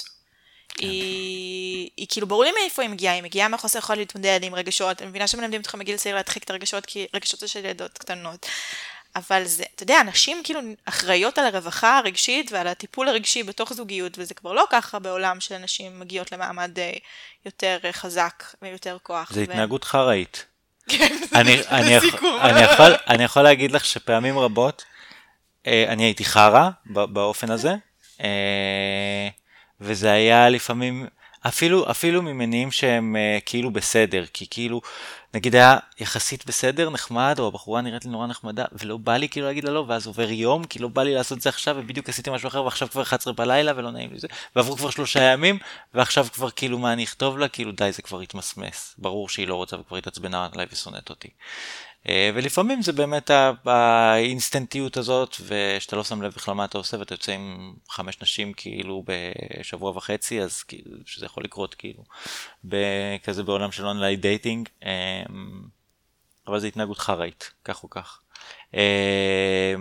כן. 0.70 0.88
היא, 0.88 1.90
היא 1.98 2.08
כאילו 2.10 2.28
ברור 2.28 2.44
לי 2.44 2.52
מאיפה 2.52 2.82
היא 2.82 2.90
מגיעה, 2.90 3.14
היא 3.14 3.24
מגיעה 3.24 3.48
מהחוסר 3.48 3.80
יכולת 3.80 4.00
להתמודד 4.00 4.40
עם 4.44 4.56
רגשות, 4.56 5.02
אני 5.02 5.10
מבינה 5.10 5.28
שמלמדים 5.28 5.62
אותך 5.62 5.76
מגיל 5.76 5.98
צעיר 5.98 6.16
להדחיק 6.16 6.44
את 6.44 6.50
הרגשות, 6.50 6.86
כי 6.86 7.08
רגשות 7.14 7.40
זה 7.40 7.48
של 7.48 7.66
ילדות 7.66 7.98
קטנות. 7.98 8.46
אבל 9.16 9.46
זה, 9.46 9.64
אתה 9.76 9.84
יודע, 9.84 10.04
נשים 10.04 10.42
כאילו 10.44 10.60
אחראיות 10.86 11.38
על 11.38 11.46
הרווחה 11.46 11.98
הרגשית 11.98 12.52
ועל 12.52 12.68
הטיפול 12.68 13.08
הרגשי 13.08 13.44
בתוך 13.44 13.74
זוגיות, 13.74 14.18
וזה 14.18 14.34
כבר 14.34 14.54
לא 14.54 14.66
ככה 14.70 15.00
בעולם 15.00 15.40
של 15.40 15.58
נשים 15.58 16.00
מגיעות 16.00 16.32
למעמד 16.32 16.80
אה, 16.80 16.92
יותר 17.46 17.78
אה, 17.84 17.94
חזק 17.94 18.44
ויותר 18.62 18.98
כוח. 19.04 19.34
זה 19.34 19.40
ו... 19.40 19.44
התנהגות 19.44 19.84
חראית. 19.84 20.46
כן, 20.90 21.16
אני, 21.36 21.58
זה 21.84 22.00
סיכום. 22.00 22.38
אני, 23.08 23.24
יכול, 23.24 23.42
להגיד 23.42 23.72
לך 23.72 23.86
שפעמים 23.86 24.40
רבות 24.40 24.86
אה, 25.68 25.86
אני 25.88 26.04
הייתי 26.04 26.26
חרא 26.26 26.70
באופן 26.86 27.52
הזה. 27.52 27.76
וזה 29.82 30.12
היה 30.12 30.50
לפעמים, 30.50 31.08
אפילו, 31.48 31.92
אפילו 31.92 32.22
ממניעים 32.22 32.72
שהם 32.72 33.16
uh, 33.16 33.42
כאילו 33.46 33.72
בסדר, 33.72 34.26
כי 34.34 34.46
כאילו, 34.50 34.82
נגיד 35.36 35.56
היה 35.56 35.78
יחסית 36.00 36.46
בסדר, 36.46 36.90
נחמד, 36.90 37.36
או 37.40 37.48
הבחורה 37.48 37.82
נראית 37.82 38.06
לי 38.06 38.12
נורא 38.12 38.28
נחמדה, 38.28 38.66
ולא 38.72 38.98
בא 38.98 39.18
לי 39.18 39.30
כאילו 39.30 39.46
להגיד 39.46 39.64
לה 39.64 39.72
לא, 39.72 39.86
ואז 39.88 40.08
עובר 40.08 40.32
יום, 40.32 40.64
כי 40.64 40.80
לא 40.80 40.88
בא 40.88 41.04
לי 41.04 41.14
לעשות 41.14 41.38
את 41.38 41.42
זה 41.44 41.50
עכשיו, 41.50 41.76
ובדיוק 41.80 42.10
עשיתי 42.10 42.30
משהו 42.30 42.48
אחר, 42.48 42.64
ועכשיו 42.64 42.90
כבר 42.90 43.02
11 43.02 43.34
בלילה, 43.34 43.72
ולא 43.76 43.92
נעים 43.92 44.14
לי 44.14 44.20
זה, 44.20 44.28
ועברו 44.56 44.78
כבר 44.78 44.90
שלושה 44.90 45.24
ימים, 45.24 45.60
ועכשיו 45.94 46.28
כבר 46.34 46.50
כאילו 46.50 46.80
מה 46.80 46.94
אני 46.94 47.04
אכתוב 47.04 47.38
לה, 47.38 47.48
כאילו 47.48 47.72
די, 47.72 47.92
זה 47.92 48.02
כבר 48.02 48.20
התמסמס. 48.20 48.96
ברור 48.98 49.30
שהיא 49.30 49.48
לא 49.48 49.56
רוצה 49.56 49.80
וכבר 49.80 49.98
התעצבנה 49.98 50.48
עליי 50.54 50.66
ושונאת 50.72 51.10
אותי. 51.10 51.30
אה, 52.10 52.30
ולפעמים 52.34 52.82
זה 52.82 52.92
באמת 52.92 53.32
האינסטנטיות 53.66 54.98
הזאת, 54.98 55.36
ושאתה 55.48 55.96
לא 55.96 56.04
שם 56.04 56.22
לב 56.22 56.34
בכלל 56.34 56.54
מה 56.54 56.66
אתה 56.66 56.78
עושה, 56.78 57.00
ואתה 57.00 57.14
יוצא 57.14 57.32
עם 57.32 57.74
חמש 57.90 58.22
נשים 58.22 58.54
כאילו 58.54 59.04
בשבוע 59.06 59.92
וחצי, 59.92 60.42
אז 60.42 60.64
כאילו, 60.64 60.92
שזה 61.06 61.26
יכול 61.26 61.44
לקרות 61.44 61.76
כאילו, 61.76 62.04
כזה 63.24 63.44
בעולם 63.44 63.72
של 63.72 63.86
online 63.86 64.22
dating, 64.22 64.70
אה, 64.84 65.24
אבל 66.48 66.60
זה 66.60 66.68
התנהגות 66.68 66.98
חראית, 66.98 67.52
כך 67.64 67.84
או 67.84 67.90
כך. 67.90 68.20
אה, 68.76 69.74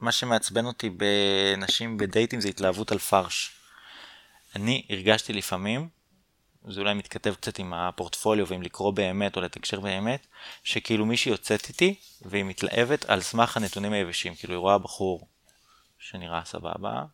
מה 0.00 0.12
שמעצבן 0.12 0.64
אותי 0.64 0.90
בנשים 0.90 1.96
בדייטים 1.96 2.40
זה 2.40 2.48
התלהבות 2.48 2.92
על 2.92 2.98
פרש. 2.98 3.52
אני 4.56 4.86
הרגשתי 4.90 5.32
לפעמים, 5.32 5.88
זה 6.68 6.80
אולי 6.80 6.94
מתכתב 6.94 7.34
קצת 7.34 7.58
עם 7.58 7.74
הפורטפוליו 7.74 8.46
ועם 8.46 8.62
לקרוא 8.62 8.92
באמת 8.92 9.36
או 9.36 9.40
לתקשר 9.40 9.80
באמת, 9.80 10.26
שכאילו 10.64 11.06
מישהי 11.06 11.30
יוצאת 11.32 11.68
איתי 11.68 11.94
והיא 12.22 12.44
מתלהבת 12.44 13.04
על 13.04 13.20
סמך 13.20 13.56
הנתונים 13.56 13.92
היבשים, 13.92 14.34
כאילו 14.34 14.54
היא 14.54 14.58
רואה 14.58 14.78
בחור 14.78 15.26
שנראה 15.98 16.44
סבבה, 16.44 17.04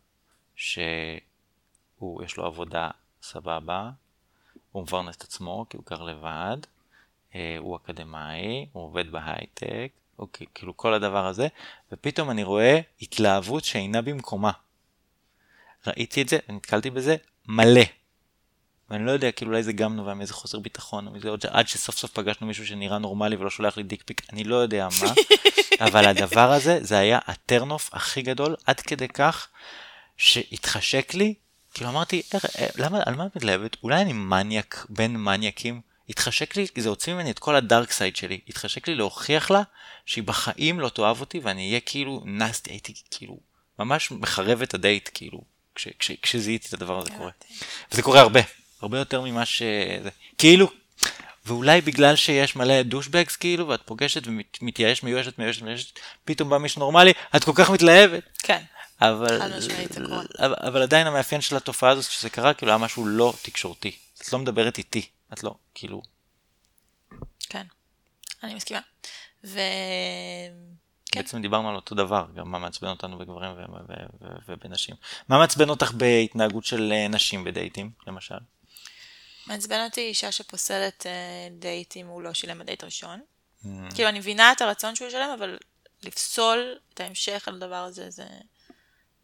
שהוא 0.55 2.23
יש 2.23 2.37
לו 2.37 2.45
עבודה 2.45 2.89
סבבה, 3.21 3.89
הוא 4.71 4.83
מפרנס 4.83 5.17
את 5.17 5.21
עצמו 5.21 5.65
כי 5.69 5.77
הוא 5.77 5.85
גר 5.89 6.03
לבד, 6.03 6.57
אה, 7.35 7.55
הוא 7.59 7.75
אקדמאי, 7.75 8.65
הוא 8.71 8.83
עובד 8.83 9.11
בהייטק, 9.11 9.91
אוקיי, 10.19 10.47
כאילו 10.53 10.77
כל 10.77 10.93
הדבר 10.93 11.25
הזה, 11.25 11.47
ופתאום 11.91 12.29
אני 12.29 12.43
רואה 12.43 12.79
התלהבות 13.01 13.63
שאינה 13.63 14.01
במקומה. 14.01 14.51
ראיתי 15.87 16.21
את 16.21 16.29
זה, 16.29 16.37
נתקלתי 16.49 16.89
בזה 16.89 17.15
מלא. 17.47 17.81
ואני 18.89 19.05
לא 19.05 19.11
יודע, 19.11 19.31
כאילו 19.31 19.51
אולי 19.51 19.63
זה 19.63 19.73
גם 19.73 19.95
נובע 19.95 20.13
מאיזה 20.13 20.33
חוסר 20.33 20.59
ביטחון, 20.59 21.07
או 21.07 21.11
מזה 21.11 21.29
עוד 21.29 21.45
עד 21.49 21.67
שסוף 21.67 21.97
סוף 21.97 22.11
פגשנו 22.11 22.47
מישהו 22.47 22.67
שנראה 22.67 22.97
נורמלי 22.97 23.35
ולא 23.35 23.49
שולח 23.49 23.77
לי 23.77 23.83
דיק 23.83 24.03
פיק, 24.05 24.21
אני 24.33 24.43
לא 24.43 24.55
יודע 24.55 24.87
מה, 25.01 25.13
אבל 25.87 26.05
הדבר 26.05 26.51
הזה, 26.51 26.79
זה 26.81 26.97
היה 26.97 27.19
הטרנוף 27.27 27.89
הכי 27.93 28.21
גדול, 28.21 28.55
עד 28.65 28.79
כדי 28.79 29.07
כך 29.07 29.47
שהתחשק 30.17 31.13
לי, 31.13 31.33
כאילו 31.73 31.89
אמרתי, 31.89 32.21
אה, 32.33 32.67
למה, 32.75 32.99
על 33.05 33.15
מה 33.15 33.25
את 33.25 33.35
מתלהבת? 33.35 33.77
אולי 33.83 34.01
אני 34.01 34.13
מניאק 34.13 34.85
בין 34.89 35.17
מניאקים? 35.17 35.81
התחשק 36.09 36.55
לי, 36.55 36.67
זה 36.77 36.89
הוציא 36.89 37.13
ממני 37.13 37.31
את 37.31 37.39
כל 37.39 37.55
ה 37.55 37.62
dark 37.62 37.91
side 37.91 38.15
שלי, 38.15 38.39
התחשק 38.47 38.87
לי 38.87 38.95
להוכיח 38.95 39.51
לה 39.51 39.61
שהיא 40.05 40.23
בחיים 40.23 40.79
לא 40.79 40.89
תאהב 40.89 41.19
אותי 41.19 41.39
ואני 41.39 41.67
אהיה 41.69 41.79
כאילו 41.79 42.23
nasty, 42.25 42.71
הייתי 42.71 42.93
כאילו 43.11 43.39
ממש 43.79 44.11
מחרב 44.11 44.61
את 44.61 44.73
הדייט, 44.73 45.09
כאילו, 45.13 45.41
כשזיהיתי 46.21 46.67
את 46.67 46.73
הדבר 46.73 46.99
הזה 46.99 47.09
קורה. 47.17 47.31
וזה 47.91 48.01
קורה 48.01 48.19
הרבה. 48.19 48.39
הרבה 48.81 48.99
יותר 48.99 49.21
ממה 49.21 49.45
ש... 49.45 49.61
כאילו, 50.37 50.69
ואולי 51.45 51.81
בגלל 51.81 52.15
שיש 52.15 52.55
מלא 52.55 52.81
douchebags 52.81 53.35
כאילו, 53.35 53.67
ואת 53.67 53.81
פוגשת 53.85 54.21
ומתייאש, 54.27 55.03
מיואשת, 55.03 55.39
מיואשת, 55.39 55.61
מיואשת, 55.61 55.99
פתאום 56.25 56.49
בא 56.49 56.57
מישהו 56.57 56.79
נורמלי, 56.79 57.13
את 57.35 57.43
כל 57.43 57.51
כך 57.55 57.69
מתלהבת. 57.69 58.23
כן. 58.43 58.63
אבל, 59.01 59.41
אבל, 60.39 60.55
אבל 60.67 60.81
עדיין 60.81 61.07
המאפיין 61.07 61.41
של 61.41 61.55
התופעה 61.55 61.89
הזאת 61.89 62.03
שזה 62.11 62.29
קרה, 62.29 62.53
כאילו 62.53 62.71
היה 62.71 62.77
משהו 62.77 63.05
לא 63.05 63.33
תקשורתי. 63.41 63.95
את 64.21 64.33
לא 64.33 64.39
מדברת 64.39 64.77
איתי, 64.77 65.05
את 65.33 65.43
לא, 65.43 65.55
כאילו. 65.75 66.01
כן, 67.49 67.65
אני 68.43 68.55
מסכימה. 68.55 68.79
ו... 69.43 69.59
כן. 71.11 71.19
בעצם 71.19 71.41
דיברנו 71.41 71.69
על 71.69 71.75
אותו 71.75 71.95
דבר, 71.95 72.25
גם 72.35 72.51
מה 72.51 72.59
מעצבן 72.59 72.87
אותנו 72.87 73.17
בגברים 73.17 73.51
ובנשים. 74.47 74.95
מה 75.29 75.37
מעצבן 75.37 75.69
אותך 75.69 75.91
בהתנהגות 75.91 76.65
של 76.65 76.91
אה, 76.91 77.07
נשים 77.07 77.43
בדייטים, 77.43 77.91
למשל? 78.07 78.37
מעצבן 79.47 79.83
אותי 79.85 80.01
אישה 80.01 80.31
שפוסלת 80.31 81.05
אה, 81.05 81.47
דייט 81.51 81.97
אם 81.97 82.07
הוא 82.07 82.21
לא 82.21 82.33
שילם 82.33 82.59
בדייט 82.59 82.83
ראשון. 82.83 83.21
Mm. 83.63 83.67
כאילו, 83.95 84.09
אני 84.09 84.19
מבינה 84.19 84.51
את 84.51 84.61
הרצון 84.61 84.95
שהוא 84.95 85.07
ישלם, 85.07 85.29
אבל 85.37 85.57
לפסול 86.03 86.77
את 86.93 86.99
ההמשך 86.99 87.47
על 87.47 87.55
הדבר 87.55 87.75
הזה, 87.75 88.09
זה 88.09 88.25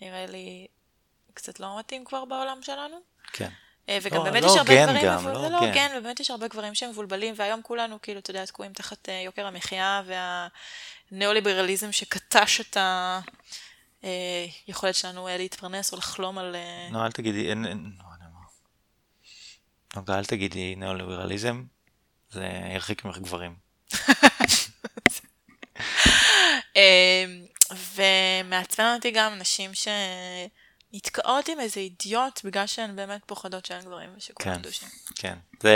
נראה 0.01 0.25
לי 0.25 0.67
קצת 1.33 1.59
לא 1.59 1.79
מתאים 1.79 2.05
כבר 2.05 2.25
בעולם 2.25 2.59
שלנו. 2.61 2.97
כן. 3.33 3.49
אה, 3.89 3.97
וגם 4.01 4.17
לא, 4.17 4.23
באמת 4.23 4.43
לא 4.43 4.47
יש 4.47 4.57
הרבה 4.57 4.85
גברים, 4.85 5.05
גם, 5.05 5.27
לא 5.27 5.41
זה 5.41 5.49
לא 5.49 5.57
הוגן, 5.57 5.87
ובאמת 5.97 6.19
יש 6.19 6.31
הרבה 6.31 6.47
גברים 6.47 6.75
שהם 6.75 6.89
מבולבלים, 6.89 7.33
והיום 7.37 7.61
כולנו, 7.61 8.01
כאילו, 8.01 8.19
אתה 8.19 8.29
יודע, 8.29 8.45
תקועים 8.45 8.73
תחת 8.73 9.09
אה, 9.09 9.21
יוקר 9.25 9.47
המחיה 9.47 10.01
והניאו-ליברליזם 11.11 11.91
שקטש 11.91 12.61
את 12.61 12.77
היכולת 14.67 14.95
שלנו 14.95 15.27
להתפרנס 15.37 15.93
או 15.93 15.97
לחלום 15.97 16.37
על... 16.37 16.55
לא, 16.91 17.05
אל 17.05 17.11
תגידי, 17.11 17.49
אין, 17.49 17.65
אין, 17.65 17.91
נוגה, 19.95 20.17
אל 20.17 20.25
תגידי 20.25 20.75
ניאו-ליברליזם, 20.75 21.63
זה 22.29 22.49
ירחיק 22.73 23.05
ממך 23.05 23.17
גברים. 23.17 23.55
אמ, 26.75 27.45
ומעצבן 27.95 28.93
אותי 28.95 29.11
גם 29.11 29.33
נשים 29.35 29.71
שנתקעות 29.73 31.49
עם 31.49 31.59
איזה 31.59 31.79
אידיוט 31.79 32.45
בגלל 32.45 32.67
שהן 32.67 32.95
באמת 32.95 33.21
פוחדות 33.25 33.65
שאין 33.65 33.81
גברים 33.81 34.09
ושכולם 34.17 34.55
דושים. 34.55 34.87
כן, 35.15 35.37
זה, 35.61 35.75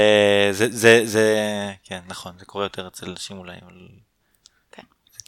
זה, 0.51 0.67
זה, 0.71 1.01
זה, 1.05 1.35
כן, 1.83 2.01
נכון, 2.07 2.39
זה 2.39 2.45
קורה 2.45 2.65
יותר 2.65 2.87
אצל 2.87 3.11
נשים 3.11 3.37
אולי, 3.37 3.55
אבל 3.65 3.87
כן. 3.89 4.06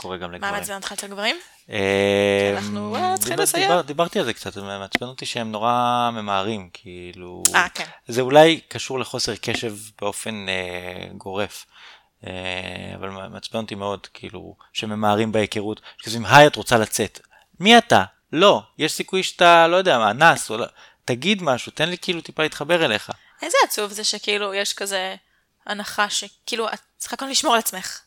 קורה 0.01 0.17
גם 0.17 0.31
לגברים. 0.31 0.53
מה 0.53 0.59
מעצבן 0.59 0.75
אותך 0.75 0.91
אצל 0.91 1.07
גברים? 1.07 1.35
אה, 1.69 2.53
אנחנו 2.57 2.95
אה, 2.95 3.15
צריכים 3.17 3.39
לסיים. 3.39 3.71
דיברתי 3.81 4.19
על 4.19 4.25
זה 4.25 4.33
קצת, 4.33 4.57
מעצבן 4.57 5.07
אותי 5.07 5.25
שהם 5.25 5.51
נורא 5.51 6.09
ממהרים, 6.13 6.69
כאילו... 6.73 7.43
אה, 7.55 7.69
כן. 7.69 7.85
זה 8.07 8.21
אולי 8.21 8.61
קשור 8.67 8.99
לחוסר 8.99 9.35
קשב 9.35 9.75
באופן 10.01 10.45
אה, 10.49 11.07
גורף. 11.17 11.65
אבל 12.95 13.09
מעצבן 13.09 13.59
אותי 13.59 13.75
מאוד, 13.75 14.07
כאילו, 14.13 14.55
שממהרים 14.73 15.31
בהיכרות, 15.31 15.81
שכותבים, 15.97 16.25
היי, 16.25 16.47
את 16.47 16.55
רוצה 16.55 16.77
לצאת. 16.77 17.19
מי 17.59 17.77
אתה? 17.77 18.03
לא. 18.33 18.61
יש 18.77 18.91
סיכוי 18.91 19.23
שאתה, 19.23 19.67
לא 19.67 19.75
יודע 19.75 19.97
מה, 19.97 20.13
נס, 20.13 20.51
או 20.51 20.57
לא... 20.57 20.65
תגיד 21.05 21.43
משהו, 21.43 21.71
תן 21.75 21.89
לי 21.89 21.97
כאילו 21.97 22.21
טיפה 22.21 22.43
להתחבר 22.43 22.85
אליך. 22.85 23.11
איזה 23.41 23.57
עצוב 23.67 23.91
זה 23.91 24.03
שכאילו 24.03 24.53
יש 24.53 24.73
כזה 24.73 25.15
הנחה 25.65 26.09
שכאילו 26.09 26.67
את 26.73 26.79
צריכה 26.97 27.17
כאן 27.17 27.29
לשמור 27.29 27.53
על 27.53 27.59
עצמך. 27.59 27.99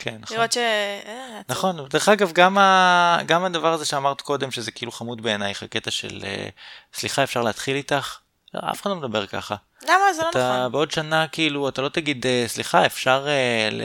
כן, 0.00 0.16
נכון. 0.20 0.36
לראות 0.36 0.52
ש... 0.52 0.56
אה, 0.56 1.40
נכון, 1.48 1.88
דרך 1.88 2.08
אגב, 2.08 2.32
גם, 2.32 2.58
ה... 2.58 3.18
גם 3.26 3.44
הדבר 3.44 3.72
הזה 3.72 3.84
שאמרת 3.84 4.20
קודם, 4.20 4.50
שזה 4.50 4.70
כאילו 4.70 4.92
חמוד 4.92 5.22
בעינייך, 5.22 5.62
הקטע 5.62 5.90
של 5.90 6.20
אה, 6.24 6.48
סליחה, 6.94 7.22
אפשר 7.22 7.42
להתחיל 7.42 7.76
איתך? 7.76 8.18
לא, 8.54 8.60
אף 8.70 8.82
אחד 8.82 8.90
לא 8.90 8.96
מדבר 8.96 9.26
ככה. 9.26 9.54
למה? 9.82 10.12
זה 10.16 10.22
לא 10.22 10.30
אתה, 10.30 10.38
לא 10.38 10.58
נכון. 10.58 10.72
בעוד 10.72 10.90
שנה, 10.90 11.28
כאילו, 11.28 11.68
אתה 11.68 11.82
לא 11.82 11.88
תגיד, 11.88 12.26
אה, 12.26 12.44
סליחה, 12.46 12.86
אפשר... 12.86 13.26
ל... 13.72 13.82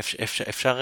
אפשר, 0.00 0.16
אפשר, 0.22 0.44
אפשר 0.48 0.80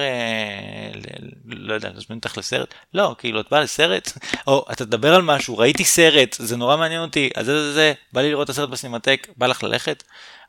לא 1.46 1.74
יודע, 1.74 1.90
להזמין 1.94 2.18
אותך 2.18 2.38
לסרט? 2.38 2.74
לא, 2.94 3.14
כאילו, 3.18 3.40
את 3.40 3.50
באה 3.50 3.60
לסרט? 3.60 4.12
או 4.46 4.66
אתה 4.72 4.84
תדבר 4.84 5.14
על 5.14 5.22
משהו, 5.22 5.58
ראיתי 5.58 5.84
סרט, 5.84 6.36
זה 6.38 6.56
נורא 6.56 6.76
מעניין 6.76 7.02
אותי, 7.02 7.30
אז 7.34 7.46
זה 7.46 7.62
זה 7.62 7.72
זה, 7.72 7.92
בא 8.12 8.20
לי 8.20 8.30
לראות 8.30 8.44
את 8.44 8.50
הסרט 8.50 8.68
בסינמטק, 8.68 9.28
בא 9.36 9.46
לך 9.46 9.62
ללכת? 9.62 10.02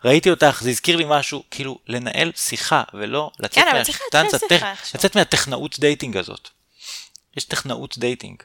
ראיתי 0.03 0.29
אותך, 0.29 0.59
זה 0.63 0.69
הזכיר 0.69 0.95
לי 0.95 1.05
משהו, 1.07 1.43
כאילו, 1.51 1.79
לנהל 1.87 2.31
שיחה, 2.35 2.83
ולא 2.93 3.31
לצאת 3.39 3.65
כן, 3.65 3.67
מהשטנץ, 3.73 4.33
הטכ... 4.33 4.95
לצאת 4.95 5.15
מהטכנאות 5.17 5.79
dating 5.79 6.17
הזאת. 6.17 6.49
יש 7.37 7.43
טכנאות 7.43 7.97
dating. 7.97 8.43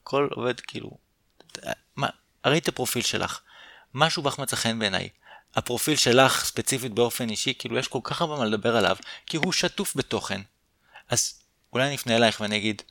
הכל 0.00 0.28
עובד 0.34 0.60
כאילו, 0.60 0.90
מה, 1.96 2.06
ראיתי 2.46 2.64
את 2.64 2.68
הפרופיל 2.68 3.02
שלך, 3.02 3.40
משהו 3.94 4.22
בך 4.22 4.38
מצא 4.38 4.56
חן 4.56 4.78
בעיניי. 4.78 5.08
הפרופיל 5.54 5.96
שלך 5.96 6.44
ספציפית 6.44 6.92
באופן 6.92 7.30
אישי, 7.30 7.54
כאילו 7.58 7.78
יש 7.78 7.88
כל 7.88 7.98
כך 8.02 8.20
הרבה 8.20 8.36
מה 8.36 8.44
לדבר 8.44 8.76
עליו, 8.76 8.96
כי 9.26 9.36
הוא 9.36 9.52
שטוף 9.52 9.96
בתוכן. 9.96 10.40
אז 11.08 11.34
אולי 11.72 11.86
אני 11.86 11.94
אפנה 11.94 12.16
אלייך 12.16 12.40
ואני 12.40 12.56
אגיד, 12.56 12.82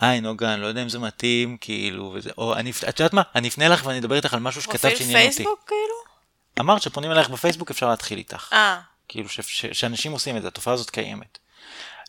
היי 0.00 0.20
נוגה, 0.20 0.54
אני 0.54 0.62
לא 0.62 0.66
יודע 0.66 0.82
אם 0.82 0.88
זה 0.88 0.98
מתאים, 0.98 1.56
כאילו, 1.60 2.12
וזה, 2.14 2.30
או 2.38 2.54
אני, 2.54 2.72
את 2.88 3.00
יודעת 3.00 3.12
מה, 3.12 3.22
אני 3.34 3.48
אפנה 3.48 3.66
אליך 3.66 3.86
ואני 3.86 3.98
אדבר 3.98 4.16
איתך 4.16 4.34
על 4.34 4.40
משהו 4.40 4.62
שכתבת 4.62 4.96
שעניין 4.96 4.98
אותי. 4.98 5.08
פרופיל 5.08 5.32
פייסבוק 5.32 5.64
כאילו? 5.66 6.11
אמרת 6.60 6.82
שפונים 6.82 7.10
אלייך 7.10 7.28
בפייסבוק 7.28 7.70
אפשר 7.70 7.88
להתחיל 7.90 8.18
איתך. 8.18 8.48
אה. 8.52 8.80
כאילו 9.08 9.28
ש, 9.28 9.40
ש, 9.40 9.66
שאנשים 9.66 10.12
עושים 10.12 10.36
את 10.36 10.42
זה, 10.42 10.48
התופעה 10.48 10.74
הזאת 10.74 10.90
קיימת. 10.90 11.38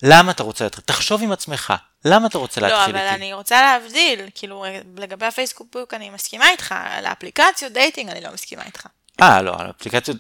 למה 0.04 0.32
אתה 0.32 0.44
רוצה 0.44 0.64
להתחיל? 0.64 0.84
תחשוב 0.88 1.24
עם 1.24 1.32
עצמך, 1.32 1.74
למה 2.06 2.28
אתה 2.28 2.38
רוצה 2.38 2.62
להתחיל 2.62 2.80
איתי? 2.80 2.92
לא, 2.92 3.00
אבל 3.00 3.08
איתי? 3.08 3.16
אני 3.16 3.34
רוצה 3.34 3.62
להבדיל, 3.62 4.30
כאילו 4.36 4.66
לגבי 4.98 5.26
הפייסבוק 5.26 5.94
אני 5.94 6.10
מסכימה 6.10 6.50
איתך, 6.50 6.76
על 6.86 7.06
האפליקציות 7.06 7.74
dating 7.74 8.10
אני 8.10 8.22
לא 8.22 8.34
מסכימה 8.34 8.66
איתך. 8.66 8.88
אה, 9.22 9.42
לא, 9.42 9.56
על 9.60 9.70
אפליקציות, 9.70 10.18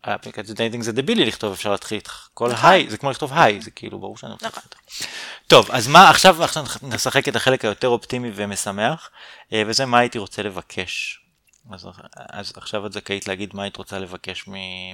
אפליקציות 0.00 0.56
dating 0.56 0.82
זה 0.82 0.92
דבילי 0.92 1.24
לכתוב 1.24 1.52
אפשר 1.52 1.70
להתחיל 1.70 1.96
איתך. 1.98 2.28
כל 2.34 2.52
נכון. 2.52 2.70
היי, 2.70 2.90
זה 2.90 2.98
כמו 2.98 3.10
לכתוב 3.10 3.32
היי, 3.34 3.60
זה 3.60 3.70
כאילו 3.70 3.98
ברור 3.98 4.16
שאני 4.16 4.32
רוצה 4.32 4.46
נכון. 4.46 4.62
להתחיל 4.64 4.88
איתך. 5.00 5.12
טוב, 5.46 5.70
אז 5.70 5.88
מה, 5.88 6.10
עכשיו, 6.10 6.44
עכשיו 6.44 6.64
נשחק 6.82 7.28
את 7.28 7.36
החלק 7.36 7.64
היותר 7.64 7.88
אופטימי 7.88 8.30
ומשמח, 8.34 9.10
אה, 9.52 9.62
וזה 9.66 9.86
מה 9.86 9.98
הייתי 9.98 10.18
רוצה 10.18 10.42
לבקש 10.42 11.21
אז, 11.70 11.86
אז 12.16 12.52
עכשיו 12.56 12.86
את 12.86 12.92
זכאית 12.92 13.28
להגיד 13.28 13.54
מה 13.54 13.62
היית 13.62 13.76
רוצה 13.76 13.98
לבקש 13.98 14.44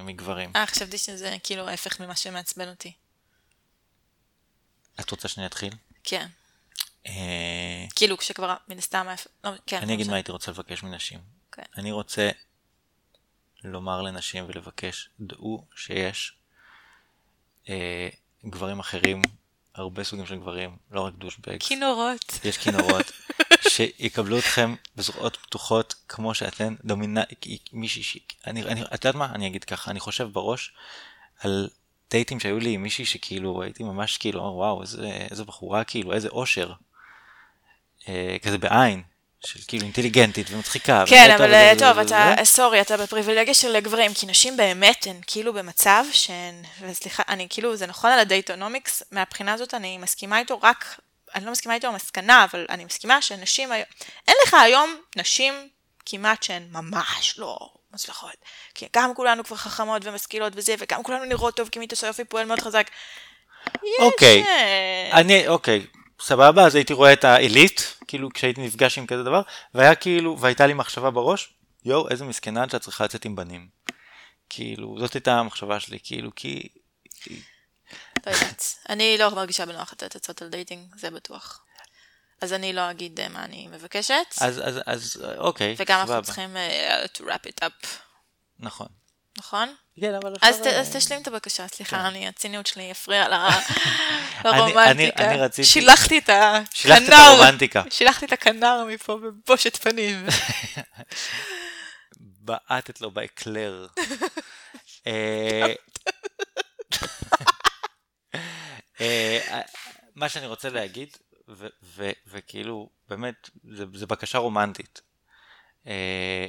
מגברים. 0.03 0.51
אה, 0.55 0.65
חשבתי 0.65 0.97
שזה 0.97 1.37
כאילו 1.43 1.67
ההפך 1.67 2.01
ממה 2.01 2.15
שמעצבן 2.15 2.69
אותי. 2.69 2.93
את 4.99 5.11
רוצה 5.11 5.27
שאני 5.27 5.45
אתחיל? 5.45 5.73
כן. 6.03 6.27
אה, 7.07 7.85
כאילו 7.95 8.17
כשכבר 8.17 8.55
מן 8.67 8.77
הסתם, 8.77 9.07
לא, 9.43 9.51
כן. 9.65 9.77
אני 9.77 9.93
אגיד 9.93 10.07
מה 10.07 10.15
הייתי 10.15 10.31
רוצה 10.31 10.51
לבקש 10.51 10.83
מנשים. 10.83 11.19
כן. 11.51 11.63
אני 11.77 11.91
רוצה 11.91 12.29
לומר 13.63 14.01
לנשים 14.01 14.45
ולבקש, 14.47 15.09
דעו 15.19 15.65
שיש 15.75 16.33
אה, 17.69 18.09
גברים 18.45 18.79
אחרים, 18.79 19.21
הרבה 19.75 20.03
סוגים 20.03 20.25
של 20.25 20.35
גברים, 20.35 20.77
לא 20.91 21.01
רק 21.01 21.13
דושבגס. 21.13 21.67
כינורות. 21.67 22.39
יש 22.43 22.57
כינורות, 22.57 23.11
שיקבלו 23.69 24.39
אתכם 24.39 24.75
בזרועות 24.95 25.37
פתוחות 25.37 25.95
כמו 26.07 26.33
שאתן 26.33 26.75
דומינה... 26.85 27.23
מישהי 27.73 28.03
ש... 28.03 28.17
אני, 28.47 28.63
אני, 28.63 28.81
את 28.81 29.05
יודעת 29.05 29.15
מה? 29.15 29.25
אני 29.35 29.47
אגיד 29.47 29.63
ככה, 29.63 29.91
אני 29.91 29.99
חושב 29.99 30.27
בראש 30.31 30.73
על 31.39 31.69
דייטים 32.11 32.39
שהיו 32.39 32.59
לי 32.59 32.69
עם 32.69 32.83
מישהי 32.83 33.05
שכאילו 33.05 33.63
הייתי 33.63 33.83
ממש 33.83 34.17
כאילו, 34.17 34.41
וואו, 34.41 34.81
איזה, 34.81 35.07
איזה 35.31 35.43
בחורה, 35.43 35.83
כאילו, 35.83 36.13
איזה 36.13 36.27
אושר. 36.27 36.73
אה, 38.07 38.37
כזה 38.41 38.57
בעין, 38.57 39.03
של 39.45 39.59
כאילו 39.67 39.83
אינטליגנטית 39.83 40.47
ומצחיקה. 40.51 41.03
כן, 41.07 41.31
אבל 41.37 41.53
אה, 41.53 41.73
טוב, 41.79 41.97
אתה, 41.97 42.35
sorry, 42.43 42.81
אתה 42.81 42.97
בפריבילגיה 42.97 43.53
של 43.53 43.79
גברים, 43.79 44.13
כי 44.13 44.25
נשים 44.25 44.57
באמת 44.57 45.07
הן 45.09 45.19
כאילו 45.27 45.53
במצב 45.53 46.03
שהן, 46.11 46.55
וסליחה, 46.81 47.23
אני 47.29 47.47
כאילו, 47.49 47.75
זה 47.75 47.87
נכון 47.87 48.11
על 48.11 48.19
הדייטונומיקס, 48.19 49.03
מהבחינה 49.11 49.53
הזאת 49.53 49.73
אני 49.73 49.97
מסכימה 49.97 50.39
איתו 50.39 50.59
רק, 50.63 50.99
אני 51.35 51.45
לא 51.45 51.51
מסכימה 51.51 51.75
איתו 51.75 51.87
המסקנה, 51.87 52.43
אבל 52.43 52.65
אני 52.69 52.85
מסכימה 52.85 53.21
שנשים 53.21 53.71
היום, 53.71 53.85
אין 54.27 54.35
לך 54.47 54.53
היום 54.53 54.95
נשים 55.15 55.53
כמעט 56.05 56.43
שהן 56.43 56.67
ממש 56.71 57.35
לא 57.37 57.57
מצליחות. 57.93 58.35
כי 58.75 58.87
גם 58.95 59.15
כולנו 59.15 59.43
כבר 59.43 59.57
חכמות 59.57 60.05
ומשכילות 60.05 60.53
וזה, 60.55 60.75
וגם 60.79 61.03
כולנו 61.03 61.25
נראות 61.25 61.55
טוב, 61.55 61.69
כי 61.69 61.79
מיתוס 61.79 62.03
היופי 62.03 62.23
פועל 62.23 62.45
מאוד 62.45 62.59
חזק. 62.59 62.89
אוקיי, 63.99 64.43
אני, 65.13 65.47
אוקיי, 65.47 65.85
סבבה, 66.21 66.65
אז 66.65 66.75
הייתי 66.75 66.93
רואה 66.93 67.13
את 67.13 67.23
העילית, 67.23 67.95
כאילו 68.07 68.29
כשהייתי 68.33 68.61
נפגש 68.61 68.97
עם 68.97 69.05
כזה 69.05 69.23
דבר, 69.23 69.41
והיה 69.73 69.95
כאילו, 69.95 70.39
והייתה 70.39 70.67
לי 70.67 70.73
מחשבה 70.73 71.09
בראש, 71.09 71.53
יואו, 71.85 72.09
איזה 72.09 72.25
מסכנה 72.25 72.65
שאת 72.71 72.81
צריכה 72.81 73.03
לצאת 73.03 73.25
עם 73.25 73.35
בנים. 73.35 73.67
כאילו, 74.49 74.95
זאת 74.99 75.13
הייתה 75.13 75.39
המחשבה 75.39 75.79
שלי, 75.79 75.97
כאילו, 76.03 76.31
כי... 76.35 76.67
לא 78.27 78.31
יודעת, 78.31 78.63
אני 78.89 79.17
לא 79.17 79.29
מרגישה 79.29 79.65
בנוח 79.65 79.93
לתת 79.93 80.15
עצות 80.15 80.41
על 80.41 80.49
dating, 80.49 80.95
זה 80.95 81.11
בטוח. 81.11 81.63
אז 82.41 82.53
אני 82.53 82.73
לא 82.73 82.91
אגיד 82.91 83.19
מה 83.29 83.43
אני 83.43 83.67
מבקשת. 83.67 84.13
אז, 84.41 84.61
אז, 84.63 84.79
אז, 84.85 85.25
אוקיי, 85.37 85.75
וגם 85.77 85.99
אנחנו 85.99 86.21
צריכים 86.21 86.55
uh, 86.55 87.17
to 87.17 87.21
wrap 87.21 87.49
it 87.49 87.63
up. 87.63 87.87
נכון. 88.59 88.87
נכון? 89.37 89.75
כן, 90.01 90.13
אבל 90.13 90.33
עכשיו... 90.35 90.49
אז, 90.49 90.61
ת, 90.61 90.67
אז 90.67 90.95
תשלים 90.95 91.21
את 91.21 91.27
הבקשה, 91.27 91.67
סליחה, 91.67 91.97
כן. 91.97 92.05
אני, 92.05 92.27
הציניות 92.27 92.67
שלי 92.67 92.91
הפריעה 92.91 93.49
לרומנטיקה. 94.45 94.85
אני, 94.91 94.91
אני, 94.91 95.11
אני 95.27 95.37
רציתי... 95.37 95.67
שילחתי 95.67 96.17
את 96.17 96.29
הכנר. 96.29 96.61
שילחת 96.73 97.01
את 97.07 97.13
הרומנטיקה. 97.13 97.83
שילחתי 97.89 98.25
את 98.25 98.33
הכנר 98.33 98.83
מפה 98.87 99.17
בבושת 99.17 99.75
פנים. 99.75 100.25
בעטת 102.45 103.01
לו 103.01 103.11
באקלר. 103.11 103.87
אה, 109.01 109.61
מה 110.15 110.29
שאני 110.29 110.47
רוצה 110.47 110.69
להגיד, 110.69 111.17
וכאילו, 112.27 112.89
באמת, 113.09 113.49
זה 113.93 114.07
בקשה 114.07 114.37
רומנטית. 114.37 115.01
אה, 115.87 116.47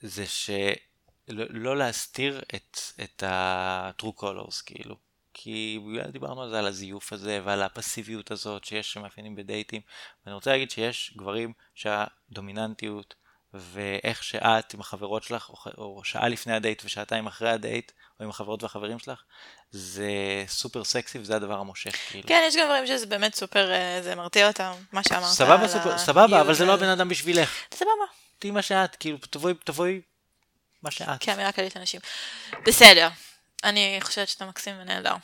זה 0.00 0.26
ש... 0.26 0.50
לא, 1.28 1.76
להסתיר 1.76 2.42
את, 2.54 2.78
את 3.04 3.22
ה-true 3.22 4.20
colors 4.20 4.62
כאילו. 4.66 4.96
כי 5.34 5.80
דיברנו 6.12 6.42
על 6.42 6.50
זה, 6.50 6.58
על 6.58 6.66
הזיוף 6.66 7.12
הזה 7.12 7.40
ועל 7.44 7.62
הפסיביות 7.62 8.30
הזאת 8.30 8.64
שיש 8.64 8.92
שמאפיינים 8.92 9.36
בדייטים. 9.36 9.80
ואני 10.24 10.34
רוצה 10.34 10.50
להגיד 10.50 10.70
שיש 10.70 11.14
גברים 11.16 11.52
שהדומיננטיות 11.74 13.14
ואיך 13.54 14.24
שאת 14.24 14.74
עם 14.74 14.80
החברות 14.80 15.22
שלך, 15.22 15.50
או 15.78 16.04
שעה 16.04 16.28
לפני 16.28 16.52
הדייט 16.52 16.82
ושעתיים 16.84 17.26
אחרי 17.26 17.50
הדייט, 17.50 17.92
או 18.20 18.24
עם 18.24 18.30
החברות 18.30 18.62
והחברים 18.62 18.98
שלך, 18.98 19.22
זה 19.70 20.10
סופר 20.48 20.84
סקסי 20.84 21.18
וזה 21.18 21.36
הדבר 21.36 21.58
המושך. 21.58 21.96
כאילו. 22.10 22.28
כן, 22.28 22.44
יש 22.48 22.56
גם 22.56 22.66
דברים 22.66 22.86
שזה 22.86 23.06
באמת 23.06 23.34
סופר, 23.34 23.72
אה, 23.72 24.02
זה 24.02 24.14
מרתיע 24.14 24.48
אותם, 24.48 24.72
מה 24.92 25.02
שאמרת. 25.02 25.32
סבבה, 25.32 25.68
סופר, 25.68 25.98
סבבה, 25.98 26.40
אבל 26.40 26.54
זה 26.54 26.64
לא 26.64 26.74
הבן 26.74 26.88
אדם 26.88 27.08
בשבילך. 27.08 27.50
סבבה. 27.74 28.04
תהיי 28.38 28.50
מה 28.50 28.62
שאת, 28.62 28.96
כאילו, 28.96 29.18
תבואי, 29.30 29.54
תבואי 29.64 30.00
מה 30.82 30.90
שאת. 30.90 31.20
כאמירה 31.20 31.52
כללית 31.52 31.76
לנשים. 31.76 32.00
בסדר, 32.66 33.08
אני 33.64 33.98
חושבת 34.00 34.28
שאתה 34.28 34.46
מקסים 34.46 34.74
ונהדר. 34.80 35.14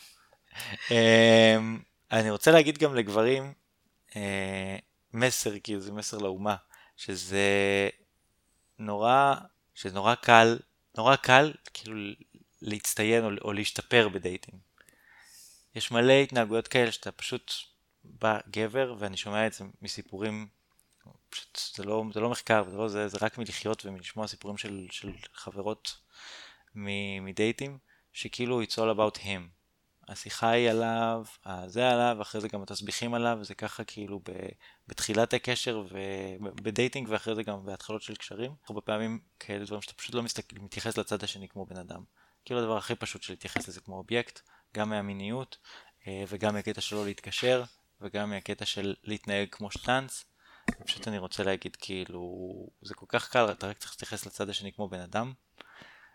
אמ, 0.90 1.78
אני 2.12 2.30
רוצה 2.30 2.50
להגיד 2.50 2.78
גם 2.78 2.94
לגברים 2.94 3.52
אה, 4.16 4.76
מסר, 5.12 5.50
כאילו 5.62 5.80
זה 5.80 5.92
מסר 5.92 6.18
לאומה, 6.18 6.56
שזה 6.96 7.48
נורא, 8.78 9.34
שזה 9.74 9.94
נורא 9.94 10.14
קל, 10.14 10.58
נורא 10.96 11.16
קל 11.16 11.52
כאילו 11.74 11.96
להצטיין 12.62 13.24
או, 13.24 13.30
או 13.44 13.52
להשתפר 13.52 14.08
בדייטים. 14.08 14.54
יש 15.74 15.90
מלא 15.90 16.12
התנהגויות 16.12 16.68
כאלה 16.68 16.92
שאתה 16.92 17.12
פשוט 17.12 17.52
בא 18.04 18.38
גבר, 18.50 18.94
ואני 18.98 19.16
שומע 19.16 19.46
את 19.46 19.52
זה 19.52 19.64
מסיפורים 19.82 20.48
פשוט 21.30 21.60
זה 21.76 21.84
לא, 21.84 22.04
זה 22.14 22.20
לא 22.20 22.30
מחקר, 22.30 22.64
זה, 22.70 22.76
לא, 22.76 22.88
זה, 22.88 23.08
זה 23.08 23.18
רק 23.20 23.38
מלחיות 23.38 23.86
ומלשמוע 23.86 24.26
סיפורים 24.26 24.58
של, 24.58 24.86
של 24.90 25.12
חברות 25.34 25.98
מדייטים, 27.20 27.78
שכאילו 28.12 28.62
it's 28.62 28.74
all 28.74 28.96
about 28.96 29.18
him. 29.18 29.58
השיחה 30.08 30.50
היא 30.50 30.70
עליו, 30.70 31.24
זה 31.66 31.90
עליו, 31.90 32.18
אחרי 32.22 32.40
זה 32.40 32.48
גם 32.48 32.62
התסביכים 32.62 33.14
עליו, 33.14 33.38
וזה 33.40 33.54
ככה 33.54 33.84
כאילו 33.84 34.18
ב, 34.18 34.32
בתחילת 34.88 35.34
הקשר 35.34 35.84
וב 36.40 36.55
dating, 36.55 37.08
ואחרי 37.10 37.34
זה 37.34 37.42
גם 37.42 37.66
בהתחלות 37.66 38.02
של 38.02 38.16
קשרים. 38.16 38.54
הרבה 38.68 38.80
פעמים 38.80 39.20
כאלה 39.40 39.64
דברים 39.64 39.82
שאתה 39.82 39.94
פשוט 39.94 40.14
לא 40.14 40.22
מסתכל, 40.22 40.56
מתייחס 40.60 40.98
לצד 40.98 41.24
השני 41.24 41.48
כמו 41.48 41.66
בן 41.66 41.76
אדם. 41.76 42.02
כאילו 42.48 42.60
הדבר 42.60 42.76
הכי 42.76 42.94
פשוט 42.94 43.22
של 43.22 43.32
להתייחס 43.32 43.68
לזה 43.68 43.80
כמו 43.80 43.96
אובייקט, 43.96 44.40
גם 44.74 44.88
מהמיניות, 44.88 45.58
אה, 46.06 46.24
וגם 46.28 46.54
מהקטע 46.54 46.80
שלו 46.80 47.04
להתקשר, 47.04 47.64
וגם 48.00 48.30
מהקטע 48.30 48.64
של 48.64 48.94
להתנהג 49.04 49.48
כמו 49.50 49.70
שטאנץ. 49.70 50.24
פשוט 50.86 51.08
אני 51.08 51.18
רוצה 51.18 51.42
להגיד 51.42 51.76
כאילו 51.76 52.20
זה 52.82 52.94
כל 52.94 53.06
כך 53.08 53.30
קל 53.30 53.52
אתה 53.52 53.66
רק 53.68 53.78
צריך 53.78 53.92
להתייחס 53.92 54.26
לצד 54.26 54.48
השני 54.48 54.72
כמו 54.72 54.88
בן 54.88 55.00
אדם 55.00 55.32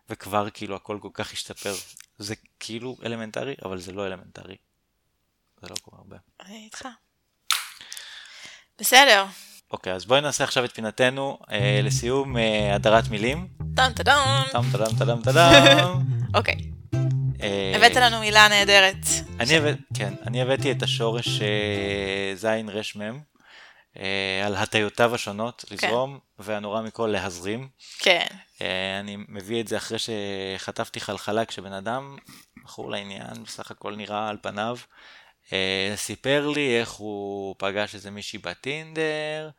וכבר 0.09 0.49
כאילו 0.49 0.75
הכל 0.75 0.99
כל 1.01 1.09
כך 1.13 1.33
השתפר 1.33 1.73
זה 2.17 2.35
כאילו 2.59 2.97
אלמנטרי 3.05 3.55
אבל 3.65 3.79
זה 3.79 3.91
לא 3.91 4.07
אלמנטרי. 4.07 4.57
זה 5.61 5.67
לא 5.69 5.75
קורה 5.75 5.97
הרבה. 5.97 6.17
אני 6.39 6.65
איתך. 6.65 6.87
בסדר. 8.79 9.25
אוקיי 9.73 9.93
אז 9.93 10.05
בואי 10.05 10.21
נעשה 10.21 10.43
עכשיו 10.43 10.65
את 10.65 10.71
פינתנו 10.71 11.37
אה, 11.51 11.79
לסיום 11.83 12.37
אה, 12.37 12.75
הדרת 12.75 13.09
מילים. 13.09 13.47
טאם 13.75 13.93
טאדם. 13.93 14.43
טאם 14.51 14.61
טאדם 14.71 14.97
טאדם 14.99 15.21
טאדם. 15.21 16.01
אוקיי. 16.37 16.55
אה, 17.41 17.73
הבאת 17.75 17.95
לנו 17.95 18.19
מילה 18.19 18.47
נהדרת. 18.47 19.05
אני 19.39 19.57
הבאת, 19.57 19.77
כן, 19.93 20.13
אני 20.27 20.41
הבאתי 20.41 20.71
את 20.71 20.83
השורש 20.83 21.27
זין 22.35 22.69
רש 22.69 22.95
מם. 22.95 23.19
על 24.45 24.55
הטיותיו 24.55 25.15
השונות, 25.15 25.65
כן. 25.67 25.75
לזרום. 25.75 26.19
והנורא 26.39 26.81
מכל 26.81 27.07
להזרים. 27.07 27.67
כן. 27.99 28.25
אני 28.99 29.17
מביא 29.27 29.61
את 29.61 29.67
זה 29.67 29.77
אחרי 29.77 29.97
שחטפתי 29.99 30.99
חלחלה 30.99 31.45
כשבן 31.45 31.73
אדם, 31.73 32.17
בחור 32.63 32.91
לעניין, 32.91 33.43
בסך 33.45 33.71
הכל 33.71 33.95
נראה 33.95 34.29
על 34.29 34.37
פניו, 34.41 34.77
סיפר 35.95 36.47
לי 36.47 36.79
איך 36.79 36.89
הוא 36.89 37.55
פגש 37.57 37.95
איזה 37.95 38.11
מישהי 38.11 38.39
בטינדר, 38.39 39.49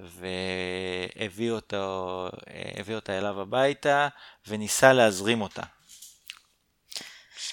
והביא 0.00 1.50
אותו, 1.50 2.28
אותה 2.94 3.18
אליו 3.18 3.40
הביתה, 3.40 4.08
וניסה 4.48 4.92
להזרים 4.92 5.40
אותה. 5.42 5.62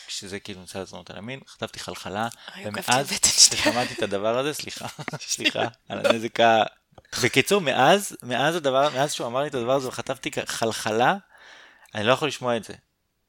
שזה 0.07 0.39
כאילו 0.39 0.61
ניסה 0.61 0.79
לעצמו 0.79 0.97
אותה 0.97 1.13
למין, 1.13 1.39
חטפתי 1.47 1.79
חלחלה, 1.79 2.27
ומאז 2.65 3.11
ששמעתי 3.23 3.93
את 3.93 4.03
הדבר 4.03 4.37
הזה, 4.37 4.53
סליחה, 4.53 4.87
סליחה, 5.35 5.63
על 5.89 6.05
הנזק 6.05 6.39
ה... 6.39 6.63
בקיצור, 7.23 7.61
מאז, 7.61 8.17
מאז 8.23 8.55
הדבר, 8.55 8.89
מאז 8.89 9.13
שהוא 9.13 9.27
אמר 9.27 9.41
לי 9.41 9.47
את 9.47 9.55
הדבר 9.55 9.75
הזה 9.75 9.87
וחטפתי 9.87 10.29
חלחלה, 10.45 11.15
אני 11.95 12.03
לא 12.03 12.13
יכול 12.13 12.27
לשמוע 12.27 12.57
את 12.57 12.63
זה. 12.63 12.73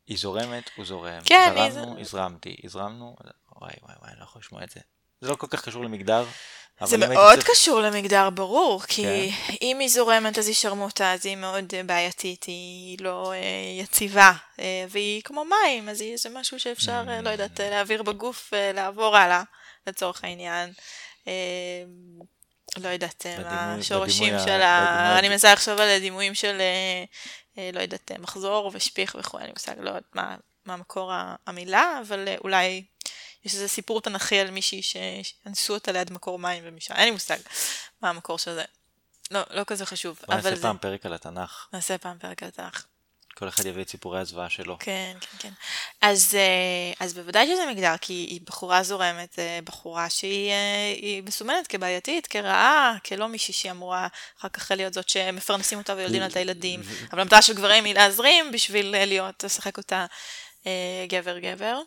היא 0.07 0.19
זורמת, 0.19 0.71
הוא 0.77 0.85
זורם. 0.85 1.23
כן, 1.25 1.71
זרמנו, 1.71 2.01
הזרמתי, 2.01 2.57
הזרמנו, 2.65 3.17
וואי 3.61 3.73
וואי 3.83 3.95
וואי, 4.01 4.11
אני 4.11 4.19
לא 4.19 4.25
יכול 4.25 4.41
לשמוע 4.41 4.65
את 4.65 4.71
זה. 4.71 4.81
זה 5.21 5.29
לא 5.29 5.35
כל 5.35 5.47
כך 5.51 5.65
קשור 5.65 5.85
למגדר, 5.85 6.25
זה 6.85 6.97
מאוד 6.97 7.35
צריך... 7.35 7.51
קשור 7.51 7.81
למגדר, 7.81 8.31
ברור, 8.31 8.83
כי 8.83 9.03
כן. 9.03 9.55
אם 9.63 9.79
היא 9.79 9.89
זורמת 9.89 10.39
אז 10.39 10.47
היא 10.47 10.55
שרמוטה, 10.55 11.13
אז 11.13 11.27
היא 11.27 11.37
מאוד 11.37 11.75
אה, 11.75 11.83
בעייתית, 11.83 12.45
היא 12.45 12.97
לא 13.01 13.33
אה, 13.33 13.39
יציבה, 13.83 14.33
אה, 14.59 14.85
והיא 14.89 15.23
כמו 15.23 15.45
מים, 15.45 15.89
אז 15.89 16.01
היא, 16.01 16.17
זה 16.17 16.29
משהו 16.33 16.61
שאפשר, 16.61 17.05
mm. 17.07 17.23
לא 17.23 17.31
יודעת, 17.31 17.61
להעביר 17.61 18.03
בגוף, 18.03 18.53
לעבור 18.75 19.17
הלאה, 19.17 19.43
לצורך 19.87 20.25
העניין. 20.25 20.73
לא 22.77 22.89
יודעת 22.89 23.27
אה, 23.27 23.43
מה 23.43 23.75
השורשים 23.75 24.35
של 24.45 24.63
ה... 24.63 24.95
בדימוי 24.95 25.19
אני 25.19 25.29
מנסה 25.29 25.53
לחשוב 25.53 25.81
על 25.81 25.99
דימויים 25.99 26.35
של, 26.35 26.61
אה, 26.61 27.05
אה, 27.59 27.71
לא 27.73 27.81
יודעת, 27.81 28.13
אה, 28.13 28.19
מחזור 28.19 28.71
ושפיך 28.75 29.17
וכו', 29.19 29.39
לי 29.39 29.53
מושג, 29.53 29.75
לא 29.79 29.89
יודעת 29.89 30.15
מה, 30.15 30.37
מה 30.65 30.77
מקור 30.77 31.13
המילה, 31.47 32.01
אבל 32.07 32.29
אה, 32.29 32.37
אולי 32.45 32.85
יש 33.45 33.55
איזה 33.55 33.69
סיפור 33.69 34.01
תנכי 34.01 34.39
על 34.39 34.51
מישהי 34.51 34.83
שאנסו 34.83 35.75
אותה 35.75 35.93
ליד 35.93 36.13
מקור 36.13 36.39
מים 36.39 36.63
ומשם, 36.67 36.95
אין 36.95 37.05
לי 37.05 37.11
מושג 37.11 37.39
מה 38.03 38.09
המקור 38.09 38.39
של 38.39 38.55
זה. 38.55 38.65
לא, 39.31 39.41
לא 39.51 39.65
כזה 39.65 39.87
חשוב. 39.87 40.21
בוא 40.27 40.35
נעשה 40.35 40.57
זה... 40.57 40.63
פעם 40.63 40.79
פרק 40.79 41.07
על 41.07 41.15
התנ"ך. 41.15 41.69
נעשה 41.73 41.99
פעם 41.99 42.19
פרק 42.19 42.43
על 42.43 42.49
התנ"ך. 42.49 42.85
כל 43.41 43.49
אחד 43.49 43.67
יביא 43.67 43.83
את 43.83 43.89
סיפורי 43.89 44.21
הזוועה 44.21 44.51
שלו. 44.51 44.77
כן, 44.81 45.17
כן, 45.21 45.37
כן. 45.39 45.53
אז, 46.01 46.35
אה, 46.35 47.05
אז 47.07 47.15
בוודאי 47.15 47.47
שזה 47.47 47.67
מגדר, 47.71 47.95
כי 48.01 48.13
היא 48.13 48.41
בחורה 48.45 48.83
זורמת, 48.83 49.39
אה, 49.39 49.59
בחורה 49.65 50.11
שהיא 50.11 50.51
אה, 50.51 51.21
מסומנת 51.23 51.67
כבעייתית, 51.67 52.27
כרעה, 52.27 52.97
כלא 53.07 53.29
מישהי 53.29 53.55
שהיא 53.55 53.73
אמורה 53.73 54.09
אחר 54.41 54.49
כך 54.49 54.71
להיות 54.71 54.95
זאת 54.95 55.09
שמפרנסים 55.09 55.79
אותה 55.79 55.95
ויולדים 55.95 56.21
לה 56.21 56.27
את 56.27 56.37
הילדים. 56.37 56.81
אבל 57.13 57.21
המטרה 57.21 57.43
של 57.43 57.55
גברים 57.55 57.85
היא 57.85 57.95
להזרים 57.95 58.53
בשביל 58.53 59.05
להיות, 59.05 59.45
לשחק 59.45 59.79
אותה 59.79 60.07
גבר-גבר. 61.09 61.81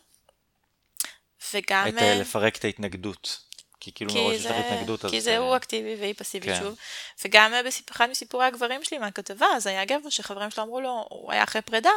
וגם... 1.54 1.88
את, 1.88 1.94
אה, 1.98 2.12
אה, 2.12 2.20
לפרק 2.20 2.56
את 2.56 2.64
ההתנגדות. 2.64 3.38
כי 3.80 3.92
כאילו 3.94 4.10
כי 4.10 4.20
מראש 4.20 4.36
יש 4.36 4.42
זה, 4.42 4.50
לך 4.50 4.56
התנגדות. 4.56 5.04
אז 5.04 5.10
כי 5.10 5.16
אה, 5.16 5.20
זה 5.20 5.38
הוא 5.38 5.56
אקטיבי 5.56 5.96
והיא 6.00 6.14
פסיבית 6.18 6.50
כן. 6.50 6.58
שוב. 6.58 6.76
וגם 7.24 7.54
אה, 7.54 7.62
בסיפ- 7.62 7.90
אחד 7.90 8.10
מסיפורי 8.10 8.46
הגברים 8.46 8.84
שלי 8.84 8.98
מהכתבה, 8.98 9.46
אז 9.56 9.66
היה 9.66 9.84
גבר 9.84 10.10
שחברים 10.10 10.50
שלו 10.50 10.64
אמרו 10.64 10.80
לו, 10.80 11.06
הוא 11.10 11.32
היה 11.32 11.44
אחרי 11.44 11.62
פרידה, 11.62 11.90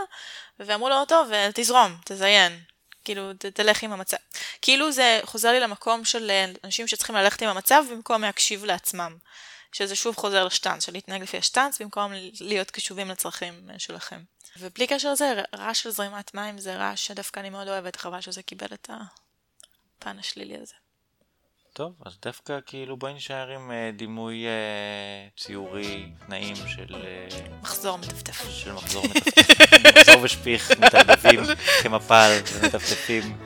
ואמרו 0.60 0.90
לו, 0.90 1.06
טוב, 1.06 1.32
אה, 1.32 1.50
תזרום, 1.54 1.98
תזיין. 2.06 2.60
כאילו, 3.06 3.34
ת, 3.34 3.46
תלך 3.46 3.84
עם 3.84 3.94
המצב. 3.94 4.18
כאילו 4.62 4.92
זה 4.92 5.20
חוזר 5.24 5.52
לי 5.52 5.60
למקום 5.60 6.06
של 6.06 6.30
אה, 6.30 6.46
אנשים 6.64 6.88
שצריכים 6.88 7.16
ללכת 7.16 7.42
עם 7.42 7.50
המצב 7.50 7.84
במקום 7.92 8.22
להקשיב 8.22 8.66
לעצמם. 8.66 9.18
שזה 9.72 9.96
שוב 9.96 10.16
חוזר 10.16 10.46
לשטאנץ, 10.46 10.86
של 10.86 10.92
להתנהג 10.92 11.22
לפי 11.22 11.38
השטאנץ 11.38 11.82
במקום 11.82 12.12
להיות 12.40 12.72
קשובים 12.72 13.10
לצרכים 13.10 13.70
אה, 13.74 13.80
שלכם. 13.80 14.20
ובלי 14.60 14.88
קשר 14.88 15.12
לזה, 15.12 15.34
רעש 15.56 15.84
של 15.84 15.90
זרימת 15.90 16.34
מים 16.34 16.58
זה 16.58 16.76
רעש 16.76 17.08
שדווקא 17.08 17.40
אני 17.40 17.50
מאוד 17.50 17.68
אוהבת, 17.68 17.96
חבל 17.96 18.22
שזה 18.22 18.42
קיבל 18.44 18.68
את 18.74 18.90
הפן 20.00 20.20
השלילי 20.20 20.56
הזה. 20.62 20.74
טוב, 21.74 21.94
אז 22.06 22.14
דווקא 22.26 22.60
כאילו 22.66 22.98
בואי 22.98 23.14
נשאר 23.14 23.50
עם 23.56 23.72
אה, 23.72 23.90
דימוי 23.98 24.46
אה, 24.46 24.52
ציורי 25.38 26.06
נעים 26.30 26.56
של, 26.56 26.96
אה, 26.96 27.28
מחזור 27.62 27.98
מטפטף. 27.98 28.50
של 28.50 28.72
מחזור 28.74 29.06
מטפטף, 29.06 29.62
מחזור 29.98 30.22
ושפיך, 30.22 30.72
מתערבבים 30.72 31.40
כמפל 31.82 32.40
ומטפטפים. 32.54 33.38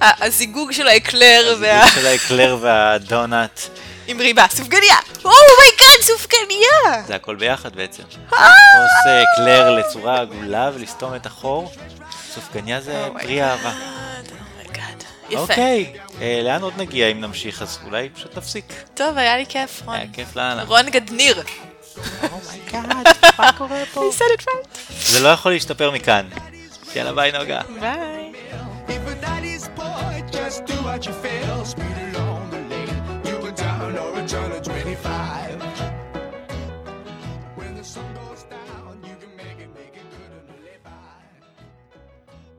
הזיגוג 0.00 0.72
של 0.72 0.86
האקלר 0.86 1.56
וה... 1.60 1.82
הזיגוג 1.82 2.00
של 2.00 2.06
האקלר 2.06 2.56
והדונאט, 2.60 3.60
עם 4.06 4.20
ריבה, 4.20 4.46
סופגניה! 4.50 4.96
אומייגאד, 5.24 6.00
סופגניה! 6.02 7.06
זה 7.06 7.14
הכל 7.14 7.36
ביחד 7.36 7.76
בעצם. 7.76 8.02
עושה 8.30 9.22
אקלר 9.22 9.70
לצורה 9.70 10.20
עגולה 10.20 10.70
ולסתום 10.74 11.14
את 11.14 11.26
החור. 11.26 11.72
סופגניה 12.34 12.80
זה 12.80 13.06
Oh 13.06 13.22
פרי 13.22 13.42
אהבה. 13.42 13.99
יפה. 15.30 15.40
אוקיי, 15.40 15.92
אה, 16.20 16.40
לאן 16.44 16.62
עוד 16.62 16.72
נגיע 16.76 17.08
אם 17.08 17.20
נמשיך? 17.20 17.62
אז 17.62 17.78
אולי 17.84 18.08
פשוט 18.08 18.38
נפסיק. 18.38 18.64
טוב, 18.94 19.18
היה 19.18 19.36
לי 19.36 19.46
כיף, 19.48 19.82
רון. 19.84 19.94
היה 19.94 20.06
כיף 20.12 20.36
לאנה. 20.36 20.64
רון 20.64 20.90
גדניר. 20.90 21.42
אומייגאד, 22.32 23.06
מה 23.38 23.52
קורה 23.52 23.82
פה? 23.94 24.10
He 24.10 24.18
said 24.18 24.40
it 24.40 24.44
right. 24.44 24.78
זה 24.90 25.20
לא 25.20 25.28
יכול 25.28 25.52
להשתפר 25.52 25.90
מכאן. 25.90 26.28
יאללה 26.96 27.12
ביי 27.12 27.32
נוגה. 27.32 27.60
ביי. 27.80 28.32